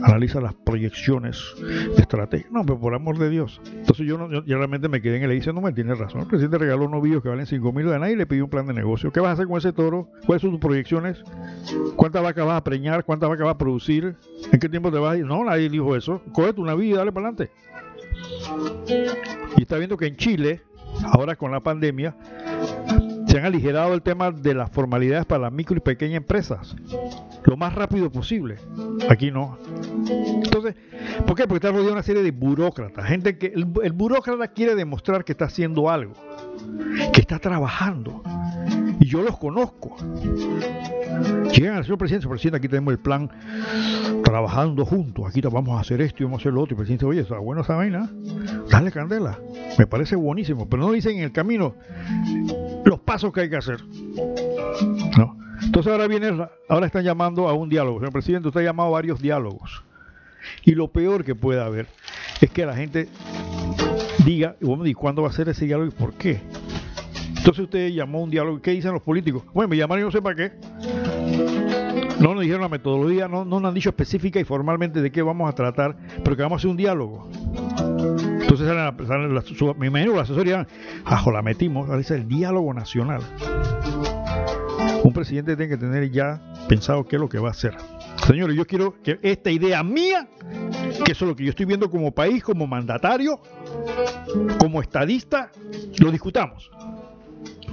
analiza 0.03 0.41
las 0.41 0.55
proyecciones 0.55 1.39
de 1.61 2.01
estrategia. 2.01 2.47
No, 2.51 2.65
pero 2.65 2.81
por 2.81 2.95
amor 2.95 3.19
de 3.19 3.29
Dios. 3.29 3.61
Entonces 3.75 4.07
yo, 4.07 4.17
no, 4.17 4.31
yo, 4.31 4.57
realmente 4.57 4.89
me 4.89 5.03
quedé 5.03 5.19
en 5.19 5.25
el 5.25 5.31
dice, 5.33 5.53
no 5.53 5.61
me 5.61 5.73
tiene 5.73 5.95
razón. 5.95 6.23
El 6.23 6.27
presidente 6.29 6.57
regaló 6.57 6.85
unos 6.85 6.93
novillos 6.93 7.23
que 7.23 7.29
valen 7.29 7.45
5 7.45 7.73
mil 7.73 7.85
dólares 7.85 8.15
y 8.15 8.17
le 8.17 8.27
pidió 8.27 8.45
un 8.45 8.51
plan 8.51 8.67
de 8.67 8.73
negocio. 8.73 9.13
¿Qué 9.13 9.21
vas 9.21 9.31
a 9.31 9.33
hacer 9.33 9.47
con 9.47 9.59
ese 9.59 9.73
toro? 9.75 10.09
¿Cuáles 10.25 10.41
son 10.41 10.51
tus 10.53 10.61
proyecciones? 10.61 11.23
¿Cuántas 11.97 12.23
vacas 12.23 12.47
vas 12.47 12.57
a 12.57 12.65
preñar? 12.65 13.05
¿Cuántas 13.05 13.29
vacas 13.29 13.45
vas 13.45 13.55
a 13.55 13.59
producir? 13.59 14.17
¿En 14.51 14.59
qué 14.59 14.69
tiempo 14.71 14.91
te 14.91 14.99
vas 14.99 15.15
a 15.15 15.19
ir? 15.19 15.27
No, 15.27 15.45
nadie 15.45 15.69
dijo 15.69 15.95
eso. 15.95 16.23
Cógete 16.33 16.61
una 16.61 16.75
vida 16.75 16.95
y 16.95 16.97
dale 16.97 17.13
para 17.13 17.29
adelante. 17.29 17.53
Y 19.57 19.63
está 19.63 19.77
viendo 19.77 19.97
que 19.97 20.07
en 20.07 20.17
Chile, 20.17 20.63
ahora 21.05 21.37
con 21.37 21.53
la 21.53 21.61
pandemia, 21.61 22.15
se 23.27 23.39
han 23.39 23.47
aligerado 23.47 23.95
el 23.95 24.03
tema 24.03 24.31
de 24.31 24.55
las 24.55 24.71
formalidades 24.71 25.27
para 25.27 25.43
las 25.43 25.53
micro 25.53 25.77
y 25.77 25.81
pequeñas 25.81 26.19
empresas 26.19 26.77
lo 27.45 27.57
más 27.57 27.75
rápido 27.75 28.11
posible. 28.11 28.57
Aquí 29.09 29.31
no. 29.31 29.59
Entonces, 30.45 30.75
¿por 31.27 31.37
qué? 31.37 31.47
Porque 31.47 31.57
está 31.57 31.69
rodeado 31.69 31.87
de 31.87 31.93
una 31.93 32.03
serie 32.03 32.23
de 32.23 32.31
burócratas, 32.31 33.07
gente 33.07 33.39
que 33.39 33.47
el, 33.47 33.67
el 33.83 33.93
burócrata 33.93 34.49
quiere 34.49 34.75
demostrar 34.75 35.25
que 35.25 35.33
está 35.33 35.47
haciendo 35.47 35.91
algo, 35.91 36.15
que 37.13 37.21
está 37.21 37.39
trabajando. 37.39 38.23
Y 39.01 39.07
yo 39.07 39.23
los 39.23 39.37
conozco. 39.39 39.97
Llegan 41.53 41.77
al 41.77 41.85
señor 41.85 41.99
presidente, 41.99 42.29
presidente, 42.29 42.57
aquí 42.57 42.69
tenemos 42.69 42.93
el 42.93 42.99
plan 42.99 43.31
trabajando 44.25 44.85
juntos, 44.85 45.27
aquí 45.29 45.41
vamos 45.43 45.77
a 45.77 45.81
hacer 45.81 46.01
esto 46.01 46.23
y 46.23 46.25
vamos 46.25 46.41
a 46.41 46.43
hacer 46.43 46.53
lo 46.53 46.63
otro. 46.63 46.75
Y 46.75 46.75
el 46.75 46.79
presidente, 46.79 47.05
oye, 47.05 47.21
está 47.21 47.39
bueno 47.39 47.63
esa 47.63 47.77
vaina, 47.77 48.11
dale 48.71 48.91
candela, 48.91 49.39
me 49.79 49.87
parece 49.87 50.17
buenísimo, 50.17 50.69
pero 50.69 50.83
no 50.83 50.93
dicen 50.93 51.19
en 51.19 51.25
el 51.25 51.33
camino 51.33 51.75
los 52.85 53.01
pasos 53.01 53.33
que 53.33 53.43
hay 53.43 53.51
que 53.51 53.57
hacer. 53.57 53.83
No. 55.19 55.37
Entonces 55.63 55.93
ahora 55.93 56.09
viene, 56.09 56.47
ahora 56.69 56.87
están 56.87 57.05
llamando 57.05 57.49
a 57.49 57.55
un 57.55 57.69
diálogo. 57.69 57.99
Señor 57.99 58.13
presidente, 58.13 58.49
usted 58.49 58.61
ha 58.61 58.65
llamado 58.65 58.89
a 58.89 58.93
varios 58.93 59.21
diálogos. 59.21 59.85
Y 60.65 60.73
lo 60.73 60.89
peor 60.89 61.25
que 61.25 61.35
puede 61.35 61.63
haber 61.63 61.87
es 62.41 62.51
que 62.51 62.67
la 62.67 62.75
gente 62.75 63.09
diga, 64.25 64.57
¿y 64.61 64.95
cuándo 64.95 65.23
va 65.23 65.29
a 65.29 65.33
ser 65.33 65.49
ese 65.49 65.67
diálogo 65.67 65.89
y 65.89 65.93
por 65.93 66.15
qué? 66.15 66.41
Entonces 67.29 67.65
usted 67.65 67.89
llamó 67.89 68.23
un 68.23 68.31
diálogo. 68.31 68.63
¿Qué 68.63 68.71
dicen 68.71 68.93
los 68.93 69.03
políticos? 69.03 69.43
Bueno, 69.53 69.69
me 69.69 69.77
llamaron 69.77 70.03
y 70.03 70.07
no 70.07 70.13
sé 70.13 70.23
para 70.23 70.37
qué. 70.37 70.53
No 72.21 72.35
nos 72.35 72.43
dijeron 72.43 72.61
la 72.61 72.69
metodología, 72.69 73.27
no, 73.27 73.45
no 73.45 73.59
nos 73.59 73.69
han 73.69 73.75
dicho 73.75 73.89
específica 73.89 74.39
y 74.39 74.45
formalmente 74.45 75.03
de 75.03 75.11
qué 75.11 75.23
vamos 75.23 75.51
a 75.51 75.55
tratar, 75.55 75.97
pero 76.23 76.37
que 76.37 76.43
vamos 76.43 76.57
a 76.57 76.61
hacer 76.61 76.71
un 76.71 76.77
diálogo. 76.77 77.29
Entonces 78.41 78.69
salen, 78.69 79.07
salen 79.09 79.35
la, 79.35 79.41
su, 79.41 79.75
me 79.77 79.89
imagino 79.89 80.15
la 80.15 80.23
asesoría, 80.23 80.69
ajo, 81.05 81.33
la 81.33 81.43
metimos, 81.43 81.87
ahora 81.87 81.99
dice 81.99 82.15
el 82.15 82.29
diálogo 82.29 82.73
nacional. 82.73 83.23
Un 85.03 85.13
presidente 85.13 85.57
tiene 85.57 85.71
que 85.71 85.79
tener 85.79 86.09
ya 86.13 86.41
pensado 86.69 87.05
qué 87.09 87.17
es 87.17 87.21
lo 87.21 87.29
que 87.29 87.41
va 87.41 87.49
a 87.49 87.53
hacer. 87.53 87.75
Señores, 88.27 88.57
yo 88.57 88.67
quiero 88.67 88.95
que 89.03 89.19
esta 89.23 89.51
idea 89.51 89.83
mía, 89.83 90.29
que 91.05 91.13
es 91.13 91.21
lo 91.21 91.35
que 91.35 91.45
yo 91.45 91.51
estoy 91.51 91.67
viendo 91.67 91.91
como 91.91 92.13
país, 92.13 92.43
como 92.43 92.67
mandatario, 92.67 93.41
como 94.59 94.81
estadista, 94.81 95.51
lo 95.99 96.11
discutamos. 96.11 96.71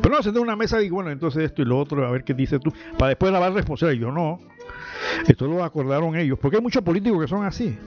Pero 0.02 0.16
no, 0.16 0.24
se 0.24 0.32
da 0.32 0.40
una 0.40 0.56
mesa 0.56 0.82
y 0.82 0.90
bueno, 0.90 1.12
entonces 1.12 1.44
esto 1.44 1.62
y 1.62 1.66
lo 1.66 1.78
otro, 1.78 2.06
a 2.06 2.12
ver 2.12 2.24
qué 2.24 2.34
dices 2.34 2.60
tú, 2.60 2.74
para 2.98 3.10
después 3.10 3.32
lavar 3.32 3.54
responsabilidad. 3.54 4.08
Yo 4.08 4.12
no. 4.12 4.40
Esto 5.28 5.48
lo 5.48 5.64
acordaron 5.64 6.16
ellos, 6.16 6.40
porque 6.40 6.58
hay 6.58 6.64
muchos 6.64 6.84
políticos 6.84 7.22
que 7.22 7.28
son 7.28 7.46
así. 7.46 7.78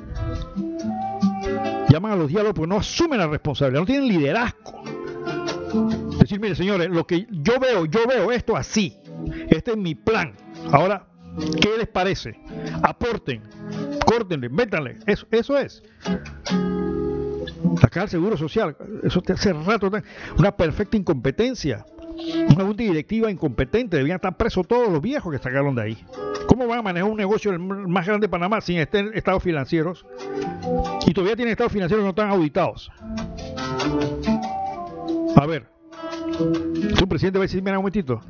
Llaman 1.88 2.12
a 2.12 2.16
los 2.16 2.28
diálogos 2.28 2.54
porque 2.54 2.68
no 2.68 2.76
asumen 2.78 3.18
la 3.18 3.26
responsabilidad, 3.26 3.80
no 3.80 3.86
tienen 3.86 4.08
liderazgo. 4.08 4.82
Decir, 6.18 6.40
mire 6.40 6.54
señores, 6.54 6.88
lo 6.90 7.06
que 7.06 7.26
yo 7.30 7.58
veo, 7.58 7.86
yo 7.86 8.06
veo 8.06 8.30
esto 8.30 8.56
así. 8.56 8.96
Este 9.48 9.72
es 9.72 9.76
mi 9.76 9.94
plan. 9.94 10.34
Ahora, 10.70 11.06
¿qué 11.60 11.70
les 11.78 11.88
parece? 11.88 12.38
Aporten, 12.82 13.42
córtenle, 14.06 14.48
métanle. 14.48 14.98
Eso, 15.06 15.58
es. 15.58 15.82
Sacar 17.80 18.04
el 18.04 18.08
seguro 18.08 18.36
social, 18.36 18.76
eso 19.02 19.22
hace 19.32 19.52
rato 19.52 19.90
una 20.38 20.56
perfecta 20.56 20.96
incompetencia. 20.96 21.84
Una 22.54 22.64
junta 22.64 22.82
directiva 22.82 23.30
incompetente, 23.30 23.96
debían 23.96 24.16
estar 24.16 24.36
presos 24.36 24.66
todos 24.68 24.90
los 24.90 25.00
viejos 25.00 25.32
que 25.32 25.42
sacaron 25.42 25.74
de 25.74 25.82
ahí. 25.82 26.06
¿Cómo 26.46 26.66
van 26.66 26.80
a 26.80 26.82
manejar 26.82 27.10
un 27.10 27.16
negocio 27.16 27.58
más 27.58 28.06
grande 28.06 28.26
de 28.26 28.30
Panamá 28.30 28.60
sin 28.60 28.78
este 28.78 29.10
estados 29.14 29.42
financieros? 29.42 30.04
Y 31.06 31.14
todavía 31.14 31.36
tienen 31.36 31.52
estados 31.52 31.72
financieros 31.72 32.04
no 32.04 32.10
están 32.10 32.28
auditados. 32.28 32.90
A 35.36 35.46
ver, 35.46 35.66
su 36.98 37.08
presidente 37.08 37.38
va 37.38 37.44
a 37.44 37.46
decir, 37.46 37.62
mira 37.62 37.78
un 37.78 37.82
momentito, 37.82 38.20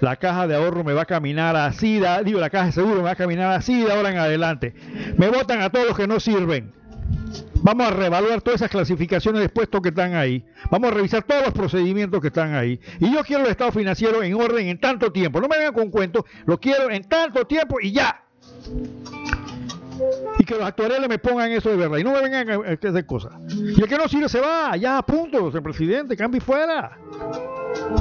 la 0.00 0.16
caja 0.16 0.46
de 0.46 0.56
ahorro 0.56 0.84
me 0.84 0.92
va 0.92 1.02
a 1.02 1.06
caminar 1.06 1.56
así, 1.56 2.00
digo, 2.24 2.40
la 2.40 2.50
caja 2.50 2.66
de 2.66 2.72
seguro 2.72 2.96
me 2.96 3.02
va 3.02 3.12
a 3.12 3.16
caminar 3.16 3.52
así 3.52 3.82
de 3.82 3.92
ahora 3.92 4.10
en 4.10 4.18
adelante. 4.18 4.74
Me 5.16 5.28
votan 5.28 5.60
a 5.62 5.70
todos 5.70 5.86
los 5.86 5.96
que 5.96 6.06
no 6.06 6.20
sirven. 6.20 6.72
Vamos 7.62 7.86
a 7.86 7.90
reevaluar 7.90 8.42
todas 8.42 8.60
esas 8.60 8.70
clasificaciones 8.70 9.40
de 9.40 9.48
puestos 9.48 9.80
que 9.80 9.88
están 9.88 10.14
ahí. 10.14 10.44
Vamos 10.70 10.90
a 10.90 10.94
revisar 10.94 11.22
todos 11.22 11.44
los 11.44 11.52
procedimientos 11.52 12.20
que 12.20 12.26
están 12.26 12.54
ahí. 12.54 12.78
Y 13.00 13.10
yo 13.10 13.24
quiero 13.24 13.44
el 13.44 13.50
estado 13.50 13.72
financiero 13.72 14.22
en 14.22 14.34
orden 14.34 14.68
en 14.68 14.78
tanto 14.78 15.10
tiempo. 15.10 15.40
No 15.40 15.48
me 15.48 15.56
vengan 15.56 15.72
con 15.72 15.90
cuentos, 15.90 16.24
lo 16.44 16.60
quiero 16.60 16.90
en 16.90 17.04
tanto 17.04 17.46
tiempo 17.46 17.78
y 17.80 17.92
ya. 17.92 18.22
Y 20.38 20.44
que 20.44 20.54
los 20.56 20.64
actuariales 20.64 21.08
me 21.08 21.18
pongan 21.18 21.52
eso 21.52 21.70
de 21.70 21.76
verdad. 21.76 21.96
Y 21.98 22.04
no 22.04 22.12
me 22.12 22.20
vengan 22.20 22.50
a 22.50 22.72
hacer 22.72 23.06
cosas. 23.06 23.32
Y 23.50 23.80
el 23.80 23.88
que 23.88 23.96
no 23.96 24.08
sirve 24.08 24.28
se 24.28 24.40
va, 24.40 24.76
ya 24.76 24.98
a 24.98 25.02
punto, 25.06 25.48
el 25.48 25.62
presidente, 25.62 26.16
cambie 26.16 26.42
fuera. 26.42 26.98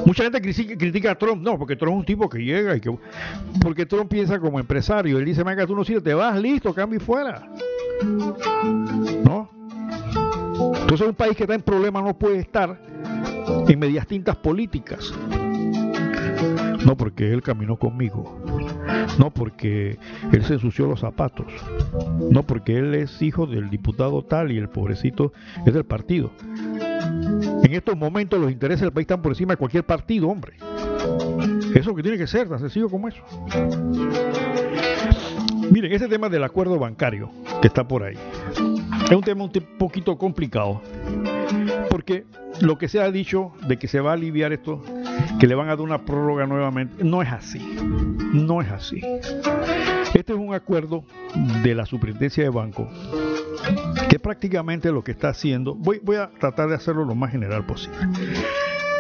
Mucha 0.06 0.24
gente 0.24 0.42
critica, 0.42 1.12
a 1.12 1.16
Trump, 1.16 1.42
no, 1.42 1.58
porque 1.58 1.76
Trump 1.76 1.94
es 1.94 2.00
un 2.00 2.06
tipo 2.06 2.30
que 2.30 2.40
llega 2.40 2.76
y 2.76 2.82
que. 2.82 2.96
Porque 3.62 3.86
Trump 3.86 4.10
piensa 4.10 4.40
como 4.40 4.60
empresario. 4.60 5.18
Él 5.18 5.26
dice, 5.26 5.44
venga, 5.44 5.66
tú 5.66 5.76
no 5.76 5.84
sirves, 5.84 6.04
te 6.04 6.14
vas, 6.14 6.40
listo, 6.40 6.74
cambie 6.74 7.00
fuera. 7.00 7.48
¿No? 9.24 9.50
Entonces 10.82 11.08
un 11.08 11.16
país 11.16 11.36
que 11.36 11.44
está 11.44 11.56
en 11.56 11.62
problemas 11.62 12.04
no 12.04 12.18
puede 12.18 12.40
estar 12.40 12.80
en 13.68 13.80
medias 13.80 14.06
tintas 14.08 14.36
políticas. 14.36 15.14
No 16.86 16.98
porque 16.98 17.32
él 17.32 17.42
caminó 17.42 17.78
conmigo. 17.78 18.40
No 19.18 19.32
porque 19.32 19.98
él 20.32 20.44
se 20.44 20.54
ensució 20.54 20.88
los 20.88 21.00
zapatos. 21.00 21.48
No 22.30 22.44
porque 22.44 22.78
él 22.78 22.94
es 22.94 23.22
hijo 23.22 23.46
del 23.46 23.70
diputado 23.70 24.24
tal 24.24 24.52
y 24.52 24.58
el 24.58 24.70
pobrecito 24.70 25.32
es 25.66 25.74
del 25.74 25.86
partido. 25.86 26.32
En 27.64 27.74
estos 27.74 27.98
momentos 27.98 28.40
los 28.40 28.52
intereses 28.52 28.82
del 28.82 28.92
país 28.92 29.06
están 29.06 29.22
por 29.22 29.32
encima 29.32 29.54
de 29.54 29.58
cualquier 29.58 29.86
partido, 29.86 30.28
hombre. 30.28 30.58
Eso 31.74 31.96
que 31.96 32.04
tiene 32.04 32.18
que 32.18 32.28
ser, 32.28 32.50
tan 32.50 32.60
sencillo 32.60 32.90
como 32.90 33.08
eso. 33.08 33.24
Miren, 35.72 35.92
ese 35.92 36.08
tema 36.08 36.30
del 36.30 36.44
acuerdo 36.44 36.78
bancario 36.78 37.32
que 37.62 37.68
está 37.68 37.88
por 37.88 38.04
ahí 38.04 38.16
es 39.06 39.12
un 39.12 39.24
tema 39.24 39.44
un 39.46 39.52
poquito 39.80 40.18
complicado 40.18 40.82
porque 41.90 42.26
lo 42.60 42.78
que 42.78 42.88
se 42.88 43.00
ha 43.00 43.10
dicho 43.12 43.54
de 43.68 43.78
que 43.78 43.88
se 43.88 44.00
va 44.00 44.12
a 44.12 44.14
aliviar 44.14 44.52
esto, 44.52 44.84
que 45.40 45.48
le 45.48 45.56
van 45.56 45.68
a 45.68 45.72
dar 45.72 45.82
una 45.82 46.06
prórroga 46.06 46.46
nuevamente, 46.46 47.04
no 47.04 47.22
es 47.22 47.32
así. 47.32 47.60
No 48.34 48.62
es 48.62 48.70
así. 48.72 49.02
Este 50.14 50.34
es 50.34 50.40
un 50.40 50.54
acuerdo 50.54 51.04
de 51.64 51.76
la 51.76 51.86
superintendencia 51.86 52.44
de 52.44 52.50
banco 52.50 52.90
que 54.10 54.20
prácticamente 54.20 54.92
lo 54.92 55.04
que 55.04 55.12
está 55.12 55.30
haciendo, 55.30 55.76
voy, 55.76 56.00
a 56.16 56.30
tratar 56.40 56.70
de 56.70 56.76
hacerlo 56.76 57.06
lo 57.06 57.16
más 57.16 57.32
general 57.32 57.66
posible. 57.66 57.98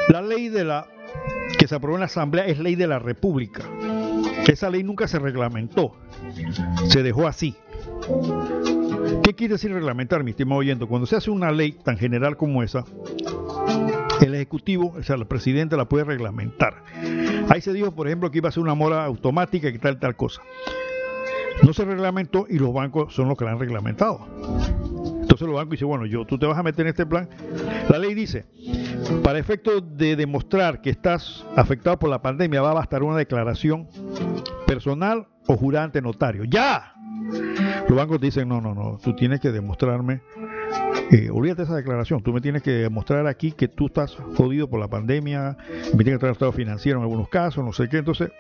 La 0.09 0.21
ley 0.21 0.49
de 0.49 0.63
la 0.63 0.87
que 1.57 1.67
se 1.67 1.75
aprobó 1.75 1.95
en 1.95 2.01
la 2.01 2.07
Asamblea 2.07 2.45
es 2.45 2.59
ley 2.59 2.75
de 2.75 2.87
la 2.87 2.99
República. 2.99 3.63
Esa 4.47 4.69
ley 4.69 4.83
nunca 4.83 5.07
se 5.07 5.19
reglamentó, 5.19 5.95
se 6.87 7.03
dejó 7.03 7.27
así. 7.27 7.55
¿Qué 9.23 9.33
quiere 9.33 9.53
decir 9.53 9.71
reglamentar, 9.71 10.23
mi 10.23 10.31
estimado 10.31 10.59
oyente? 10.59 10.85
Cuando 10.85 11.07
se 11.07 11.15
hace 11.15 11.31
una 11.31 11.51
ley 11.51 11.71
tan 11.71 11.97
general 11.97 12.35
como 12.35 12.61
esa, 12.63 12.83
el 14.21 14.35
Ejecutivo, 14.35 14.93
o 14.97 15.03
sea, 15.03 15.15
el 15.15 15.25
presidente 15.25 15.77
la 15.77 15.85
puede 15.85 16.03
reglamentar. 16.03 16.83
Ahí 17.49 17.61
se 17.61 17.73
dijo, 17.73 17.91
por 17.91 18.07
ejemplo, 18.07 18.31
que 18.31 18.39
iba 18.39 18.49
a 18.49 18.51
ser 18.51 18.63
una 18.63 18.73
mora 18.73 19.05
automática 19.05 19.69
y 19.69 19.77
tal, 19.77 19.99
tal 19.99 20.15
cosa. 20.15 20.41
No 21.61 21.73
se 21.73 21.85
reglamentó 21.85 22.45
y 22.49 22.57
los 22.57 22.73
bancos 22.73 23.13
son 23.13 23.29
los 23.29 23.37
que 23.37 23.45
la 23.45 23.51
han 23.51 23.59
reglamentado. 23.59 24.27
Entonces 25.21 25.47
los 25.47 25.55
bancos 25.55 25.71
dicen, 25.71 25.87
bueno, 25.87 26.05
yo, 26.05 26.25
tú 26.25 26.37
te 26.37 26.45
vas 26.45 26.57
a 26.57 26.63
meter 26.63 26.85
en 26.85 26.89
este 26.89 27.05
plan. 27.05 27.29
La 27.89 27.97
ley 27.97 28.13
dice, 28.13 28.45
para 29.23 29.39
efecto 29.39 29.81
de 29.81 30.15
demostrar 30.15 30.81
que 30.81 30.89
estás 30.89 31.45
afectado 31.55 31.97
por 31.99 32.09
la 32.09 32.21
pandemia, 32.21 32.61
va 32.61 32.71
a 32.71 32.75
bastar 32.75 33.03
una 33.03 33.17
declaración 33.17 33.87
personal 34.67 35.27
o 35.47 35.55
jurante 35.55 36.01
notario. 36.01 36.43
¡Ya! 36.45 36.93
Los 37.87 37.97
bancos 37.97 38.19
dicen, 38.19 38.47
no, 38.47 38.61
no, 38.61 38.73
no, 38.73 38.99
tú 39.03 39.15
tienes 39.15 39.39
que 39.39 39.51
demostrarme, 39.51 40.21
eh, 41.11 41.29
olvídate 41.31 41.63
esa 41.63 41.75
declaración, 41.75 42.21
tú 42.21 42.33
me 42.33 42.41
tienes 42.41 42.61
que 42.61 42.71
demostrar 42.71 43.27
aquí 43.27 43.51
que 43.51 43.67
tú 43.67 43.87
estás 43.87 44.17
jodido 44.35 44.69
por 44.69 44.79
la 44.79 44.87
pandemia, 44.87 45.57
me 45.95 46.03
tienes 46.03 46.13
que 46.13 46.19
traer 46.19 46.33
estado 46.33 46.51
financiero 46.51 46.99
en 46.99 47.03
algunos 47.03 47.29
casos, 47.29 47.63
no 47.63 47.73
sé 47.73 47.87
qué, 47.89 47.97
entonces, 47.97 48.31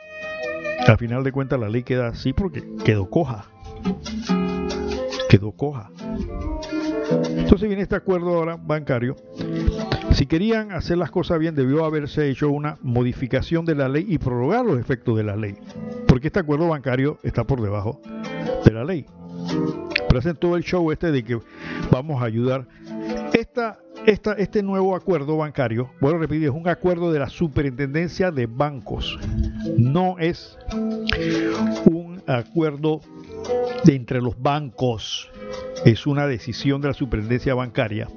al 0.87 0.97
final 0.97 1.23
de 1.23 1.31
cuentas 1.31 1.59
la 1.59 1.69
ley 1.69 1.83
queda 1.83 2.07
así 2.07 2.33
porque 2.33 2.63
quedó 2.83 3.09
coja, 3.09 3.45
quedó 5.29 5.51
coja. 5.51 5.89
Entonces 7.29 7.67
viene 7.67 7.83
este 7.83 7.95
acuerdo 7.95 8.35
ahora 8.35 8.57
bancario. 8.57 9.15
Si 10.11 10.25
querían 10.25 10.71
hacer 10.71 10.97
las 10.97 11.11
cosas 11.11 11.39
bien, 11.39 11.55
debió 11.55 11.85
haberse 11.85 12.29
hecho 12.29 12.49
una 12.49 12.77
modificación 12.81 13.65
de 13.65 13.75
la 13.75 13.89
ley 13.89 14.05
y 14.07 14.17
prorrogar 14.17 14.65
los 14.65 14.79
efectos 14.79 15.17
de 15.17 15.23
la 15.23 15.35
ley. 15.35 15.55
Porque 16.07 16.27
este 16.27 16.39
acuerdo 16.39 16.67
bancario 16.67 17.17
está 17.23 17.43
por 17.43 17.61
debajo 17.61 17.99
de 18.63 18.71
la 18.71 18.83
ley. 18.83 19.05
Hacen 20.19 20.35
todo 20.35 20.55
el 20.55 20.63
show 20.63 20.91
este 20.91 21.11
de 21.11 21.23
que 21.23 21.39
vamos 21.91 22.21
a 22.21 22.25
ayudar. 22.25 22.65
Esta, 23.33 23.79
esta, 24.05 24.33
este 24.33 24.63
nuevo 24.63 24.95
acuerdo 24.95 25.37
bancario, 25.37 25.89
vuelvo 25.99 26.17
a 26.19 26.21
repetir, 26.21 26.45
es 26.45 26.51
un 26.51 26.67
acuerdo 26.67 27.11
de 27.11 27.19
la 27.19 27.29
superintendencia 27.29 28.31
de 28.31 28.45
bancos. 28.45 29.17
No 29.77 30.17
es 30.19 30.57
un 31.85 32.21
acuerdo 32.27 33.01
entre 33.85 34.21
los 34.21 34.39
bancos. 34.41 35.29
Es 35.85 36.07
una 36.07 36.27
decisión 36.27 36.81
de 36.81 36.87
la 36.89 36.93
superintendencia 36.93 37.55
bancaria. 37.55 38.07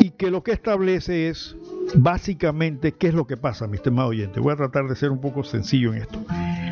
Y 0.00 0.10
que 0.10 0.30
lo 0.30 0.42
que 0.42 0.52
establece 0.52 1.28
es 1.28 1.56
básicamente 1.94 2.92
qué 2.92 3.08
es 3.08 3.14
lo 3.14 3.26
que 3.26 3.36
pasa, 3.36 3.66
mi 3.66 3.76
estimado 3.76 4.08
oyente. 4.08 4.40
Voy 4.40 4.52
a 4.52 4.56
tratar 4.56 4.88
de 4.88 4.96
ser 4.96 5.10
un 5.10 5.20
poco 5.20 5.44
sencillo 5.44 5.92
en 5.92 6.02
esto. 6.02 6.18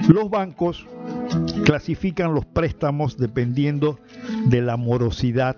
Los 0.09 0.29
bancos 0.31 0.87
clasifican 1.65 2.35
los 2.35 2.45
préstamos 2.45 3.17
dependiendo 3.17 3.99
de 4.47 4.63
la 4.63 4.77
morosidad 4.77 5.57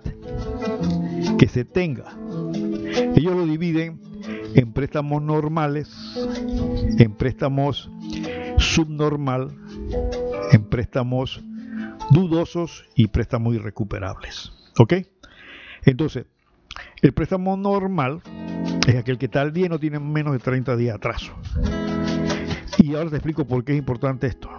que 1.37 1.47
se 1.47 1.65
tenga. 1.65 2.15
Ellos 3.15 3.35
lo 3.35 3.45
dividen 3.45 3.99
en 4.55 4.71
préstamos 4.73 5.21
normales, 5.21 5.89
en 6.97 7.13
préstamos 7.13 7.89
subnormal, 8.57 9.55
en 10.51 10.63
préstamos 10.63 11.43
dudosos 12.11 12.85
y 12.95 13.07
préstamos 13.07 13.55
irrecuperables. 13.55 14.51
¿Ok? 14.77 14.93
Entonces, 15.85 16.25
el 17.01 17.13
préstamo 17.13 17.57
normal 17.57 18.21
es 18.87 18.95
aquel 18.95 19.17
que 19.17 19.25
está 19.25 19.41
al 19.41 19.53
día 19.53 19.67
no 19.67 19.79
tiene 19.79 19.99
menos 19.99 20.33
de 20.33 20.39
30 20.39 20.75
días 20.77 20.93
de 20.93 20.95
atraso. 20.95 21.33
Y 22.77 22.95
ahora 22.95 23.09
te 23.09 23.17
explico 23.17 23.45
por 23.45 23.63
qué 23.63 23.73
es 23.73 23.77
importante 23.77 24.27
esto. 24.27 24.49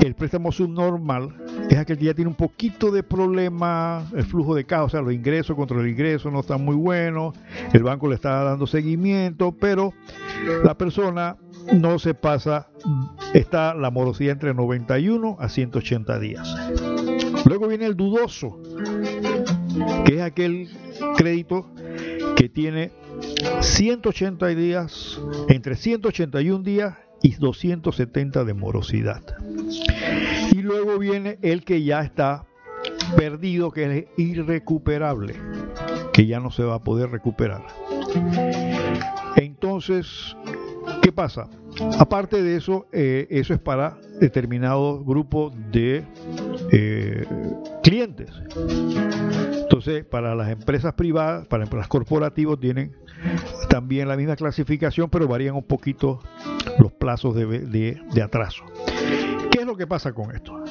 El 0.00 0.14
préstamo 0.14 0.50
subnormal 0.50 1.36
es 1.68 1.78
aquel 1.78 1.98
que 1.98 2.06
ya 2.06 2.14
tiene 2.14 2.30
un 2.30 2.36
poquito 2.36 2.90
de 2.90 3.02
problema, 3.02 4.04
el 4.14 4.24
flujo 4.24 4.54
de 4.54 4.64
caja, 4.64 4.84
o 4.84 4.88
sea, 4.88 5.02
los 5.02 5.12
ingresos 5.12 5.54
contra 5.56 5.80
el 5.80 5.88
ingreso 5.88 6.30
no 6.30 6.40
están 6.40 6.64
muy 6.64 6.74
buenos, 6.74 7.34
el 7.72 7.82
banco 7.82 8.08
le 8.08 8.14
está 8.14 8.42
dando 8.44 8.66
seguimiento, 8.66 9.52
pero 9.52 9.92
la 10.64 10.76
persona 10.76 11.36
no 11.72 11.98
se 11.98 12.14
pasa, 12.14 12.68
está 13.34 13.74
la 13.74 13.90
morosidad 13.90 14.32
entre 14.32 14.54
91 14.54 15.36
a 15.38 15.48
180 15.48 16.18
días. 16.18 16.56
Luego 17.44 17.68
viene 17.68 17.86
el 17.86 17.96
dudoso, 17.96 18.60
que 20.04 20.16
es 20.16 20.22
aquel 20.22 20.68
crédito 21.16 21.70
que 22.36 22.48
tiene 22.48 23.01
180 23.60 24.46
días, 24.48 25.20
entre 25.48 25.76
181 25.76 26.62
días 26.62 26.94
y 27.22 27.34
270 27.34 28.44
de 28.44 28.54
morosidad. 28.54 29.22
Y 30.52 30.62
luego 30.62 30.98
viene 30.98 31.38
el 31.42 31.64
que 31.64 31.82
ya 31.82 32.02
está 32.02 32.46
perdido, 33.16 33.70
que 33.70 33.98
es 33.98 34.04
irrecuperable, 34.16 35.34
que 36.12 36.26
ya 36.26 36.40
no 36.40 36.50
se 36.50 36.64
va 36.64 36.76
a 36.76 36.82
poder 36.82 37.10
recuperar. 37.10 37.62
Entonces, 39.36 40.36
¿qué 41.02 41.12
pasa? 41.12 41.48
Aparte 41.98 42.42
de 42.42 42.56
eso, 42.56 42.86
eh, 42.92 43.26
eso 43.30 43.54
es 43.54 43.60
para 43.60 43.98
determinado 44.20 45.02
grupo 45.04 45.52
de 45.70 46.04
eh, 46.70 47.24
clientes. 47.82 48.30
Entonces, 49.82 50.04
para 50.04 50.36
las 50.36 50.48
empresas 50.48 50.94
privadas, 50.94 51.44
para 51.48 51.64
empresas 51.64 51.88
corporativas 51.88 52.60
tienen 52.60 52.94
también 53.68 54.06
la 54.06 54.16
misma 54.16 54.36
clasificación, 54.36 55.10
pero 55.10 55.26
varían 55.26 55.56
un 55.56 55.64
poquito 55.64 56.20
los 56.78 56.92
plazos 56.92 57.34
de, 57.34 57.98
de 58.14 58.22
atraso. 58.22 58.62
¿Qué 59.50 59.62
es 59.62 59.66
lo 59.66 59.76
que 59.76 59.88
pasa 59.88 60.12
con 60.12 60.30
esto? 60.30 60.62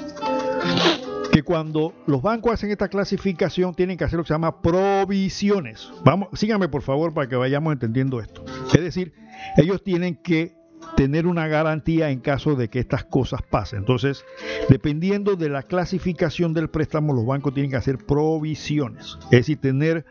que 1.33 1.43
cuando 1.43 1.93
los 2.07 2.21
bancos 2.21 2.53
hacen 2.53 2.71
esta 2.71 2.89
clasificación 2.89 3.73
tienen 3.73 3.97
que 3.97 4.03
hacer 4.03 4.17
lo 4.17 4.23
que 4.23 4.27
se 4.27 4.33
llama 4.33 4.61
provisiones. 4.61 5.89
Vamos, 6.03 6.27
síganme 6.33 6.67
por 6.67 6.81
favor 6.81 7.13
para 7.13 7.27
que 7.27 7.37
vayamos 7.37 7.71
entendiendo 7.71 8.19
esto. 8.19 8.43
Es 8.73 8.81
decir, 8.81 9.13
ellos 9.55 9.81
tienen 9.81 10.15
que 10.15 10.53
tener 10.95 11.27
una 11.27 11.47
garantía 11.47 12.09
en 12.09 12.19
caso 12.19 12.55
de 12.55 12.69
que 12.69 12.79
estas 12.79 13.03
cosas 13.03 13.41
pasen. 13.41 13.79
Entonces, 13.79 14.25
dependiendo 14.69 15.35
de 15.35 15.49
la 15.49 15.63
clasificación 15.63 16.53
del 16.53 16.69
préstamo, 16.69 17.13
los 17.13 17.25
bancos 17.25 17.53
tienen 17.53 17.71
que 17.71 17.77
hacer 17.77 17.97
provisiones. 17.97 19.17
Es 19.25 19.39
decir, 19.39 19.59
tener 19.59 20.05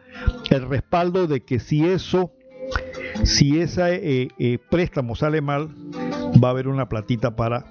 el 0.51 0.69
respaldo 0.69 1.27
de 1.27 1.43
que 1.43 1.61
si 1.61 1.86
eso, 1.86 2.32
si 3.24 3.61
ese 3.61 3.94
eh, 3.94 4.28
eh, 4.39 4.59
préstamo 4.70 5.15
sale 5.15 5.40
mal, 5.40 5.70
va 6.43 6.48
a 6.48 6.51
haber 6.52 6.69
una 6.69 6.89
platita 6.89 7.36
para 7.36 7.65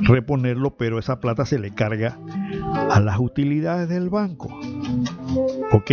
reponerlo, 0.00 0.76
pero 0.76 0.98
esa 0.98 1.20
plata 1.20 1.44
se 1.44 1.58
le 1.58 1.74
carga 1.74 2.18
a 2.90 3.00
las 3.00 3.18
utilidades 3.18 3.88
del 3.88 4.10
banco. 4.10 4.48
¿Ok? 5.72 5.90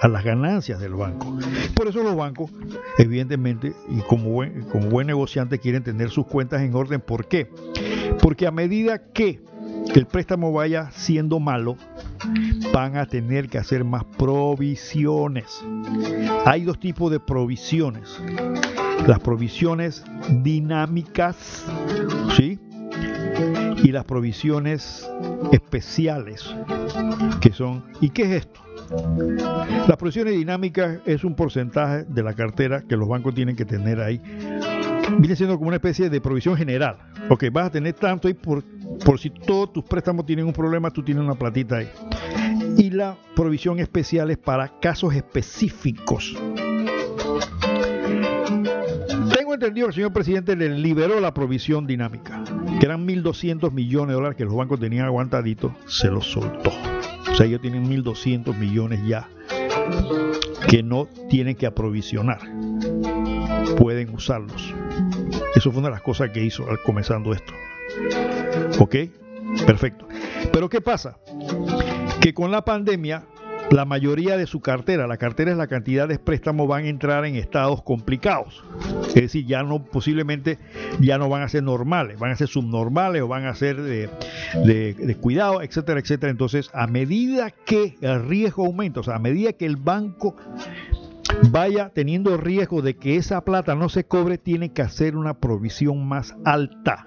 A 0.00 0.08
las 0.08 0.24
ganancias 0.24 0.80
del 0.80 0.94
banco. 0.94 1.38
Por 1.74 1.88
eso 1.88 2.02
los 2.02 2.16
bancos, 2.16 2.50
evidentemente, 2.98 3.74
y 3.88 4.00
como 4.02 4.30
buen, 4.30 4.62
como 4.64 4.88
buen 4.88 5.06
negociante, 5.06 5.58
quieren 5.58 5.82
tener 5.82 6.10
sus 6.10 6.26
cuentas 6.26 6.62
en 6.62 6.74
orden. 6.74 7.00
¿Por 7.00 7.26
qué? 7.26 7.50
Porque 8.22 8.46
a 8.46 8.50
medida 8.50 8.98
que 8.98 9.42
el 9.94 10.06
préstamo 10.06 10.52
vaya 10.52 10.90
siendo 10.92 11.40
malo, 11.40 11.76
van 12.72 12.96
a 12.96 13.06
tener 13.06 13.48
que 13.48 13.58
hacer 13.58 13.84
más 13.84 14.04
provisiones. 14.04 15.62
Hay 16.44 16.64
dos 16.64 16.78
tipos 16.78 17.10
de 17.10 17.20
provisiones. 17.20 18.20
Las 19.06 19.20
provisiones 19.20 20.04
dinámicas, 20.42 21.66
¿sí? 22.36 22.58
y 23.82 23.92
las 23.92 24.04
provisiones 24.04 25.10
especiales 25.52 26.54
que 27.40 27.52
son 27.52 27.84
¿y 28.00 28.10
qué 28.10 28.22
es 28.22 28.44
esto? 28.44 28.60
Las 29.88 29.96
provisiones 29.96 30.34
dinámicas 30.34 30.98
es 31.06 31.24
un 31.24 31.34
porcentaje 31.34 32.04
de 32.04 32.22
la 32.22 32.34
cartera 32.34 32.82
que 32.82 32.96
los 32.96 33.08
bancos 33.08 33.34
tienen 33.34 33.56
que 33.56 33.64
tener 33.64 34.00
ahí. 34.00 34.20
Viene 35.18 35.36
siendo 35.36 35.56
como 35.56 35.68
una 35.68 35.76
especie 35.76 36.10
de 36.10 36.20
provisión 36.20 36.56
general. 36.56 36.96
Ok, 37.28 37.44
vas 37.52 37.66
a 37.66 37.70
tener 37.70 37.94
tanto 37.94 38.28
y 38.28 38.34
por, 38.34 38.64
por 39.04 39.18
si 39.18 39.30
todos 39.30 39.72
tus 39.72 39.84
préstamos 39.84 40.26
tienen 40.26 40.46
un 40.46 40.52
problema, 40.52 40.90
tú 40.90 41.02
tienes 41.02 41.24
una 41.24 41.34
platita 41.34 41.76
ahí. 41.76 41.90
Y 42.76 42.90
la 42.90 43.16
provisión 43.34 43.78
especial 43.78 44.30
es 44.30 44.38
para 44.38 44.80
casos 44.80 45.14
específicos 45.14 46.36
entendido 49.60 49.86
que 49.86 49.90
el 49.90 49.94
señor 49.94 50.12
presidente 50.12 50.56
le 50.56 50.70
liberó 50.70 51.20
la 51.20 51.34
provisión 51.34 51.86
dinámica, 51.86 52.42
que 52.78 52.86
eran 52.86 53.06
1.200 53.06 53.70
millones 53.72 54.08
de 54.08 54.14
dólares 54.14 54.36
que 54.36 54.44
los 54.44 54.54
bancos 54.54 54.80
tenían 54.80 55.04
aguantaditos, 55.04 55.72
se 55.86 56.08
los 56.08 56.26
soltó. 56.26 56.72
O 57.30 57.34
sea, 57.34 57.46
ellos 57.46 57.60
tienen 57.60 57.88
1.200 57.88 58.56
millones 58.56 59.00
ya 59.06 59.28
que 60.68 60.82
no 60.82 61.06
tienen 61.28 61.56
que 61.56 61.66
aprovisionar. 61.66 62.40
Pueden 63.76 64.14
usarlos. 64.14 64.74
Eso 65.54 65.70
fue 65.70 65.80
una 65.80 65.88
de 65.88 65.94
las 65.94 66.02
cosas 66.02 66.30
que 66.30 66.44
hizo 66.44 66.68
al 66.68 66.82
comenzando 66.82 67.32
esto. 67.32 67.52
¿Ok? 68.78 68.96
Perfecto. 69.66 70.06
Pero 70.52 70.68
¿qué 70.68 70.80
pasa? 70.80 71.18
Que 72.20 72.32
con 72.34 72.50
la 72.50 72.64
pandemia 72.64 73.24
la 73.70 73.84
mayoría 73.84 74.36
de 74.36 74.46
su 74.46 74.60
cartera, 74.60 75.06
la 75.06 75.16
cartera 75.16 75.52
es 75.52 75.56
la 75.56 75.68
cantidad 75.68 76.08
de 76.08 76.18
préstamos, 76.18 76.66
van 76.66 76.84
a 76.84 76.88
entrar 76.88 77.24
en 77.24 77.36
estados 77.36 77.82
complicados. 77.82 78.64
Es 79.08 79.14
decir, 79.14 79.46
ya 79.46 79.62
no, 79.62 79.84
posiblemente 79.84 80.58
ya 81.00 81.18
no 81.18 81.28
van 81.28 81.42
a 81.42 81.48
ser 81.48 81.62
normales, 81.62 82.18
van 82.18 82.32
a 82.32 82.36
ser 82.36 82.48
subnormales 82.48 83.22
o 83.22 83.28
van 83.28 83.46
a 83.46 83.54
ser 83.54 83.80
de, 83.80 84.08
de 84.64 85.16
cuidado, 85.20 85.62
etcétera, 85.62 86.00
etcétera. 86.00 86.30
Entonces, 86.30 86.68
a 86.72 86.86
medida 86.88 87.50
que 87.50 87.96
el 88.00 88.26
riesgo 88.26 88.66
aumenta, 88.66 89.00
o 89.00 89.02
sea, 89.04 89.16
a 89.16 89.20
medida 89.20 89.52
que 89.52 89.66
el 89.66 89.76
banco 89.76 90.36
vaya 91.50 91.90
teniendo 91.90 92.36
riesgo 92.36 92.82
de 92.82 92.96
que 92.96 93.16
esa 93.16 93.44
plata 93.44 93.76
no 93.76 93.88
se 93.88 94.04
cobre, 94.04 94.36
tiene 94.36 94.72
que 94.72 94.82
hacer 94.82 95.16
una 95.16 95.34
provisión 95.34 96.08
más 96.08 96.34
alta. 96.44 97.06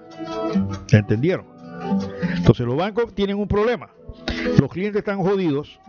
¿Entendieron? 0.90 1.46
Entonces 2.36 2.66
los 2.66 2.76
bancos 2.76 3.14
tienen 3.14 3.36
un 3.36 3.48
problema 3.48 3.90
los 4.58 4.70
clientes 4.70 5.00
están 5.00 5.18
jodidos 5.18 5.80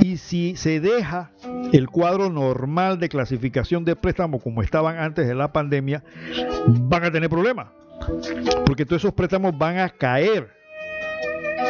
y 0.00 0.16
si 0.16 0.56
se 0.56 0.80
deja 0.80 1.30
el 1.72 1.88
cuadro 1.88 2.30
normal 2.30 2.98
de 2.98 3.08
clasificación 3.08 3.84
de 3.84 3.96
préstamo 3.96 4.40
como 4.40 4.62
estaban 4.62 4.98
antes 4.98 5.26
de 5.26 5.34
la 5.34 5.52
pandemia, 5.52 6.02
van 6.66 7.04
a 7.04 7.10
tener 7.10 7.28
problemas. 7.28 7.68
Porque 8.66 8.84
todos 8.84 9.02
esos 9.02 9.14
préstamos 9.14 9.56
van 9.56 9.78
a 9.78 9.88
caer. 9.88 10.48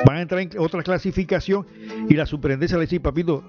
Van 0.06 0.16
a 0.16 0.22
entrar 0.22 0.40
en 0.40 0.50
otra 0.58 0.82
clasificación 0.82 1.66
y 2.08 2.14
la 2.14 2.26
superintendencia 2.26 2.76
le 2.76 2.84
dice, 2.84 2.98
papito, 2.98 3.44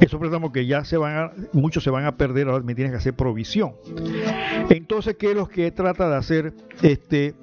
esos 0.00 0.18
préstamos 0.18 0.52
que 0.52 0.66
ya 0.66 0.84
se 0.84 0.96
van 0.96 1.16
a, 1.16 1.32
muchos 1.52 1.84
se 1.84 1.90
van 1.90 2.04
a 2.04 2.16
perder, 2.16 2.48
ahora 2.48 2.64
me 2.64 2.74
tienes 2.74 2.92
que 2.92 2.98
hacer 2.98 3.14
provisión. 3.14 3.74
Entonces, 4.68 5.16
¿qué 5.16 5.30
es 5.30 5.36
lo 5.36 5.48
que 5.48 5.70
trata 5.70 6.10
de 6.10 6.16
hacer 6.16 6.52
este 6.82 7.34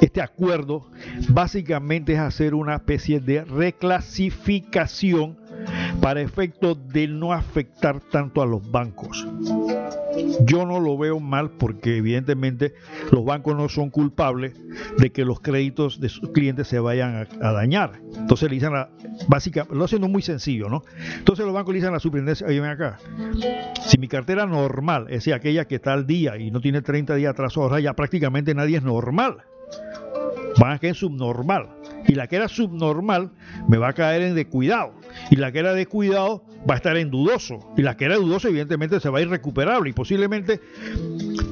este 0.00 0.20
acuerdo 0.20 0.90
básicamente 1.28 2.14
es 2.14 2.18
hacer 2.18 2.54
una 2.54 2.74
especie 2.74 3.20
de 3.20 3.44
reclasificación 3.44 5.38
para 6.00 6.20
efecto 6.20 6.74
de 6.74 7.06
no 7.08 7.32
afectar 7.32 8.00
tanto 8.00 8.42
a 8.42 8.46
los 8.46 8.68
bancos. 8.70 9.26
Yo 10.44 10.66
no 10.66 10.80
lo 10.80 10.98
veo 10.98 11.20
mal 11.20 11.50
porque 11.50 11.96
evidentemente 11.96 12.74
los 13.10 13.24
bancos 13.24 13.56
no 13.56 13.68
son 13.68 13.90
culpables 13.90 14.54
de 14.98 15.10
que 15.10 15.24
los 15.24 15.40
créditos 15.40 16.00
de 16.00 16.08
sus 16.08 16.30
clientes 16.30 16.68
se 16.68 16.78
vayan 16.80 17.26
a, 17.40 17.52
dañar. 17.52 18.00
Entonces 18.16 18.48
le 18.50 18.56
dicen, 18.56 18.72
la, 18.72 18.90
básicamente, 19.28 19.76
lo 19.76 19.84
hacen 19.84 20.02
muy 20.10 20.22
sencillo, 20.22 20.68
¿no? 20.68 20.82
Entonces 21.18 21.44
los 21.44 21.54
bancos 21.54 21.72
le 21.72 21.78
dicen 21.78 21.90
a 21.90 21.94
la 21.94 22.00
superintendencia, 22.00 22.46
oye, 22.46 22.60
ven 22.60 22.70
acá, 22.70 22.98
si 23.86 23.98
mi 23.98 24.08
cartera 24.08 24.46
normal, 24.46 25.04
es 25.08 25.16
decir, 25.16 25.34
aquella 25.34 25.66
que 25.66 25.76
está 25.76 25.92
al 25.92 26.06
día 26.06 26.36
y 26.36 26.50
no 26.50 26.60
tiene 26.60 26.82
30 26.82 27.14
días 27.14 27.30
atrás, 27.30 27.56
ahora 27.56 27.80
ya 27.80 27.94
prácticamente 27.94 28.54
nadie 28.54 28.78
es 28.78 28.82
normal 28.82 29.44
van 30.58 30.72
a 30.72 30.78
caer 30.78 30.94
subnormal. 30.94 31.68
Y 32.06 32.14
la 32.14 32.26
que 32.26 32.36
era 32.36 32.48
subnormal 32.48 33.30
me 33.68 33.78
va 33.78 33.88
a 33.88 33.92
caer 33.92 34.22
en 34.22 34.34
descuidado. 34.34 34.94
Y 35.30 35.36
la 35.36 35.52
que 35.52 35.60
era 35.60 35.72
descuidado 35.72 36.44
va 36.68 36.74
a 36.74 36.76
estar 36.76 36.96
en 36.96 37.10
dudoso. 37.10 37.72
Y 37.76 37.82
la 37.82 37.96
que 37.96 38.06
era 38.06 38.16
dudoso, 38.16 38.48
evidentemente, 38.48 39.00
se 39.00 39.08
va 39.08 39.18
a 39.18 39.22
ir 39.22 39.28
recuperable. 39.28 39.90
Y 39.90 39.92
posiblemente 39.92 40.60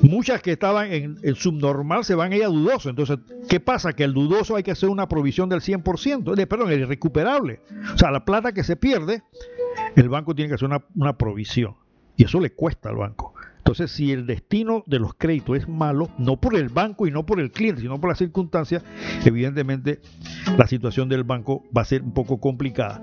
muchas 0.03 0.43
que 0.43 0.53
estaban 0.53 0.93
en, 0.93 1.35
subnormal 1.35 2.05
se 2.05 2.15
van 2.15 2.33
a 2.33 2.37
ir 2.37 2.45
a 2.45 2.49
dudoso. 2.49 2.91
Entonces, 2.91 3.19
¿qué 3.49 3.61
pasa? 3.61 3.93
Que 3.93 4.05
el 4.05 4.13
dudoso 4.13 4.57
hay 4.57 4.63
que 4.63 4.73
hacer 4.73 4.89
una 4.89 5.09
provisión 5.09 5.49
del 5.49 5.61
100%, 5.61 6.35
de, 6.35 6.47
perdón, 6.47 6.73
el 6.73 6.81
irrecuperable. 6.81 7.61
O 7.95 7.99
sea, 7.99 8.11
la 8.11 8.25
plata 8.25 8.53
que 8.53 8.65
se 8.65 8.77
pierde, 8.77 9.23
el 9.97 10.09
banco 10.09 10.35
tiene 10.35 10.49
que 10.49 10.57
hacer 10.57 10.69
una 10.95 11.17
provisión. 11.17 11.77
Y 12.17 12.25
eso 12.25 12.41
le 12.41 12.51
cuesta 12.51 12.91
al 12.91 12.97
banco. 12.97 13.35
Entonces, 13.61 13.91
si 13.91 14.11
el 14.11 14.27
destino 14.27 14.82
de 14.87 14.99
los 14.99 15.12
créditos 15.15 15.59
es 15.59 15.69
malo, 15.69 16.09
no 16.16 16.39
por 16.41 16.57
el 16.57 16.70
banco 16.70 17.07
y 17.07 17.11
no 17.11 17.27
por 17.27 17.41
el 17.41 17.53
cliente, 17.53 17.82
sino 17.82 18.01
por 18.01 18.09
las 18.09 18.19
circunstancias, 18.19 18.82
evidentemente 19.24 20.01
la 20.57 20.66
situación 20.66 21.11
del 21.11 21.24
banco 21.24 21.62
va 21.77 21.82
a 21.82 21.85
ser 21.85 22.03
un 22.03 22.12
poco 22.12 22.41
complicada, 22.41 23.03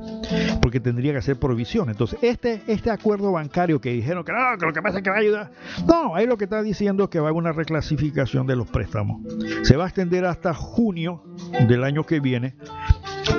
porque 0.60 0.80
tendría 0.80 1.12
que 1.12 1.20
hacer 1.20 1.38
provisión. 1.38 1.92
Entonces, 1.92 2.18
este, 2.24 2.64
este 2.66 2.90
acuerdo 2.90 3.32
bancario 3.32 3.80
que 3.80 3.92
dijeron 3.92 4.24
que 4.24 4.32
no, 4.32 4.58
que 4.58 4.66
lo 4.66 4.74
que 4.74 4.82
pasa 4.82 4.98
es 4.98 5.04
que 5.04 5.12
va 5.12 5.18
a 5.18 5.20
ayudar, 5.20 5.52
no, 5.88 6.16
ahí 6.16 6.26
lo 6.26 6.38
que 6.38 6.46
está 6.46 6.64
diciendo 6.64 7.04
es 7.04 7.10
que 7.12 7.20
va 7.20 7.28
a 7.28 7.30
haber 7.30 7.40
una 7.40 7.52
reclasificación 7.52 8.48
de 8.48 8.56
los 8.56 8.68
préstamos. 8.68 9.22
Se 9.62 9.78
va 9.78 9.84
a 9.84 9.88
extender 9.88 10.26
hasta 10.26 10.56
junio 10.56 11.24
del 11.68 11.84
año 11.84 12.04
que 12.04 12.20
viene 12.20 12.56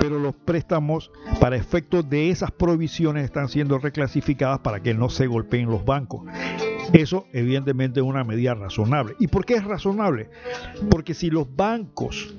pero 0.01 0.19
los 0.19 0.35
préstamos 0.35 1.11
para 1.40 1.57
efectos 1.57 2.09
de 2.09 2.31
esas 2.31 2.51
provisiones 2.51 3.24
están 3.24 3.49
siendo 3.49 3.78
reclasificadas 3.78 4.61
para 4.61 4.81
que 4.81 4.95
no 4.95 5.09
se 5.09 5.27
golpeen 5.27 5.70
los 5.70 5.85
bancos. 5.85 6.23
Eso 6.93 7.27
evidentemente 7.32 8.01
es 8.01 8.06
una 8.06 8.24
medida 8.24 8.55
razonable. 8.55 9.15
¿Y 9.19 9.28
por 9.28 9.44
qué 9.44 9.55
es 9.55 9.65
razonable? 9.65 10.31
Porque 10.90 11.15
si 11.15 11.31
los 11.31 11.55
bancos 11.55 12.35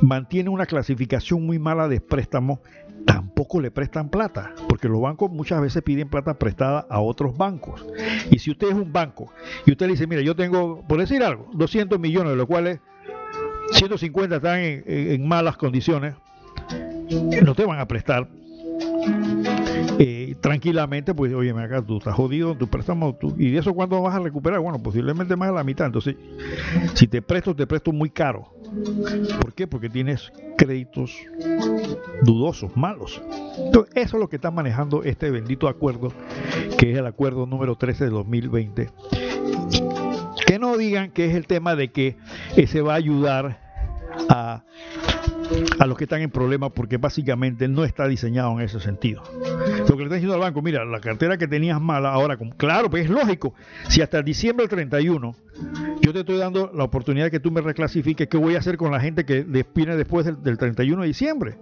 mantienen 0.00 0.52
una 0.52 0.66
clasificación 0.66 1.44
muy 1.44 1.58
mala 1.58 1.88
de 1.88 2.00
préstamos, 2.00 2.60
tampoco 3.06 3.60
le 3.60 3.70
prestan 3.70 4.08
plata, 4.08 4.54
porque 4.68 4.88
los 4.88 5.00
bancos 5.00 5.30
muchas 5.30 5.60
veces 5.60 5.82
piden 5.82 6.08
plata 6.08 6.38
prestada 6.38 6.86
a 6.88 7.00
otros 7.00 7.36
bancos. 7.36 7.84
Y 8.30 8.38
si 8.38 8.50
usted 8.50 8.68
es 8.68 8.74
un 8.74 8.92
banco 8.92 9.32
y 9.66 9.72
usted 9.72 9.86
le 9.86 9.92
dice, 9.92 10.06
mira, 10.06 10.22
yo 10.22 10.36
tengo, 10.36 10.82
por 10.86 10.98
decir 10.98 11.22
algo, 11.22 11.50
200 11.54 11.98
millones, 11.98 12.30
de 12.32 12.36
los 12.36 12.46
cuales 12.46 12.80
150 13.72 14.36
están 14.36 14.60
en, 14.60 15.26
malas 15.26 15.56
condiciones, 15.56 16.14
no 17.42 17.54
te 17.54 17.64
van 17.64 17.78
a 17.78 17.86
prestar. 17.86 18.28
Eh, 20.32 20.36
tranquilamente, 20.40 21.14
pues, 21.14 21.32
oye, 21.34 21.50
acá 21.50 21.82
tú 21.82 21.98
estás 21.98 22.14
jodido, 22.14 22.54
tu 22.54 22.66
préstamo, 22.66 23.18
y 23.36 23.50
de 23.50 23.58
eso 23.58 23.74
cuándo 23.74 24.00
vas 24.00 24.14
a 24.14 24.18
recuperar, 24.18 24.60
bueno, 24.60 24.82
posiblemente 24.82 25.36
más 25.36 25.48
de 25.48 25.54
la 25.54 25.64
mitad. 25.64 25.86
Entonces, 25.86 26.16
si 26.94 27.06
te 27.06 27.22
presto, 27.22 27.54
te 27.54 27.66
presto 27.66 27.92
muy 27.92 28.10
caro. 28.10 28.52
¿Por 29.40 29.52
qué? 29.52 29.66
Porque 29.66 29.90
tienes 29.90 30.32
créditos 30.56 31.14
dudosos, 32.22 32.74
malos. 32.76 33.20
Entonces, 33.58 33.92
eso 33.94 34.16
es 34.16 34.20
lo 34.20 34.28
que 34.28 34.36
está 34.36 34.50
manejando 34.50 35.02
este 35.02 35.30
bendito 35.30 35.68
acuerdo, 35.68 36.12
que 36.78 36.92
es 36.92 36.98
el 36.98 37.06
acuerdo 37.06 37.46
número 37.46 37.76
13 37.76 38.04
de 38.04 38.10
2020. 38.10 38.90
Que 40.46 40.58
no 40.58 40.76
digan 40.78 41.10
que 41.10 41.26
es 41.26 41.34
el 41.34 41.46
tema 41.46 41.76
de 41.76 41.92
que 41.92 42.16
se 42.66 42.80
va 42.80 42.94
a 42.94 42.96
ayudar 42.96 43.60
a, 44.28 44.64
a 45.78 45.86
los 45.86 45.96
que 45.96 46.04
están 46.04 46.20
en 46.22 46.30
problemas 46.30 46.72
porque 46.74 46.96
básicamente 46.96 47.68
no 47.68 47.84
está 47.84 48.06
diseñado 48.06 48.52
en 48.52 48.60
ese 48.60 48.80
sentido. 48.80 49.22
Lo 49.88 49.96
que 49.96 49.98
le 49.98 50.04
está 50.04 50.14
diciendo 50.14 50.34
al 50.34 50.40
banco, 50.40 50.62
mira, 50.62 50.84
la 50.84 51.00
cartera 51.00 51.36
que 51.36 51.48
tenías 51.48 51.80
mala 51.80 52.12
ahora, 52.12 52.38
claro, 52.56 52.90
pues 52.90 53.04
es 53.04 53.10
lógico, 53.10 53.54
si 53.88 54.02
hasta 54.02 54.22
diciembre 54.22 54.64
del 54.64 54.70
31 54.70 55.34
yo 56.00 56.12
te 56.12 56.20
estoy 56.20 56.38
dando 56.38 56.70
la 56.74 56.84
oportunidad 56.84 57.26
de 57.26 57.30
que 57.30 57.40
tú 57.40 57.50
me 57.50 57.60
reclasifiques, 57.60 58.28
¿qué 58.28 58.36
voy 58.36 58.54
a 58.54 58.58
hacer 58.58 58.76
con 58.76 58.90
la 58.90 59.00
gente 59.00 59.24
que 59.24 59.44
viene 59.74 59.96
después 59.96 60.26
del, 60.26 60.42
del 60.42 60.58
31 60.58 61.02
de 61.02 61.08
diciembre? 61.08 61.58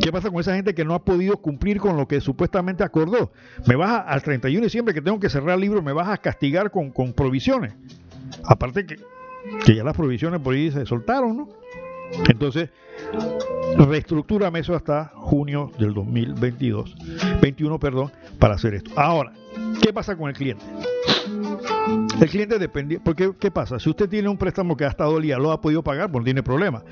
¿Qué 0.00 0.12
pasa 0.12 0.30
con 0.30 0.40
esa 0.40 0.54
gente 0.54 0.74
que 0.74 0.84
no 0.84 0.94
ha 0.94 1.04
podido 1.04 1.38
cumplir 1.38 1.80
con 1.80 1.96
lo 1.96 2.06
que 2.06 2.20
supuestamente 2.20 2.84
acordó? 2.84 3.32
Me 3.66 3.76
vas 3.76 4.04
al 4.06 4.22
31 4.22 4.60
de 4.60 4.66
diciembre 4.66 4.94
que 4.94 5.00
tengo 5.00 5.18
que 5.18 5.28
cerrar 5.28 5.54
el 5.54 5.60
libro, 5.60 5.82
me 5.82 5.92
vas 5.92 6.08
a 6.08 6.18
castigar 6.18 6.70
con, 6.70 6.92
provisiones. 7.12 7.74
Aparte 8.44 8.86
que 8.86 8.96
ya 9.74 9.84
las 9.84 9.96
provisiones 9.96 10.40
por 10.40 10.54
ahí 10.54 10.70
se 10.70 10.84
soltaron, 10.86 11.36
¿no? 11.36 11.48
Entonces, 12.28 12.70
reestructúrame 13.76 14.60
eso 14.60 14.74
hasta 14.74 15.12
junio 15.14 15.70
del 15.78 15.94
2022, 15.94 16.94
21, 17.40 17.78
perdón, 17.78 18.12
para 18.38 18.54
hacer 18.54 18.74
esto. 18.74 18.90
Ahora, 18.96 19.32
¿qué 19.82 19.92
pasa 19.92 20.16
con 20.16 20.28
el 20.28 20.36
cliente? 20.36 20.64
El 22.20 22.28
cliente 22.28 22.58
depende, 22.58 22.98
porque 22.98 23.32
¿qué 23.38 23.50
pasa? 23.50 23.78
Si 23.78 23.88
usted 23.90 24.08
tiene 24.08 24.28
un 24.28 24.36
préstamo 24.36 24.76
que 24.76 24.84
ha 24.84 24.88
estado 24.88 25.20
día, 25.20 25.38
lo 25.38 25.52
ha 25.52 25.60
podido 25.60 25.82
pagar, 25.82 26.10
pues 26.10 26.22
no 26.22 26.24
tiene 26.24 26.42
problema. 26.42 26.82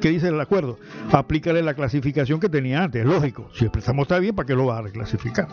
¿Qué 0.00 0.10
dice 0.10 0.28
el 0.28 0.40
acuerdo? 0.40 0.78
Aplícale 1.12 1.62
la 1.62 1.74
clasificación 1.74 2.40
que 2.40 2.48
tenía 2.48 2.82
antes, 2.84 3.04
lógico. 3.04 3.50
Si 3.52 3.64
el 3.64 3.70
préstamo 3.70 4.02
está 4.02 4.18
bien, 4.18 4.34
¿para 4.34 4.46
qué 4.46 4.54
lo 4.54 4.66
va 4.66 4.78
a 4.78 4.82
reclasificar? 4.82 5.48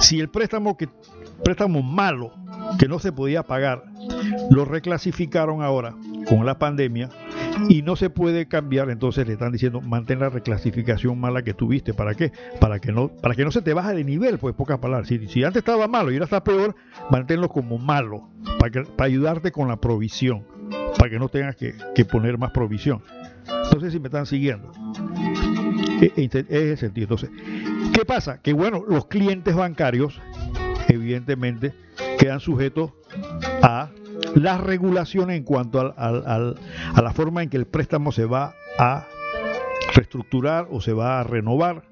Si 0.00 0.20
el 0.20 0.28
préstamo 0.28 0.76
que 0.76 0.88
préstamo 1.42 1.82
malo 1.82 2.32
que 2.78 2.88
no 2.88 2.98
se 2.98 3.12
podía 3.12 3.42
pagar, 3.42 3.84
lo 4.50 4.64
reclasificaron 4.64 5.62
ahora 5.62 5.94
con 6.28 6.44
la 6.44 6.58
pandemia 6.58 7.08
y 7.68 7.82
no 7.82 7.96
se 7.96 8.10
puede 8.10 8.46
cambiar, 8.46 8.90
entonces 8.90 9.26
le 9.26 9.34
están 9.34 9.52
diciendo 9.52 9.80
mantén 9.80 10.20
la 10.20 10.28
reclasificación 10.28 11.18
mala 11.18 11.42
que 11.42 11.54
tuviste, 11.54 11.94
¿para 11.94 12.14
qué? 12.14 12.32
Para 12.60 12.78
que 12.78 12.92
no, 12.92 13.08
para 13.08 13.34
que 13.34 13.44
no 13.44 13.50
se 13.50 13.62
te 13.62 13.74
baje 13.74 13.94
de 13.94 14.04
nivel, 14.04 14.38
pues 14.38 14.54
pocas 14.54 14.78
palabras. 14.78 15.08
Si, 15.08 15.26
si 15.28 15.44
antes 15.44 15.60
estaba 15.60 15.88
malo 15.88 16.10
y 16.10 16.14
ahora 16.14 16.24
está 16.24 16.44
peor, 16.44 16.76
manténlo 17.10 17.48
como 17.48 17.78
malo, 17.78 18.28
para, 18.58 18.84
para 18.84 19.06
ayudarte 19.06 19.52
con 19.52 19.68
la 19.68 19.76
provisión, 19.76 20.44
para 20.98 21.10
que 21.10 21.18
no 21.18 21.28
tengas 21.28 21.56
que, 21.56 22.04
poner 22.04 22.38
más 22.38 22.50
provisión. 22.52 23.02
No 23.72 23.80
sé 23.80 23.90
si 23.90 24.00
me 24.00 24.08
están 24.08 24.26
siguiendo. 24.26 24.70
E, 26.00 26.12
e, 26.16 26.24
es 26.24 26.50
el 26.50 26.78
sentido. 26.78 27.04
Entonces, 27.04 27.30
¿qué 27.92 28.04
pasa? 28.04 28.40
Que 28.40 28.52
bueno, 28.52 28.84
los 28.86 29.06
clientes 29.06 29.54
bancarios, 29.54 30.20
evidentemente, 30.88 31.74
quedan 32.18 32.40
sujetos 32.40 32.92
a 33.62 33.90
las 34.34 34.60
regulaciones 34.60 35.36
en 35.36 35.44
cuanto 35.44 35.80
a 35.80 37.02
la 37.02 37.12
forma 37.12 37.42
en 37.42 37.50
que 37.50 37.56
el 37.56 37.66
préstamo 37.66 38.12
se 38.12 38.24
va 38.24 38.54
a 38.78 39.06
reestructurar 39.94 40.68
o 40.70 40.80
se 40.80 40.92
va 40.92 41.20
a 41.20 41.24
renovar, 41.24 41.82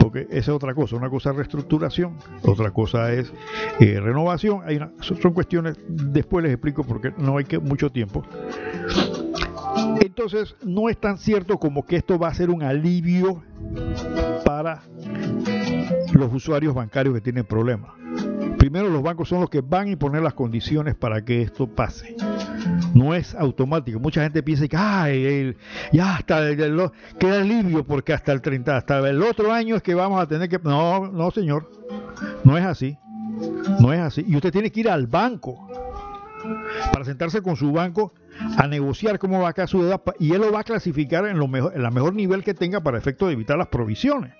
porque 0.00 0.26
esa 0.30 0.38
es 0.38 0.48
otra 0.48 0.74
cosa, 0.74 0.96
una 0.96 1.10
cosa 1.10 1.30
es 1.30 1.36
reestructuración, 1.36 2.16
otra 2.42 2.70
cosa 2.70 3.12
es 3.12 3.32
eh, 3.80 4.00
renovación, 4.00 4.62
son 5.00 5.32
cuestiones, 5.32 5.78
después 5.88 6.42
les 6.42 6.52
explico 6.52 6.84
porque 6.84 7.12
no 7.18 7.36
hay 7.38 7.44
que 7.44 7.58
mucho 7.58 7.90
tiempo. 7.90 8.24
Entonces, 10.00 10.56
no 10.62 10.88
es 10.88 10.98
tan 10.98 11.18
cierto 11.18 11.58
como 11.58 11.84
que 11.84 11.96
esto 11.96 12.18
va 12.18 12.28
a 12.28 12.34
ser 12.34 12.50
un 12.50 12.62
alivio 12.62 13.42
para 14.44 14.82
los 16.12 16.32
usuarios 16.32 16.74
bancarios 16.74 17.14
que 17.14 17.20
tienen 17.20 17.44
problemas 17.44 17.99
primero 18.60 18.90
los 18.90 19.02
bancos 19.02 19.30
son 19.30 19.40
los 19.40 19.48
que 19.48 19.62
van 19.62 19.86
a 19.86 19.90
imponer 19.92 20.20
las 20.20 20.34
condiciones 20.34 20.94
para 20.94 21.24
que 21.24 21.40
esto 21.40 21.66
pase. 21.66 22.14
No 22.92 23.14
es 23.14 23.34
automático. 23.34 23.98
Mucha 23.98 24.22
gente 24.22 24.42
piensa 24.42 24.68
que 24.68 24.76
Ay, 24.76 25.56
ya 25.92 26.16
hasta 26.16 26.46
el, 26.46 26.90
queda 27.18 27.40
alivio 27.40 27.84
porque 27.84 28.12
hasta 28.12 28.32
el 28.32 28.42
30, 28.42 28.76
hasta 28.76 28.98
el 29.08 29.22
otro 29.22 29.50
año 29.50 29.76
es 29.76 29.82
que 29.82 29.94
vamos 29.94 30.20
a 30.20 30.26
tener 30.26 30.50
que... 30.50 30.58
No, 30.58 31.10
no, 31.10 31.30
señor. 31.30 31.70
No 32.44 32.58
es 32.58 32.64
así. 32.66 32.98
No 33.80 33.94
es 33.94 34.00
así. 34.00 34.26
Y 34.28 34.36
usted 34.36 34.52
tiene 34.52 34.70
que 34.70 34.80
ir 34.80 34.90
al 34.90 35.06
banco 35.06 35.66
para 36.92 37.06
sentarse 37.06 37.40
con 37.40 37.56
su 37.56 37.72
banco 37.72 38.12
a 38.58 38.66
negociar 38.66 39.18
cómo 39.18 39.40
va 39.40 39.48
a 39.48 39.52
quedar 39.54 39.68
su 39.68 39.82
deuda 39.82 40.02
y 40.18 40.32
él 40.32 40.40
lo 40.42 40.52
va 40.52 40.60
a 40.60 40.64
clasificar 40.64 41.24
en, 41.26 41.38
lo 41.38 41.48
mejor, 41.48 41.72
en 41.74 41.82
la 41.82 41.90
mejor 41.90 42.14
nivel 42.14 42.44
que 42.44 42.52
tenga 42.52 42.82
para 42.82 42.98
efecto 42.98 43.26
de 43.26 43.32
evitar 43.32 43.56
las 43.56 43.68
provisiones. 43.68 44.34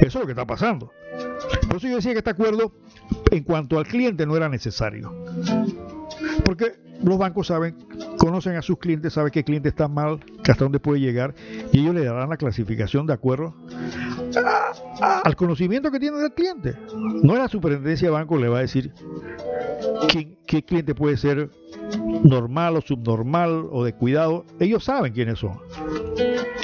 Eso 0.00 0.06
es 0.06 0.14
lo 0.14 0.26
que 0.26 0.32
está 0.32 0.46
pasando. 0.46 0.90
Por 1.68 1.76
eso 1.76 1.88
yo 1.88 1.96
decía 1.96 2.12
que 2.12 2.18
este 2.18 2.30
acuerdo 2.30 2.72
en 3.30 3.44
cuanto 3.44 3.78
al 3.78 3.86
cliente 3.86 4.26
no 4.26 4.36
era 4.36 4.48
necesario. 4.48 5.12
Porque 6.44 6.72
los 7.02 7.18
bancos 7.18 7.46
saben, 7.46 7.76
conocen 8.18 8.56
a 8.56 8.62
sus 8.62 8.78
clientes, 8.78 9.14
saben 9.14 9.32
el 9.34 9.44
cliente 9.44 9.68
está 9.68 9.88
mal, 9.88 10.20
hasta 10.38 10.64
dónde 10.64 10.80
puede 10.80 11.00
llegar, 11.00 11.34
y 11.72 11.80
ellos 11.80 11.94
le 11.94 12.04
darán 12.04 12.28
la 12.28 12.36
clasificación 12.36 13.06
de 13.06 13.14
acuerdo 13.14 13.54
al 15.24 15.36
conocimiento 15.36 15.90
que 15.90 15.98
tiene 15.98 16.18
del 16.18 16.32
cliente. 16.32 16.74
No 17.22 17.36
la 17.36 17.48
superintendencia 17.48 18.08
de 18.08 18.12
banco 18.12 18.36
le 18.36 18.48
va 18.48 18.58
a 18.58 18.62
decir 18.62 18.92
qué 20.46 20.62
cliente 20.62 20.94
puede 20.94 21.16
ser 21.16 21.50
normal 22.24 22.76
o 22.76 22.80
subnormal 22.80 23.66
o 23.70 23.84
de 23.84 23.94
cuidado. 23.94 24.44
Ellos 24.58 24.84
saben 24.84 25.12
quiénes 25.12 25.38
son. 25.38 25.58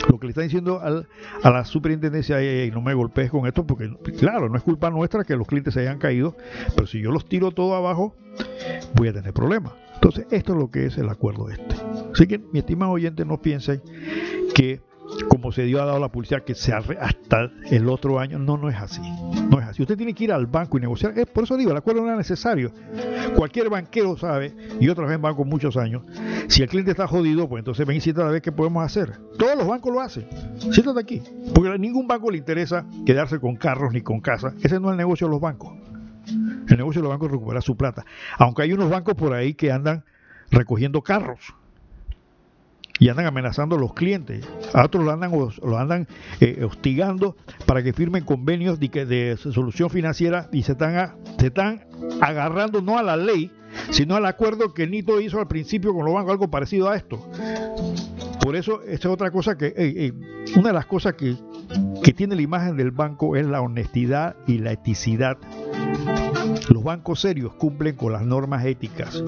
Lo 0.09 0.20
que 0.20 0.27
le 0.27 0.31
están 0.31 0.44
diciendo 0.44 0.81
a 0.81 1.51
la 1.51 1.65
superintendencia, 1.65 2.39
no 2.73 2.81
me 2.81 2.94
golpees 2.94 3.31
con 3.31 3.47
esto, 3.47 3.66
porque 3.66 3.90
claro, 4.19 4.48
no 4.48 4.57
es 4.57 4.62
culpa 4.62 4.90
nuestra 4.90 5.24
que 5.24 5.36
los 5.36 5.47
clientes 5.47 5.74
se 5.74 5.81
hayan 5.81 5.98
caído, 5.98 6.36
pero 6.74 6.86
si 6.86 7.01
yo 7.01 7.11
los 7.11 7.27
tiro 7.27 7.51
todo 7.51 7.74
abajo, 7.74 8.15
voy 8.94 9.09
a 9.09 9.12
tener 9.12 9.32
problemas. 9.32 9.73
Entonces, 9.94 10.27
esto 10.31 10.53
es 10.53 10.59
lo 10.59 10.70
que 10.70 10.86
es 10.86 10.98
el 10.98 11.09
acuerdo 11.09 11.51
este. 11.51 11.74
Así 12.12 12.27
que, 12.28 12.39
mi 12.39 12.61
estimado 12.61 12.93
oyente, 12.93 13.24
no 13.24 13.43
piensen 13.43 13.82
que 14.55 14.81
como 15.28 15.53
se 15.53 15.65
dio 15.65 15.83
a 15.83 15.87
dado 15.87 15.99
la 15.99 16.09
publicidad 16.09 16.43
que 16.43 16.55
se 16.55 16.73
hasta 16.73 17.51
el 17.70 17.89
otro 17.89 18.19
año. 18.19 18.39
No, 18.39 18.57
no 18.57 18.69
es 18.69 18.77
así. 18.77 19.03
No 19.51 19.61
es 19.61 19.66
así. 19.66 19.83
Usted 19.83 19.97
tiene 19.97 20.15
que 20.15 20.24
ir 20.24 20.33
al 20.33 20.47
banco 20.47 20.78
y 20.78 20.81
negociar. 20.81 21.15
por 21.33 21.45
eso 21.45 21.57
digo, 21.57 21.70
el 21.70 21.77
acuerdo 21.77 22.03
no 22.03 22.11
es 22.11 22.16
necesario. 22.16 22.73
Cualquier 23.35 23.69
banquero 23.69 24.16
sabe, 24.16 24.55
y 24.81 24.89
otra 24.89 25.07
vez 25.07 25.15
en 25.15 25.23
banco 25.23 25.45
muchos 25.45 25.77
años, 25.77 26.03
si 26.49 26.62
el 26.62 26.69
cliente 26.69 26.91
está 26.91 27.07
jodido, 27.07 27.49
pues 27.49 27.61
entonces 27.61 27.87
ven 27.87 27.97
y 27.97 28.01
siéntate 28.01 28.28
a 28.28 28.31
ver 28.31 28.43
qué 28.43 28.53
podemos 28.53 28.85
hacer. 28.85 29.19
Todos 29.39 29.57
los 29.57 29.66
bancos 29.66 29.93
lo 29.93 30.01
hacen. 30.01 30.27
Siéntate 30.59 31.01
aquí. 31.01 31.23
Porque 31.55 31.70
a 31.70 31.78
ningún 31.78 32.07
banco 32.07 32.31
le 32.31 32.39
interesa 32.39 32.87
quedarse 33.05 33.39
con 33.39 33.57
carros 33.57 33.93
ni 33.93 34.01
con 34.01 34.20
casas. 34.20 34.55
Ese 34.62 34.81
no 34.81 34.89
es 34.89 34.93
el 34.93 34.99
negocio 34.99 35.27
de 35.27 35.33
los 35.33 35.41
bancos. 35.41 35.73
El 36.69 36.77
negocio 36.77 37.01
de 37.01 37.05
los 37.05 37.11
bancos 37.11 37.28
es 37.28 37.33
recuperar 37.33 37.62
su 37.62 37.77
plata. 37.77 38.05
Aunque 38.39 38.62
hay 38.62 38.73
unos 38.73 38.91
bancos 38.91 39.15
por 39.15 39.33
ahí 39.33 39.55
que 39.55 39.70
andan 39.70 40.05
recogiendo 40.51 41.03
carros 41.03 41.55
y 42.98 43.09
andan 43.09 43.27
amenazando 43.27 43.77
a 43.77 43.78
los 43.78 43.94
clientes. 43.94 44.47
A 44.73 44.85
otros 44.85 45.05
lo 45.05 45.78
andan, 45.78 46.09
eh, 46.40 46.64
hostigando 46.64 47.36
para 47.66 47.82
que 47.82 47.93
firmen 47.93 48.24
convenios 48.24 48.78
de, 48.81 49.36
solución 49.36 49.90
financiera 49.90 50.48
y 50.52 50.62
se 50.62 50.73
están, 50.73 51.16
se 51.39 51.48
están 51.48 51.85
agarrando 52.20 52.81
no 52.81 52.98
a 52.98 53.02
la 53.02 53.16
ley, 53.16 53.51
sino 53.90 54.16
al 54.16 54.27
acuerdo 54.27 54.73
que 54.73 54.86
Nito 54.86 55.20
hizo 55.20 55.39
al 55.39 55.48
principio 55.48 55.93
con 55.93 56.05
los 56.05 56.14
bancos, 56.14 56.32
algo 56.32 56.51
parecido 56.51 56.89
a 56.89 56.97
esto. 56.97 57.28
Por 58.40 58.56
eso, 58.56 58.82
esta 58.82 59.09
es 59.09 59.14
otra 59.14 59.31
cosa 59.31 59.59
que, 59.59 59.66
eh, 59.66 59.74
eh, 59.77 60.12
una 60.56 60.68
de 60.68 60.74
las 60.74 60.86
cosas 60.86 61.14
que, 61.14 61.36
que 62.02 62.12
tiene 62.12 62.36
la 62.36 62.43
imagen 62.43 62.77
del 62.77 62.93
banco 62.93 63.36
es 63.36 63.47
la 63.47 63.60
honestidad 63.60 64.36
y 64.47 64.59
la 64.59 64.73
eticidad. 64.73 65.36
Los 66.68 66.85
bancos 66.85 67.20
serios 67.20 67.55
cumplen 67.55 67.97
con 67.97 68.12
las 68.12 68.23
normas 68.23 68.64
éticas. 68.64 69.23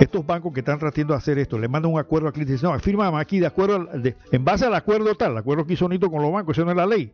Estos 0.10 0.26
bancos 0.26 0.52
que 0.52 0.60
están 0.60 0.78
tratando 0.78 1.12
de 1.12 1.18
hacer 1.18 1.38
esto, 1.38 1.58
le 1.58 1.68
mandan 1.68 1.92
un 1.92 2.00
acuerdo 2.00 2.26
al 2.26 2.32
cliente 2.32 2.52
y 2.52 2.54
dicen, 2.54 2.70
no, 2.70 2.78
firma 2.78 3.18
aquí 3.20 3.38
de 3.38 3.46
acuerdo, 3.46 3.86
en 4.32 4.44
base 4.44 4.64
al 4.64 4.74
acuerdo 4.74 5.14
tal, 5.14 5.32
el 5.32 5.38
acuerdo 5.38 5.66
que 5.66 5.74
hizo 5.74 5.88
Nito 5.88 6.10
con 6.10 6.22
los 6.22 6.32
bancos, 6.32 6.56
eso 6.56 6.64
no 6.64 6.70
es 6.70 6.76
la 6.76 6.86
ley. 6.86 7.12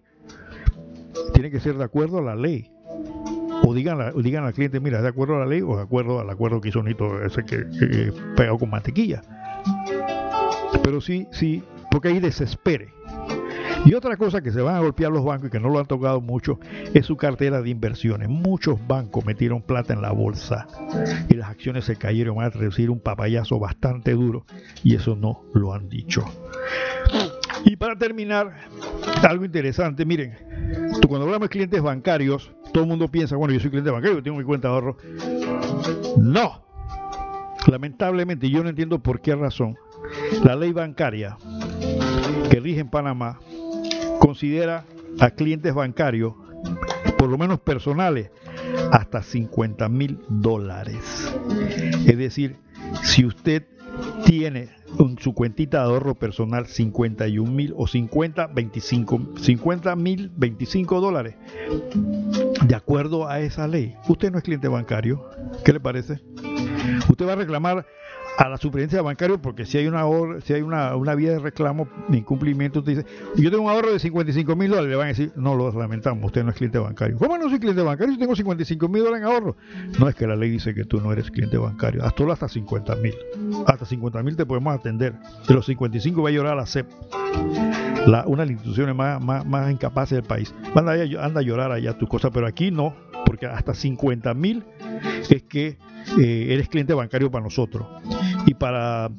Tiene 1.34 1.50
que 1.50 1.58
ser 1.58 1.76
de 1.76 1.84
acuerdo 1.84 2.18
a 2.18 2.22
la 2.22 2.36
ley. 2.36 2.70
O 3.64 3.74
digan, 3.74 4.12
digan 4.22 4.44
al 4.44 4.52
cliente, 4.52 4.78
mira, 4.78 5.02
de 5.02 5.08
acuerdo 5.08 5.36
a 5.36 5.40
la 5.40 5.46
ley 5.46 5.62
o 5.62 5.76
de 5.76 5.82
acuerdo 5.82 6.20
al 6.20 6.30
acuerdo 6.30 6.60
que 6.60 6.68
hizo 6.68 6.82
Nito, 6.82 7.22
ese 7.24 7.44
que, 7.44 7.64
que, 7.70 8.12
pegado 8.36 8.58
con 8.58 8.70
mantequilla. 8.70 9.22
Pero 10.84 11.00
sí, 11.00 11.26
sí, 11.32 11.64
porque 11.90 12.08
ahí 12.08 12.20
desespere. 12.20 12.95
Y 13.86 13.94
otra 13.94 14.16
cosa 14.16 14.40
que 14.40 14.50
se 14.50 14.60
van 14.60 14.74
a 14.74 14.80
golpear 14.80 15.12
los 15.12 15.24
bancos 15.24 15.46
y 15.46 15.50
que 15.50 15.60
no 15.60 15.68
lo 15.68 15.78
han 15.78 15.86
tocado 15.86 16.20
mucho 16.20 16.58
es 16.92 17.06
su 17.06 17.16
cartera 17.16 17.62
de 17.62 17.70
inversiones. 17.70 18.28
Muchos 18.28 18.84
bancos 18.84 19.24
metieron 19.24 19.62
plata 19.62 19.92
en 19.92 20.02
la 20.02 20.10
bolsa 20.10 20.66
y 21.28 21.34
las 21.34 21.48
acciones 21.48 21.84
se 21.84 21.94
cayeron. 21.94 22.36
Van 22.36 22.46
a 22.46 22.50
recibir 22.50 22.90
un 22.90 22.98
papayazo 22.98 23.60
bastante 23.60 24.12
duro 24.12 24.44
y 24.82 24.96
eso 24.96 25.14
no 25.14 25.44
lo 25.54 25.72
han 25.72 25.88
dicho. 25.88 26.24
Y 27.64 27.76
para 27.76 27.96
terminar, 27.96 28.56
algo 29.22 29.44
interesante, 29.44 30.04
miren, 30.04 30.34
tú 31.00 31.08
cuando 31.08 31.26
hablamos 31.26 31.48
de 31.48 31.52
clientes 31.52 31.80
bancarios, 31.80 32.50
todo 32.72 32.82
el 32.82 32.88
mundo 32.88 33.08
piensa, 33.08 33.36
bueno, 33.36 33.54
yo 33.54 33.60
soy 33.60 33.70
cliente 33.70 33.90
bancario, 33.92 34.20
tengo 34.20 34.36
mi 34.36 34.44
cuenta 34.44 34.66
de 34.66 34.74
ahorro. 34.74 34.96
No, 36.16 36.66
lamentablemente 37.68 38.50
yo 38.50 38.64
no 38.64 38.68
entiendo 38.68 38.98
por 38.98 39.20
qué 39.20 39.36
razón 39.36 39.76
la 40.44 40.56
ley 40.56 40.72
bancaria 40.72 41.36
que 42.50 42.60
rige 42.60 42.80
en 42.80 42.88
Panamá 42.88 43.38
considera 44.26 44.84
a 45.20 45.30
clientes 45.30 45.72
bancarios, 45.72 46.34
por 47.16 47.28
lo 47.28 47.38
menos 47.38 47.60
personales, 47.60 48.32
hasta 48.90 49.22
50 49.22 49.88
mil 49.88 50.18
dólares. 50.28 51.32
Es 52.08 52.18
decir, 52.18 52.56
si 53.04 53.24
usted 53.24 53.68
tiene 54.24 54.70
en 54.98 55.16
su 55.20 55.32
cuentita 55.32 55.78
de 55.78 55.84
ahorro 55.84 56.16
personal 56.16 56.66
51 56.66 57.48
mil 57.48 57.72
o 57.76 57.86
50, 57.86 58.48
25, 58.48 59.38
50 59.40 59.94
mil 59.94 60.32
25 60.34 61.00
dólares, 61.00 61.36
de 62.66 62.74
acuerdo 62.74 63.28
a 63.28 63.38
esa 63.38 63.68
ley, 63.68 63.94
usted 64.08 64.32
no 64.32 64.38
es 64.38 64.44
cliente 64.44 64.66
bancario. 64.66 65.30
¿Qué 65.64 65.72
le 65.72 65.78
parece? 65.78 66.20
Usted 67.08 67.28
va 67.28 67.34
a 67.34 67.36
reclamar 67.36 67.86
a 68.38 68.48
la 68.48 68.56
superintendencia 68.56 69.02
bancaria 69.02 69.38
porque 69.38 69.64
si 69.64 69.78
hay 69.78 69.86
una 69.86 70.04
si 70.42 70.52
hay 70.52 70.62
una, 70.62 70.94
una 70.96 71.14
vía 71.14 71.32
de 71.32 71.38
reclamo 71.38 71.88
de 72.08 72.18
incumplimiento, 72.18 72.80
usted 72.80 72.96
dice, 72.98 73.06
yo 73.36 73.50
tengo 73.50 73.64
un 73.64 73.70
ahorro 73.70 73.92
de 73.92 73.98
55 73.98 74.56
mil 74.56 74.70
dólares, 74.70 74.90
le 74.90 74.96
van 74.96 75.06
a 75.06 75.08
decir, 75.08 75.32
no 75.36 75.54
lo 75.54 75.72
lamentamos, 75.72 76.24
usted 76.24 76.44
no 76.44 76.50
es 76.50 76.56
cliente 76.56 76.78
bancario. 76.78 77.16
¿Cómo 77.18 77.38
no 77.38 77.48
soy 77.48 77.58
cliente 77.58 77.82
bancario? 77.82 78.14
Yo 78.14 78.18
tengo 78.18 78.36
55 78.36 78.88
mil 78.88 79.02
dólares 79.04 79.26
en 79.26 79.32
ahorro. 79.32 79.56
No 79.98 80.08
es 80.08 80.14
que 80.14 80.26
la 80.26 80.36
ley 80.36 80.50
dice 80.50 80.74
que 80.74 80.84
tú 80.84 81.00
no 81.00 81.12
eres 81.12 81.30
cliente 81.30 81.56
bancario, 81.56 82.04
hasta 82.04 82.24
hasta 82.32 82.48
50 82.48 82.96
mil. 82.96 83.14
Hasta 83.66 83.86
50 83.86 84.22
mil 84.22 84.36
te 84.36 84.44
podemos 84.46 84.74
atender. 84.74 85.14
De 85.46 85.54
los 85.54 85.66
55 85.66 86.22
va 86.22 86.28
a 86.28 86.32
llorar 86.32 86.56
la 86.56 86.66
CEP. 86.66 86.86
Una 88.06 88.22
de 88.22 88.36
las 88.36 88.50
instituciones 88.50 88.94
más, 88.94 89.22
más, 89.22 89.44
más 89.46 89.70
incapaces 89.70 90.16
del 90.16 90.24
país. 90.24 90.54
Anda, 90.74 90.92
anda 91.20 91.40
a 91.40 91.42
llorar 91.42 91.72
allá 91.72 91.96
tu 91.98 92.06
cosa, 92.06 92.30
pero 92.30 92.46
aquí 92.46 92.70
no, 92.70 92.94
porque 93.24 93.46
hasta 93.46 93.74
50 93.74 94.32
mil 94.34 94.64
es 95.28 95.42
que 95.42 95.78
eh, 96.18 96.46
eres 96.50 96.68
cliente 96.68 96.94
bancario 96.94 97.30
para 97.30 97.44
nosotros. 97.44 97.86
Y 98.46 98.54
para 98.54 99.10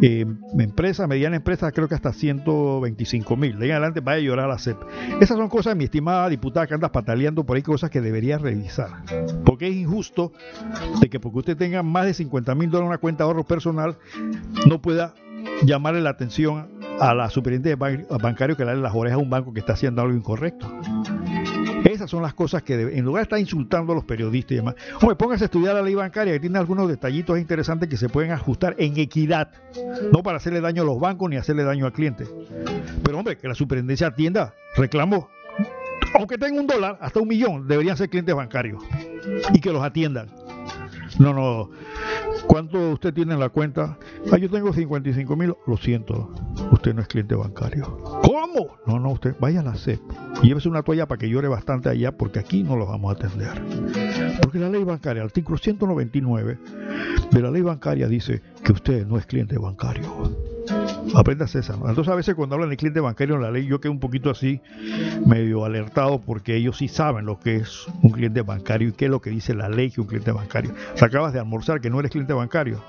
eh, 0.00 0.24
empresa, 0.58 1.06
mediana 1.06 1.36
empresa, 1.36 1.70
creo 1.72 1.88
que 1.88 1.94
hasta 1.94 2.12
125 2.12 3.36
mil. 3.36 3.58
De 3.58 3.64
ahí 3.64 3.70
en 3.70 3.76
adelante 3.76 4.00
vaya 4.00 4.18
a 4.18 4.20
llorar 4.20 4.48
la 4.48 4.58
CEP. 4.58 4.78
Esas 5.20 5.36
son 5.36 5.48
cosas, 5.48 5.76
mi 5.76 5.84
estimada 5.84 6.28
diputada, 6.28 6.66
que 6.66 6.74
andas 6.74 6.90
pataleando 6.90 7.44
por 7.44 7.56
ahí, 7.56 7.62
cosas 7.62 7.90
que 7.90 8.00
debería 8.00 8.38
revisar. 8.38 9.02
Porque 9.44 9.68
es 9.68 9.74
injusto 9.74 10.32
de 11.00 11.10
que 11.10 11.20
porque 11.20 11.38
usted 11.38 11.56
tenga 11.56 11.82
más 11.82 12.06
de 12.06 12.14
50 12.14 12.54
mil 12.54 12.70
dólares 12.70 12.86
en 12.86 12.88
una 12.88 12.98
cuenta 12.98 13.24
de 13.24 13.28
ahorro 13.28 13.44
personal, 13.44 13.98
no 14.66 14.80
pueda 14.80 15.14
llamarle 15.64 16.00
la 16.00 16.10
atención 16.10 16.68
a 17.00 17.14
la 17.14 17.30
superintendencia 17.30 18.06
bancario 18.18 18.56
que 18.56 18.64
le 18.64 18.72
dé 18.72 18.76
las 18.76 18.94
orejas 18.94 19.18
a 19.18 19.22
un 19.22 19.30
banco 19.30 19.52
que 19.52 19.60
está 19.60 19.72
haciendo 19.72 20.02
algo 20.02 20.14
incorrecto. 20.14 20.70
Esas 21.84 22.10
son 22.10 22.22
las 22.22 22.34
cosas 22.34 22.62
que, 22.62 22.74
en 22.74 23.04
lugar 23.04 23.20
de 23.20 23.24
estar 23.24 23.38
insultando 23.38 23.92
a 23.92 23.94
los 23.94 24.04
periodistas 24.04 24.52
y 24.52 24.56
demás, 24.56 24.74
hombre, 25.00 25.16
póngase 25.16 25.44
a 25.44 25.46
estudiar 25.46 25.74
la 25.74 25.82
ley 25.82 25.94
bancaria 25.94 26.32
que 26.32 26.40
tiene 26.40 26.58
algunos 26.58 26.88
detallitos 26.88 27.38
interesantes 27.38 27.88
que 27.88 27.96
se 27.96 28.08
pueden 28.08 28.32
ajustar 28.32 28.74
en 28.78 28.98
equidad, 28.98 29.50
no 30.12 30.22
para 30.22 30.36
hacerle 30.36 30.60
daño 30.60 30.82
a 30.82 30.84
los 30.84 31.00
bancos 31.00 31.30
ni 31.30 31.36
hacerle 31.36 31.64
daño 31.64 31.86
al 31.86 31.92
cliente. 31.92 32.26
Pero 33.02 33.18
hombre, 33.18 33.36
que 33.38 33.48
la 33.48 33.54
superintendencia 33.54 34.08
atienda, 34.08 34.54
reclamo, 34.76 35.28
aunque 36.14 36.38
tenga 36.38 36.60
un 36.60 36.66
dólar, 36.66 36.98
hasta 37.00 37.20
un 37.20 37.28
millón, 37.28 37.66
deberían 37.66 37.96
ser 37.96 38.08
clientes 38.08 38.34
bancarios 38.34 38.82
y 39.52 39.60
que 39.60 39.72
los 39.72 39.82
atiendan. 39.82 40.28
No, 41.20 41.34
no. 41.34 41.68
¿Cuánto 42.46 42.92
usted 42.92 43.12
tiene 43.12 43.34
en 43.34 43.40
la 43.40 43.50
cuenta? 43.50 43.98
Ah, 44.32 44.38
yo 44.38 44.48
tengo 44.48 44.72
55 44.72 45.36
mil. 45.36 45.54
Lo 45.66 45.76
siento, 45.76 46.32
usted 46.72 46.94
no 46.94 47.02
es 47.02 47.08
cliente 47.08 47.34
bancario. 47.34 47.98
¿Cómo? 48.22 48.78
No, 48.86 48.98
no, 48.98 49.10
usted 49.10 49.36
vaya 49.38 49.60
a 49.60 49.62
la 49.62 49.74
CEP. 49.74 50.00
Llévese 50.42 50.70
una 50.70 50.82
toalla 50.82 51.06
para 51.06 51.18
que 51.18 51.28
llore 51.28 51.46
bastante 51.46 51.90
allá 51.90 52.16
porque 52.16 52.38
aquí 52.38 52.62
no 52.62 52.74
lo 52.74 52.86
vamos 52.86 53.10
a 53.10 53.18
atender. 53.18 53.62
Porque 54.40 54.58
la 54.58 54.68
ley 54.68 54.84
bancaria, 54.84 55.22
el 55.22 55.26
artículo 55.26 55.58
199 55.58 56.58
de 57.30 57.42
la 57.42 57.50
ley 57.50 57.62
bancaria 57.62 58.08
dice 58.08 58.42
que 58.64 58.72
usted 58.72 59.06
no 59.06 59.18
es 59.18 59.26
cliente 59.26 59.58
bancario. 59.58 60.04
Aprenda 61.14 61.46
César. 61.46 61.76
Entonces 61.76 62.08
a 62.08 62.14
veces 62.14 62.34
cuando 62.34 62.54
hablan 62.54 62.70
de 62.70 62.76
cliente 62.76 63.00
bancario 63.00 63.34
en 63.36 63.42
la 63.42 63.50
ley 63.50 63.66
yo 63.66 63.80
quedo 63.80 63.92
un 63.92 64.00
poquito 64.00 64.30
así 64.30 64.60
medio 65.26 65.64
alertado 65.64 66.20
porque 66.20 66.56
ellos 66.56 66.76
sí 66.76 66.88
saben 66.88 67.26
lo 67.26 67.40
que 67.40 67.56
es 67.56 67.86
un 68.02 68.12
cliente 68.12 68.42
bancario 68.42 68.88
y 68.88 68.92
qué 68.92 69.06
es 69.06 69.10
lo 69.10 69.20
que 69.20 69.30
dice 69.30 69.54
la 69.54 69.68
ley 69.68 69.90
que 69.90 70.00
un 70.00 70.06
cliente 70.06 70.32
bancario. 70.32 70.72
Se 70.94 71.04
acabas 71.04 71.32
de 71.32 71.40
almorzar 71.40 71.80
que 71.80 71.90
no 71.90 71.98
eres 72.00 72.12
cliente 72.12 72.32
bancario. 72.32 72.82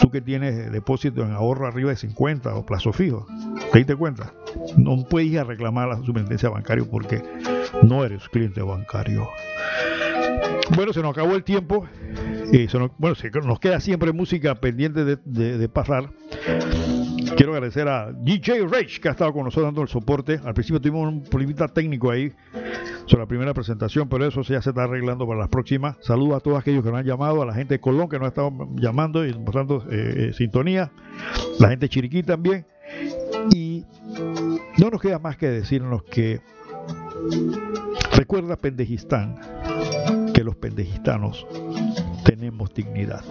Tú 0.00 0.10
que 0.10 0.20
tienes 0.20 0.70
depósito 0.70 1.24
en 1.24 1.32
ahorro 1.32 1.66
arriba 1.66 1.90
de 1.90 1.96
50 1.96 2.54
o 2.54 2.64
plazo 2.64 2.92
fijo. 2.92 3.26
¿Te 3.72 3.78
diste 3.78 3.96
cuenta? 3.96 4.32
No 4.76 5.04
puedes 5.04 5.28
ir 5.28 5.40
a 5.40 5.44
reclamar 5.44 5.88
la 5.88 5.96
superintendencia 5.96 6.48
bancaria 6.48 6.84
porque 6.88 7.22
no 7.82 8.04
eres 8.04 8.28
cliente 8.28 8.62
bancario. 8.62 9.28
Bueno, 10.76 10.92
se 10.92 11.02
nos 11.02 11.12
acabó 11.12 11.34
el 11.34 11.44
tiempo. 11.44 11.86
Eh, 12.52 12.68
bueno, 12.98 13.16
nos 13.44 13.60
queda 13.60 13.80
siempre 13.80 14.12
música 14.12 14.54
pendiente 14.54 15.04
de, 15.04 15.16
de 15.16 15.68
pasar. 15.68 16.10
Quiero 17.36 17.54
agradecer 17.54 17.88
a 17.88 18.12
DJ 18.12 18.66
Rage 18.66 19.00
que 19.00 19.08
ha 19.08 19.12
estado 19.12 19.32
con 19.32 19.44
nosotros 19.44 19.66
dando 19.66 19.82
el 19.82 19.88
soporte. 19.88 20.40
Al 20.44 20.54
principio 20.54 20.80
tuvimos 20.80 21.08
un 21.08 21.22
problemita 21.22 21.68
técnico 21.68 22.10
ahí 22.10 22.32
sobre 23.06 23.22
la 23.22 23.26
primera 23.26 23.54
presentación, 23.54 24.08
pero 24.08 24.26
eso 24.26 24.42
ya 24.42 24.60
se 24.60 24.70
está 24.70 24.84
arreglando 24.84 25.26
para 25.26 25.40
las 25.40 25.48
próximas. 25.48 25.96
Saludos 26.00 26.36
a 26.36 26.40
todos 26.40 26.58
aquellos 26.58 26.84
que 26.84 26.90
nos 26.90 27.00
han 27.00 27.06
llamado, 27.06 27.42
a 27.42 27.46
la 27.46 27.54
gente 27.54 27.74
de 27.74 27.80
Colón 27.80 28.08
que 28.08 28.18
nos 28.18 28.26
ha 28.26 28.28
estado 28.28 28.52
llamando 28.76 29.26
y 29.26 29.32
mostrando 29.34 29.84
eh, 29.90 30.28
eh, 30.28 30.32
sintonía, 30.32 30.92
la 31.58 31.68
gente 31.68 31.86
de 31.86 31.88
Chiriquí 31.88 32.22
también. 32.22 32.66
Y 33.54 33.84
no 34.78 34.90
nos 34.90 35.00
queda 35.00 35.18
más 35.18 35.36
que 35.36 35.48
decirnos 35.48 36.02
que 36.02 36.40
recuerda 38.16 38.56
Pendejistán 38.56 39.36
que 40.40 40.44
los 40.44 40.56
pendejistanos 40.56 41.46
tenemos 42.24 42.72
dignidad. 42.72 43.22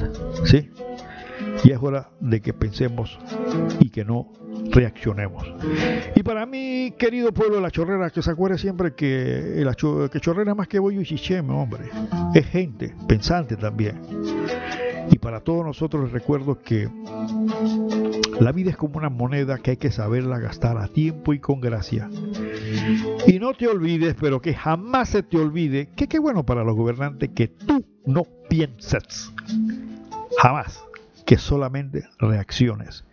¿Sí? 0.46 0.70
Y 1.64 1.72
es 1.72 1.80
hora 1.82 2.12
de 2.20 2.40
que 2.40 2.54
pensemos 2.54 3.18
y 3.80 3.90
que 3.90 4.06
no 4.06 4.32
reaccionemos. 4.72 5.44
Y 6.16 6.22
para 6.22 6.46
mí, 6.46 6.94
querido 7.00 7.34
pueblo 7.34 7.56
de 7.56 7.64
la 7.64 7.72
chorrera, 7.72 8.12
que 8.12 8.22
se 8.22 8.30
acuerde 8.30 8.60
siempre 8.60 8.94
que, 8.94 9.64
la 9.66 9.74
que 9.74 10.20
chorrera 10.20 10.54
más 10.54 10.68
que 10.68 10.78
bollo 10.78 11.02
y 11.02 11.06
chicheme, 11.06 11.52
hombre. 11.52 11.90
Es 12.36 12.46
gente, 12.46 12.94
pensante 13.08 13.56
también. 13.56 14.00
Y 15.12 15.18
para 15.18 15.42
todos 15.42 15.66
nosotros 15.66 16.12
recuerdo 16.12 16.62
que 16.62 16.90
la 18.40 18.52
vida 18.52 18.72
es 18.72 18.78
como 18.78 18.98
una 18.98 19.10
moneda 19.10 19.58
que 19.58 19.72
hay 19.72 19.78
que 19.78 19.92
saberla 19.92 20.40
gastar 20.40 20.78
a 20.78 20.88
tiempo 20.88 21.34
y 21.34 21.40
con 21.40 21.60
gracia. 21.60 22.10
Y 23.28 23.40
no 23.40 23.54
te 23.54 23.68
olvides, 23.68 24.16
pero 24.20 24.42
que 24.42 24.54
jamás 24.54 25.10
se 25.10 25.24
te 25.24 25.38
olvide, 25.38 25.90
que 25.96 26.08
qué 26.08 26.20
bueno 26.20 26.46
para 26.46 26.64
los 26.64 26.76
gobernantes 26.76 27.32
que 27.36 27.48
tú 27.48 27.86
no 28.06 28.24
pienses. 28.50 29.32
Jamás 30.38 30.84
que 31.26 31.38
solamente 31.38 32.06
reacciones. 32.18 33.06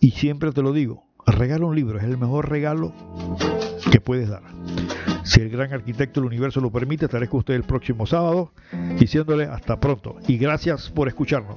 Y 0.00 0.10
siempre 0.10 0.50
te 0.50 0.62
lo 0.62 0.72
digo, 0.72 1.04
regalo 1.24 1.68
un 1.68 1.76
libro 1.76 1.98
es 1.98 2.04
el 2.04 2.18
mejor 2.18 2.48
regalo 2.50 2.92
que 3.92 4.00
puedes 4.00 4.28
dar. 4.28 4.42
Si 5.26 5.40
el 5.40 5.50
gran 5.50 5.72
arquitecto 5.72 6.20
del 6.20 6.28
universo 6.28 6.60
lo 6.60 6.70
permite, 6.70 7.06
estaré 7.06 7.28
con 7.28 7.40
usted 7.40 7.54
el 7.54 7.64
próximo 7.64 8.06
sábado 8.06 8.52
diciéndole 8.96 9.44
hasta 9.44 9.78
pronto 9.80 10.16
y 10.28 10.38
gracias 10.38 10.88
por 10.88 11.08
escucharnos. 11.08 11.56